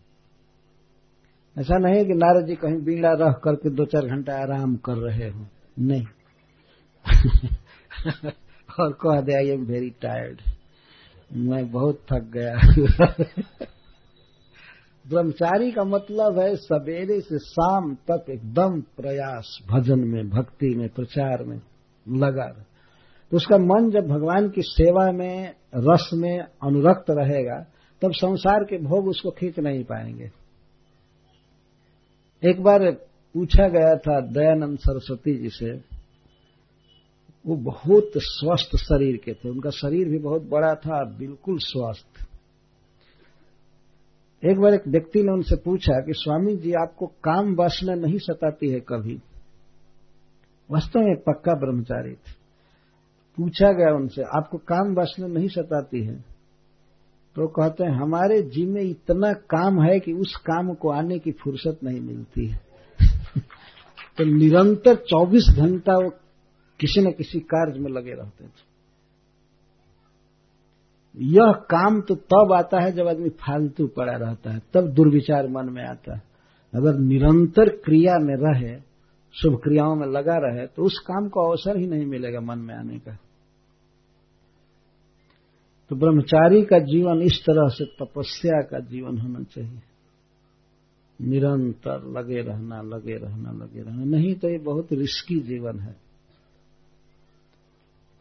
ऐसा 1.60 1.78
नहीं 1.78 2.06
कि 2.06 2.14
नारद 2.14 2.46
जी 2.46 2.56
कहीं 2.56 2.82
बीड़ा 2.82 3.12
रह 3.12 3.32
करके 3.32 3.70
दो 3.70 3.86
चार 3.86 4.06
घंटा 4.06 4.34
आराम 4.34 4.76
कर 4.76 4.94
रहे 4.94 5.30
हो। 5.30 5.46
नहीं। 5.80 6.06
और 8.80 8.94
कह 8.94 9.22
दे, 9.22 9.34
आई 9.34 9.50
एम 9.50 9.66
वेरी 9.66 9.90
टायर्ड। 9.90 10.42
मैं 11.34 11.72
बहुत 11.72 11.96
थक 12.14 12.32
गया 12.34 12.56
ब्रह्मचारी 15.08 15.72
का 15.72 15.84
मतलब 15.84 16.40
है, 16.40 16.56
सवेरे 16.56 17.22
से 17.22 17.40
शाम 17.40 17.96
तक 17.96 18.26
एकदम 18.30 18.82
प्रयास, 18.82 19.60
भजन 19.72 20.00
में, 20.00 20.30
भक्ति 20.30 20.76
में, 20.76 20.90
प्रचार 20.90 21.44
में 21.44 21.62
लगा 22.10 22.66
तो 23.32 23.38
उसका 23.38 23.58
मन 23.58 23.92
जब 23.92 24.08
भगवान 24.08 24.50
की 24.50 24.62
सेवा 24.62 25.12
में, 25.12 25.56
रस 25.76 26.10
में 26.14 26.40
अनुरक्त 26.40 27.06
रहेगा, 27.10 27.66
तब 28.02 28.12
संसार 28.12 28.64
के 28.64 28.78
भोग 28.78 29.08
उसको 29.08 29.32
खींच 29.32 29.60
नहीं 29.60 29.84
पाएँगे। 29.84 30.32
एक 32.50 32.64
बार 32.64 32.92
पूछा 33.34 33.68
गया 33.68 33.96
था 33.96 34.20
दयानंद 34.20 34.80
सरस्वती 34.80 35.38
जी 35.38 35.50
से, 35.50 35.72
वो 37.48 37.56
बहुत 37.56 38.12
स्वस्थ 38.16 38.78
शरीर 38.78 39.18
के 39.18 39.34
थे। 39.34 39.50
उनका 39.50 39.70
शरीर 39.70 40.10
भी 40.10 40.18
बहुत 40.18 40.42
बड़ा 40.42 40.76
था, 40.76 41.04
बिल्कुल 41.04 41.58
स्वस्थ। 41.58 42.28
एक 44.46 44.60
बार 44.60 44.74
एक 44.74 44.88
व्यक्ति 44.88 45.24
ने 45.24 45.32
उनसे 45.32 45.56
पूछा 45.56 45.94
कि, 45.94 46.14
स्वामी 46.14 46.56
जी, 46.56 46.72
आपको 46.72 47.06
काम 47.08 47.56
वासना 47.56 47.94
नहीं 47.94 48.18
सताती 48.18 48.70
है 48.70 48.80
कभी? 48.80 49.20
वास्तव 50.72 51.00
में 51.00 51.16
पक्का 51.16 51.54
ब्रह्मचारी 51.54 52.14
थे। 52.14 52.39
पूछा 53.40 53.72
गया 53.72 53.96
उनसे, 53.96 54.22
आपको 54.22 54.58
काम 54.58 54.96
वासना 54.96 55.28
नहीं 55.28 55.48
सताती 55.48 56.04
है? 56.04 56.16
तो 57.36 57.48
कहते 57.48 57.84
हैं, 57.84 57.92
हमारे 57.92 58.42
जी 58.42 58.66
में 58.66 58.82
इतना 58.82 59.34
काम 59.34 59.82
है 59.82 60.00
कि 60.00 60.14
उस 60.14 60.36
काम 60.36 60.74
को 60.74 60.90
आने 60.90 61.20
की 61.20 61.32
फुर्सत 61.32 61.80
नहीं 61.84 62.02
मिलती 62.02 62.48
है। 62.48 62.60
तो 64.18 64.24
निरंतर 64.24 64.96
24 64.96 65.50
घंटा 65.58 65.94
वो 65.94 66.10
किसी 66.80 67.02
न 67.02 67.12
किसी 67.12 67.40
कार्य 67.40 67.80
में 67.80 67.92
लगे 67.92 68.12
रहते 68.12 68.46
थे 68.46 68.70
यह 71.18 71.52
काम 71.52 72.02
तो 72.02 72.16
तब 72.16 72.54
आता 72.54 72.82
है 72.82 72.92
जब 72.92 73.08
आदमी 73.08 73.30
फालतू 73.30 73.88
पड़ा 73.88 74.14
रहता 74.14 74.52
है, 74.52 74.62
तब 74.74 74.88
दुर्विचार 74.88 75.48
मन 75.48 75.70
में 75.70 75.84
आता 75.84 76.16
है। 76.16 76.22
अगर 76.76 76.98
निरंतर 77.00 77.70
क्रिया 77.70 78.14
में 78.20 78.36
रहे, 78.38 78.80
शुभ 79.34 79.62
क्रियाओं 79.64 79.96
में 79.96 80.08
लगा 80.08 80.38
रहे 80.38 80.68
तो 80.68 80.84
उस 80.84 81.00
काम 81.00 81.30
को 81.30 81.50
अवसर 81.50 81.78
ही 81.78 81.88
नहीं 81.88 82.06
मिलेगा 82.06 82.40
मन 82.40 82.60
में 82.60 82.76
आने 82.76 83.00
का। 83.00 83.18
तो 85.90 85.96
ब्रह्मचारी 85.96 86.62
का 86.62 86.80
जीवन 86.80 87.22
इस 87.22 87.42
तरह 87.42 87.68
से 87.68 87.86
तपस्या 87.86 88.62
का 88.62 88.80
जीवन 88.80 89.18
होना 89.18 89.44
चाहिए। 89.44 89.82
निरंतर 91.22 92.04
लगे 92.04 92.42
रहना 92.42 92.82
लगे 92.82 93.18
रहना 93.18 93.52
लगे 93.52 93.82
रहना। 93.82 94.04
नहीं 94.04 94.36
तो 94.36 94.50
ये 94.50 94.58
बहुत 94.58 94.88
रिस्की 94.94 95.40
जीवन 95.40 95.80
है। 95.80 95.96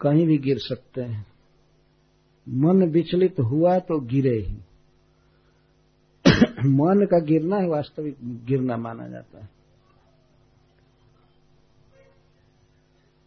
कहीं 0.00 0.26
भी 0.26 0.38
गिर 0.38 0.58
सकते 0.58 1.02
हैं। 1.02 1.26
मन 2.48 2.88
विचलित 2.88 3.40
हुआ 3.40 3.78
तो 3.78 4.00
गिरे 4.00 4.38
ही। 4.38 4.56
मन 6.68 7.06
का 7.10 7.20
गिरना 7.20 7.56
ही 7.56 7.68
वास्तविक 7.68 8.16
गिरना 8.22 8.76
माना 8.76 9.08
जाता 9.08 9.38
है। 9.38 9.48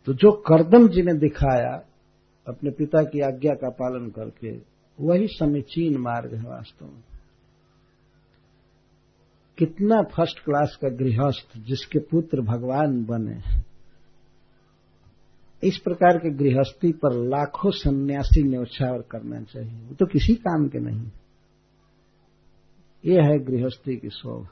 तो 0.05 0.13
जो 0.13 0.31
करदम 0.31 0.87
जी 0.87 1.01
ने 1.01 1.13
दिखाया 1.13 1.90
अपने 2.51 2.69
पिता 2.69 3.03
की 3.03 3.19
आज्ञा 3.19 3.53
का 3.53 3.69
पालन 3.69 4.09
करके, 4.09 4.51
वही 4.99 5.27
समीचीन 5.27 5.97
मार्ग 5.97 6.35
है 6.35 6.43
वास्तव 6.43 6.85
में। 6.85 7.03
कितना 9.57 10.01
फ़र्स्ट 10.01 10.39
क्लास 10.39 10.77
का 10.81 10.89
गृहस्थ 10.89 11.57
जिसके 11.57 11.99
पुत्र 11.99 12.41
भगवान 12.41 13.05
बने, 13.05 13.61
इस 15.63 15.77
प्रकार 15.77 16.17
के 16.17 16.29
गृहस्थी 16.29 16.91
पर 16.91 17.13
लाखों 17.13 17.71
सन्यासी 17.71 18.43
न्यौछावर 18.43 19.01
करना 19.01 19.41
चाहिए। 19.41 19.85
वो 19.85 19.95
तो 19.95 20.05
किसी 20.05 20.35
काम 20.35 20.67
के 20.67 20.79
नहीं। 20.79 21.11
ये 23.05 23.21
है 23.21 23.39
गृहस्थी 23.39 23.97
की 23.97 24.09
शोभ। 24.09 24.47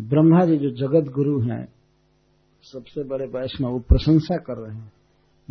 ब्रह्मा 0.00 0.44
जी 0.44 0.56
जो 0.56 0.70
जगत 0.70 1.12
गुरु 1.12 1.40
हैं, 1.40 1.68
सबसे 2.62 3.04
बड़े 3.04 3.26
वैष्णव 3.26 3.70
वो 3.70 3.78
प्रशंसा 3.78 4.36
कर 4.36 4.68
रहे 4.68 4.76
हैं। 4.76 4.92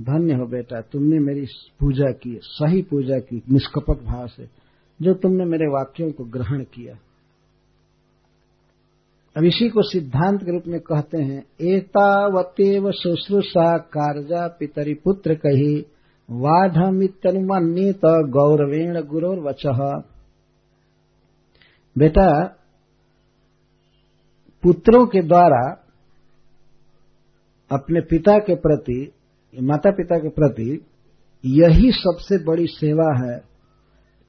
धन्य 0.01 0.33
हो 0.33 0.45
बेटा, 0.45 0.81
तुमने 0.81 1.19
मेरी 1.19 1.45
पूजा 1.79 2.11
की, 2.11 2.39
सही 2.43 2.81
पूजा 2.81 3.19
की, 3.19 3.43
निष्कपट 3.51 4.03
भाव 4.03 4.27
से, 4.27 4.47
जो 5.01 5.13
तुमने 5.13 5.45
मेरे 5.45 5.67
वाक्यों 5.67 6.11
को 6.11 6.23
ग्रहण 6.23 6.63
किया। 6.63 6.97
अब 9.37 9.43
इसी 9.43 9.69
को 9.69 9.81
सिद्धांत 9.81 10.43
के 10.43 10.51
रूप 10.51 10.63
में 10.67 10.79
कहते 10.79 11.17
हैं 11.17 11.43
एतावतेव 11.61 12.91
शुश्रूषा 12.91 13.77
कार्जा 13.77 14.47
पितरी 14.47 14.93
पुत्र 14.93 15.35
कही 15.35 15.85
वाढ़मितनुमान्यत 16.29 18.01
गौरवेण 18.05 19.01
गुरोर 19.01 19.39
वच 19.39 19.63
बेटा, 21.97 22.43
पुत्रों 24.63 25.05
के 25.05 25.21
द्वारा 25.21 25.61
अपने 27.71 28.01
पिता 28.01 28.37
के 28.37 28.55
प्रति 28.55 29.11
माता 29.53 29.91
पिता 29.91 30.17
के 30.17 30.29
प्रति 30.29 30.79
यही 31.43 31.91
सबसे 31.91 32.37
बड़ी 32.43 32.65
सेवा 32.67 33.07
है। 33.17 33.35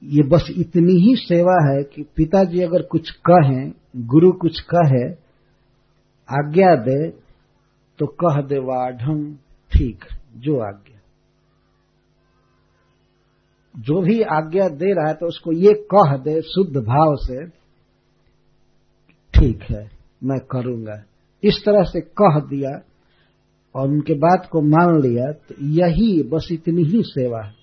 ये 0.02 0.22
बस 0.22 0.48
इतनी 0.58 0.92
ही 1.00 1.14
सेवा 1.16 1.56
है 1.64 1.82
कि 1.84 2.02
पिताजी 2.16 2.60
अगर 2.60 2.82
कुछ 2.82 3.10
कहें, 3.30 3.72
गुरु 4.06 4.32
कुछ 4.32 4.60
कहे, 4.74 5.04
आज्ञा 6.28 6.74
दे 6.84 7.08
तो 7.98 8.06
कह 8.20 8.40
दे 8.42 8.58
वाढ़ 8.60 8.96
ठीक, 9.70 10.04
जो 10.36 10.58
आज्ञा। 10.60 10.98
जो 13.74 14.00
भी 14.02 14.20
आज्ञा 14.22 14.68
दे 14.68 14.92
रहा 14.92 15.08
है 15.08 15.14
तो 15.14 15.26
उसको 15.26 15.52
ये 15.52 15.72
कह 15.94 16.16
दे 16.16 16.40
शुद्ध 16.42 16.76
भाव 16.76 17.14
से, 17.16 17.46
ठीक 19.34 19.62
है, 19.62 19.84
मैं 20.24 20.38
करूँगा। 20.50 21.02
इस 21.42 21.62
तरह 21.66 21.82
से 21.82 22.00
कह 22.00 22.38
दिया 22.40 22.78
और 23.74 23.88
उनके 23.88 24.14
बात 24.14 24.48
को 24.52 24.60
मान 24.60 25.00
लिया 25.02 25.32
तो 25.32 25.54
यही 25.60 26.22
बस 26.22 26.48
इतनी 26.52 26.82
ही 26.82 27.02
सेवा 27.02 27.42
है। 27.42 27.54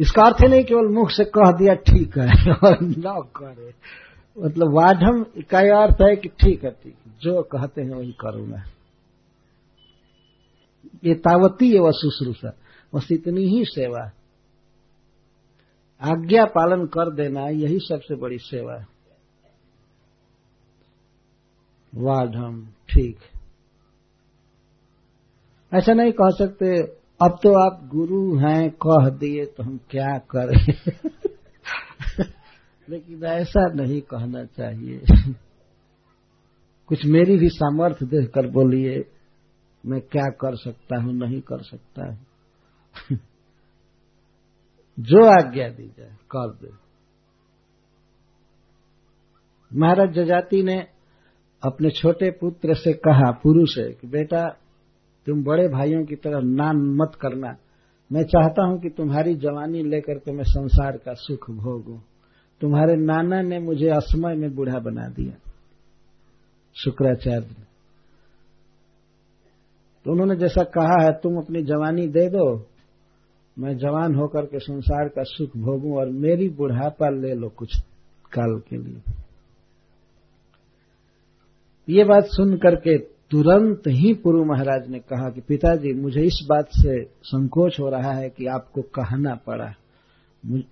इसका 0.00 0.22
अर्थ 0.22 0.50
नहीं 0.50 0.64
केवल 0.64 0.88
मुख 0.88 1.10
से 1.10 1.24
कह 1.24 1.52
दिया, 1.52 1.74
ठीक 1.74 2.18
है, 2.18 2.52
और 2.64 2.78
न 2.82 3.30
करे। 3.36 3.74
मतलब 4.38 4.74
वाढ़म 4.74 5.22
का 5.22 5.82
अर्थ 5.82 5.96
है 6.02 6.16
कि 6.16 6.28
ठीक 6.28 6.64
है, 6.64 6.70
ठीक 6.70 6.94
जो 7.22 7.42
कहते 7.42 7.82
हैं 7.82 7.90
वही 7.90 8.12
करूँगा 8.12 8.64
ये 11.04 11.14
तावती 11.14 11.72
है, 11.72 11.80
वह 11.80 11.90
शुश्रूषा। 11.90 12.56
बस 12.94 13.08
इतनी 13.12 13.42
ही 13.42 13.64
सेवा 13.64 14.04
है। 14.04 14.12
आज्ञा 16.00 16.44
पालन 16.44 16.86
कर 16.86 17.14
देना, 17.14 17.48
यही 17.48 17.78
सबसे 17.78 18.14
बड़ी 18.14 18.38
सेवा 18.38 18.74
है। 18.74 18.86
वाढ़म, 21.94 22.66
ठीक 22.66 23.18
ऐसा 25.74 25.92
नहीं 25.92 26.12
कह 26.12 26.30
सकते। 26.30 26.82
अब 27.22 27.38
तो 27.42 27.52
आप 27.52 27.88
गुरु 27.94 28.38
हैं, 28.38 28.70
कह 28.70 29.08
दिए 29.08 29.44
तो 29.44 29.62
हम 29.62 29.80
क्या 29.90 30.18
करें? 30.18 30.66
लेकिन 32.90 33.24
ऐसा 33.24 33.72
नहीं 33.72 34.00
कहना 34.00 34.44
चाहिए। 34.44 35.02
कुछ 36.86 37.06
मेरी 37.06 37.36
भी 37.36 37.48
सामर्थ्य 37.48 38.06
देखकर 38.06 38.46
बोलिए, 38.46 39.04
मैं 39.86 40.00
क्या 40.00 40.24
कर 40.24 40.56
सकता 40.56 41.02
हूँ, 41.02 41.14
नहीं 41.14 41.40
कर 41.40 41.62
सकता 41.62 42.06
हूँ? 42.06 42.26
जो 45.00 45.24
आज्ञा 45.24 45.68
दी 45.68 45.88
जाए, 45.98 46.16
कर 46.30 46.48
दे। 46.48 46.86
महाराज 49.78 50.12
जजाति 50.12 50.62
ने 50.62 50.86
अपने 51.62 51.90
छोटे 51.90 52.30
पुत्र 52.30 52.74
से 52.74 52.92
कहा, 52.92 53.30
पुरुष 53.30 53.78
है 53.78 53.92
कि 53.92 54.06
बेटा 54.06 54.56
तुम 55.26 55.42
बड़े 55.44 55.68
भाइयों 55.68 56.04
की 56.04 56.16
तरह 56.16 56.40
नान 56.40 56.76
मत 56.96 57.12
करना। 57.20 57.56
मैं 58.10 58.22
चाहता 58.22 58.64
हूँ 58.64 58.80
कि 58.80 58.88
तुम्हारी 58.88 59.34
जवानी 59.34 59.82
लेकर 59.82 60.18
के 60.18 60.32
मैं 60.32 60.44
संसार 60.44 60.96
का 60.96 61.14
सुख 61.14 61.50
भोगूं। 61.50 61.98
तुम्हारे 62.60 62.94
नाना 62.96 63.40
ने 63.42 63.58
मुझे 63.58 63.88
असमय 63.88 64.34
में 64.34 64.54
बूढ़ा 64.54 64.78
बना 64.78 65.08
दिया। 65.08 65.36
शुक्राचार्य 66.76 67.54
तो 70.06 70.12
उन्होंने 70.12 70.36
जैसा 70.36 70.62
कहा 70.62 71.02
है, 71.04 71.12
तुम 71.12 71.36
अपनी 71.36 71.62
जवानी 71.62 72.06
दे 72.06 72.28
दो। 72.28 72.66
मैं 73.56 73.76
जवान 73.78 74.14
होकर 74.14 74.46
के 74.46 74.58
संसार 74.58 75.08
का 75.08 75.22
सुख 75.22 75.56
भोगूं 75.56 75.96
और 75.96 76.10
मेरी 76.10 76.48
बुढ़ापा 76.48 77.08
ले 77.08 77.34
लो 77.34 77.48
कुछ 77.48 77.76
काल 78.32 78.58
के 78.68 78.76
लिए। 78.76 79.00
ये 81.88 82.04
बात 82.04 82.24
सुन 82.26 82.56
करके 82.56 83.15
तुरंत 83.30 83.82
ही 83.88 84.14
पुरु 84.14 84.44
महाराज 84.44 84.88
ने 84.88 84.98
कहा 84.98 85.30
कि 85.30 85.40
पिताजी, 85.40 85.92
मुझे 85.92 86.20
इस 86.20 86.46
बात 86.48 86.68
से 86.68 87.04
संकोच 87.04 87.80
हो 87.80 87.88
रहा 87.88 88.12
है 88.12 88.28
कि 88.28 88.46
आपको 88.46 88.82
कहना 88.82 89.34
पड़ा। 89.34 89.74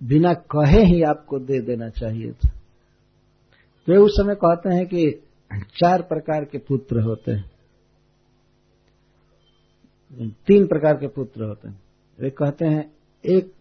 बिना 0.03 0.33
कहे 0.33 0.83
ही 0.83 1.01
आपको 1.01 1.39
दे 1.39 1.59
देना 1.59 1.89
चाहिए 1.89 2.31
था। 2.31 2.49
तो 3.87 4.05
उस 4.05 4.11
समय 4.11 4.35
कहते 4.35 4.75
हैं 4.75 4.85
कि 4.85 5.21
चार 5.77 6.01
प्रकार 6.01 6.45
के 6.45 6.57
पुत्र 6.57 7.01
होते 7.01 7.31
हैं। 7.31 7.51
तीन 10.47 10.67
प्रकार 10.67 10.93
के 10.93 11.07
पुत्र 11.07 11.43
होते 11.43 11.69
हैं। 11.69 11.81
वे 12.21 12.29
कहते 12.29 12.65
हैं, 12.65 12.91
एक 13.25 13.51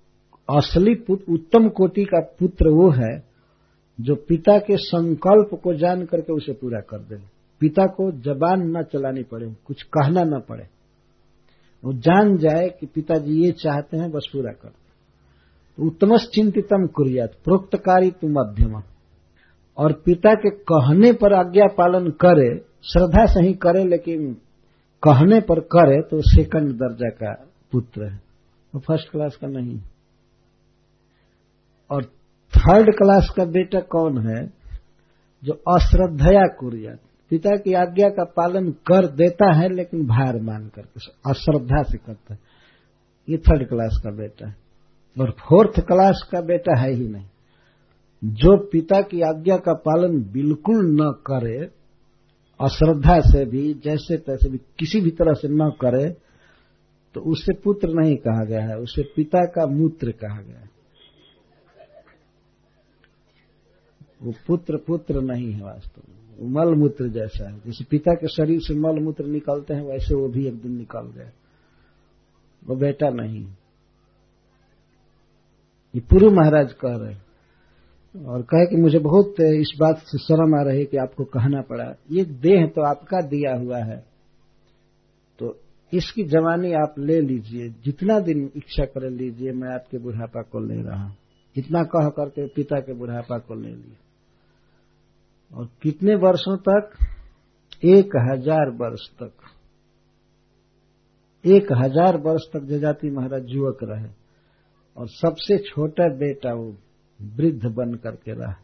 असली 0.50 0.94
पुत्र 0.94 1.32
उत्तम 1.32 1.68
कोटि 1.68 2.04
का 2.04 2.20
पुत्र 2.20 2.68
वो 2.68 2.90
है 2.90 3.24
जो 4.00 4.14
पिता 4.14 4.58
के 4.58 4.76
संकल्प 4.76 5.60
को 5.62 5.74
जान 5.74 6.04
करके 6.04 6.32
उसे 6.32 6.52
पूरा 6.52 6.80
कर 6.80 6.98
दे 6.98 7.33
पिता 7.64 7.86
को 7.86 8.12
जबान 8.12 8.76
न 8.76 8.82
चलानी 8.82 9.22
पड़े, 9.22 9.54
कुछ 9.64 9.82
कहना 9.82 10.24
न 10.24 10.40
पड़े। 10.48 10.64
वो 11.84 11.92
जान 11.92 12.36
जाए 12.36 12.68
कि 12.80 12.86
पिताजी 12.86 13.44
ये 13.44 13.52
चाहते 13.52 13.96
हैं, 13.96 14.10
बस 14.10 14.28
पूरा 14.32 14.52
कर 14.52 14.68
तो 15.80 16.18
चिंतितम 16.18 16.86
कुरियात, 16.86 17.30
प्रोक्तकारी 17.44 18.10
तु 18.10 18.28
मध्यम 18.28 18.82
और 19.78 19.92
पिता 19.92 20.34
के 20.34 20.50
कहने 20.50 21.12
पर 21.12 21.32
आज्ञा 21.32 21.64
पालन 21.78 22.10
करे, 22.10 22.58
श्रद्धा 22.82 23.26
से 23.26 23.46
ही 23.46 23.54
करे, 23.54 23.84
लेकिन 23.84 24.34
कहने 25.02 25.40
पर 25.40 25.60
करे 25.60 26.02
तो 26.02 26.20
सेकंड 26.20 26.72
दर्जा 26.72 27.08
का 27.08 27.46
पुत्र 27.72 28.12
है। 28.12 28.20
वो 28.74 28.80
फ़र्स्ट 28.80 29.10
क्लास 29.10 29.36
का 29.36 29.46
नहीं। 29.46 29.80
और 31.90 32.04
थर्ड 32.56 32.86
क्लास 32.86 33.34
का 33.36 33.44
बेटा 33.44 33.80
कौन 33.80 34.28
है? 34.28 34.52
जो 35.44 35.52
अश्रद्धया 35.52 36.46
कुरियात। 36.46 36.98
पिता 37.34 37.56
की 37.56 37.72
आज्ञा 37.72 38.08
का 38.08 38.24
पालन 38.24 38.70
कर 38.70 39.06
देता 39.06 39.52
है, 39.52 39.68
लेकिन 39.68 40.06
भार 40.06 40.40
मान 40.40 40.68
करके 40.68 41.30
अश्रद्धा 41.30 41.82
से 41.82 41.98
करता 41.98 42.34
है। 42.34 42.40
ये 43.28 43.36
थर्ड 43.36 43.68
क्लास 43.68 44.00
का 44.04 44.10
बेटा 44.10 44.48
है। 44.48 44.56
और 45.20 45.30
फोर्थ 45.30 45.80
क्लास 45.80 46.28
का 46.32 46.40
बेटा 46.40 46.80
है 46.80 46.92
ही 46.92 47.08
नहीं। 47.08 47.26
जो 48.24 48.66
पिता 48.68 49.00
की 49.00 49.20
आज्ञा 49.20 49.56
का 49.56 49.72
पालन 49.72 50.32
बिल्कुल 50.32 50.76
न 50.76 51.14
करे, 51.26 51.70
अश्रद्धा 52.60 53.20
से 53.20 53.44
भी, 53.44 53.74
जैसे 53.74 54.16
तैसे 54.16 54.50
भी 54.50 54.58
किसी 54.58 55.00
भी 55.00 55.10
तरह 55.10 55.32
से 55.32 55.48
न 55.48 55.72
करे 55.80 56.16
तो 57.14 57.20
उसे 57.20 57.54
पुत्र 57.54 57.88
नहीं 57.88 58.16
कहा 58.16 58.44
गया 58.44 58.62
है, 58.62 58.78
उसे 58.78 59.02
पिता 59.16 59.44
का 59.44 59.66
मूत्र 59.66 60.10
कहा 60.10 60.42
गया 60.42 60.58
है। 60.58 60.70
वो 64.22 64.32
पुत्र 64.46 64.76
पुत्र 64.76 65.20
नहीं 65.20 65.52
है 65.52 65.62
वास्तव 65.62 66.02
में। 66.08 66.13
मल 66.42 66.74
मूत्र 66.74 67.08
जैसा 67.08 67.48
है। 67.48 67.56
जैसे 67.56 67.84
पिता 67.84 68.14
के 68.14 68.28
शरीर 68.28 68.60
से 68.60 68.74
मल 68.74 69.00
मूत्र 69.00 69.24
निकलते 69.24 69.74
हैं, 69.74 69.82
वैसे 69.82 70.14
वो 70.14 70.28
भी 70.28 70.46
एक 70.46 70.54
दिन 70.54 70.76
निकल 70.78 71.12
गए 71.16 71.30
वो 72.66 72.76
बेटा 72.76 73.08
नहीं। 73.08 73.44
ये 75.94 76.00
पूर्व 76.00 76.30
महाराज 76.30 76.72
कह 76.72 76.96
रहे 76.96 77.14
और 78.26 78.42
कहे 78.42 78.66
कि 78.66 78.76
मुझे 78.76 78.98
बहुत 78.98 79.40
इस 79.40 79.76
बात 79.80 79.98
से 79.98 80.18
शर्म 80.18 80.54
आ 80.54 80.62
रही 80.62 80.78
है 80.78 80.84
कि 80.84 80.96
आपको 80.96 81.24
कहना 81.24 81.60
पड़ा। 81.60 81.94
ये 82.10 82.24
देह 82.24 82.66
तो 82.66 82.82
आपका 82.82 83.20
दिया 83.20 83.54
हुआ 83.56 83.78
है। 83.78 84.04
तो 85.38 85.60
इसकी 85.92 86.24
जवानी 86.24 86.72
आप 86.72 86.94
ले 86.98 87.20
लीजिए। 87.20 87.68
जितना 87.84 88.18
दिन 88.20 88.50
इच्छा 88.56 88.84
कर 88.84 89.10
लीजिए, 89.10 89.52
मैं 89.52 89.74
आपके 89.74 89.98
बुढ़ापा 89.98 90.42
को 90.42 90.60
ले 90.60 90.82
रहा 90.82 91.02
हूँ। 91.04 91.16
इतना 91.56 91.82
कह 91.82 92.08
करके 92.08 92.46
पिता 92.46 92.80
के 92.80 92.92
बुढ़ापा 92.92 93.38
को 93.38 93.54
ले 93.54 93.68
लिया 93.68 94.03
और 95.54 95.68
कितने 95.82 96.14
वर्षों 96.14 96.56
तक? 96.68 96.90
एक 97.84 98.16
हज़ार 98.30 98.70
वर्ष 98.70 99.08
तक। 99.22 99.32
एक 101.44 101.72
हज़ार 101.72 102.16
वर्ष 102.16 102.42
तक 102.52 102.64
जजाति 102.64 103.10
महाराज 103.10 103.50
युवक 103.50 103.78
रहे 103.82 104.08
और 104.96 105.08
सबसे 105.08 105.58
छोटा 105.58 106.08
बेटा 106.16 106.54
वो 106.54 106.74
वृद्ध 107.20 107.66
बन 107.66 107.94
करके 107.94 108.32
रहा। 108.32 108.54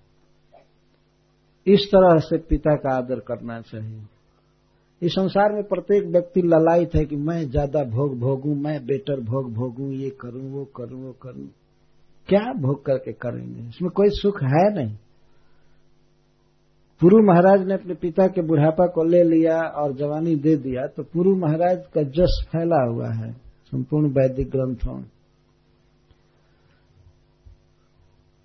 इस 1.67 1.87
तरह 1.87 2.19
से 2.19 2.39
पिता 2.39 2.75
का 2.77 2.97
आदर 2.97 3.21
करना 3.21 3.61
चाहिए। 3.61 4.01
इस 5.03 5.13
संसार 5.13 5.53
में 5.53 5.63
प्रत्येक 5.63 6.07
व्यक्ति 6.07 6.43
ललायत 6.43 6.95
है 6.95 7.05
कि 7.05 7.17
मैं 7.17 7.51
ज़्यादा 7.51 7.83
भोग 7.85 8.19
भोगूं, 8.19 8.55
मैं 8.55 8.87
बेटर 8.87 9.21
भोग 9.21 9.53
भोगूं, 9.55 9.91
ये 9.93 10.11
करूँ, 10.11 10.51
वो 10.51 10.65
करूँ 10.77 11.03
वो 11.03 11.13
करूँ। 11.23 11.49
क्या 12.29 12.53
भोग 12.53 12.85
करके 12.85 13.13
करेंगे? 13.13 13.69
इसमें 13.69 13.91
कोई 13.91 14.09
सुख 14.11 14.43
है 14.43 14.65
नहीं। 14.75 14.97
पुरु 17.01 17.23
महाराज 17.25 17.67
ने 17.67 17.75
अपने 17.75 17.95
पिता 17.95 18.27
के 18.27 18.43
बुढ़ापा 18.43 18.87
को 18.87 19.05
ले 19.05 19.23
लिया 19.25 19.57
और 19.75 19.93
जवानी 19.97 20.35
दे 20.37 20.57
दिया 20.57 20.87
तो 20.87 21.03
पुरु 21.05 21.35
महाराज 21.37 21.79
का 21.95 22.03
जस 22.11 22.41
फैला 22.49 22.83
हुआ 22.85 23.13
है, 23.15 23.33
संपूर्ण 23.67 24.09
वैदिक 24.11 24.51
ग्रंथों 24.51 24.95
में। 24.95 25.09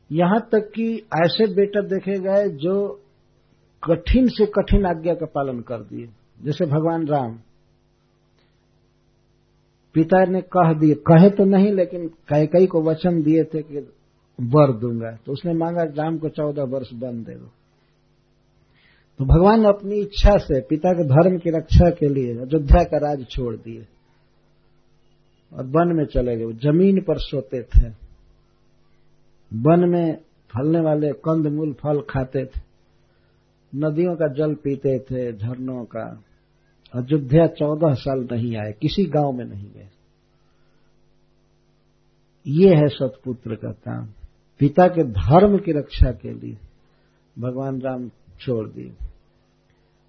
यहाँ 0.09 0.39
तक 0.51 0.69
कि 0.75 0.85
ऐसे 1.17 1.47
बेटा 1.55 1.81
देखे 1.87 2.19
गए 2.19 2.47
जो 2.57 2.75
कठिन 3.83 4.27
से 4.27 4.45
कठिन 4.51 4.85
आज्ञा 4.85 5.13
का 5.13 5.25
पालन 5.25 5.59
कर 5.61 5.81
दिए, 5.83 6.07
जैसे 6.43 6.65
भगवान 6.65 7.05
राम। 7.07 7.37
पिता 9.95 10.23
ने 10.25 10.41
कह 10.53 10.73
दिए, 10.73 10.93
कहे 11.03 11.29
तो 11.29 11.45
नहीं, 11.45 11.71
लेकिन 11.71 12.07
कई 12.29 12.47
कई 12.47 12.65
को 12.65 12.81
वचन 12.81 13.21
दिए 13.23 13.43
थे 13.43 13.61
कि 13.61 13.77
वर 14.39 14.71
दूँगा। 14.79 15.11
तो 15.25 15.31
उसने 15.31 15.53
मांगा, 15.53 15.83
राम 15.95 16.17
को 16.17 16.29
चौदह 16.29 16.63
वर्ष 16.69 16.93
बन 16.93 17.23
दे 17.23 17.35
दो। 17.35 17.51
तो 19.19 19.25
भगवान 19.25 19.63
अपनी 19.63 19.95
इच्छा 19.95 20.37
से 20.37 20.61
पिता 20.61 20.91
के 20.93 21.03
धर्म 21.03 21.37
की 21.37 21.49
रक्षा 21.49 21.89
के 21.89 22.09
लिए 22.09 22.33
अयोध्या 22.33 22.83
का 22.83 22.97
राज 22.97 23.25
छोड़ 23.29 23.55
दिए 23.55 23.87
और 25.53 25.65
वन 25.65 25.93
में 25.95 26.05
चले 26.05 26.37
गए। 26.37 26.53
ज़मीन 26.53 27.01
पर 27.01 27.17
सोते 27.17 27.61
थे। 27.61 27.89
वन 29.53 29.89
में 29.89 30.17
फलने 30.49 30.79
वाले 30.79 31.11
कंद 31.11 31.47
मूल 31.47 31.73
फल 31.73 32.01
खाते 32.01 32.45
थे। 32.45 32.61
नदियों 33.75 34.15
का 34.15 34.27
जल 34.27 34.53
पीते 34.53 34.99
थे, 34.99 35.33
झरनों 35.33 35.85
का। 35.85 36.23
अयोध्या 36.93 37.47
चौदह 37.47 37.93
साल 37.93 38.27
नहीं 38.31 38.57
आए, 38.57 38.71
किसी 38.81 39.03
गाँव 39.03 39.31
में 39.31 39.45
नहीं 39.45 39.69
गए। 39.69 39.89
ये 42.47 42.75
है 42.75 42.87
सतपुत्र 42.87 43.55
का 43.55 43.71
काम। 43.71 44.07
पिता 44.59 44.87
के 44.87 45.03
धर्म 45.03 45.57
की 45.57 45.71
रक्षा 45.71 46.11
के 46.11 46.33
लिए 46.33 46.57
भगवान 47.39 47.81
राम 47.81 48.09
छोड़ 48.39 48.67
दिए। 48.69 49.04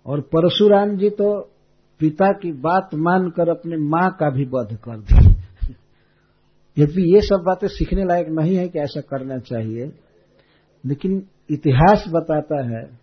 और 0.06 0.20
परशुराम 0.20 0.96
जी 0.96 1.10
तो 1.10 1.40
पिता 2.00 2.32
की 2.32 2.52
बात 2.52 2.90
मानकर 2.94 3.48
अपने 3.48 3.76
माँ 3.76 4.10
का 4.10 4.30
भी 4.30 4.44
वध 4.44 4.78
कर 4.88 4.96
दी 4.96 5.36
यदि 6.78 7.14
ये 7.14 7.20
सब 7.20 7.42
बातें 7.46 7.68
सीखने 7.68 8.04
लायक 8.04 8.26
नहीं 8.28 8.56
है 8.56 8.68
कि 8.68 8.78
ऐसा 8.78 9.00
करना 9.00 9.38
चाहिए, 9.38 9.92
लेकिन 10.84 11.26
इतिहास 11.50 12.04
बताता 12.08 12.62
है 12.62 12.98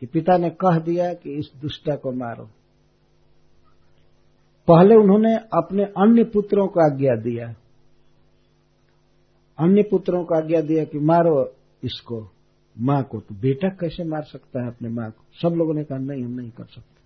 कि 0.00 0.06
पिता 0.06 0.36
ने 0.36 0.50
कह 0.50 0.78
दिया 0.78 1.12
कि 1.12 1.38
इस 1.38 1.50
दुष्टा 1.60 1.94
को 1.94 2.12
मारो। 2.12 2.44
पहले 4.68 4.94
उन्होंने 4.94 5.36
अपने 5.36 5.84
अन्य 5.84 6.24
पुत्रों 6.24 6.66
को 6.66 6.92
आज्ञा 6.92 7.14
दिया। 7.14 7.54
अन्य 9.58 9.82
पुत्रों 9.82 10.24
को 10.24 10.34
आज्ञा 10.34 10.60
दिया 10.60 10.84
कि 10.84 10.98
मारो 10.98 11.54
इसको। 11.84 12.30
माँ 12.78 13.02
को 13.02 13.20
तो 13.20 13.34
बेटा 13.34 13.68
कैसे 13.68 14.04
मार 14.04 14.22
सकता 14.22 14.62
है 14.62 14.68
अपने 14.68 14.88
माँ 14.88 15.10
को? 15.10 15.24
सब 15.42 15.54
लोगों 15.56 15.74
ने 15.74 15.84
कहा, 15.84 15.98
नहीं, 15.98 16.24
हम 16.24 16.30
नहीं 16.30 16.50
कर 16.50 16.64
सकते। 16.64 16.96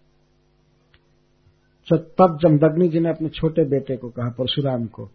तब 1.97 2.39
जमदग्नि 2.43 2.89
जी 2.89 3.01
ने 3.01 3.09
अपने 3.09 3.29
छोटे 3.29 3.65
बेटे 3.65 3.97
को 3.97 4.09
कहा, 4.09 4.29
परशुराम 4.29 4.87
को, 4.87 5.11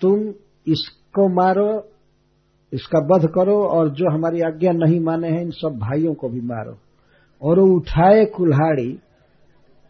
तुम 0.00 0.34
इसको 0.72 1.28
मारो, 1.28 1.92
इसका 2.72 2.98
वध 2.98 3.26
करो 3.26 3.64
और 3.64 3.88
जो 3.88 4.14
हमारी 4.14 4.40
आज्ञा 4.40 4.72
नहीं 4.72 5.00
माने 5.00 5.28
हैं, 5.28 5.42
इन 5.42 5.50
सब 5.50 5.78
भाइयों 5.78 6.14
को 6.14 6.28
भी 6.28 6.40
मारो। 6.40 6.78
और 7.42 7.58
वो 7.58 7.76
उठाए 7.76 8.24
कुल्हाड़ी 8.24 8.98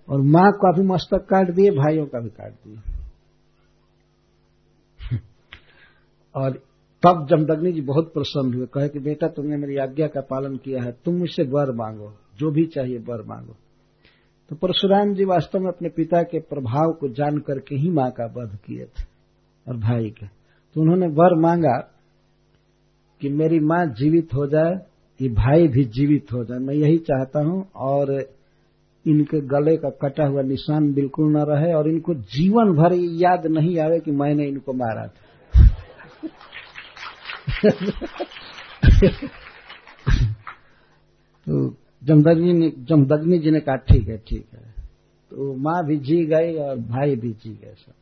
और 0.09 0.21
माँ 0.21 0.53
का 0.53 0.73
भी 0.73 0.83
मस्तक 0.83 1.19
काट 1.19 1.51
दिए, 1.51 1.71
भाइयों 1.71 2.07
का 2.07 2.21
भी 2.21 2.29
काट 2.29 2.53
दिए। 2.53 2.79
और 6.35 6.68
तब 7.03 7.27
जमदग्नि 7.31 7.73
जी 7.73 7.81
बहुत 7.81 8.13
प्रसन्न 8.13 8.55
हुए, 8.55 8.67
कहे 8.67 8.89
कि 8.89 8.99
बेटा 8.99 9.29
तुमने 9.29 9.57
मेरी 9.57 9.77
आज्ञा 9.77 10.07
का 10.07 10.21
पालन 10.21 10.57
किया 10.57 10.83
है, 10.83 10.93
तुम 11.05 11.15
मुझसे 11.15 11.43
वर 11.43 11.73
मांगो, 11.73 12.13
जो 12.39 12.51
भी 12.51 12.65
चाहिए 12.67 12.99
वर 12.99 13.23
मांगो। 13.27 13.57
तो 14.51 14.57
परशुराम 14.57 15.15
जी 15.15 15.25
वास्तव 15.25 15.61
में 15.61 15.69
अपने 15.69 15.89
पिता 15.89 16.23
के 16.23 16.39
प्रभाव 16.39 16.93
को 16.93 17.09
जान 17.09 17.39
करके 17.39 17.77
ही 17.77 17.91
माँ 17.91 18.11
का 18.11 18.27
वध 18.27 18.57
किए 18.67 18.85
थे, 18.85 19.05
और 19.67 19.77
भाई 19.77 20.11
का। 20.11 20.27
तो 20.77 20.81
उन्होंने 20.81 21.07
वर 21.07 21.35
मांगा 21.41 21.77
कि 23.21 23.29
मेरी 23.29 23.61
माँ 23.61 23.87
जीवित 23.87 24.35
हो 24.35 24.47
जाए, 24.47 24.75
ये 25.21 25.29
भाई 25.29 25.69
भी 25.69 25.85
जीवित 25.85 26.33
हो 26.33 26.45
जाए। 26.45 26.59
मैं 26.59 26.75
यही 26.75 26.99
चाहता 26.99 27.41
हूँ, 27.41 27.71
और 27.77 28.13
इनके 29.07 29.41
गले 29.41 29.77
का 29.77 29.91
कटा 29.91 30.27
हुआ 30.27 30.43
निशान 30.43 30.93
बिल्कुल 30.93 31.33
न 31.33 31.45
रहे, 31.49 31.73
और 31.73 31.89
इनको 31.89 32.15
जीवन 32.15 32.73
भर 32.73 32.95
याद 32.95 33.47
नहीं 33.47 33.79
आवे 33.79 34.01
कि 34.01 34.11
मैंने 34.11 34.45
इनको 34.45 34.73
मारा 34.73 35.07
था। 35.07 35.27
तो 41.47 41.69
जमदग्नि 42.03 42.71
जमदग्नि 42.81 43.39
जी 43.39 43.51
ने 43.51 43.61
कहा, 43.61 43.77
ठीक 43.77 44.09
है 44.09 44.17
ठीक 44.19 44.47
है। 44.55 44.61
तो 45.33 45.55
माँ 45.57 45.85
भी 45.87 45.97
जी 45.99 46.25
गई 46.27 46.55
और 46.59 46.79
भाई 46.79 47.17
भी 47.17 47.33
जी 47.35 47.51
गए 47.53 47.75
सब, 47.77 47.93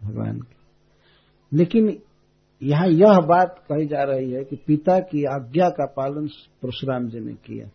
भगवान 0.00 0.38
के। 0.38 0.56
लेकिन 1.52 1.98
यहाँ 2.62 2.88
यह 2.88 3.20
बात 3.26 3.54
कही 3.68 3.86
जा 3.86 4.02
रही 4.02 4.30
है 4.32 4.44
कि 4.44 4.56
पिता 4.56 4.98
की 5.00 5.24
आज्ञा 5.26 5.68
का 5.70 5.86
पालन 5.96 6.26
परशुराम 6.62 7.08
जी 7.08 7.20
ने 7.20 7.32
किया। 7.36 7.68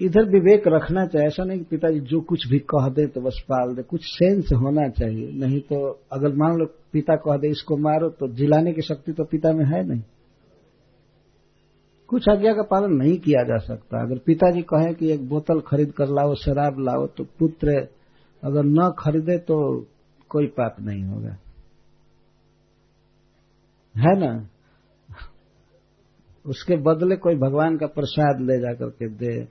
इधर 0.00 0.24
विवेक 0.30 0.62
रखना 0.66 1.04
चाहिए, 1.06 1.26
ऐसा 1.26 1.44
नहीं 1.44 1.58
कि 1.58 1.64
पिताजी 1.66 2.00
जो 2.02 2.20
कुछ 2.20 2.46
भी 2.48 2.58
कह 2.70 2.88
दे 2.88 3.06
तो 3.06 3.20
बस 3.20 3.42
पाल 3.48 3.74
दे, 3.74 3.82
कुछ 3.82 4.04
सेंस 4.04 4.52
होना 4.54 4.88
चाहिए, 4.90 5.30
नहीं 5.36 5.60
तो 5.62 5.76
अगर 6.12 6.34
मान 6.36 6.58
लो 6.58 6.66
पिता 6.92 7.16
कह 7.16 7.36
दे, 7.36 7.48
इसको 7.48 7.76
मारो 7.76 8.08
तो 8.08 8.28
जिलाने 8.28 8.72
की 8.72 8.82
शक्ति 8.82 9.12
तो 9.12 9.24
पिता 9.24 9.52
में 9.52 9.64
है 9.64 9.88
नहीं। 9.88 10.02
कुछ 12.08 12.28
आज्ञा 12.28 12.52
का 12.52 12.62
पालन 12.62 12.92
नहीं 12.92 13.18
किया 13.18 13.42
जा 13.42 13.58
सकता। 13.58 14.02
अगर 14.02 14.18
पिताजी 14.18 14.62
कहे 14.62 14.94
कि 14.94 15.12
एक 15.12 15.28
बोतल 15.28 15.60
खरीद 15.60 15.92
कर 15.92 16.06
लाओ, 16.06 16.34
शराब 16.34 16.76
लाओ 16.78 17.06
तो 17.06 17.24
पुत्र 17.24 17.88
अगर 18.44 18.64
न 18.64 18.92
खरीदे 18.98 19.38
तो 19.38 19.86
कोई 20.28 20.46
पाप 20.46 20.76
नहीं 20.80 21.04
होगा। 21.04 21.36
है 23.96 24.18
ना? 24.18 24.48
उसके 26.46 26.76
बदले 26.76 27.16
कोई 27.16 27.34
भगवान 27.34 27.76
का 27.76 27.86
प्रसाद 27.86 28.40
ले 28.40 28.60
जाकर 28.60 28.90
के 28.90 29.08
दे। 29.08 29.48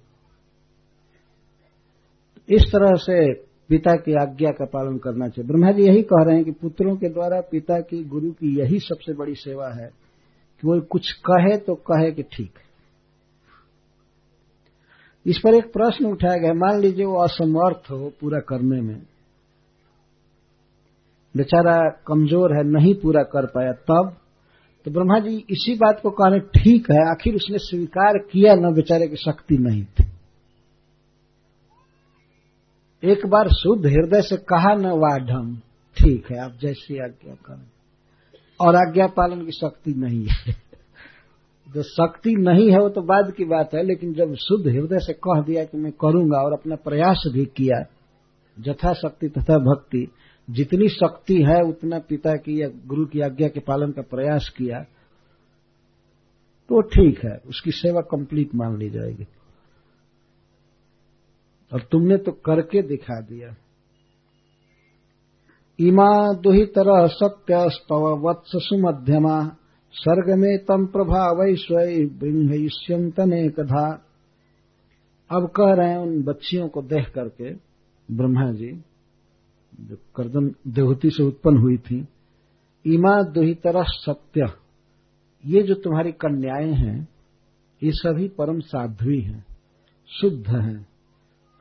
इस 2.50 2.64
तरह 2.76 2.96
से 2.96 3.34
पिता 3.72 3.96
की 3.98 4.14
आज्ञा 4.20 4.52
का 4.52 4.66
पालन 4.68 4.98
करना 4.98 5.28
चाहिए। 5.28 5.48
ब्रह्मा 5.48 5.72
जी 5.72 5.84
यही 5.84 6.02
कह 6.04 6.24
रहे 6.26 6.36
हैं 6.36 6.44
कि 6.46 6.52
पुत्रों 6.54 6.96
के 6.96 7.10
द्वारा 7.10 7.40
पिता 7.52 7.80
की, 7.82 8.04
गुरु 8.06 8.32
की 8.32 8.58
यही 8.60 8.80
सबसे 8.82 9.14
बड़ी 9.14 9.36
सेवा 9.38 9.70
है 9.74 9.88
कि 9.88 10.68
वो 10.68 10.80
कुछ 10.92 11.12
कहे 11.22 11.58
तो 11.60 11.76
कहे 11.88 12.12
कि 12.12 12.24
ठीक। 12.34 12.60
इस 15.26 15.40
पर 15.40 15.56
एक 15.56 15.72
प्रश्न 15.74 16.06
उठाया 16.08 16.38
गया। 16.38 16.54
मान 16.56 16.80
लीजिए 16.82 17.06
वो 17.06 17.18
असमर्थ 17.20 17.92
हो 17.92 18.12
पूरा 18.22 18.40
करने 18.50 18.82
में। 18.82 19.02
बेचारा 21.36 21.78
कमज़ोर 22.08 22.56
है, 22.56 22.64
नहीं 22.70 22.94
पूरा 22.96 23.24
कर 23.26 23.46
पाया 23.48 23.72
तब 23.84 24.16
तो 24.86 24.92
ब्रह्मा 24.92 25.20
जी 25.20 25.36
इसी 25.50 25.74
बात 25.76 26.00
को 26.04 26.10
कह 26.12 26.30
रहे 26.30 26.40
ठीक 26.56 26.92
है, 26.92 26.98
आखिर 27.10 27.36
उसने 27.36 27.58
स्वीकार 27.62 28.18
किया 28.32 28.56
न, 28.56 28.74
बेचारे 28.74 29.08
की 29.08 29.16
शक्ति 29.22 29.58
नहीं 29.60 29.84
थी। 29.86 30.11
एक 33.04 33.26
बार 33.28 33.50
शुद्ध 33.50 33.86
हृदय 33.86 34.22
से 34.22 34.38
कहा 34.38 34.74
न 34.74 34.86
वाढ़ 34.86 35.56
ठीक 35.98 36.32
है, 36.32 36.40
आप 36.40 36.52
जैसी 36.62 36.98
आज्ञा 37.04 37.34
करें। 37.34 37.66
और 38.62 38.76
आज्ञा 38.76 39.08
पालन 39.08 39.46
की 39.46 39.52
शक्ति 39.52 39.94
नहीं 39.94 40.28
है। 40.30 40.54
जो 41.74 41.84
शक्ति 41.84 42.36
नहीं 42.36 42.72
है, 42.72 42.80
वो 42.80 42.90
तो 42.90 43.02
बाद 43.02 43.34
की 43.38 43.46
बात 43.46 43.74
है, 43.74 43.84
लेकिन 43.84 44.14
जब 44.14 44.34
शुद्ध 44.34 44.68
हृदय 44.68 45.00
से 45.00 45.14
कह 45.14 45.42
दिया 45.42 45.64
कि 45.64 45.78
मैं 45.78 45.92
करूँगा 45.92 46.38
और 46.38 46.54
अपना 46.54 46.76
प्रयास 46.76 47.30
भी 47.34 47.46
किया 47.46 47.84
जथा 48.60 48.94
शक्ति 48.94 49.28
तथा 49.28 49.58
भक्ति, 49.58 50.08
जितनी 50.50 50.88
शक्ति 50.88 51.44
है, 51.44 51.62
उतना 51.62 52.00
पिता 52.00 52.34
की 52.34 52.62
या 52.62 52.68
गुरु 52.88 53.06
की 53.06 53.22
आज्ञा 53.22 53.48
के 53.48 53.60
पालन 53.60 53.92
का 53.92 54.02
प्रयास 54.02 54.54
किया 54.58 54.80
तो 56.70 56.82
ठीक 56.82 57.26
है, 57.26 57.38
उसकी 57.50 57.72
सेवा 57.72 58.02
कंप्लीट 58.02 58.50
मान 58.56 58.78
ली 58.78 58.90
जाएगी। 58.90 59.28
और 61.74 61.82
तुमने 61.92 62.18
तो 62.18 62.32
करके 62.32 62.82
दिखा 62.82 63.22
दिया। 63.22 63.56
इमा 65.80 66.34
दुहितर 66.34 67.08
सत्य 67.08 67.70
स्तव 67.70 68.28
वत्स 68.28 68.52
सुमध्यमा 68.56 69.58
सर्ग 69.94 70.40
में 70.40 70.58
तम 70.58 70.86
प्रभा 70.86 71.32
वैश्वय 71.32 72.06
ब्रह्मयिष्यंतने 72.06 73.50
कथा 73.50 74.08
अब 75.32 75.48
कह 75.48 75.74
रहे 75.74 75.90
हैं 75.90 75.98
उन 75.98 76.24
बच्चियों 76.24 76.70
को 76.70 76.82
देख 76.82 77.10
करके, 77.10 77.54
ब्रह्मा 78.16 78.52
जी, 78.52 78.84
जो 79.82 79.96
कर्दन 80.16 80.56
देवती 80.68 81.10
से 81.10 81.24
उत्पन्न 81.24 81.58
हुई 81.58 81.78
थी, 81.78 82.08
इमा 82.86 83.24
दुहितर 83.24 83.74
सत्य, 83.78 84.48
ये 85.46 85.64
जो 85.64 85.74
तुम्हारी 85.74 86.12
कन्याएँ 86.12 86.74
हैं, 86.74 87.08
ये 87.84 87.92
सभी 87.92 88.28
परम 88.28 88.60
साध्वी 88.60 89.22
हैं, 89.22 89.46
शुद्ध 90.08 90.48
हैं। 90.48 90.91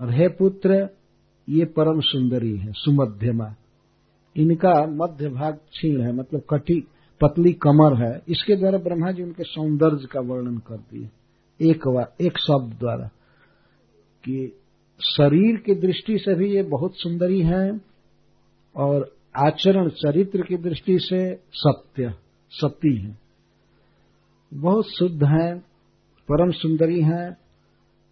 और 0.01 0.13
हे 0.13 0.29
पुत्र, 0.29 0.89
ये 1.49 1.65
परम 1.77 2.01
सुंदरी 2.01 2.57
है, 2.57 2.73
सुमध्यमा। 2.73 3.55
इनका 4.37 4.75
मध्य 4.87 5.29
भाग 5.29 5.55
क्षीण 5.55 6.01
है 6.01 6.13
मतलब 6.13 6.43
कटी, 6.51 6.81
पतली 7.21 7.53
कमर 7.63 7.97
है। 7.97 8.13
इसके 8.29 8.57
द्वारा 8.57 8.79
ब्रह्मा 8.79 9.11
जी 9.13 9.23
उनके 9.23 9.45
सौंदर्य 9.45 10.07
का 10.07 10.21
वर्णन 10.21 10.59
कर 10.59 10.77
दिए 10.77 11.09
एक 11.61 11.87
एक 12.21 12.39
शब्द 12.39 12.77
द्वारा 12.79 13.07
कि 14.25 14.53
शरीर 15.01 15.57
की 15.57 15.75
दृष्टि 15.75 16.19
से 16.19 16.35
भी 16.35 16.51
ये 16.55 16.63
बहुत 16.63 16.97
सुंदरी 16.97 17.41
हैं 17.43 17.81
और 18.77 19.13
आचरण 19.37 19.89
चरित्र 19.97 20.43
की 20.43 20.57
दृष्टि 20.57 20.99
से 20.99 21.21
सत्य, 21.55 22.13
सती 22.53 22.97
है। 22.97 23.17
बहुत 24.53 24.89
शुद्ध 24.89 25.25
हैं, 25.25 25.59
परम 26.29 26.51
सुंदरी 26.51 27.01
हैं 27.01 27.29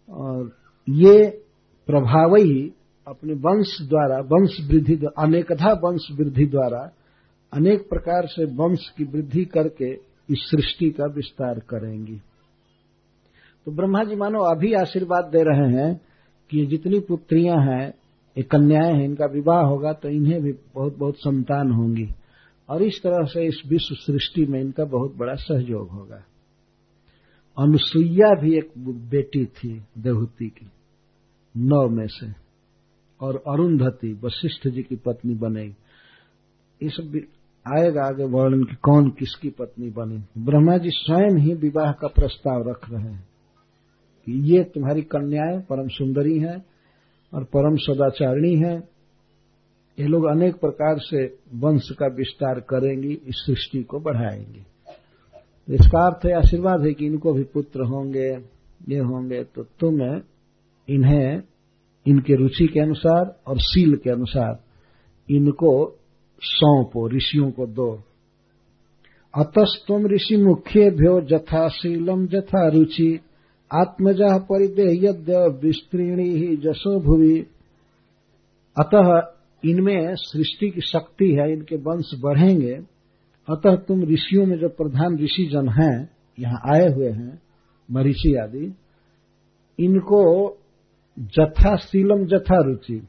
और 0.09 0.51
ये 0.87 1.45
प्रभाव 1.89 2.35
ही 2.35 2.73
अपने 3.07 3.33
वंश 3.33 3.81
द्वारा, 3.81 4.19
वंश 4.19 4.71
वृद्धि 4.71 4.99
अनेकधा 5.17 5.73
वंश 5.83 6.07
वृद्धि 6.11 6.45
द्वारा 6.45 6.93
अनेक 7.53 7.89
प्रकार 7.89 8.25
से 8.25 8.45
वंश 8.45 8.93
की 8.97 9.03
वृद्धि 9.03 9.45
करके 9.45 9.93
इस 10.29 10.51
सृष्टि 10.51 10.89
का 10.89 11.05
विस्तार 11.05 11.59
करेंगी। 11.59 12.15
तो 13.65 13.71
ब्रह्मा 13.71 14.03
जी 14.03 14.15
मानो 14.15 14.39
अभी 14.39 14.73
आशीर्वाद 14.73 15.25
दे 15.25 15.43
रहे 15.43 15.83
हैं 15.83 16.01
कि 16.49 16.65
जितनी 16.65 16.99
पुत्रियाँ 16.99 17.57
हैं, 17.57 17.93
ये 18.37 18.43
कन्याएँ 18.43 18.93
हैं, 18.93 19.05
इनका 19.05 19.25
विवाह 19.25 19.61
होगा 19.61 19.93
तो 19.93 20.09
इन्हें 20.09 20.43
भी 20.43 20.51
बहुत 20.75 20.97
बहुत 20.97 21.15
संतान 21.15 21.71
होंगी। 21.71 22.09
और 22.69 22.83
इस 22.83 23.01
तरह 23.03 23.25
से 23.25 23.45
इस 23.45 23.61
विश्व 23.67 23.95
सृष्टि 23.95 24.45
में 24.45 24.61
इनका 24.61 24.85
बहुत 24.85 25.15
बड़ा 25.15 25.33
सहयोग 25.33 25.89
होगा। 25.89 26.23
अनुसुईया 27.59 28.41
भी 28.41 28.57
एक 28.57 28.71
बेटी 29.09 29.45
थी, 29.45 29.81
देवहूति 29.97 30.47
की। 30.47 30.69
नौ 31.59 31.89
में 31.89 32.07
से। 32.07 32.49
और 33.21 33.43
अरुंधति, 33.47 34.19
वशिष्ठ 34.23 34.67
जी 34.67 34.83
की 34.83 34.95
पत्नी 34.95 35.33
बनेगी। 35.33 35.75
ये 36.83 36.89
सब 36.89 37.21
आएगा 37.67 38.03
आगे 38.03 38.23
वर्णन 38.23 38.63
की 38.63 38.75
कौन 38.75 39.09
किसकी 39.09 39.49
पत्नी 39.49 39.89
बने। 39.89 40.41
ब्रह्मा 40.41 40.77
जी 40.77 40.89
स्वयं 40.89 41.37
ही 41.37 41.53
विवाह 41.53 41.91
का 41.91 42.07
प्रस्ताव 42.07 42.69
रख 42.69 42.89
रहे 42.91 43.01
हैं 43.01 43.27
कि 44.25 44.55
ये 44.55 44.63
तुम्हारी 44.63 45.01
कन्याएँ 45.01 45.61
परम 45.61 45.87
सुंदरी 45.87 46.39
हैं 46.39 46.65
और 47.33 47.43
परम 47.43 47.75
सदाचारिणी 47.75 48.55
हैं। 48.55 48.89
ये 49.99 50.07
लोग 50.07 50.25
अनेक 50.25 50.55
प्रकार 50.55 50.97
से 50.99 51.25
वंश 51.55 51.89
का 51.91 52.07
विस्तार 52.07 52.59
करेंगी, 52.59 53.13
इस 53.13 53.35
सृष्टि 53.35 53.83
को 53.83 53.99
बढ़ाएँगी। 53.99 54.63
तो 55.67 55.73
इसका 55.73 56.07
अर्थ 56.07 56.25
है, 56.25 56.33
आशीर्वाद 56.33 56.85
है 56.85 56.93
कि 56.93 57.05
इनको 57.05 57.33
भी 57.33 57.43
पुत्र 57.43 57.81
होंगे, 57.83 58.29
ये 58.89 58.99
होंगे 58.99 59.43
तो 59.43 59.63
तुम 59.63 60.01
इन्हें 60.89 61.41
इनके 62.09 62.35
रुचि 62.35 62.67
के 62.67 62.79
अनुसार 62.79 63.39
और 63.47 63.57
सील 63.59 63.95
के 63.95 64.09
अनुसार 64.09 64.59
इनको 65.31 65.95
सौंपो, 66.41 67.09
ऋषियों 67.09 67.51
को 67.51 67.67
दो। 67.67 68.03
अतस 69.37 69.85
तुम 69.87 70.07
ऋषि 70.07 70.37
मुख्य 70.37 70.91
भ्यो 70.91 71.21
जथाशीलम 71.21 72.27
जथा 72.27 72.67
रुचि। 72.67 73.19
आत्मजा 73.73 74.37
परिदेह 74.37 75.09
यद्य 75.09 75.59
विस्तृणी 75.63 76.29
ही 76.29 76.57
जसो 76.57 76.99
भुवि। 76.99 77.45
अतः 78.79 79.21
इनमें 79.69 80.15
सृष्टि 80.15 80.69
की 80.69 80.81
शक्ति 80.81 81.31
है, 81.31 81.53
इनके 81.53 81.75
वंश 81.75 82.11
बढ़ेंगे। 82.19 82.73
अतः 83.49 83.75
तुम 83.75 84.03
ऋषियों 84.03 84.45
में 84.45 84.57
जो 84.57 84.69
प्रधान 84.69 85.17
ऋषि 85.17 85.49
जन 85.53 85.69
हैं, 85.69 86.09
यहाँ 86.39 86.75
आए 86.75 86.89
हुए 86.93 87.09
हैं 87.09 87.41
मरीषि 87.91 88.35
आदि, 88.35 88.73
इनको 89.79 90.49
जथा 91.19 91.75
शीलम 91.75 92.25
जथा 92.25 92.61
रुचि। 92.61 93.07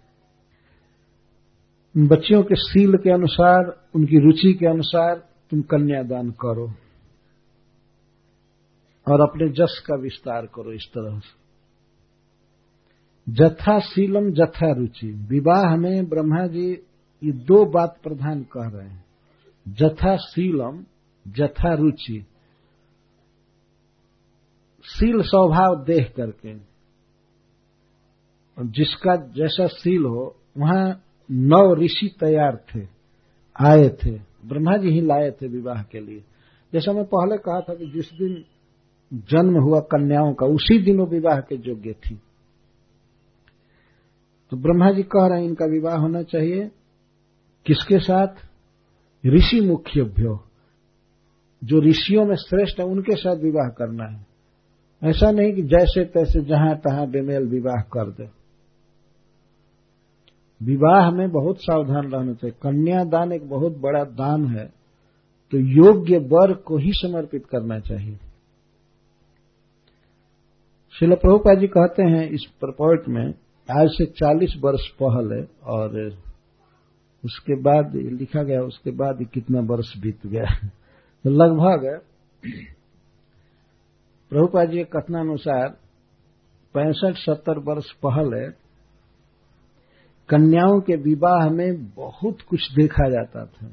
बच्चियों 1.96 2.42
के 2.42 2.54
सील 2.54 2.96
के 2.96 3.10
अनुसार, 3.10 3.88
उनकी 3.94 4.18
रुचि 4.18 4.52
के 4.52 4.66
अनुसार 4.66 5.16
तुम 5.50 5.60
कन्यादान 5.60 6.30
करो 6.30 6.68
और 9.08 9.20
अपने 9.20 9.48
जस 9.48 9.84
का 9.86 9.96
विस्तार 9.96 10.46
करो 10.46 10.72
इस 10.72 10.86
तरह 10.86 11.18
से। 11.18 11.40
जथा 13.32 13.78
शीलम 13.78 14.32
जथा 14.32 14.72
रुचि। 14.72 15.06
विवाह 15.06 15.76
में 15.76 16.08
ब्रह्मा 16.08 16.46
जी 16.46 16.70
ये 17.24 17.32
दो 17.32 17.64
बात 17.64 17.98
प्रधान 18.02 18.42
कह 18.42 18.68
रहे 18.68 18.88
हैं। 18.88 19.04
जथा 19.68 20.16
शीलम 20.16 20.84
जथा 21.28 21.74
रुचि। 21.74 22.26
शील 24.84 25.22
स्वभाव 25.22 25.84
देख 25.84 26.12
करके। 26.16 26.69
जिसका 28.66 29.16
जैसा 29.16 29.66
सील 29.66 30.04
हो, 30.04 30.36
वहाँ 30.58 31.02
नौ 31.30 31.74
ऋषि 31.74 32.16
तैयार 32.20 32.56
थे, 32.56 32.80
आए 33.60 33.88
थे। 33.88 34.10
ब्रह्मा 34.46 34.76
जी 34.76 34.88
ही 34.88 35.00
लाए 35.00 35.30
थे 35.30 35.48
विवाह 35.48 35.82
के 35.82 36.00
लिए। 36.00 36.24
जैसा 36.72 36.92
मैं 36.92 37.04
पहले 37.04 37.36
कहा 37.36 37.60
था 37.60 37.74
कि 37.74 37.86
जिस 37.86 38.12
दिन 38.12 38.44
जन्म 39.14 39.62
हुआ 39.62 39.80
कन्याओं 39.80 40.34
का, 40.34 40.46
उसी 40.46 40.82
दिन 40.82 40.98
वो 40.98 41.06
विवाह 41.06 41.40
के 41.40 41.54
योग्य 41.54 41.92
थी। 41.92 42.20
तो 44.50 44.56
ब्रह्मा 44.56 44.90
जी 44.90 45.02
कह 45.02 45.26
रहे 45.26 45.40
हैं, 45.40 45.48
इनका 45.48 45.66
विवाह 45.66 45.96
होना 45.96 46.22
चाहिए। 46.22 46.70
किसके 47.66 47.98
साथ? 47.98 48.28
ऋषि 49.26 49.60
मुख्यभ्यो। 49.60 50.44
जो 51.64 51.80
ऋषियों 51.80 52.24
में 52.24 52.36
श्रेष्ठ 52.36 52.80
है, 52.80 52.86
उनके 52.86 53.16
साथ 53.16 53.36
विवाह 53.36 53.68
करना 53.68 54.04
है। 54.04 54.26
ऐसा 55.04 55.30
नहीं 55.30 55.52
कि 55.52 55.62
जैसे 55.62 56.04
तैसे, 56.04 56.40
जहाँ 56.40 56.76
तहां 56.76 57.10
बेमेल 57.10 57.42
विवाह 57.42 57.82
कर 57.82 58.10
दे। 58.10 58.39
विवाह 60.62 61.10
में 61.10 61.30
बहुत 61.30 61.56
सावधान 61.60 62.10
रहना 62.12 62.32
चाहिए। 62.32 62.50
कन्यादान 62.62 63.32
एक 63.32 63.48
बहुत 63.48 63.76
बड़ा 63.76 64.04
दान 64.04 64.46
है। 64.46 64.66
तो 65.50 65.58
योग्य 65.58 66.18
वर 66.18 66.52
को 66.52 66.76
ही 66.76 66.92
समर्पित 66.92 67.46
करना 67.46 67.78
चाहिए। 67.78 68.18
शिल 70.98 71.14
प्रभुपा 71.14 71.54
जी 71.54 71.66
कहते 71.66 72.02
हैं 72.02 72.30
इस 72.30 72.44
प्रपोर्ट 72.60 73.08
में, 73.08 73.34
आज 73.80 73.88
से 73.90 74.06
40 74.06 74.54
वर्ष 74.60 74.88
पहले 75.02 75.42
और 75.64 76.18
उसके 77.24 77.62
बाद 77.62 77.94
लिखा 77.94 78.42
गया, 78.42 78.62
उसके 78.62 78.90
बाद 78.90 79.22
कितना 79.34 79.60
वर्ष 79.60 79.96
बीत 79.98 80.26
गया। 80.26 80.68
तो 81.24 81.30
लगभग 81.30 82.00
प्रभुपा 84.30 84.64
जी 84.64 84.78
के 84.78 84.84
कथनानुसार 84.84 85.68
पैंसठ 86.74 87.14
सत्तर 87.16 87.58
वर्ष 87.58 87.92
पहले 87.92 88.69
कन्याओं 90.30 90.80
के 90.80 90.96
विवाह 90.96 91.48
में 91.50 91.86
बहुत 91.86 92.40
कुछ 92.40 92.72
देखा 92.72 93.08
जाता 93.08 93.44
था। 93.44 93.72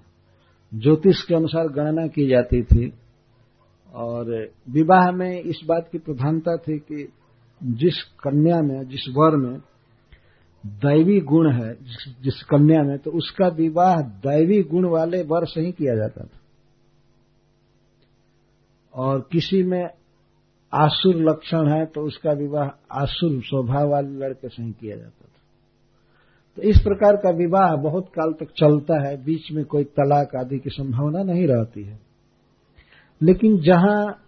ज्योतिष 0.73 1.21
के 1.21 1.35
अनुसार 1.35 1.67
गणना 1.67 2.07
की 2.07 2.27
जाती 2.27 2.63
थी। 2.63 2.93
और 3.93 4.49
विवाह 4.69 5.11
में 5.11 5.41
इस 5.41 5.59
बात 5.65 5.89
की 5.91 5.97
प्रधानता 5.97 6.57
थी 6.57 6.79
कि 6.79 7.07
जिस 7.63 8.03
कन्या 8.03 8.61
में 8.61 8.87
जिस 8.87 9.07
वर 9.09 9.35
में 9.35 9.59
दैवी 10.65 11.19
गुण 11.19 11.51
है 11.51 11.73
जिस, 12.23 12.43
कन्या 12.43 12.83
में 12.83 12.97
तो 12.97 13.11
उसका 13.11 13.47
विवाह 13.47 14.01
दैवी 14.01 14.63
गुण 14.63 14.85
वाले 14.85 15.23
वर 15.23 15.45
से 15.45 15.61
ही 15.61 15.71
किया 15.71 15.95
जाता 15.95 16.23
था। 16.23 16.39
और 18.93 19.27
किसी 19.31 19.63
में 19.63 19.83
आसुर 20.73 21.15
लक्षण 21.15 21.69
है 21.69 21.85
तो 21.85 22.01
उसका 22.01 22.31
विवाह 22.31 22.67
आसुर 22.91 23.41
स्वभाव 23.41 23.89
वाले 23.89 24.17
लड़के 24.17 24.49
से 24.49 24.63
ही 24.63 24.71
किया 24.71 24.95
जाता 24.97 25.16
तो 26.57 26.63
इस 26.63 26.77
प्रकार 26.77 27.15
का 27.15 27.29
विवाह 27.29 27.75
बहुत 27.75 28.07
काल 28.07 28.33
तक 28.33 28.47
चलता 28.57 29.07
है, 29.07 29.23
बीच 29.23 29.51
में 29.51 29.65
कोई 29.65 29.83
तलाक 29.83 30.35
आदि 30.35 30.59
की 30.59 30.69
संभावना 30.69 31.23
नहीं 31.23 31.47
रहती 31.47 31.83
है। 31.83 31.99
लेकिन 33.21 33.57
जहाँ 33.57 34.23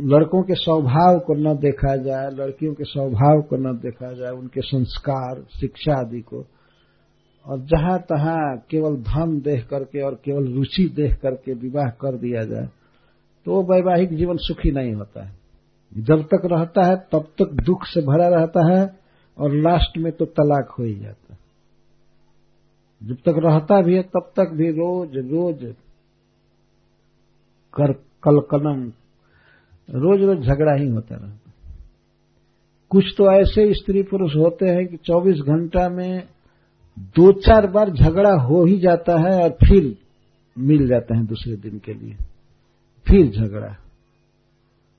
लड़कों 0.00 0.42
के 0.42 0.54
स्वभाव 0.54 1.18
को 1.18 1.34
न 1.34 1.56
देखा 1.56 1.96
जाए, 1.96 2.30
लड़कियों 2.30 2.74
के 2.74 2.84
स्वभाव 2.84 3.42
को 3.42 3.56
न 3.56 3.76
देखा 3.76 4.12
जाए, 4.12 4.30
उनके 4.30 4.60
संस्कार, 4.60 5.42
शिक्षा 5.60 5.94
आदि 5.94 6.20
को, 6.20 6.46
और 7.46 7.58
जहाँ 7.58 7.98
तहां 7.98 8.58
केवल 8.70 8.96
धन 8.96 9.40
देख 9.40 9.66
करके 9.68 10.00
और 10.00 10.14
केवल 10.14 10.52
रुचि 10.52 10.92
देख 10.96 11.14
करके 11.14 11.54
विवाह 11.54 11.88
कर 11.88 12.16
दिया 12.16 12.44
जाए 12.44 12.68
तो 13.46 13.52
वो 13.52 13.62
वैवाहिक 13.62 14.16
जीवन 14.16 14.36
सुखी 14.36 14.70
नहीं 14.70 14.92
होता 14.94 15.24
है। 15.24 15.32
जब 15.98 16.22
तक 16.22 16.42
रहता 16.44 16.82
है, 16.82 16.96
तब 16.96 17.24
तक 17.38 17.62
दुख 17.62 17.84
से 17.84 18.00
भरा 18.00 18.28
रहता 18.28 18.72
है, 18.72 18.96
और 19.38 19.54
लास्ट 19.54 19.98
में 19.98 20.12
तो 20.12 20.24
तलाक 20.24 20.70
हो 20.78 20.84
ही 20.84 20.94
जाता 20.94 21.08
है। 21.08 21.21
जब 23.02 23.14
तक 23.14 23.34
रहता 23.38 23.82
भी 23.82 23.94
है, 23.94 24.02
तब 24.02 24.32
तक 24.36 24.48
भी 24.48 24.70
रोज 24.70 25.16
रोज 25.16 25.74
कर 27.74 27.92
कलकलम 27.92 28.92
रोज 29.90 30.22
रोज 30.22 30.38
झगड़ा 30.38 30.74
ही 30.74 30.88
होता 30.88 31.16
रहता 31.16 31.38
कुछ 32.90 33.04
तो 33.18 33.32
ऐसे 33.32 33.74
स्त्री 33.74 34.02
पुरुष 34.02 34.36
होते 34.36 34.66
हैं 34.66 34.86
कि 34.86 34.96
24 34.96 35.36
घंटा 35.36 35.88
में 35.88 36.28
दो 36.98 37.32
चार 37.32 37.66
बार 37.66 37.90
झगड़ा 37.90 38.32
हो 38.32 38.64
ही 38.64 38.80
जाता 38.80 39.18
है 39.18 39.42
और 39.42 39.50
फिर 39.50 39.96
मिल 40.58 40.88
जाते 40.88 41.14
हैं 41.14 41.26
दूसरे 41.26 41.56
दिन 41.56 41.78
के 41.78 41.94
लिए। 41.94 42.14
फिर 43.06 43.30
झगड़ा। 43.30 43.76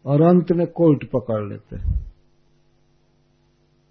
और 0.06 0.22
अंत 0.22 0.52
में 0.52 0.68
कोर्ट 0.68 1.06
पकड़ 1.06 1.50
लेते 1.50 1.76
हैं। 1.76 2.14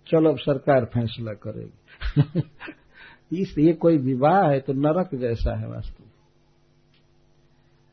चलो 0.07 0.31
अब 0.31 0.39
सरकार 0.39 0.85
फैसला 0.85 1.33
करेगी। 1.33 2.43
इस 3.33 3.55
ये 3.59 3.73
कोई 3.73 3.99
विवाह 3.99 4.51
है 4.51 4.61
तो 4.61 4.73
नरक 4.73 5.15
जैसा 5.15 5.59
है 5.61 5.69
वास्तव 5.69 6.03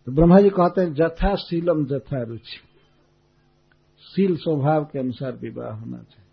तो 0.07 0.11
ब्रह्मा 0.11 0.39
जी 0.39 0.49
कहते 0.49 0.81
हैं, 0.81 0.93
जथा 0.93 1.35
शीलम, 1.35 1.85
जथा 1.85 2.23
रुचि। 2.23 2.57
शील 4.01 4.35
स्वभाव 4.35 4.85
के 4.85 4.99
अनुसार 4.99 5.31
विवाह 5.31 5.73
होना 5.73 5.97
चाहिए। 5.97 6.27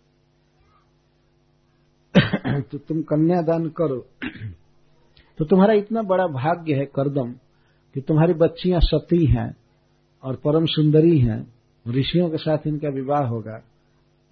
तो 2.61 2.77
तुम 2.77 3.01
कन्यादान 3.01 3.69
करो। 3.69 4.05
तो 5.37 5.45
तुम्हारा 5.45 5.73
इतना 5.73 6.01
बड़ा 6.01 6.27
भाग्य 6.27 6.73
है 6.73 6.85
करदम 6.85 7.31
कि 7.93 8.01
तुम्हारी 8.01 8.33
बच्चियाँ 8.33 8.79
सती 8.83 9.25
हैं 9.25 9.57
और 10.23 10.35
परम 10.35 10.65
सुंदरी 10.65 11.19
हैं। 11.19 11.53
ऋषियों 11.87 12.29
के 12.29 12.37
साथ 12.37 12.57
इनका 12.67 12.89
विवाह 12.89 13.27
होगा 13.27 13.63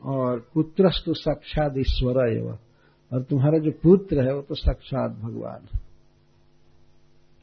और 0.04 0.50
पुत्रस्तु 0.54 1.14
साक्षात 1.14 1.74
ईश्वर 1.78 2.38
एवं 2.38 2.58
और 3.12 3.24
तुम्हारा 3.24 3.58
जो 3.58 3.72
पुत्र 3.84 4.28
है 4.28 4.34
वो 4.36 4.42
तो 4.42 4.56
साक्षात 4.56 5.12
भगवान 5.12 5.68
है। 5.74 5.80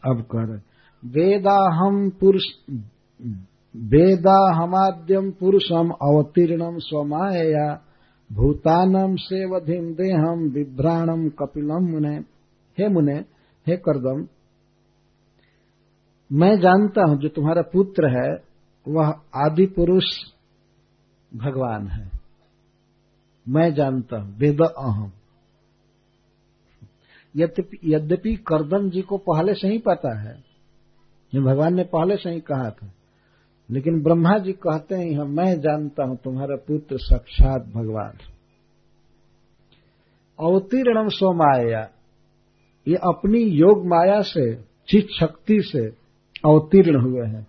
अब 0.03 0.23
कर 0.23 0.61
वेदा 1.03 1.57
हम 1.77 2.09
पुरुष 2.11 2.47
वेदा 3.75 4.39
हमाद्यम 4.55 5.31
पुरुषम 5.31 5.91
अवतीर्णम 6.03 6.79
स्वमाया 6.79 7.73
भूतानम 8.31 9.17
सेवधिम 9.17 9.93
देहम 9.95 10.49
विभ्राणम 10.49 11.29
कपिलम 11.29 11.91
मुने। 11.91 12.17
हे 12.79 12.89
मुने, 12.89 13.15
हे 13.67 13.77
करदम, 13.77 14.27
मैं 16.31 16.55
जानता 16.61 17.09
हूँ 17.09 17.19
जो 17.19 17.29
तुम्हारा 17.29 17.63
पुत्र 17.63 18.09
है, 18.09 18.31
वह 18.87 19.15
आदि 19.37 19.67
पुरुष 19.67 20.05
भगवान 21.33 21.87
है। 21.89 22.11
मैं 23.47 23.73
जानता 23.75 24.21
हूँ 24.21 24.37
वेद 24.39 24.61
अहम 24.63 25.13
यद्यपि 27.37 28.37
करदम 28.37 28.91
जी 28.91 29.03
को 29.03 29.19
पहले 29.19 29.55
से 29.55 29.69
ही 29.69 29.79
पता 29.79 30.21
है। 30.21 30.45
ये 31.35 31.41
भगवान 31.41 31.75
ने 31.75 31.85
पहले 31.85 32.17
से 32.17 32.31
ही 32.31 32.41
कहा 32.41 32.71
था। 32.71 32.93
लेकिन 33.71 34.03
ब्रह्मा 34.03 34.39
जी 34.39 34.53
कहते 34.53 34.95
हैं 34.95 35.23
मैं 35.23 35.61
जानता 35.61 36.05
हूँ 36.05 36.19
तुम्हारा 36.25 36.57
पुत्र 36.57 36.97
साक्षात 36.99 37.63
भगवान। 37.63 38.13
अवतीर्णम 40.41 41.09
स्वमाया 41.09 41.89
ये 42.89 42.95
अपनी 42.95 43.39
योग 43.39 43.87
माया 43.87 44.21
से, 44.21 44.55
चित 44.89 45.07
शक्ति 45.21 45.63
से 45.63 45.87
अवतीर्ण 46.45 47.01
हुए 47.01 47.27
हैं। 47.27 47.47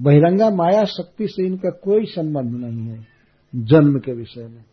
बहिरंगा 0.00 0.50
माया 0.50 0.84
शक्ति 0.84 1.26
से 1.28 1.46
इनका 1.46 1.70
कोई 1.70 2.04
संबंध 2.04 2.50
नहीं 2.52 2.86
है 2.86 3.06
जन्म 3.54 3.98
के 3.98 4.12
विषय 4.12 4.42
में। 4.42 4.64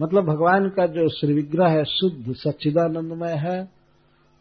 मतलब 0.00 0.24
भगवान 0.24 0.68
का 0.68 0.86
जो 0.86 1.08
श्री 1.08 1.34
विग्रह 1.34 1.68
है, 1.68 1.84
शुद्ध 1.84 2.34
सच्चिदानंदमय 2.34 3.32
है 3.32 3.70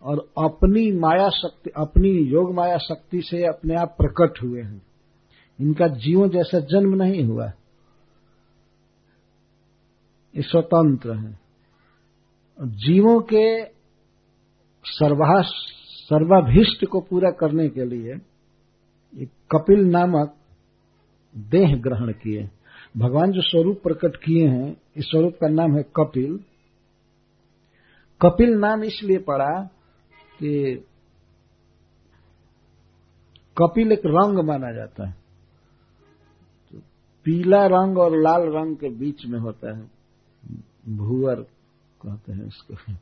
और 0.03 0.29
अपनी 0.37 0.91
माया 0.91 1.29
शक्ति, 1.29 1.69
अपनी 1.77 2.09
योग 2.09 2.53
माया 2.53 2.77
शक्ति 2.77 3.21
से 3.21 3.45
अपने 3.45 3.75
आप 3.75 3.95
प्रकट 4.01 4.43
हुए 4.43 4.61
हैं। 4.61 4.81
इनका 5.61 5.87
जीवों 5.87 6.29
जैसा 6.29 6.59
जन्म 6.59 7.03
नहीं 7.03 7.23
हुआ। 7.23 7.45
ये 10.35 10.41
स्वतंत्र 10.41 11.13
है। 11.13 11.39
जीवों 12.61 13.21
के 13.21 13.65
सर्वा 14.85 15.41
सर्वाभीष्ट 16.09 16.85
को 16.85 17.01
पूरा 17.01 17.31
करने 17.31 17.69
के 17.69 17.85
लिए 17.85 18.15
कपिल 19.51 19.79
नामक 19.79 20.35
देह 21.37 21.75
ग्रहण 21.75 22.11
किए। 22.11 22.49
भगवान 22.97 23.31
जो 23.31 23.41
स्वरूप 23.41 23.79
प्रकट 23.83 24.15
किए 24.15 24.47
हैं 24.47 24.77
इस 24.99 25.05
स्वरूप 25.05 25.33
का 25.33 25.47
नाम 25.47 25.75
है 25.77 25.83
कपिल। 25.83 26.37
कपिल 28.21 28.49
नाम 28.49 28.83
इसलिए 28.83 29.17
पड़ा 29.17 29.63
कि 30.39 30.75
कपिल 33.57 33.91
एक 33.91 34.01
रंग 34.05 34.47
माना 34.47 34.71
जाता 34.71 35.07
है। 35.07 35.15
तो 36.71 36.79
पीला 37.25 37.65
रंग 37.65 37.97
और 37.97 38.17
लाल 38.17 38.41
रंग 38.41 38.77
के 38.77 38.89
बीच 38.89 39.25
में 39.25 39.39
होता 39.39 39.77
है। 39.77 39.91
भूअर 40.97 41.35
कहते 42.01 42.33
हैं 42.33 42.45
इसको। 42.45 42.93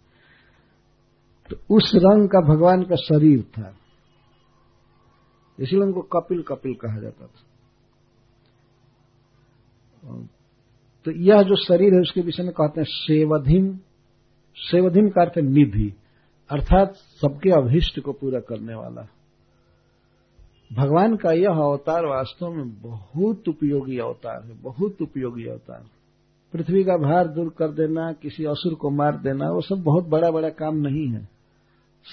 तो 1.50 1.76
उस 1.76 1.92
रंग 1.96 2.30
का 2.30 2.40
भगवान 2.40 2.84
का 2.84 2.96
शरीर 2.96 3.44
था। 3.44 3.76
इसलिए 5.60 5.82
उनको 5.82 6.02
कपिल 6.02 6.44
कपिल 6.44 6.74
कहा 6.74 7.00
जाता 7.00 7.28
था। 7.28 7.42
तो 11.08 11.12
यह 11.12 11.42
जो 11.42 11.56
शरीर 11.56 11.94
है, 11.94 12.02
उसके 12.02 12.22
विषय 12.22 12.44
में 12.44 12.52
कहते 12.52 12.82
हैं 12.82 12.88
सेवधिम 12.90 13.80
सेवधिम 14.56 15.10
का 15.10 15.22
अर्थ 15.22 15.38
निधि। 15.38 15.94
अर्थात 16.52 16.94
सबके 16.96 17.50
अभिष्ट 17.50 18.00
को 18.00 18.14
पूरा 18.14 18.40
करने 18.40 18.76
वाला। 18.76 19.08
भगवान 20.74 21.16
का 21.16 21.32
यह 21.32 21.50
अवतार 21.50 22.06
वास्तव 22.06 22.50
में 22.50 22.82
बहुत 22.82 23.48
उपयोगी 23.48 23.98
अवतार 23.98 24.44
है, 24.46 24.62
बहुत 24.62 25.02
उपयोगी 25.02 25.46
अवतार। 25.46 25.86
पृथ्वी 26.54 26.84
का 26.84 26.98
भार 26.98 27.28
दूर 27.28 27.50
कर 27.50 27.68
देना, 27.68 28.12
किसी 28.12 28.46
असुर 28.46 28.74
को 28.74 28.90
मार 28.90 29.18
देना, 29.18 29.50
वो 29.50 29.62
सब 29.62 29.84
बहुत 29.84 30.08
बड़ा 30.08 30.32
बड़ा 30.32 30.50
काम 30.50 30.76
नहीं 30.76 31.08
है। 31.08 31.30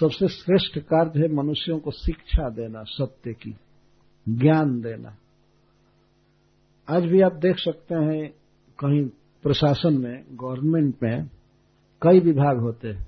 सबसे 0.00 0.28
श्रेष्ठ 0.28 0.78
कार्य 0.78 1.20
है 1.20 1.28
मनुष्यों 1.32 1.78
को 1.78 1.90
शिक्षा 1.90 2.50
देना, 2.50 2.82
सत्य 2.82 3.32
की। 3.32 3.54
ज्ञान 4.28 4.80
देना। 4.80 5.16
आज 6.88 7.04
भी 7.04 7.20
आप 7.20 7.32
देख 7.32 7.58
सकते 7.58 7.94
हैं 7.94 8.43
कहीं 8.78 9.06
प्रशासन 9.42 9.98
में 9.98 10.24
गवर्नमेंट 10.30 10.94
में 11.02 11.30
कई 12.02 12.20
विभाग 12.20 12.58
होते 12.58 12.88
हैं। 12.88 13.06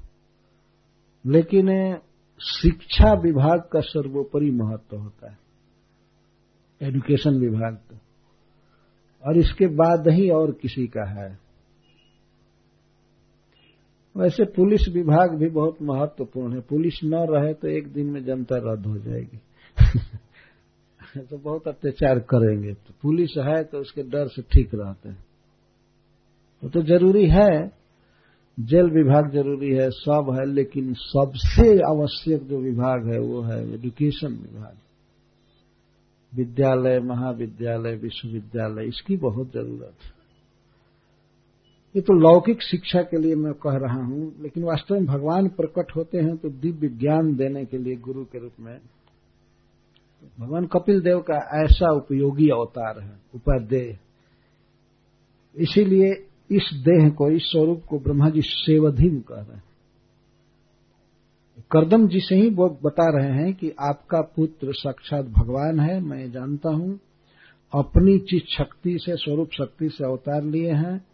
लेकिन 1.26 1.96
शिक्षा 2.40 3.12
विभाग 3.12 3.60
का 3.72 3.80
सर्वोपरि 3.80 4.50
महत्व 4.50 4.96
होता 4.96 5.30
है। 5.30 5.38
एजुकेशन 6.82 7.30
विभाग 7.30 7.74
का 7.74 8.00
और 9.26 9.36
इसके 9.36 9.66
बाद 9.66 10.08
ही 10.08 10.30
और 10.30 10.52
किसी 10.52 10.86
का 10.86 11.04
है। 11.04 11.38
वैसे 14.16 14.44
पुलिस 14.44 14.88
विभाग 14.88 15.36
भी 15.36 15.48
बहुत 15.48 15.82
महत्वपूर्ण 15.82 16.54
है। 16.54 16.60
पुलिस 16.60 17.00
न 17.04 17.14
रहे 17.14 17.54
तो 17.54 17.68
एक 17.68 17.92
दिन 17.92 18.06
में 18.06 18.24
जनता 18.24 18.56
रद्द 18.56 18.86
हो 18.86 18.98
जाएगी। 18.98 19.40
तो 21.20 21.38
बहुत 21.38 21.68
अत्याचार 21.68 22.18
करेंगे। 22.18 22.72
तो 22.72 22.94
पुलिस 23.02 23.30
है 23.38 23.64
तो 23.64 23.78
उसके 23.78 24.02
डर 24.02 24.28
से 24.28 24.42
ठीक 24.42 24.70
रहते 24.74 25.08
हैं। 25.08 25.26
वो 26.62 26.68
तो 26.68 26.82
ज़रूरी 26.82 27.26
है। 27.26 27.76
जेल 28.58 28.90
विभाग 28.90 29.30
ज़रूरी 29.32 29.70
है, 29.70 29.90
सब 29.90 30.34
है, 30.38 30.44
लेकिन 30.46 30.92
सबसे 30.94 31.68
आवश्यक 31.82 32.42
जो 32.42 32.60
विभाग 32.60 33.06
है 33.06 33.18
वो 33.20 33.40
है 33.42 33.58
एजुकेशन 33.74 34.32
विभाग। 34.32 34.76
विद्यालय, 36.32 36.98
महाविद्यालय, 37.00 37.96
विश्वविद्यालय, 37.96 38.86
इसकी 38.86 39.16
बहुत 39.16 39.52
ज़रूरत 39.52 40.04
है। 40.04 40.14
ये 41.94 42.02
तो 42.02 42.14
लौकिक 42.14 42.62
शिक्षा 42.62 43.02
के 43.02 43.18
लिए 43.18 43.34
मैं 43.34 43.52
कह 43.54 43.76
रहा 43.76 44.02
हूँ, 44.04 44.32
लेकिन 44.40 44.64
वास्तव 44.64 44.94
में 44.94 45.06
भगवान 45.06 45.48
प्रकट 45.48 45.94
होते 45.96 46.18
हैं 46.18 46.36
तो 46.36 46.48
दिव्य 46.50 46.88
ज्ञान 46.88 47.34
देने 47.36 47.64
के 47.64 47.78
लिए 47.78 47.96
गुरु 47.96 48.24
के 48.24 48.38
रूप 48.38 48.60
में। 48.60 48.78
भगवान 50.38 50.66
कपिल 50.66 51.00
देव 51.00 51.20
का 51.20 51.36
ऐसा 51.64 51.92
उपयोगी 51.92 52.48
अवतार 52.48 53.00
है 53.02 53.18
उपादेय 53.34 53.98
इसीलिए 55.56 56.25
इस 56.50 56.70
देह 56.74 57.10
को, 57.10 57.30
इस 57.30 57.42
स्वरूप 57.42 57.82
को 57.88 57.98
ब्रह्मा 57.98 58.30
जी 58.30 58.40
सेवधीन 58.42 59.20
कह 59.20 59.34
रहे 59.34 59.54
हैं। 59.54 59.64
करदम 61.70 62.08
जी 62.08 62.20
से 62.20 62.34
ही 62.34 62.50
वो 62.50 62.78
बता 62.84 63.18
रहे 63.18 63.32
हैं 63.32 63.54
कि 63.54 63.72
आपका 63.80 64.20
पुत्र 64.20 64.72
साक्षात 64.72 65.24
भगवान 65.24 65.80
है, 65.80 66.00
मैं 66.00 66.32
जानता 66.32 66.70
हूँ। 66.70 67.00
अपनी 67.74 68.18
चीज़ 68.18 68.42
शक्ति 68.58 68.98
से, 68.98 69.16
स्वरूप 69.16 69.50
शक्ति 69.50 69.88
से 69.88 70.04
अवतार 70.04 70.44
लिए 70.44 70.72
हैं 70.72 71.04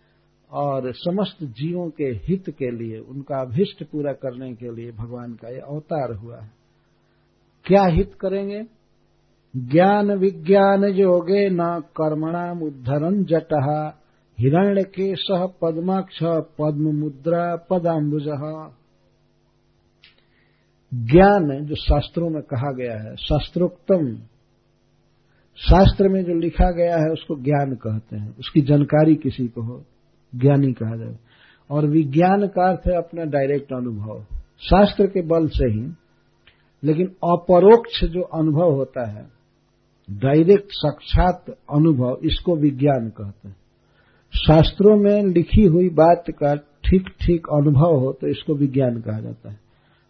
और 0.51 0.93
समस्त 0.95 1.45
जीवों 1.45 1.91
के 1.91 2.05
हित 2.05 2.51
के 2.51 2.71
लिए, 2.71 2.99
उनका 2.99 3.41
अभिष्ट 3.41 3.85
पूरा 3.85 4.13
करने 4.13 4.55
के 4.55 4.75
लिए 4.75 4.93
भगवान 4.93 5.33
का 5.33 5.49
यह 5.49 5.63
अवतार 5.69 6.15
हुआ 6.15 6.41
है। 6.41 6.51
क्या 7.65 7.85
हित 7.85 8.15
करेंगे? 8.21 8.63
ज्ञान 9.57 10.13
विज्ञान 10.13 10.85
योगे 10.85 11.51
न 11.51 11.81
कर्मणाम 11.81 12.63
उद्धरण 12.63 13.25
जटहा 13.25 14.02
हिरण्य 14.43 14.83
के 14.83 15.15
सह 15.15 15.47
पद्माक्ष 15.47 16.19
पद्म 16.23 16.97
मुद्रा 16.97 17.57
पदाम्बुज। 17.57 18.25
ज्ञान 20.95 21.65
जो 21.65 21.75
शास्त्रों 21.75 22.31
में 22.31 22.43
कहा 22.43 22.73
गया 22.73 23.03
है, 23.03 23.17
शास्त्रोक्तम, 23.17 24.17
शास्त्र 25.57 26.09
में 26.09 26.25
जो 26.25 26.35
लिखा 26.35 26.71
गया 26.71 26.97
है, 26.97 27.13
उसको 27.13 27.37
ज्ञान 27.37 27.75
कहते 27.75 28.17
हैं। 28.17 28.37
उसकी 28.37 28.61
जानकारी 28.61 29.15
किसी 29.15 29.49
को 29.49 29.63
हो, 29.63 29.85
ज्ञानी 30.35 30.73
कहा 30.73 30.97
जाए। 30.97 31.17
और 31.71 31.87
विज्ञान 31.87 32.47
का 32.47 32.71
अर्थ 32.71 32.81
है 32.87 32.97
अपना 32.99 33.25
डायरेक्ट 33.25 33.73
अनुभव। 33.73 34.25
शास्त्र 34.59 35.07
के 35.07 35.23
बल 35.23 35.49
से 35.49 35.65
ही, 35.65 35.93
लेकिन 36.85 37.07
अपरोक्ष 37.07 38.05
जो 38.05 38.23
अनुभव 38.23 38.73
होता 38.73 39.11
है 39.11 39.27
डायरेक्ट 40.11 40.69
साक्षात 40.71 41.45
अनुभव, 41.51 42.19
इसको 42.25 42.57
विज्ञान 42.57 43.09
कहते 43.09 43.49
हैं। 43.49 43.62
शास्त्रों 44.35 44.97
में 44.97 45.23
लिखी 45.23 45.63
हुई 45.63 45.89
बात 45.89 46.25
का 46.31 46.55
ठीक 46.57 47.09
ठीक 47.09 47.47
अनुभव 47.47 47.99
हो 47.99 48.13
तो 48.13 48.27
इसको 48.27 48.55
विज्ञान 48.55 49.01
कहा 49.01 49.21
जाता 49.21 49.51
है। 49.51 49.61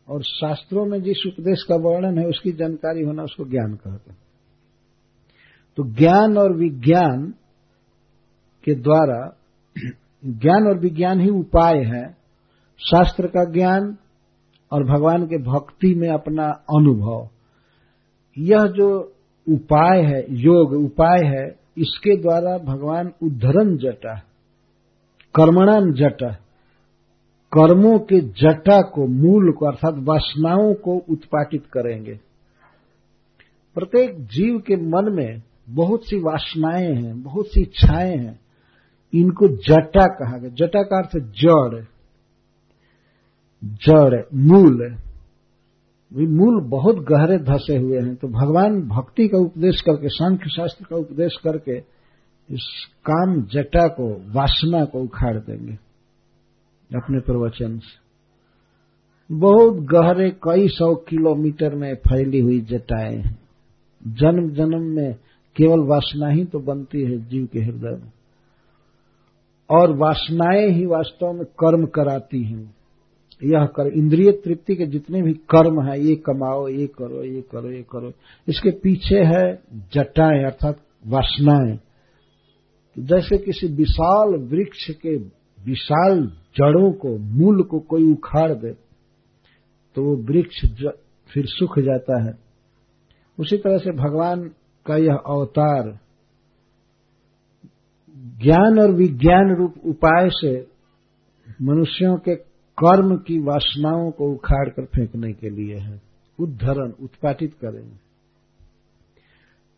और 0.09 0.23
शास्त्रों 0.23 0.86
में 0.86 1.03
जिस 1.03 1.27
उपदेश 1.27 1.62
का 1.62 1.74
वर्णन 1.74 2.19
है, 2.19 2.27
उसकी 2.27 2.53
जानकारी 2.53 3.03
होना 3.03 3.23
उसको 3.23 3.44
ज्ञान 3.44 3.74
कहते 3.74 4.11
हैं। 4.11 4.19
तो 5.77 5.85
ज्ञान 5.85 6.39
और 6.39 6.57
विज्ञान 6.57 7.35
के 8.65 8.74
द्वारा 8.74 9.36
ज्ञान 10.27 10.66
और 10.66 10.78
विज्ञान 10.78 11.20
ही 11.20 11.28
उपाय 11.28 11.78
है। 11.78 12.16
शास्त्र 12.78 13.27
का 13.27 13.44
ज्ञान 13.44 13.97
और 14.73 14.85
भगवान 14.85 15.27
के 15.27 15.39
भक्ति 15.39 15.94
में 15.94 16.09
अपना 16.09 16.44
अनुभव। 16.44 17.28
यह 18.39 18.59
जो 18.59 19.15
उपाय 19.49 20.03
है, 20.03 20.27
योग 20.31 20.73
उपाय 20.73 21.19
है 21.24 21.62
इसके 21.78 22.16
द्वारा 22.16 22.59
भगवान 22.59 23.12
उद्धरण 23.23 23.77
जटा 23.77 24.23
कर्मणाम 25.35 25.93
जटा, 25.93 26.28
कर्मों 27.57 27.99
के 27.99 28.20
जटा 28.20 28.82
को, 28.82 29.07
मूल 29.07 29.53
को, 29.53 29.66
अर्थात 29.66 29.94
वासनाओं 29.99 30.74
को 30.74 31.05
उत्पाटित 31.09 31.66
करेंगे। 31.66 32.20
प्रत्येक 33.74 34.24
जीव 34.24 34.59
के 34.59 34.77
मन 34.77 35.12
में 35.12 35.43
बहुत 35.69 36.05
सी 36.05 36.16
वासनाएँ 36.16 36.94
हैं, 36.94 37.23
बहुत 37.23 37.47
सी 37.47 37.61
इच्छाएँ 37.61 38.16
हैं। 38.16 38.40
इनको 39.15 39.49
जटा 39.49 40.07
कहा 40.07 40.39
गया। 40.39 40.51
जटा 40.51 40.82
का 40.82 40.99
अर्थ 40.99 41.16
जड़ 41.16 41.85
जड़, 43.65 44.23
मूल। 44.35 44.97
मूल 46.21 46.61
बहुत 46.61 46.97
गहरे 46.97 47.39
धसे 47.39 47.77
हुए 47.77 48.01
हैं। 48.01 48.17
तो 48.17 48.29
भगवान 48.29 48.83
भक्ति 48.83 49.29
का 49.29 49.39
उपदेश 49.39 49.81
करके, 49.81 50.09
सांख्य 50.09 50.51
शास्त्र 50.51 50.85
का 50.91 50.97
उपदेश 50.97 51.37
करके 51.45 51.77
इस 52.51 52.87
काम 53.11 53.43
जटा 53.43 53.87
को, 53.87 54.33
वासना 54.33 54.85
को 54.85 55.03
उखाड़ 55.03 55.37
देंगे 55.37 55.73
अपने 56.97 57.21
प्रवचन 57.21 57.79
से। 57.79 58.03
बहुत 59.35 59.75
गहरे 59.75 60.31
कई 60.31 60.69
सौ 60.69 60.95
किलोमीटर 60.95 61.75
में 61.75 61.95
फैली 61.95 62.41
हुई 62.41 62.61
जटाएँ 62.61 63.17
हैं। 63.17 63.39
जन्म 64.07 64.51
जन्म 64.51 64.83
में 64.83 65.15
केवल 65.57 65.81
वासना 65.81 66.29
ही 66.29 66.45
तो 66.45 66.59
बनती 66.59 67.03
है 67.03 67.29
जीव 67.29 67.49
के 67.53 67.61
हृदय 67.61 68.01
में। 68.03 68.13
और 69.71 69.97
वासनाएँ 69.97 70.69
ही 70.69 70.87
वास्तव 70.87 71.33
में 71.33 71.45
कर्म 71.45 71.87
कराती 71.87 72.45
हैं। 72.45 72.75
यह 73.44 73.64
कर, 73.66 73.86
इंद्रिय 73.89 74.31
तृप्ति 74.44 74.74
के 74.74 74.86
जितने 74.86 75.23
भी 75.23 75.32
कर्म 75.51 75.81
है, 75.82 76.01
ये 76.01 76.14
कमाओ, 76.16 76.69
ये 76.69 76.86
करो 76.89 77.23
ये 77.24 77.40
करो 77.52 77.70
ये 77.70 77.82
करो। 77.93 78.12
इसके 78.48 78.70
पीछे 78.73 79.23
है 79.24 79.44
जटाएँ, 79.94 80.44
अर्थात 80.44 80.78
वासनाएँ। 81.06 81.78
जैसे 82.97 83.39
किसी 83.39 83.66
विशाल 83.69 84.35
वृक्ष 84.48 84.90
के 84.97 85.16
विशाल 85.59 86.20
जड़ों 86.56 86.90
को, 86.93 87.16
मूल 87.19 87.62
को 87.62 87.78
कोई 87.81 88.10
उखाड़ 88.12 88.52
दे 88.52 88.73
तो 89.97 90.02
वो 90.02 90.16
वृक्ष 90.24 90.64
फिर 91.31 91.47
सूख 91.47 91.78
जाता 91.78 92.23
है। 92.23 92.32
उसी 93.39 93.56
तरह 93.56 93.78
से 93.78 93.90
भगवान 93.93 94.43
का 94.86 94.97
यह 94.97 95.14
अवतार, 95.27 95.98
ज्ञान 98.43 98.78
और 98.81 98.93
विज्ञान 98.93 99.55
रूप 99.56 99.74
उपाय 99.86 100.28
से 100.32 100.52
मनुष्यों 101.62 102.16
के 102.19 102.35
कर्म 102.85 103.17
की 103.17 103.39
वासनाओं 103.39 104.11
को 104.11 104.33
उखाड़ 104.33 104.69
कर 104.69 104.85
फेंकने 104.85 105.33
के 105.33 105.51
लिए 105.51 105.77
है, 105.77 106.01
उद्धरण, 106.39 106.93
उत्पाटित 107.03 107.55
करेंगे। 107.55 108.01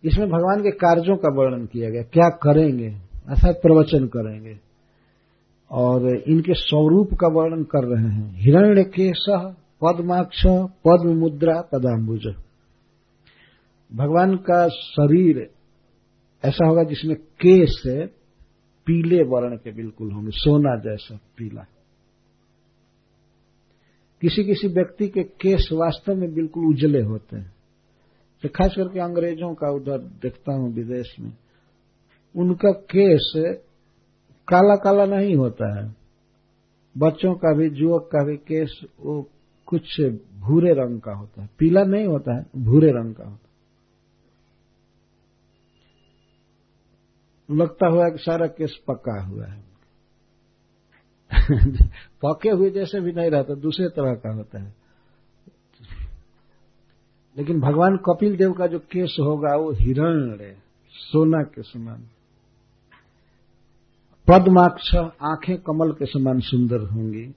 इसमें 0.05 0.29
भगवान 0.29 0.61
के 0.61 0.71
कार्यों 0.71 1.17
का 1.17 1.35
वर्णन 1.35 1.67
किया 1.67 1.91
गया, 1.91 2.03
क्या 2.03 2.29
करेंगे, 2.29 2.89
अर्थात 3.29 3.55
प्रवचन 3.63 4.07
करेंगे। 4.07 4.59
और 5.71 6.17
इनके 6.17 6.55
स्वरूप 6.55 7.15
का 7.15 7.29
वर्णन 7.29 7.63
कर 7.63 7.85
रहे 7.85 8.11
हैं 8.15 8.33
हिरण्य 8.35 8.85
के 8.85 9.11
सह 9.15 9.45
पद्माक्ष 9.83 10.43
पद्म 10.87 11.17
मुद्रा 11.19 11.61
पदाम्बुज। 11.61 12.27
भगवान 13.93 14.37
का 14.37 14.69
शरीर 14.69 15.51
ऐसा 16.45 16.67
होगा 16.69 16.83
जिसमें 16.83 17.17
केस 17.17 17.83
पीले 18.87 19.23
वर्ण 19.23 19.57
के 19.57 19.73
बिल्कुल 19.73 20.13
होंगे, 20.13 20.31
सोना 20.31 20.77
जैसा 20.77 21.17
पीला। 21.39 21.65
किसी 24.25 24.45
किसी 24.45 24.69
व्यक्ति 24.69 25.09
के 25.09 25.23
केस 25.23 25.69
वास्तव 25.73 26.15
में 26.15 26.35
बिल्कुल 26.35 26.67
उजले 26.67 27.01
होते 27.03 27.37
हैं। 27.37 27.53
तो 28.43 28.49
खास 28.49 28.75
करके 28.77 29.01
अंग्रेज़ों 29.01 29.55
का 29.55 29.71
उधर 29.71 29.99
देखता 29.99 30.53
हूँ 30.53 30.73
विदेश 30.75 31.17
में, 31.21 31.33
उनका 32.35 32.71
केस 32.71 33.33
काला 34.49 34.75
काला 34.77 35.05
नहीं 35.07 35.35
होता 35.37 35.69
है। 35.81 35.95
बच्चों 36.99 37.35
का 37.35 37.53
भी 37.55 37.69
युवक 37.69 38.09
का 38.13 38.25
भी 38.25 38.37
केस 38.37 38.81
वो 39.01 39.31
कुछ 39.67 40.01
भूरे 40.39 40.73
रंग 40.75 41.01
का 41.01 41.13
होता 41.13 41.43
है। 41.43 41.49
पीला 41.59 41.85
नहीं 41.85 42.07
होता 42.07 42.37
है, 42.39 42.47
भूरे 42.57 42.91
रंग 42.91 43.15
का 43.15 43.25
होता 43.25 43.49
है। 47.49 47.57
लगता 47.59 47.87
हुआ 47.87 48.09
कि 48.09 48.19
सारा 48.19 48.47
केस 48.47 48.79
पका 48.89 49.23
हुआ 49.23 49.47
है। 49.47 49.74
पके 52.25 52.51
हुए 52.51 52.71
जैसे 52.71 53.01
भी 53.01 53.13
नहीं 53.13 53.31
रहता, 53.31 53.55
दूसरे 53.55 53.89
तरह 53.89 54.15
का 54.15 54.35
होता 54.35 54.63
है। 54.63 54.75
लेकिन 57.39 57.61
भगवान 57.61 57.97
कपिल 57.97 58.37
देव 58.37 58.53
का 58.53 58.67
जो 58.67 58.79
केस 58.79 59.17
होगा, 59.21 59.57
वो 59.57 59.73
हिरण 59.73 60.37
सोना 60.93 61.43
के 61.43 61.63
समान। 61.63 62.03
पद्माक्ष 64.29 64.95
आँखें 65.23 65.57
कमल 65.57 65.93
के 65.93 66.07
समान 66.07 66.41
सुंदर 66.41 66.81
होंगी। 66.81 67.33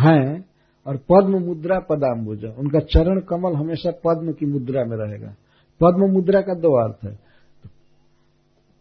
हैं, 0.00 0.44
और 0.86 0.96
पद्म 0.96 1.38
मुद्रा 1.38 1.78
पदाम्बुज, 1.78 2.44
उनका 2.44 2.78
चरण 2.78 3.20
कमल 3.20 3.54
हमेशा 3.54 3.90
पद्म 3.90 4.32
की 4.32 4.46
मुद्रा 4.46 4.84
में 4.84 4.96
रहेगा। 4.96 5.34
पद्म 5.80 6.12
मुद्रा 6.12 6.40
का 6.40 6.54
दो 6.54 6.88
अर्थ 6.88 7.04
है। 7.04 7.18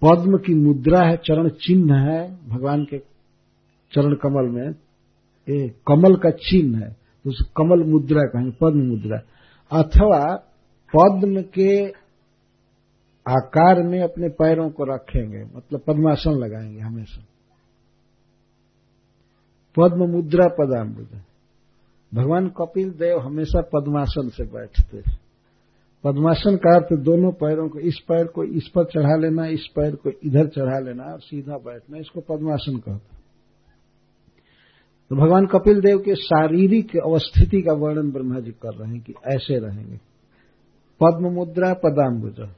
पद्म 0.02 0.38
की 0.38 0.54
मुद्रा 0.54 1.02
है, 1.02 1.18
चरण 1.18 1.50
चिन्ह 1.50 1.96
है, 1.96 2.50
भगवान 2.50 2.86
के 2.86 3.17
चरण 3.94 4.14
कमल 4.16 4.50
में 4.50 4.68
ए, 5.48 5.68
कमल 5.88 6.16
का 6.16 6.30
चिन्ह 6.30 6.80
है 6.80 6.96
उस 7.26 7.42
कमल 7.58 7.84
मुद्रा 7.84 8.24
कहेंगे 8.24 8.52
पद्म 8.62 8.88
मुद्रा। 8.88 9.18
अथवा 9.72 10.36
पद्म 10.94 11.42
के 11.42 11.88
आकार 13.26 13.82
में 13.84 14.00
अपने 14.02 14.30
पैरों 14.30 14.70
को 14.70 14.84
रखेंगे 14.84 15.44
मतलब 15.58 15.80
पद्मासन 15.80 16.32
लगाएँगे 16.32 16.80
हमेशा। 16.80 17.24
पद्म 19.78 20.10
मुद्रा 20.12 20.48
पदाम्बुज 20.48 21.08
भगवान 22.12 22.48
कपिल 22.48 22.90
देव 22.90 23.20
हमेशा 23.20 23.62
पद्मासन 23.62 24.30
से 24.30 24.44
बैठते 24.44 25.02
पद्मासन 26.04 26.56
का 26.56 26.76
अर्थ 26.76 26.94
दोनों 26.94 27.32
पैरों 27.32 27.68
को 27.70 27.80
इस 27.80 28.00
पैर 28.08 28.26
को 28.26 28.44
इस 28.44 28.68
पर 28.76 28.86
चढ़ा 28.86 29.16
लेना 29.18 29.46
इस 29.48 29.68
पैर 29.76 29.96
को 29.96 30.10
इधर 30.10 30.48
चढ़ा 30.48 30.80
लेना 30.80 31.04
और 31.04 31.20
सीधा 31.20 31.58
बैठना 31.58 31.98
इसको 31.98 32.22
पद्मासन 32.22 32.78
कहते 32.78 33.17
तो 35.10 35.16
भगवान 35.16 35.46
कपिल 35.46 35.82
देव 35.82 36.00
के 36.00 36.16
शारीरिक 36.16 36.98
अवस्थिति 36.98 37.62
का 37.62 37.74
वर्णन 37.74 38.12
ब्रह्मा 38.12 38.40
जी 38.40 38.52
कर 38.52 38.76
रहे 38.76 38.92
हैं 38.92 39.02
कि 39.02 39.14
ऐसे 39.26 39.60
रहेंगे। 39.60 39.98
पद्म 41.04 41.34
मुद्रा 41.34 41.74
पदाम्बुज। 41.74 42.50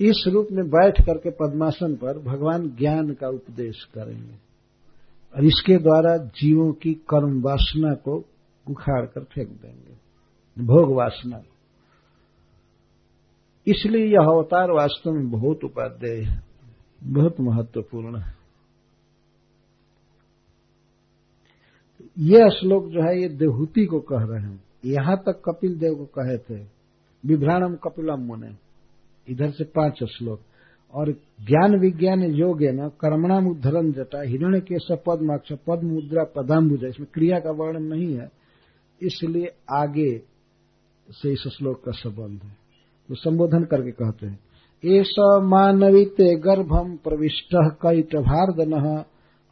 इस 0.00 0.24
रूप 0.28 0.48
में 0.52 0.68
बैठ 0.68 1.06
करके 1.06 1.30
पद्मासन 1.30 1.94
पर 1.94 2.18
भगवान 2.18 2.76
ज्ञान 2.78 3.10
का 3.10 3.28
उपदेश 3.28 3.84
करेंगे। 3.94 4.34
और 5.36 5.44
इसके 5.44 5.76
द्वारा 5.76 6.16
जीवों 6.16 6.72
की 6.72 6.94
कर्म 6.94 7.42
वासना 7.42 7.94
को 7.94 8.24
उखाड़ 8.70 9.06
कर 9.06 9.24
फेंक 9.24 9.48
देंगे। 9.48 9.94
भोग 10.64 10.96
वासना। 10.96 11.42
इसलिए 13.66 14.06
यह 14.06 14.20
अवतार 14.20 14.70
वास्तव 14.70 15.10
में 15.10 15.30
बहुत 15.30 15.64
उपाध्याय 15.64 16.20
है, 16.20 16.42
बहुत 17.04 17.40
महत्वपूर्ण 17.40 18.18
है। 18.18 18.39
ये 22.20 22.50
श्लोक 22.50 22.88
जो 22.88 23.02
है, 23.02 23.22
ये 23.22 23.28
देहूति 23.28 23.84
को 23.84 24.00
कह 24.00 24.18
रहे 24.18 24.42
हैं। 24.42 24.64
यहाँ 24.84 25.16
तक 25.16 25.42
कपिल 25.48 25.78
देव 25.78 25.94
को 25.94 26.04
कहे 26.04 26.38
थे, 26.38 26.66
विभ्राणम 27.26 27.74
कपिलम 27.74 28.18
मुने। 28.18 28.54
इधर 29.28 29.50
से 29.50 29.64
पाँच 29.64 30.04
श्लोक। 30.04 30.40
और 30.94 31.12
ज्ञान 31.40 31.80
विज्ञान 31.80 32.22
योग 32.22 32.62
न 32.62 32.88
कर्मणाम 32.88 33.46
उद्धरण 33.46 33.92
जटा 33.92 34.22
हिरण्य 34.22 34.60
के 34.60 34.78
सपद 34.78 35.18
माक्ष 35.22 35.52
पद 35.52 35.80
मुद्रा 35.84 36.24
पदाम्बुज, 36.24 36.84
इसमें 36.84 37.08
क्रिया 37.14 37.38
का 37.38 37.50
वर्णन 37.50 37.82
नहीं 37.82 38.16
है। 38.16 38.28
इसलिए 39.02 39.52
आगे 39.72 40.18
से 41.10 41.32
इस 41.32 41.44
श्लोक 41.58 41.84
का 41.84 41.92
संबंध 41.92 42.42
है। 42.42 42.56
तो 43.08 43.14
संबोधन 43.14 43.64
करके 43.64 43.90
कहते 43.90 44.26
हैं 44.26 44.40
एस 44.84 45.14
मानवीते 45.42 46.36
गर्भम 46.36 46.96
प्रविष्ट 46.96 47.48
कैट 47.54 48.16
भारदन 48.16 49.04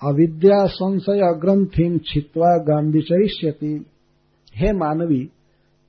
अविद्या 0.03 0.67
संशय 0.67 1.21
ग्रंथि 1.41 1.99
छित्वा 2.07 2.57
गांधिचरिष्यति 2.59 3.87
हे 4.57 4.73
मानवी, 4.73 5.31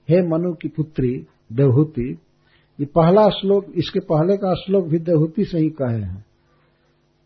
हे 0.10 0.22
मनु 0.27 0.53
की 0.53 0.68
पुत्री, 0.68 1.11
देवहूति, 1.53 2.18
ये 2.80 2.86
पहला 2.86 3.30
श्लोक, 3.30 3.65
इसके 3.76 3.99
पहले 3.99 4.38
का 4.38 4.53
श्लोक 4.56 4.86
भी 4.86 4.99
देवहूति 4.99 5.45
से 5.45 5.60
ही 5.60 5.69
कहे 5.69 6.02
हैं 6.02 6.26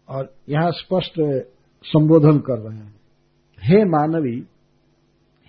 और 0.10 0.34
यहाँ 0.50 0.72
स्पष्ट 0.72 1.22
संबोधन 1.84 2.40
कर 2.40 2.60
रहे 2.60 2.78
हैं। 2.78 2.96
हे 3.60 3.84
मानवी, 3.86 4.38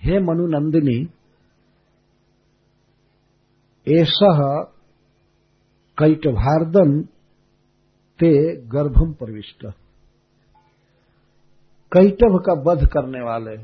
हे 0.03 0.21
मनुनंदिनी 0.21 0.99
एस 3.87 4.19
कैटभार्दन 5.99 7.01
ते 8.21 8.31
गर्भम 8.67 9.13
प्रविष्ट। 9.13 9.67
कैटभ 11.97 12.43
का 12.47 12.53
वध 12.53 12.87
करने 12.87 13.21
वाले। 13.21 13.57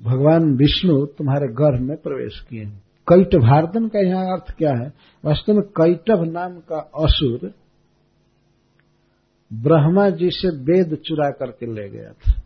भगवान 0.00 0.56
विष्णु 0.56 1.06
तुम्हारे 1.06 1.46
गर्भ 1.52 1.80
में 1.80 1.96
प्रवेश 1.96 2.40
किए। 2.40 2.64
कैटभार्दन 3.12 3.88
का 3.88 3.98
यहाँ 3.98 4.32
अर्थ 4.32 4.56
क्या 4.58 4.70
है? 4.70 4.92
वास्तव 5.24 5.52
में 5.52 5.62
कैटभ 5.62 6.24
नाम 6.24 6.60
का 6.60 6.78
असुर 6.78 7.54
ब्रह्मा 9.52 10.10
जी 10.10 10.30
से 10.30 10.48
वेद 10.48 10.96
चुरा 10.96 11.30
करके 11.30 11.66
ले 11.66 11.88
गया 11.88 12.12
था। 12.12 12.42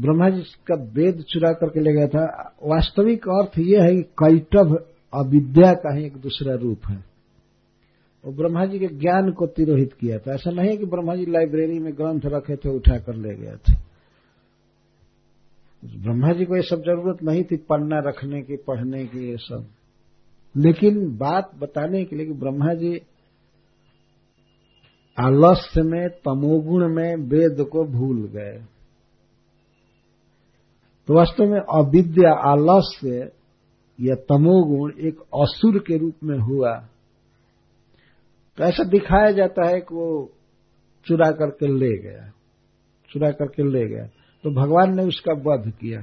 ब्रह्मा 0.00 0.30
जी 0.30 0.42
का 0.42 0.74
वेद 0.74 1.22
चुरा 1.22 1.52
करके 1.52 1.80
ले 1.80 1.92
गया 1.92 2.06
था। 2.06 2.54
वास्तविक 2.62 3.28
अर्थ 3.28 3.58
यह 3.58 3.82
है 3.82 3.96
कि 3.96 4.02
कैटभ 4.02 4.86
अविद्या 5.14 5.72
का 5.72 5.96
ही 5.96 6.04
एक 6.04 6.16
दूसरा 6.16 6.54
रूप 6.54 6.80
है। 6.88 7.11
वो 8.24 8.32
ब्रह्मा 8.32 8.66
जी 8.66 8.78
के 8.78 8.86
ज्ञान 8.86 9.30
को 9.30 9.46
तिरोहित 9.46 9.92
किया 9.92 10.18
था। 10.18 10.34
ऐसा 10.34 10.50
नहीं 10.50 10.78
कि 10.78 10.84
ब्रह्मा 10.86 11.14
जी 11.14 11.26
लाइब्रेरी 11.26 11.78
में 11.78 11.92
ग्रंथ 11.92 12.20
रखे 12.24 12.56
थे, 12.56 12.68
उठा 12.68 12.98
कर 12.98 13.14
ले 13.14 13.34
गए 13.34 13.56
थे। 13.56 13.92
ब्रह्मा 16.02 16.32
जी 16.32 16.44
को 16.44 16.56
ये 16.56 16.62
सब 16.62 16.80
ज़रूरत 16.80 17.22
नहीं 17.22 17.44
थी 17.44 17.56
पढ़ना, 17.56 17.98
रखने 17.98 18.42
की, 18.42 18.56
पढ़ने 18.56 19.06
की, 19.06 19.30
ये 19.30 19.36
सब। 19.36 19.66
लेकिन 20.56 21.18
बात 21.18 21.50
बताने 21.58 22.04
के 22.04 22.16
लिए 22.16 22.26
कि 22.26 22.32
ब्रह्मा 22.32 22.74
जी 22.74 23.00
आलस्य 25.20 25.82
में, 25.82 26.08
तमोगुण 26.08 26.94
में 26.94 27.16
वेद 27.16 27.56
को 27.60 27.84
भूल 27.84 28.28
गए। 28.28 28.64
तो 31.06 31.14
वास्तव 31.14 31.44
में 31.44 31.60
अविद्या 31.60 32.32
आलस्य 32.32 33.32
या 34.00 34.14
तमोगुण 34.14 34.92
एक 35.00 35.20
असुर 35.20 35.78
के 35.78 35.98
रूप 35.98 36.14
में 36.24 36.38
हुआ। 36.38 36.88
तो 38.56 38.64
ऐसा 38.64 38.84
दिखाया 38.84 39.32
जाता 39.32 39.66
है 39.66 39.80
कि 39.80 39.94
वो 39.94 40.32
चुरा 41.06 41.30
करके 41.30 41.66
ले 41.66 41.98
गया। 41.98 42.32
चुरा 43.10 43.30
करके 43.30 43.70
ले 43.70 43.88
गया। 43.88 44.06
तो 44.42 44.62
भगवान 44.62 44.96
ने 44.96 45.02
उसका 45.02 45.32
वध 45.32 45.72
किया। 45.80 46.00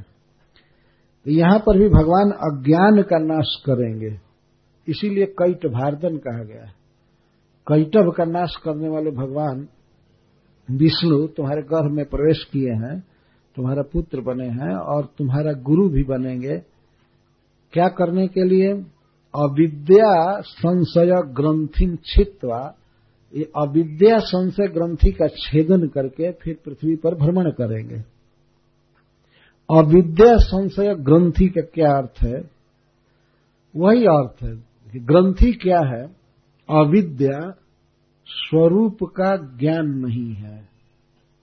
तो 1.25 1.31
यहाँ 1.31 1.59
पर 1.59 1.77
भी 1.77 1.89
भगवान 1.89 2.31
अज्ञान 2.31 3.01
का 3.01 3.17
नाश 3.17 3.63
करेंगे। 3.69 4.19
इसीलिए 4.87 5.25
कैट 5.25 5.65
भारदन 5.65 6.17
कहा 6.17 6.43
गया। 6.43 6.65
है 6.65 6.79
कैटव 7.67 8.11
का 8.11 8.25
नाश 8.25 8.55
करने 8.63 8.89
वाले 8.89 9.11
भगवान 9.11 9.67
विष्णु 10.71 11.27
तुम्हारे 11.27 11.61
गर्भ 11.61 11.91
में 11.91 12.05
प्रवेश 12.05 12.43
किए 12.43 12.69
हैं, 12.69 13.03
तुम्हारा 13.55 13.81
पुत्र 13.81 14.21
बने 14.21 14.47
हैं 14.47 14.75
और 14.75 15.05
तुम्हारा 15.17 15.53
गुरु 15.53 15.89
भी 15.89 16.03
बनेंगे। 16.03 16.57
क्या 17.73 17.87
करने 17.87 18.27
के 18.27 18.43
लिए? 18.43 18.73
अविद्या 19.35 20.41
संशय 20.41 21.09
ग्रंथि 21.09 21.97
छित्वा, 22.05 22.75
ये 23.35 23.51
अविद्या 23.57 24.19
संशय 24.19 24.67
ग्रंथि 24.67 25.11
का 25.11 25.27
छेदन 25.27 25.87
करके 25.87 26.31
फिर 26.31 26.57
पृथ्वी 26.65 26.95
पर 26.95 27.15
भ्रमण 27.15 27.51
करेंगे। 27.51 27.95
अविद्या 29.77 30.37
संशय 30.37 30.95
ग्रंथि 30.95 31.47
का 31.47 31.61
क्या 31.61 31.91
अर्थ 31.97 32.23
है? 32.23 32.51
वही 33.75 34.05
अर्थ 34.05 34.43
है 34.43 34.55
कि 34.91 34.99
ग्रंथि 34.99 35.51
क्या 35.51 35.79
है? 35.79 36.15
अविद्या 36.69 37.53
स्वरूप 38.27 38.97
का 39.03 39.57
ज्ञान 39.57 39.85
नहीं 39.87 40.33
है। 40.33 40.69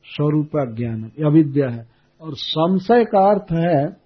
स्वरूप 0.04 0.46
का 0.46 0.74
ज्ञान 0.74 1.12
अविद्या 1.26 1.68
है। 1.68 1.88
और 2.20 2.34
संशय 2.34 3.04
का 3.04 3.30
अर्थ 3.30 3.52
है 3.52 3.96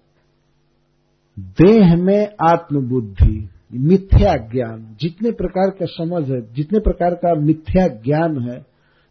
देह 1.39 1.95
में 1.95 2.27
आत्मबुद्धि। 2.49 3.49
मिथ्या 3.73 4.35
ज्ञान। 4.35 4.97
जितने 5.01 5.31
प्रकार 5.31 5.69
का 5.69 5.85
समझ 5.85 6.31
है, 6.31 6.53
जितने 6.53 6.79
प्रकार 6.79 7.13
का 7.13 7.35
मिथ्या 7.35 7.87
ज्ञान 7.87 8.49
है, 8.49 8.65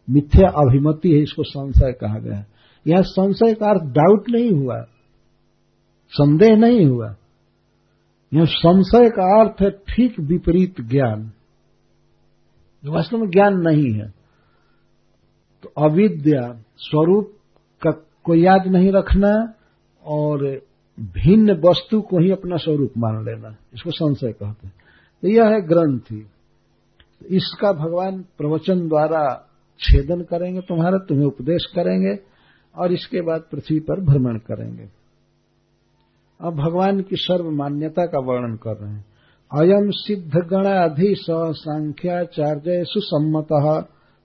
मिथ्या 0.09 0.49
अभिमति 0.49 1.11
है, 1.11 1.21
इसको 1.21 1.43
संशय 1.43 1.91
कहा 1.91 2.19
गया 2.19 2.37
है। 2.37 2.47
यह 2.87 3.01
संशय 3.01 3.53
का 3.53 3.69
अर्थ 3.69 3.81
डाउट 3.81 4.29
नहीं 4.29 4.51
हुआ, 4.51 4.85
संदेह 6.09 6.55
नहीं 6.55 6.85
हुआ। 6.85 7.15
यह 8.33 8.45
संशय 8.45 9.09
का 9.09 9.41
अर्थ 9.41 9.61
है 9.61 9.69
ठीक 9.69 10.19
विपरीत 10.19 10.81
ज्ञान। 10.81 11.31
वास्तव 12.85 13.17
में 13.17 13.29
ज्ञान 13.29 13.53
नहीं 13.53 13.93
है। 13.93 14.13
तो 15.63 15.89
अविद्या 15.89 16.61
स्वरूप 16.77 17.33
का 17.81 17.91
को 18.23 18.35
याद 18.35 18.67
नहीं 18.67 18.91
रखना 18.91 19.53
और 20.03 20.61
भिन्न 21.01 21.53
वस्तु 21.65 22.01
को 22.01 22.19
ही 22.19 22.31
अपना 22.31 22.55
स्वरूप 22.55 22.93
मान 22.97 23.23
लेना, 23.25 23.55
इसको 23.73 23.91
संशय 23.91 24.31
कहते 24.31 24.67
हैं। 24.67 24.73
तो 25.23 25.27
यह 25.27 25.45
है 25.45 25.61
ग्रंथि 25.61 26.27
इसका 27.27 27.71
भगवान 27.73 28.21
प्रवचन 28.37 28.87
द्वारा 28.87 29.47
छेदन 29.79 30.21
करेंगे, 30.21 30.61
तुम्हारा 30.61 30.97
तुम्हें 30.97 31.25
उपदेश 31.25 31.65
करेंगे, 31.75 32.19
और 32.75 32.91
इसके 32.93 33.21
बाद 33.21 33.43
पृथ्वी 33.51 33.79
पर 33.79 34.01
भ्रमण 34.01 34.37
करेंगे। 34.37 34.89
अब 36.39 36.55
भगवान 36.55 37.01
की 37.01 37.15
सर्व 37.15 37.49
मान्यता 37.51 38.05
का 38.05 38.19
वर्णन 38.19 38.55
कर 38.55 38.77
रहे 38.77 38.91
हैं। 38.91 39.05
अयम 39.51 39.89
सिद्ध 39.91 40.37
गणाधीश 40.37 41.25
सांख्याचार्य 41.29 42.83
सुसम्मत 42.83 43.47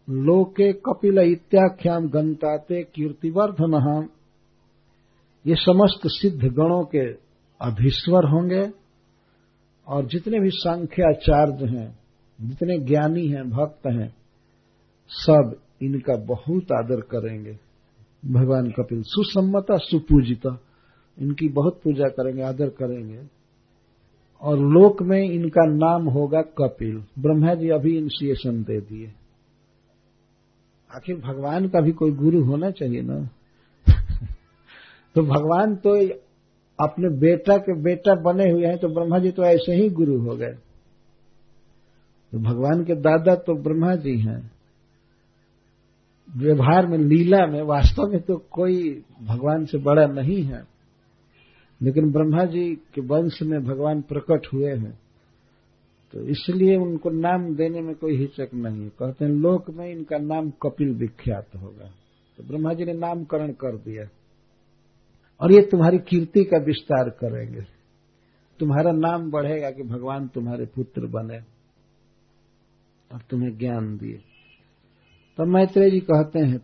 लोके 0.08 0.72
कपिल 0.72 1.18
इत्याख्याम 1.18 2.08
गंताते 2.08 2.82
कीर्तिवर्धन। 2.94 4.08
ये 5.46 5.54
समस्त 5.54 6.00
सिद्ध 6.06 6.44
गणों 6.44 6.84
के 6.84 7.12
अधीश्वर 7.60 8.28
होंगे 8.28 8.70
और 9.86 10.06
जितने 10.06 10.40
भी 10.40 10.50
संख्याचार्य 10.50 11.66
हैं, 11.66 11.98
जितने 12.40 12.78
ज्ञानी 12.78 13.28
हैं, 13.28 13.50
भक्त 13.50 13.86
हैं, 13.86 14.14
सब 15.08 15.56
इनका 15.82 16.16
बहुत 16.16 16.72
आदर 16.72 17.00
करेंगे। 17.00 17.58
भगवान 18.26 18.70
कपिल 18.70 19.02
सुसम्मता, 19.02 19.76
सुपूजिता, 19.76 20.60
इनकी 21.18 21.48
बहुत 21.48 21.80
पूजा 21.84 22.08
करेंगे, 22.08 22.42
आदर 22.42 22.68
करेंगे। 22.68 23.22
और 24.40 24.58
लोक 24.58 25.02
में 25.02 25.30
इनका 25.30 25.66
नाम 25.66 26.08
होगा 26.08 26.42
कपिल। 26.42 27.04
ब्रह्मा 27.18 27.54
जी 27.54 27.68
अभी 27.68 27.98
इनिशिएशन 27.98 28.62
दे 28.62 28.80
दिए। 28.80 29.12
आखिर 30.94 31.16
भगवान 31.16 31.68
का 31.68 31.80
भी 31.80 31.92
कोई 31.92 32.10
गुरु 32.10 32.44
होना 32.44 32.70
चाहिए 32.70 33.02
ना? 33.02 33.28
तो 35.16 35.22
भगवान 35.22 35.76
तो 35.76 36.08
अपने 36.84 37.18
बेटा 37.18 37.56
के 37.56 37.82
बेटा 37.82 38.14
बने 38.14 38.50
हुए 38.50 38.66
हैं 38.66 38.78
तो 38.78 38.88
ब्रह्मा 38.88 39.18
जी 39.18 39.30
तो 39.30 39.42
ऐसे 39.42 39.72
ही 39.72 39.90
गुरु 39.90 40.20
हो 40.20 40.36
गए। 40.36 40.52
तो 42.32 42.38
भगवान 42.38 42.84
के 42.84 42.94
दादा 42.94 43.34
तो 43.34 43.62
ब्रह्मा 43.62 43.94
जी 43.94 44.18
हैं। 44.18 44.50
व्यवहार 46.36 46.86
में, 46.86 46.98
लीला 46.98 47.46
में, 47.46 47.62
वास्तव 47.62 48.02
में 48.02 48.20
तो 48.20 48.36
कोई 48.50 49.04
भगवान 49.22 49.64
से 49.64 49.78
बड़ा 49.78 50.06
नहीं 50.06 50.42
है। 50.42 50.64
लेकिन 51.82 52.12
ब्रह्मा 52.12 52.44
जी 52.44 52.74
के 52.74 53.00
वंश 53.00 53.42
में 53.42 53.64
भगवान 53.64 54.02
प्रकट 54.02 54.46
हुए 54.54 54.74
हैं। 54.74 54.98
तो 56.12 56.20
इसलिए 56.20 56.76
उनको 56.76 57.10
नाम 57.10 57.56
देने 57.56 57.80
में 57.80 57.94
कोई 57.94 58.16
हिचक 58.16 58.48
नहीं 58.54 58.82
है। 58.82 58.88
कहते 58.88 59.24
हैं, 59.24 59.32
लोक 59.32 59.70
में 59.70 59.90
इनका 59.90 60.18
नाम 60.18 60.50
कपिल 60.50 60.94
विख्यात 60.94 61.46
होगा। 61.56 61.90
तो 62.36 62.42
ब्रह्मा 62.42 62.72
जी 62.72 62.84
ने 62.84 62.92
नामकरण 62.92 63.52
कर 63.52 63.76
दिया। 63.76 64.08
और 65.40 65.52
ये 65.52 65.62
तुम्हारी 65.62 65.98
कीर्ति 65.98 66.44
का 66.44 66.58
विस्तार 66.58 67.10
करेंगे। 67.10 67.60
तुम्हारा 68.58 68.92
नाम 68.92 69.30
बढ़ेगा 69.30 69.70
कि 69.70 69.82
भगवान 69.82 70.28
तुम्हारे 70.28 70.64
पुत्र 70.64 71.06
बने। 71.06 71.56
और 73.12 73.20
तुम्हें 73.30 73.58
ज्ञान 73.58 73.96
दिए। 73.96 74.16
तो 75.36 75.44
मैत्रेय 75.44 75.90
जी 75.90 76.00
कहते 76.00 76.38
हैं, 76.38 76.58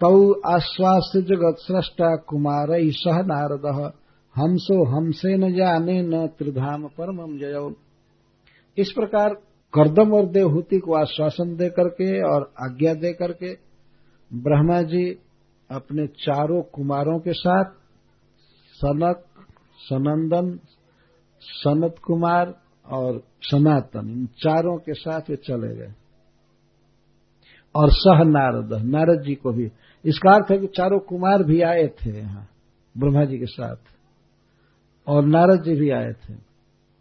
तौ 0.00 0.32
आश्वास 0.32 1.12
जगत 1.16 1.56
सृष्टा 1.58 2.16
कुमार 2.16 2.66
सह 2.72 3.22
नारद। 3.22 3.92
हमसो 4.34 4.84
हमसे 4.84 5.36
न 5.36 5.54
जाने 5.54 6.02
न 6.02 6.26
त्रिधाम 6.26 6.88
परम 6.88 7.38
जय। 7.38 7.74
इस 8.78 8.92
प्रकार 8.92 9.34
करदम 9.74 10.12
और 10.12 10.26
देवहूति 10.26 10.78
को 10.78 10.94
आश्वासन 10.94 11.56
दे 11.56 11.68
करके 11.68 12.22
और 12.22 12.52
आज्ञा 12.60 12.94
दे 12.94 13.12
करके 13.12 13.52
ब्रह्मा 14.34 14.82
जी 14.82 15.18
अपने 15.70 16.06
चारों 16.06 16.62
कुमारों 16.62 17.18
के 17.18 17.32
साथ 17.32 17.64
सनक, 18.82 19.24
सनंदन, 19.78 20.60
सनत 21.40 21.94
कुमार 22.04 22.60
और 22.86 23.22
सनातन, 23.42 24.08
इन 24.10 24.26
चारों 24.26 24.78
के 24.78 24.94
साथ 24.94 25.20
वे 25.30 25.36
चले 25.36 25.76
गए। 25.76 25.94
और 27.76 27.90
सह 27.90 28.24
नारद 28.24 28.72
नारद 28.82 29.22
जी 29.22 29.34
को 29.34 29.52
भी। 29.52 29.70
इसका 30.04 30.34
अर्थ 30.34 30.50
है 30.50 30.58
कि 30.58 30.66
चारों 30.66 30.98
कुमार 30.98 31.42
भी 31.42 31.60
आए 31.60 31.88
थे 31.88 32.10
यहाँ, 32.10 32.48
ब्रह्मा 32.98 33.24
जी 33.24 33.38
के 33.38 33.46
साथ। 33.46 33.76
और 35.06 35.24
नारद 35.24 35.62
जी 35.62 35.74
भी 35.74 35.90
आए 35.90 36.12
थे। 36.12 36.34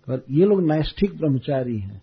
और 0.10 0.24
ये 0.32 0.46
लोग 0.46 0.62
नैष्ठिक 0.62 1.18
ब्रह्मचारी 1.18 1.80
हैं। 1.80 2.02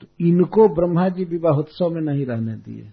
तो 0.00 0.06
इनको 0.20 0.68
ब्रह्मा 0.68 1.08
जी 1.08 1.24
विवाह 1.24 1.58
उत्सव 1.58 1.90
में 1.90 2.02
नहीं 2.02 2.26
रहने 2.26 2.54
दिए। 2.54 2.92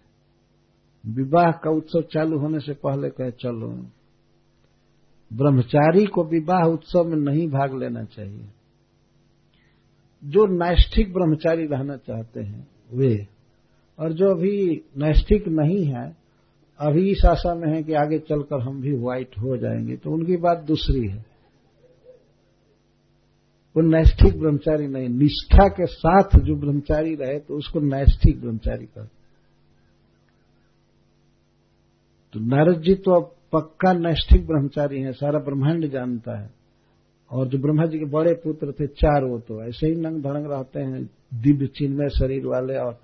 विवाह 1.05 1.51
का 1.51 1.69
उत्सव 1.69 2.01
चालू 2.01 2.39
होने 2.39 2.59
से 2.59 2.73
पहले 2.73 3.09
कहे, 3.09 3.31
चलो 3.31 3.85
ब्रह्मचारी 5.33 6.05
को 6.05 6.23
विवाह 6.23 6.63
उत्सव 6.63 7.03
में 7.03 7.17
नहीं 7.17 7.47
भाग 7.47 7.79
लेना 7.79 8.03
चाहिए। 8.03 8.45
जो 10.23 10.45
नैष्ठिक 10.45 11.13
ब्रह्मचारी 11.13 11.65
रहना 11.65 11.95
चाहते 11.97 12.41
हैं, 12.41 12.67
वे, 12.93 13.27
और 13.99 14.13
जो 14.13 14.29
अभी 14.29 14.81
नैष्ठिक 14.97 15.47
नहीं 15.47 15.85
है, 15.85 16.17
अभी 16.79 17.11
इस 17.11 17.25
आशा 17.25 17.55
में 17.55 17.75
है 17.75 17.83
कि 17.83 17.93
आगे 17.93 18.19
चलकर 18.19 18.61
हम 18.61 18.81
भी 18.81 18.91
व्हाइट 18.91 19.37
हो 19.37 19.57
जाएँगे 19.57 19.97
तो 19.97 20.11
उनकी 20.11 20.37
बात 20.37 20.57
दूसरी 20.57 21.07
है। 21.07 21.31
वो 23.77 23.81
नैष्ठिक 23.81 24.39
ब्रह्मचारी 24.39 24.87
नहीं, 24.87 25.09
निष्ठा 25.09 25.67
के 25.67 25.85
साथ 25.85 26.39
जो 26.39 26.55
ब्रह्मचारी 26.55 27.15
रहे 27.15 27.39
तो 27.39 27.57
उसको 27.57 27.79
नैष्ठिक 27.79 28.41
ब्रह्मचारी 28.41 28.85
कर 28.85 29.05
तो 32.33 32.39
नारद 32.39 32.81
जी 32.81 32.95
तो 32.95 33.11
अब 33.11 33.35
पक्का 33.53 33.93
नैष्ठिक 33.93 34.47
ब्रह्मचारी 34.47 35.01
है, 35.01 35.11
सारा 35.11 35.39
ब्रह्मांड 35.39 35.87
जानता 35.87 36.41
है। 36.41 36.49
और 37.31 37.47
जो 37.47 37.57
ब्रह्मा 37.57 37.85
जी 37.85 37.99
के 37.99 38.05
बड़े 38.05 38.33
पुत्र 38.33 38.71
थे, 38.71 38.87
चार 38.87 39.23
वो 39.23 39.39
तो 39.39 39.63
ऐसे 39.63 39.87
ही 39.87 39.95
नंग 39.95 40.23
धड़ंग 40.23 40.51
रहते 40.51 40.79
हैं, 40.79 41.09
दिव्य 41.33 41.67
चिन्मय 41.67 42.09
शरीर 42.09 42.45
वाले, 42.45 42.77
और 42.77 42.99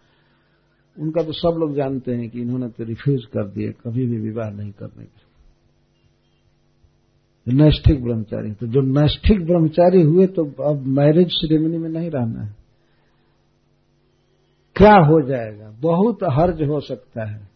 उनका 1.00 1.24
तो 1.24 1.32
सब 1.32 1.56
लोग 1.60 1.76
जानते 1.76 2.12
हैं 2.12 2.30
कि 2.30 2.42
इन्होंने 2.42 2.70
तो 2.70 2.84
रिफ्यूज 2.84 3.26
कर 3.26 3.48
दिए, 3.48 3.72
कभी 3.72 4.06
भी 4.06 4.18
विवाह 4.18 4.50
नहीं 4.50 4.72
करने 4.72 5.04
के 5.04 5.28
नैष्ठिक 7.54 8.04
ब्रह्मचारी 8.04 8.52
तो 8.52 8.68
जो 8.68 8.82
नैष्ठिक 8.82 9.46
ब्रह्मचारी 9.46 10.02
हुए 10.02 10.28
तो 10.28 10.46
अब 10.64 10.86
मैरिज 10.86 11.28
सेरेमनी 11.30 11.78
में 11.78 11.90
नहीं 11.90 12.10
रहना 12.10 12.44
है। 12.44 12.56
क्या 14.76 14.96
हो 14.96 15.28
जाएगा? 15.28 15.72
बहुत 15.80 16.18
हर्ज 16.24 16.64
हो 16.64 16.80
सकता 16.80 17.30
है। 17.30 17.47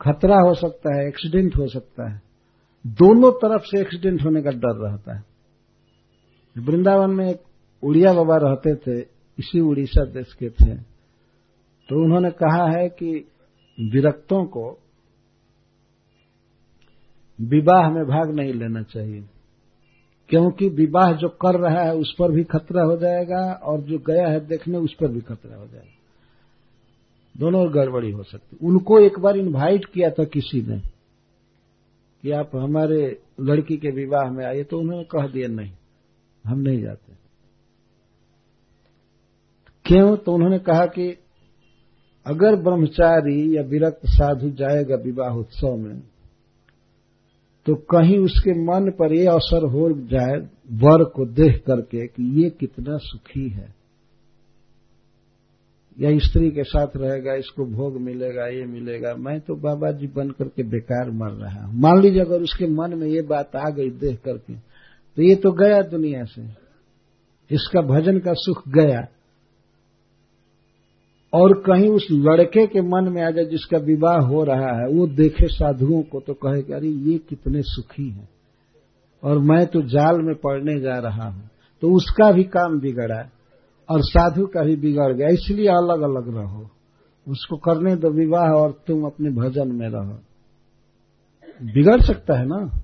खतरा 0.00 0.36
हो 0.36 0.54
सकता 0.54 0.96
है 0.96 1.08
एक्सीडेंट 1.08 1.56
हो 1.56 1.68
सकता 1.68 2.10
है। 2.10 2.22
दोनों 2.86 3.32
तरफ़ 3.32 3.62
से 3.62 3.80
एक्सीडेंट 3.80 4.24
होने 4.24 4.42
का 4.42 4.50
डर 4.50 4.90
रहता 4.90 5.16
है। 5.16 5.24
वृंदावन 6.58 7.10
में 7.10 7.30
एक 7.30 7.40
उड़िया 7.84 8.12
बाबा 8.12 8.36
रहते 8.36 8.74
थे, 8.74 9.00
इसी 9.38 9.60
उड़ीसा 9.60 10.04
देश 10.04 10.32
के 10.32 10.50
थे। 10.50 10.74
तो 11.88 12.04
उन्होंने 12.04 12.30
कहा 12.30 12.70
है 12.70 12.88
कि 12.88 13.28
विरक्तों 13.80 14.44
को 14.44 14.78
विवाह 17.40 17.90
में 17.90 18.04
भाग 18.04 18.34
नहीं 18.34 18.52
लेना 18.52 18.82
चाहिए। 18.82 19.24
क्योंकि 20.28 20.68
विवाह 20.68 21.12
जो 21.12 21.28
कर 21.28 21.60
रहा 21.60 21.82
है, 21.84 21.94
उस 21.94 22.14
पर 22.18 22.32
भी 22.32 22.44
खतरा 22.44 22.82
हो 22.82 22.96
जाएगा, 22.96 23.52
और 23.52 23.80
जो 23.80 23.98
गया 23.98 24.28
है 24.28 24.46
देखने, 24.46 24.78
उस 24.78 24.94
पर 24.94 25.08
भी 25.08 25.20
खतरा 25.20 25.56
हो 25.56 25.66
जाएगा। 25.66 25.99
दोनों 27.34 27.74
गड़बड़ी 27.74 28.10
हो 28.10 28.22
सकती। 28.22 28.56
उनको 28.66 28.98
एक 29.00 29.18
बार 29.18 29.36
इनवाइट 29.36 29.84
किया 29.84 30.10
था 30.10 30.24
किसी 30.24 30.60
ने 30.62 30.80
कि 32.22 32.30
आप 32.30 32.50
हमारे 32.56 33.20
लड़की 33.40 33.76
के 33.76 33.90
विवाह 33.90 34.30
में 34.30 34.44
आइए 34.46 34.64
तो 34.64 34.78
उन्होंने 34.78 35.04
कह 35.04 35.26
दिया, 35.26 35.48
नहीं, 35.48 35.72
हम 36.44 36.58
नहीं 36.58 36.82
जाते। 36.82 37.12
क्यों? 39.84 40.16
तो 40.16 40.32
उन्होंने 40.32 40.58
कहा 40.58 40.86
कि 40.86 41.08
अगर 42.26 42.56
ब्रह्मचारी 42.56 43.56
या 43.56 43.62
विरक्त 43.62 44.00
साधु 44.06 44.50
जाएगा 44.50 44.96
विवाह 44.96 45.34
उत्सव 45.34 45.76
में 45.76 46.00
तो 47.66 47.74
कहीं 47.74 48.18
उसके 48.18 48.52
मन 48.64 48.90
पर 48.90 49.12
यह 49.12 49.32
असर 49.32 49.64
हो 49.64 49.88
जाए, 50.06 50.38
वर 50.72 51.04
को 51.04 51.26
देख 51.26 51.62
करके 51.66 52.06
कि 52.06 52.42
ये 52.42 52.50
कितना 52.50 52.96
सुखी 52.96 53.48
है। 53.48 53.79
या 56.00 56.18
स्त्री 56.18 56.50
के 56.50 56.64
साथ 56.64 56.86
रहेगा, 56.96 57.34
इसको 57.34 57.66
भोग 57.66 58.00
मिलेगा, 58.00 58.46
ये 58.46 58.64
मिलेगा। 58.64 59.14
मैं 59.14 59.40
तो 59.40 59.54
बाबा 59.54 59.90
जी 59.92 60.06
बन 60.06 60.30
करके 60.30 60.62
बेकार 60.62 61.10
मर 61.10 61.30
रहा 61.30 61.66
हूँ। 61.66 61.80
मान 61.80 62.00
लीजिए 62.00 62.20
अगर 62.20 62.42
उसके 62.42 62.66
मन 62.66 62.94
में 62.94 63.06
ये 63.06 63.22
बात 63.22 63.56
आ 63.56 63.70
गई 63.70 63.90
देख 63.90 64.20
करके 64.20 64.54
तो 65.16 65.22
ये 65.22 65.34
तो 65.34 65.52
गया 65.52 65.82
दुनिया 65.82 66.24
से। 66.24 66.42
इसका 67.54 67.80
भजन 67.80 68.18
का 68.18 68.32
सुख 68.32 68.68
गया। 68.68 69.08
और 71.32 71.52
कहीं 71.52 71.88
उस 71.88 72.08
लड़के 72.10 72.66
के 72.66 72.80
मन 72.80 73.12
में 73.12 73.22
आ 73.22 73.30
जाए 73.30 73.44
जिसका 73.44 73.78
विवाह 73.78 74.18
हो 74.18 74.44
रहा 74.44 74.80
है, 74.80 74.88
वो 74.88 75.06
देखे 75.06 75.46
साधुओं 75.46 76.02
को 76.02 76.20
तो 76.20 76.34
कहे 76.34 76.62
कि, 76.62 76.72
अरे, 76.72 76.88
ये 76.88 77.18
कितने 77.18 77.62
सुखी 77.62 78.10
हैं। 78.10 78.28
और 79.24 79.38
मैं 79.38 79.66
तो 79.66 79.82
जाल 79.82 80.22
में 80.22 80.34
पड़ने 80.34 80.80
जा 80.80 80.98
रहा 80.98 81.28
हूँ। 81.28 81.50
तो 81.80 81.90
उसका 81.90 82.32
भी 82.32 82.44
काम 82.44 82.80
बिगड़ा। 82.80 83.30
और 83.90 84.00
साधु 84.02 84.46
का 84.46 84.62
भी 84.62 84.76
बिगड़ 84.76 85.12
गया, 85.12 85.28
इसलिए 85.28 85.68
अलग 85.68 86.00
अलग 86.00 86.36
रहो। 86.36 86.70
उसको 87.28 87.56
करने 87.56 87.96
दो, 87.96 88.10
विवाह 88.10 88.50
और 88.50 88.72
तुम 88.86 89.04
अपने 89.04 89.30
भजन 89.30 89.68
में 89.68 89.88
रहो। 89.88 90.18
बिगड़ 91.62 92.00
सकता 92.00 92.38
है 92.38 92.46
ना? 92.46 92.80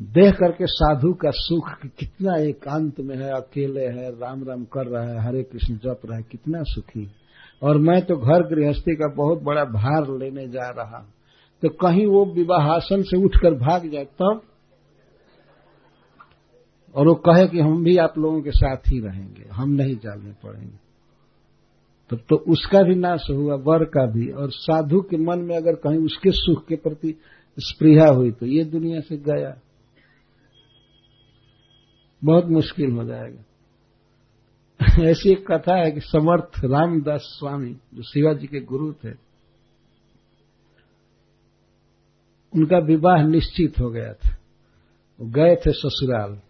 देख 0.00 0.34
करके 0.34 0.66
साधु 0.66 1.12
का 1.12 1.30
सुख 1.30 1.70
कितना 1.98 2.36
एकांत 2.36 3.00
में 3.00 3.16
है, 3.16 3.30
अकेले 3.30 3.86
है 3.86 4.10
राम 4.10 4.44
राम 4.44 4.64
कर 4.64 4.86
रहा 4.86 5.02
है, 5.02 5.28
हरे 5.28 5.42
कृष्ण 5.42 5.74
जप 5.74 6.00
रहा 6.04 6.16
है, 6.16 6.22
कितना 6.22 6.62
सुखी। 6.62 7.10
और 7.62 7.78
मैं 7.78 8.02
तो 8.02 8.16
घर 8.16 8.42
गृहस्थी 8.42 8.96
का 8.96 9.14
बहुत 9.16 9.42
बड़ा 9.42 9.64
भार 9.64 10.18
लेने 10.18 10.48
जा 10.48 10.68
रहा। 10.68 11.06
तो 11.62 11.68
कहीं 11.68 12.06
वो 12.06 12.24
विवाहासन 12.24 13.02
से 13.02 13.24
उठकर 13.24 13.50
भाग 13.50 13.88
जाए, 13.88 14.04
तब 14.04 14.42
और 16.94 17.06
वो 17.06 17.14
कहे 17.14 17.48
कि 17.48 17.60
हम 17.60 17.84
भी 17.84 17.96
आप 17.96 18.18
लोगों 18.18 18.42
के 18.42 18.50
साथ 18.50 18.76
ही 18.76 19.00
रहेंगे 19.00 19.44
हम 19.52 19.70
नहीं 19.70 19.96
जाने 19.96 20.32
पड़ेंगे। 20.32 20.82
तब 22.10 22.16
तो, 22.16 22.16
तो 22.16 22.36
उसका 22.36 22.82
भी 22.82 22.94
नाश 22.94 23.26
हुआ 23.30 23.54
वर 23.54 23.84
का 23.84 24.06
भी। 24.06 24.30
और 24.30 24.50
साधु 24.50 25.00
के 25.00 25.16
मन 25.16 25.38
में 25.38 25.56
अगर 25.56 25.72
कहीं 25.72 25.98
उसके 25.98 26.30
सुख 26.30 26.66
के 26.66 26.76
प्रति 26.76 27.20
स्प्रिया 27.58 28.08
हुई 28.08 28.32
तो 28.32 28.46
ये 28.46 28.64
दुनिया 28.64 29.00
से 29.00 29.16
गया। 29.16 29.60
बहुत 32.24 32.46
मुश्किल 32.46 32.90
हो 32.90 33.04
जाएगा। 33.04 33.44
ऐसी 35.04 35.30
एक 35.30 35.52
कथा 35.52 35.76
है 35.76 35.90
कि 35.90 36.00
समर्थ 36.00 36.64
रामदास 36.64 37.20
स्वामी 37.20 37.72
जो 37.94 38.02
शिवाजी 38.02 38.46
के 38.46 38.60
गुरु 38.60 38.92
थे 38.92 39.32
उनका 42.54 42.78
विवाह 42.78 43.22
निश्चित 43.22 43.80
हो 43.80 43.90
गया 43.90 44.12
था। 44.12 44.36
गए 45.20 45.56
थे 45.56 45.70
ससुराल। 45.70 46.40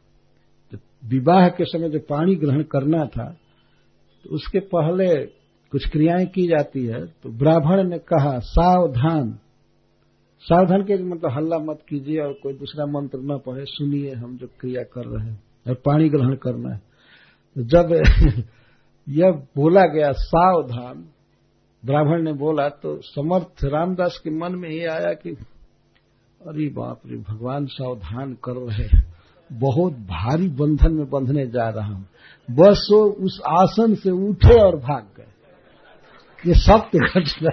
विवाह 1.04 1.48
के 1.48 1.64
समय 1.64 1.88
जो 1.88 1.98
पानी 1.98 2.34
ग्रहण 2.34 2.62
करना 2.62 3.06
था 3.06 3.36
तो 4.24 4.30
उसके 4.30 4.60
पहले 4.60 5.26
कुछ 5.70 5.88
क्रियाएँ 5.88 6.26
की 6.26 6.46
जाती 6.46 6.86
है। 6.86 7.06
तो 7.06 7.28
ब्राह्मण 7.28 7.82
ने 7.82 7.98
कहा, 7.98 8.38
सावधान। 8.38 9.38
सावधान 10.40 10.82
के 10.82 11.02
मतलब 11.02 11.30
हल्ला 11.30 11.58
मत 11.58 11.78
कीजिए 11.88 12.20
और 12.20 12.32
कोई 12.32 12.52
दूसरा 12.52 12.86
मंत्र 12.86 13.18
न 13.18 13.38
पढ़े, 13.46 13.64
सुनिए 13.64 14.14
हम 14.14 14.36
जो 14.36 14.46
क्रिया 14.60 14.82
कर 14.82 15.04
रहे 15.04 15.30
हैं 15.30 15.42
और 15.68 15.74
पानी 15.74 16.08
ग्रहण 16.08 16.34
करना 16.34 16.74
है। 16.74 16.82
तो 17.54 17.62
जब 17.62 18.02
यह 19.08 19.30
बोला 19.30 19.82
गया, 19.82 20.12
सावधान, 20.12 21.04
ब्राह्मण 21.84 22.22
ने 22.22 22.32
बोला 22.32 22.68
तो 22.68 23.00
समर्थ 23.02 23.64
रामदास 23.64 24.20
के 24.24 24.30
मन 24.30 24.54
में 24.54 24.70
ये 24.70 24.86
आया 24.86 25.12
कि, 25.12 25.30
अरे 26.48 26.68
बाप 26.68 27.00
रे, 27.06 27.16
भगवान 27.16 27.66
सावधान 27.66 28.34
कर 28.34 28.52
रहे 28.52 29.11
बहुत 29.58 29.92
भारी 29.92 30.48
बंधन 30.48 30.92
में 30.92 31.10
बंधने 31.10 31.46
जा 31.46 31.68
रहा 31.68 31.86
हूँ। 31.86 32.08
बस 32.50 32.88
वो 32.92 33.04
उस 33.04 33.40
आसन 33.48 33.94
से 33.94 34.10
उठे 34.10 34.60
और 34.60 34.76
भाग 34.76 35.06
गए। 35.16 35.26
ये 36.46 36.54
सत्य 36.54 36.98
घटना 36.98 37.50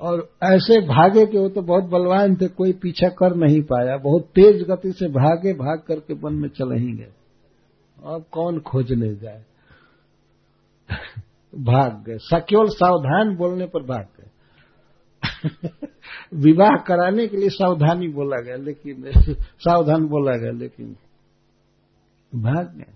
और 0.00 0.30
ऐसे 0.42 0.80
भागे 0.80 1.26
के 1.26 1.38
वो 1.38 1.48
तो 1.48 1.62
बहुत 1.62 1.84
बलवान 1.84 2.36
थे, 2.36 2.48
कोई 2.48 2.72
पीछा 2.72 3.08
कर 3.08 3.34
नहीं 3.34 3.62
पाया। 3.62 3.96
बहुत 3.96 4.22
तेज 4.22 4.62
गति 4.62 4.92
से 4.92 5.08
भागे, 5.08 5.52
भाग 5.52 5.82
करके 5.88 6.14
वन 6.14 6.34
में 6.34 6.48
चले 6.48 6.78
ही 6.78 6.92
गए। 6.92 7.12
अब 8.04 8.24
कौन 8.32 8.60
खोजने 8.60 9.14
जाए? 9.14 9.44
भाग 11.54 12.04
गए। 12.06 12.40
केवल 12.40 12.68
सावधान 12.68 13.36
बोलने 13.36 13.66
पर 13.66 13.82
भाग 13.82 14.06
गए। 14.20 14.27
विवाह 16.34 16.82
कराने 16.86 17.26
के 17.26 17.36
लिए 17.36 17.48
सावधानी 17.48 18.08
बोला 18.08 18.40
गया, 18.42 18.56
लेकिन 18.56 19.04
सावधान 19.58 20.04
बोला 20.04 20.36
गया, 20.36 20.50
लेकिन 20.50 20.96
भाग 22.34 22.76
गए 22.76 22.94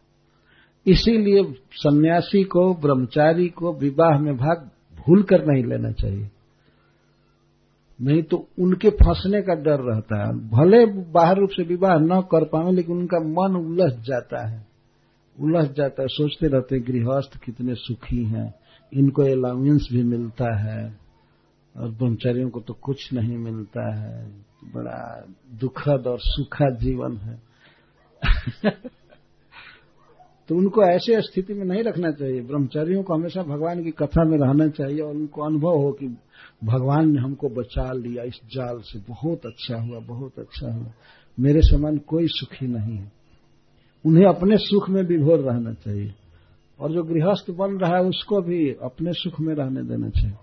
इसीलिए 0.86 1.54
सन्यासी 1.72 2.44
को, 2.44 2.74
ब्रह्मचारी 2.74 3.48
को 3.48 3.72
विवाह 3.72 4.18
में 4.18 4.36
भाग 4.36 4.70
भूल 4.96 5.22
कर 5.22 5.46
नहीं 5.46 5.64
लेना 5.64 5.92
चाहिए। 5.92 6.30
नहीं 8.02 8.22
तो 8.22 8.48
उनके 8.58 8.90
फंसने 8.90 9.42
का 9.42 9.54
डर 9.54 9.80
रहता 9.80 10.26
है। 10.26 10.32
भले 10.48 10.86
बाहर 10.86 11.36
रूप 11.36 11.50
से 11.50 11.62
विवाह 11.62 11.94
न 11.94 12.20
कर 12.20 12.44
पाए, 12.44 12.72
लेकिन 12.72 12.96
उनका 12.96 13.18
मन 13.18 13.56
उलझ 13.56 13.92
जाता 13.92 14.48
है। 14.48 14.66
उलझ 15.40 15.70
जाता 15.70 16.02
है। 16.02 16.08
सोचते 16.08 16.46
रहते 16.46 16.80
गृहस्थ 16.80 17.44
कितने 17.44 17.74
सुखी 17.74 18.24
हैं। 18.24 18.54
इनको 18.94 19.22
अलाउंस 19.22 19.88
भी 19.92 20.02
मिलता 20.02 20.58
है। 20.58 21.01
और 21.76 21.90
ब्रह्मचारियों 21.90 22.50
को 22.50 22.60
तो 22.60 22.74
कुछ 22.74 23.12
नहीं 23.12 23.38
मिलता 23.38 23.94
है। 23.94 24.30
बड़ा 24.74 25.26
दुखद 25.60 26.06
और 26.06 26.18
सुखद 26.20 26.78
जीवन 26.80 27.16
है। 27.16 27.42
तो 30.48 30.56
उनको 30.56 30.82
ऐसे 30.82 31.22
स्थिति 31.22 31.54
में 31.54 31.64
नहीं 31.64 31.82
रखना 31.82 32.10
चाहिए। 32.10 32.40
ब्रह्मचारियों 32.40 33.02
को 33.02 33.14
हमेशा 33.14 33.42
भगवान 33.42 33.84
की 33.84 33.90
कथा 33.90 34.24
में 34.24 34.38
रहना 34.38 34.68
चाहिए 34.68 35.00
और 35.00 35.14
उनको 35.14 35.42
अनुभव 35.42 35.76
हो 35.76 35.92
कि 35.92 36.06
भगवान 36.64 37.12
ने 37.12 37.20
हमको 37.20 37.48
बचा 37.48 37.92
लिया। 37.92 38.22
इस 38.22 38.40
जाल 38.54 38.80
से 38.80 38.98
बहुत 38.98 39.46
अच्छा 39.46 39.80
हुआ, 39.82 39.98
बहुत 40.00 40.38
अच्छा 40.38 40.74
हुआ। 40.74 40.92
मेरे 41.40 41.60
समान 41.62 41.98
कोई 41.98 42.26
सुखी 42.26 42.66
नहीं 42.66 42.96
है। 42.96 43.12
उन्हें 44.06 44.26
अपने 44.26 44.56
सुख 44.56 44.90
में 44.90 45.02
विभोर 45.02 45.38
रहना 45.38 45.72
चाहिए। 45.72 46.14
और 46.80 46.92
जो 46.92 47.02
गृहस्थ 47.02 47.50
बन 47.50 47.78
रहा 47.78 47.96
है, 47.96 48.02
उसको 48.02 48.40
भी 48.40 48.70
अपने 48.70 49.12
सुख 49.12 49.40
में 49.40 49.54
रहने 49.54 49.82
देना 49.82 50.08
चाहिए। 50.08 50.36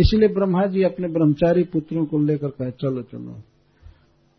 इसलिए 0.00 0.28
ब्रह्मा 0.28 0.66
जी 0.66 0.82
अपने 0.82 1.08
ब्रह्मचारी 1.08 1.64
पुत्रों 1.64 2.06
को 2.06 2.18
लेकर 2.18 2.48
कहे, 2.48 2.70
चलो 2.70 3.02
चलो 3.02 3.42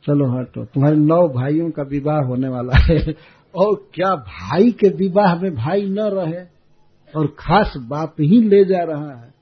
चलो 0.03 0.39
हटो। 0.39 0.65
तुम्हारे 0.65 0.95
नौ 0.95 1.27
भाइयों 1.27 1.71
का 1.71 1.83
विवाह 1.83 2.17
होने 2.17 2.47
वाला 2.47 2.77
है। 2.77 3.15
और 3.55 3.89
क्या 3.93 4.15
भाई 4.15 4.71
के 4.71 4.89
विवाह 4.89 5.35
में 5.35 5.55
भाई 5.55 5.85
न 5.89 5.99
रहे 5.99 6.45
और 7.15 7.27
खास 7.27 7.73
बाप 7.77 8.15
ही 8.19 8.41
ले 8.41 8.65
जा 8.65 8.83
रहा 8.83 9.21
है? 9.21 9.33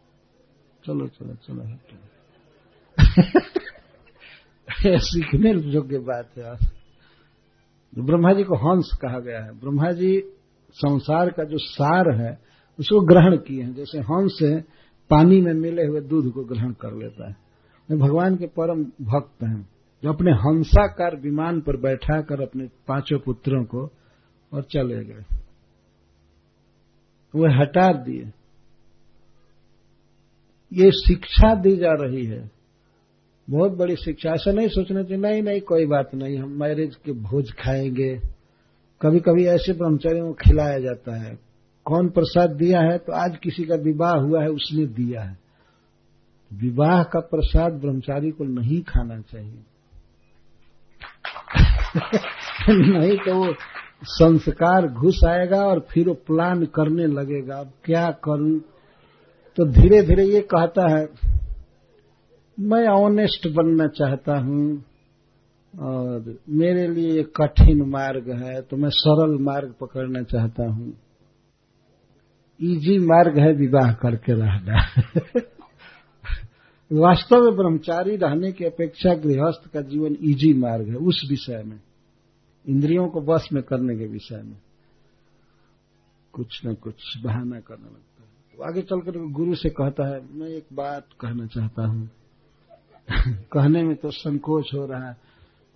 चलो 0.86 1.08
चलो 1.08 1.34
चलो, 1.34 1.62
हटो। 1.62 2.00
सीखने 5.00 5.54
योग्य 5.54 5.98
बात 5.98 6.30
है। 6.38 6.56
ब्रह्मा 8.04 8.34
जी 8.34 8.44
को 8.44 8.56
हंस 8.56 9.00
कहा 9.02 9.20
गया 9.20 9.44
है। 9.44 9.60
ब्रह्मा 9.60 9.92
जी 9.92 10.24
संसार 10.72 11.30
का 11.30 11.44
जो 11.44 11.58
सार 11.58 12.22
है, 12.22 12.40
उसको 12.80 13.02
ग्रहण 13.02 13.38
किए 13.38 13.64
हैं। 13.64 13.74
जैसे 13.74 14.00
हंस 14.00 14.40
है 14.42 14.66
पानी 15.10 15.42
में 15.42 15.54
मिले 15.54 15.86
हुए 15.86 16.02
दूध 16.02 16.32
को 16.34 16.44
ग्रहण 16.44 16.72
कर 16.72 16.94
लेता 16.94 17.30
है। 17.30 17.50
भगवान 17.98 18.36
के 18.36 18.48
परम 18.48 18.84
भक्त 18.84 19.44
हैं, 19.44 19.70
जो 20.04 20.14
अपने 20.14 20.32
हंसाकार 20.32 21.16
विमान 21.16 21.62
पर 21.62 21.78
बैठा 21.78 22.22
कर 22.22 22.42
अपने 22.42 22.70
पाँचों 22.88 23.20
पुत्रों 23.20 23.64
को 23.64 23.90
और 24.54 24.62
चले 24.62 25.06
गए। 25.06 25.24
वे 27.36 27.54
हटा 27.54 27.94
दिए। 27.94 28.32
ये 30.74 30.92
शिक्षा 30.92 31.56
दी 31.56 31.78
जा 31.78 31.92
रही 31.92 32.26
है। 32.26 32.52
बहुत 33.50 33.72
बड़ी 33.72 33.96
शिक्षा। 33.96 34.30
ऐसा 34.30 34.52
नहीं 34.52 34.68
सोचना 34.68 35.04
चाहिए, 35.04 35.18
नहीं 35.18 35.44
नहीं, 35.44 35.62
कोई 35.62 35.86
बात 35.86 36.16
नहीं, 36.16 36.38
हम 36.38 36.50
मैरिज 36.50 36.96
के 36.96 37.12
भोज 37.12 37.52
खाएँगे। 37.52 38.22
कभी 39.02 39.20
कभी 39.20 39.46
ऐसे 39.46 39.74
ब्रह्मचारियों 39.74 40.28
को 40.28 40.34
खिलाया 40.34 40.80
जाता 40.80 41.16
है। 41.16 41.49
कौन 41.90 42.10
प्रसाद 42.10 42.50
दिया 42.50 42.82
है? 42.82 42.98
तो 42.98 43.14
आज 43.14 43.38
किसी 43.38 43.64
का 43.64 43.76
विवाह 43.76 44.16
हुआ 44.16 44.42
है, 44.42 44.50
उसने 44.50 44.86
दिया 44.86 45.22
है। 45.22 45.38
विवाह 46.52 47.04
का 47.04 47.20
प्रसाद 47.20 47.74
ब्रह्मचारी 47.74 48.32
को 48.32 48.44
नहीं 48.44 48.82
खाना 48.82 49.20
चाहिए। 49.22 49.64
नहीं 53.00 53.18
तो 53.18 53.36
वो 53.36 53.54
संस्कार 54.04 54.88
घुस 54.88 55.22
आएगा 55.28 55.66
और 55.66 55.80
फिर 55.80 56.08
वो 56.08 56.14
प्लान 56.14 56.66
करने 56.66 57.08
लगेगा। 57.08 57.56
अब 57.56 57.72
क्या 57.86 58.12
करूँ? 58.12 58.60
तो 59.58 59.66
धीरे 59.66 60.02
धीरे 60.02 60.26
ये 60.26 60.42
कहता 60.42 60.98
है, 60.98 61.06
मैं 62.58 62.88
ऑनेस्ट 62.88 63.48
बनना 63.48 63.88
चाहता 63.88 64.38
हूँ 64.38 64.84
और 65.74 66.38
मेरे 66.50 66.88
लिए 66.88 67.24
कठिन 67.36 67.82
मार्ग 67.90 68.30
है 68.44 68.62
तो 68.62 68.78
मैं 68.78 68.90
सरल 68.90 69.38
मार्ग 69.44 69.74
पकड़ना 69.82 70.22
चाहता 70.24 70.72
हूँ। 70.72 70.94
इजी 72.62 73.00
मार्ग 73.00 73.40
है 73.40 73.54
विवाह 73.54 73.94
करके 73.94 74.34
रहना। 74.34 75.02
वास्तव 76.94 77.44
में 77.44 77.56
ब्रह्मचारी 77.56 78.16
रहने 78.16 78.52
की 78.52 78.66
अपेक्षा 78.66 79.14
गृहस्थ 79.14 79.72
का 79.74 79.82
जीवन 79.82 80.18
इजी 80.22 80.54
मार्ग 80.54 80.88
है, 80.88 80.96
उस 80.96 81.28
विषय 81.30 81.64
में। 81.64 81.80
इंद्रियों 82.70 83.08
को 83.08 83.22
बस 83.22 83.50
में 83.54 83.64
करने 83.64 83.98
के 83.98 84.06
विषय 84.08 84.42
में। 84.44 84.58
कुछ 86.34 86.66
न 86.66 86.74
कुछ 86.74 87.18
बहाना 87.24 87.60
करने 87.60 87.86
लगता 87.86 88.24
है। 88.24 88.30
तो 88.58 88.64
आगे 88.64 88.82
चलकर 88.82 89.32
गुरु 89.32 89.56
से 89.56 89.70
कहता 89.70 90.16
है, 90.16 90.34
मैं 90.34 90.48
एक 90.48 90.66
बात 90.74 91.08
कहना 91.20 91.46
चाहता 91.46 91.88
हूँ। 91.88 92.10
कहने 93.34 93.84
में 93.84 93.96
तो 93.96 94.12
संकोच 94.12 94.72
हो 94.74 94.86
रहा 94.86 95.10
है। 95.10 95.18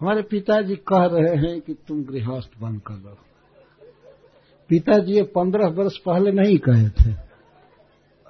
हमारे 0.01 0.21
पिताजी 0.21 0.75
कह 0.75 1.05
रहे 1.05 1.35
हैं 1.35 1.61
कि 1.61 1.73
तुम 1.73 2.03
गृहस्थ 2.03 2.49
बंद 2.61 2.81
कर 2.81 2.93
दो 2.93 3.17
पिताजी 4.73 5.13
ये 5.13 5.21
पंद्रह 5.21 5.67
वर्ष 5.67 5.97
पहले 5.97 6.31
नहीं 6.31 6.57
कहे 6.57 6.89
थे। 6.89 7.11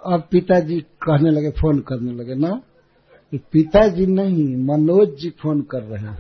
अब 0.06 0.28
पिताजी 0.32 0.80
कहने 0.80 1.30
लगे, 1.30 1.50
फ़ोन 1.50 1.80
करने 1.80 2.14
लगे, 2.14 2.36
ना 2.36 2.62
कि 3.32 3.38
पिताजी 3.38 4.06
नहीं, 4.06 4.58
मनोज 4.58 5.10
जी 5.10 5.30
फ़ोन 5.30 5.62
कर 5.62 5.84
रहे 5.84 6.02
हैं। 6.02 6.18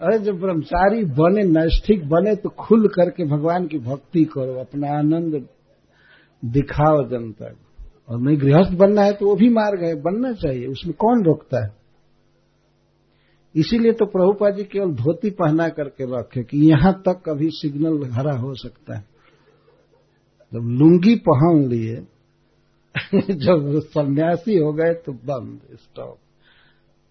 अरे, 0.00 0.18
जब 0.18 0.40
ब्रह्मचारी 0.40 1.04
बने 1.04 1.42
नैष्ठिक 1.42 2.08
बने 2.08 2.34
तो 2.36 2.48
खुल 2.48 2.88
करके 2.88 3.24
भगवान 3.24 3.66
की 3.66 3.78
भक्ति 3.78 4.24
करो, 4.24 4.60
अपना 4.60 4.98
आनंद 4.98 5.48
दिखाओ 6.44 7.02
जनता 7.08 7.48
को। 7.48 7.84
और 8.08 8.20
नहीं 8.20 8.40
गृहस्थ 8.40 8.72
बनना 8.72 9.02
है 9.02 9.12
तो 9.12 9.26
वो 9.26 9.34
भी 9.34 9.48
मार्ग 9.48 9.84
है, 9.84 9.94
बनना 9.94 10.32
चाहिए, 10.32 10.66
उसमें 10.66 10.94
कौन 10.98 11.24
रोकता 11.24 11.64
है? 11.64 11.83
इसीलिए 13.56 13.92
तो 13.92 14.06
प्रभुपा 14.06 14.50
जी 14.50 14.64
केवल 14.64 14.92
धोती 14.92 15.30
पहना 15.30 15.68
करके 15.68 16.18
रखे 16.18 16.42
कि 16.42 16.70
यहाँ 16.70 17.02
तक 17.08 17.28
अभी 17.28 17.48
सिग्नल 17.50 18.10
हरा 18.10 18.36
हो 18.36 18.54
सकता 18.54 18.96
है। 18.96 19.04
जब 20.52 20.60
लुंगी 20.60 21.16
पहन 21.16 21.68
लिए, 21.68 21.96
जब 23.34 23.80
सन्यासी 23.80 24.58
हो 24.58 24.72
गए 24.72 24.94
तो 24.94 25.12
बंद 25.12 25.60
स्टॉप 25.76 26.18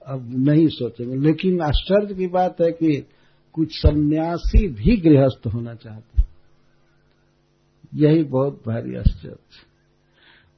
अब 0.07 0.33
नहीं 0.37 0.67
सोचेंगे। 0.67 1.15
लेकिन 1.15 1.61
आश्चर्य 1.61 2.15
की 2.15 2.27
बात 2.27 2.61
है 2.61 2.71
कि 2.71 3.07
कुछ 3.53 3.67
सन्यासी 3.71 4.67
भी 4.67 4.97
गृहस्थ 4.97 5.47
होना 5.47 5.73
चाहते 5.75 6.23
यही 7.95 8.23
बहुत 8.23 8.63
भारी 8.67 8.95
आश्चर्य 8.95 9.35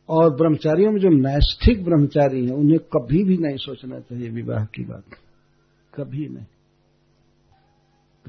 और 0.10 0.36
ब्रह्मचारियों 0.36 0.92
में 0.92 1.00
जो 1.00 1.10
नैष्ठिक 1.10 1.84
ब्रह्मचारी 1.84 2.46
हैं, 2.46 2.54
उन्हें 2.54 2.80
कभी 2.80 3.24
भी 3.24 3.38
नहीं 3.38 3.58
सोचना 3.58 4.00
चाहिए 4.00 4.30
विवाह 4.30 4.66
की 4.66 4.84
बात। 4.84 5.04
कभी 5.98 6.30
नहीं। 6.30 6.46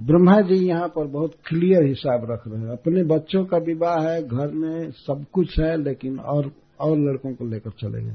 ब्रह्मा 0.07 0.41
जी 0.41 0.67
यहाँ 0.69 0.89
पर 0.89 1.07
बहुत 1.07 1.33
क्लियर 1.47 1.85
हिसाब 1.85 2.27
रख 2.31 2.43
रहे 2.49 2.61
हैं। 2.61 2.69
अपने 2.69 3.05
बच्चों 3.05 3.45
का 3.45 3.57
विवाह 3.57 4.09
है, 4.09 4.29
घर 4.29 4.51
में 4.53 4.91
सब 4.91 5.25
कुछ 5.33 5.61
है, 5.61 5.83
लेकिन 5.83 6.19
और 6.19 6.53
और 6.81 6.99
लड़कों 6.99 7.35
को 7.35 7.45
लेकर 7.45 7.71
चले 7.71 8.05
गए। 8.05 8.15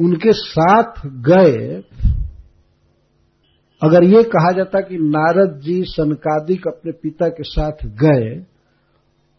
उनके 0.00 0.32
साथ 0.32 1.06
गए, 1.06 1.82
अगर 3.82 4.04
ये 4.04 4.22
कहा 4.22 4.52
जाता 4.52 4.80
कि 4.80 4.98
नारद 4.98 5.60
जी 5.60 5.82
सनकादिक 5.82 6.66
अपने 6.66 6.92
पिता 6.92 7.28
के 7.28 7.42
साथ 7.42 7.86
गए, 7.86 8.46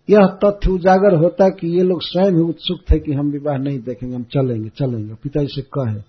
यह 0.10 0.38
तथ्य 0.46 0.72
उजागर 0.72 1.16
होता 1.16 1.50
कि 1.50 1.68
ये 1.68 1.84
लोग 1.84 2.02
स्वयं 2.02 2.32
ही 2.32 2.42
उत्सुक 2.42 2.80
थे 2.92 3.00
कि 3.00 3.14
हम 3.14 3.32
विवाह 3.32 3.58
नहीं 3.58 3.80
देखेंगे, 3.80 4.16
हम 4.16 4.24
चलेंगे 4.24 4.70
चलेंगे, 4.70 5.14
पिताजी 5.14 5.48
से 5.48 5.62
कहे। 5.62 6.02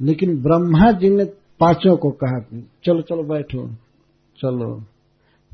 लेकिन 0.00 0.42
ब्रह्मा 0.42 0.92
जी 0.92 1.10
ने 1.10 1.24
पाँचों 1.60 1.96
को 1.96 2.10
कहा, 2.10 2.60
चलो 2.84 3.02
चलो, 3.02 3.22
बैठो, 3.22 3.68
चलो 4.38 4.84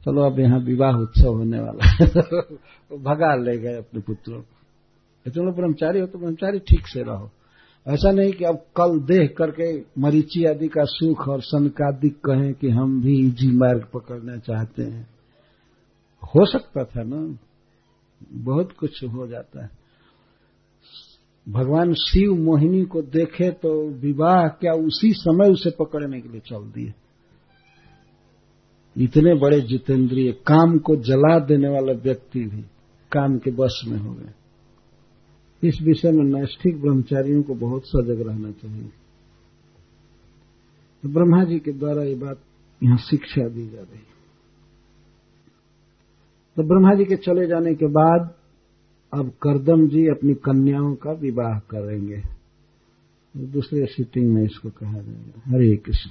चलो, 0.04 0.22
अब 0.22 0.38
यहाँ 0.38 0.58
विवाह 0.58 0.92
उत्सव 0.92 1.28
होने 1.28 1.60
वाला 1.60 1.88
है। 1.88 2.06
तो 2.90 2.98
भगा 2.98 3.34
ले 3.34 3.58
गए 3.58 3.74
अपने 3.74 4.00
पुत्रों 4.00 4.40
को। 4.40 5.30
चलो, 5.30 5.52
ब्रह्मचारी 5.52 6.00
हो 6.00 6.06
तो 6.06 6.18
ब्रह्मचारी 6.18 6.58
ठीक 6.58 6.86
से 6.86 7.02
रहो। 7.02 7.30
ऐसा 7.88 8.10
नहीं 8.10 8.32
कि 8.32 8.44
अब 8.44 8.56
कल 8.56 9.00
देख 9.00 9.34
करके 9.38 9.78
मरीची 9.78 10.44
आदि 10.44 10.68
का 10.68 10.84
सुख 10.84 11.28
और 11.28 11.40
सनकादिक 11.40 12.16
कहें 12.16 12.54
कि 12.54 12.68
हम 12.68 13.02
भी 13.02 13.26
इजी 13.26 13.48
मार्ग 13.48 13.86
पकड़ना 13.94 14.36
चाहते 14.36 14.82
हैं। 14.82 15.10
हो 16.24 16.46
सकता 16.46 16.84
था 16.84 17.02
ना? 17.02 17.38
बहुत 18.32 18.72
कुछ 18.72 19.04
हो 19.04 19.26
जाता 19.26 19.64
है। 19.64 19.79
भगवान 21.46 21.92
शिव 21.98 22.32
मोहिनी 22.36 22.84
को 22.84 23.02
देखे 23.02 23.50
तो 23.62 23.70
विवाह 24.00 24.46
क्या 24.60 24.72
उसी 24.80 25.12
समय 25.12 25.52
उसे 25.52 25.70
पकड़ने 25.78 26.20
के 26.20 26.28
लिए 26.28 26.40
चल 26.40 26.64
दिए। 26.72 26.92
इतने 28.96 29.34
बड़े 29.34 29.60
जितेंद्रिय, 29.60 30.32
काम 30.46 30.76
को 30.78 30.96
जला 30.98 31.38
देने 31.46 31.68
वाला 31.68 31.92
व्यक्ति 32.02 32.40
भी 32.40 32.62
काम 33.12 33.38
के 33.38 33.50
बस 33.50 33.80
में 33.88 33.98
हो 33.98 34.12
गए। 34.12 34.32
इस 35.62 35.78
विषय 35.82 36.12
में 36.12 36.24
नैष्ठिक 36.24 36.80
ब्रह्मचारियों 36.80 37.42
को 37.42 37.54
बहुत 37.56 37.82
सजग 37.86 38.26
रहना 38.28 38.50
चाहिए। 38.52 38.88
तो 41.04 41.08
ब्रह्मा 41.08 41.44
जी 41.44 41.58
के 41.58 41.72
द्वारा 41.72 42.02
ये 42.02 42.14
बात 42.14 42.40
यहाँ 42.82 42.96
शिक्षा 43.00 43.48
दी 43.48 43.66
जा 43.68 43.80
रही 43.80 43.98
तो 46.56 46.62
ब्रह्मा 46.64 46.94
जी 46.94 47.04
के 47.04 47.16
चले 47.18 47.46
जाने 47.46 47.74
के 47.74 47.86
बाद 47.88 48.34
अब 49.14 49.28
करदम 49.42 49.88
जी 49.88 50.06
अपनी 50.08 50.34
कन्याओं 50.34 50.94
का 50.94 51.12
विवाह 51.12 51.58
करेंगे। 51.58 52.22
दूसरे 53.36 53.86
सिटिंग 53.86 54.34
में 54.34 54.44
इसको 54.44 54.70
कहा 54.70 54.98
जाएगा। 54.98 55.42
हरे 55.46 55.76
कृष्ण। 55.76 56.10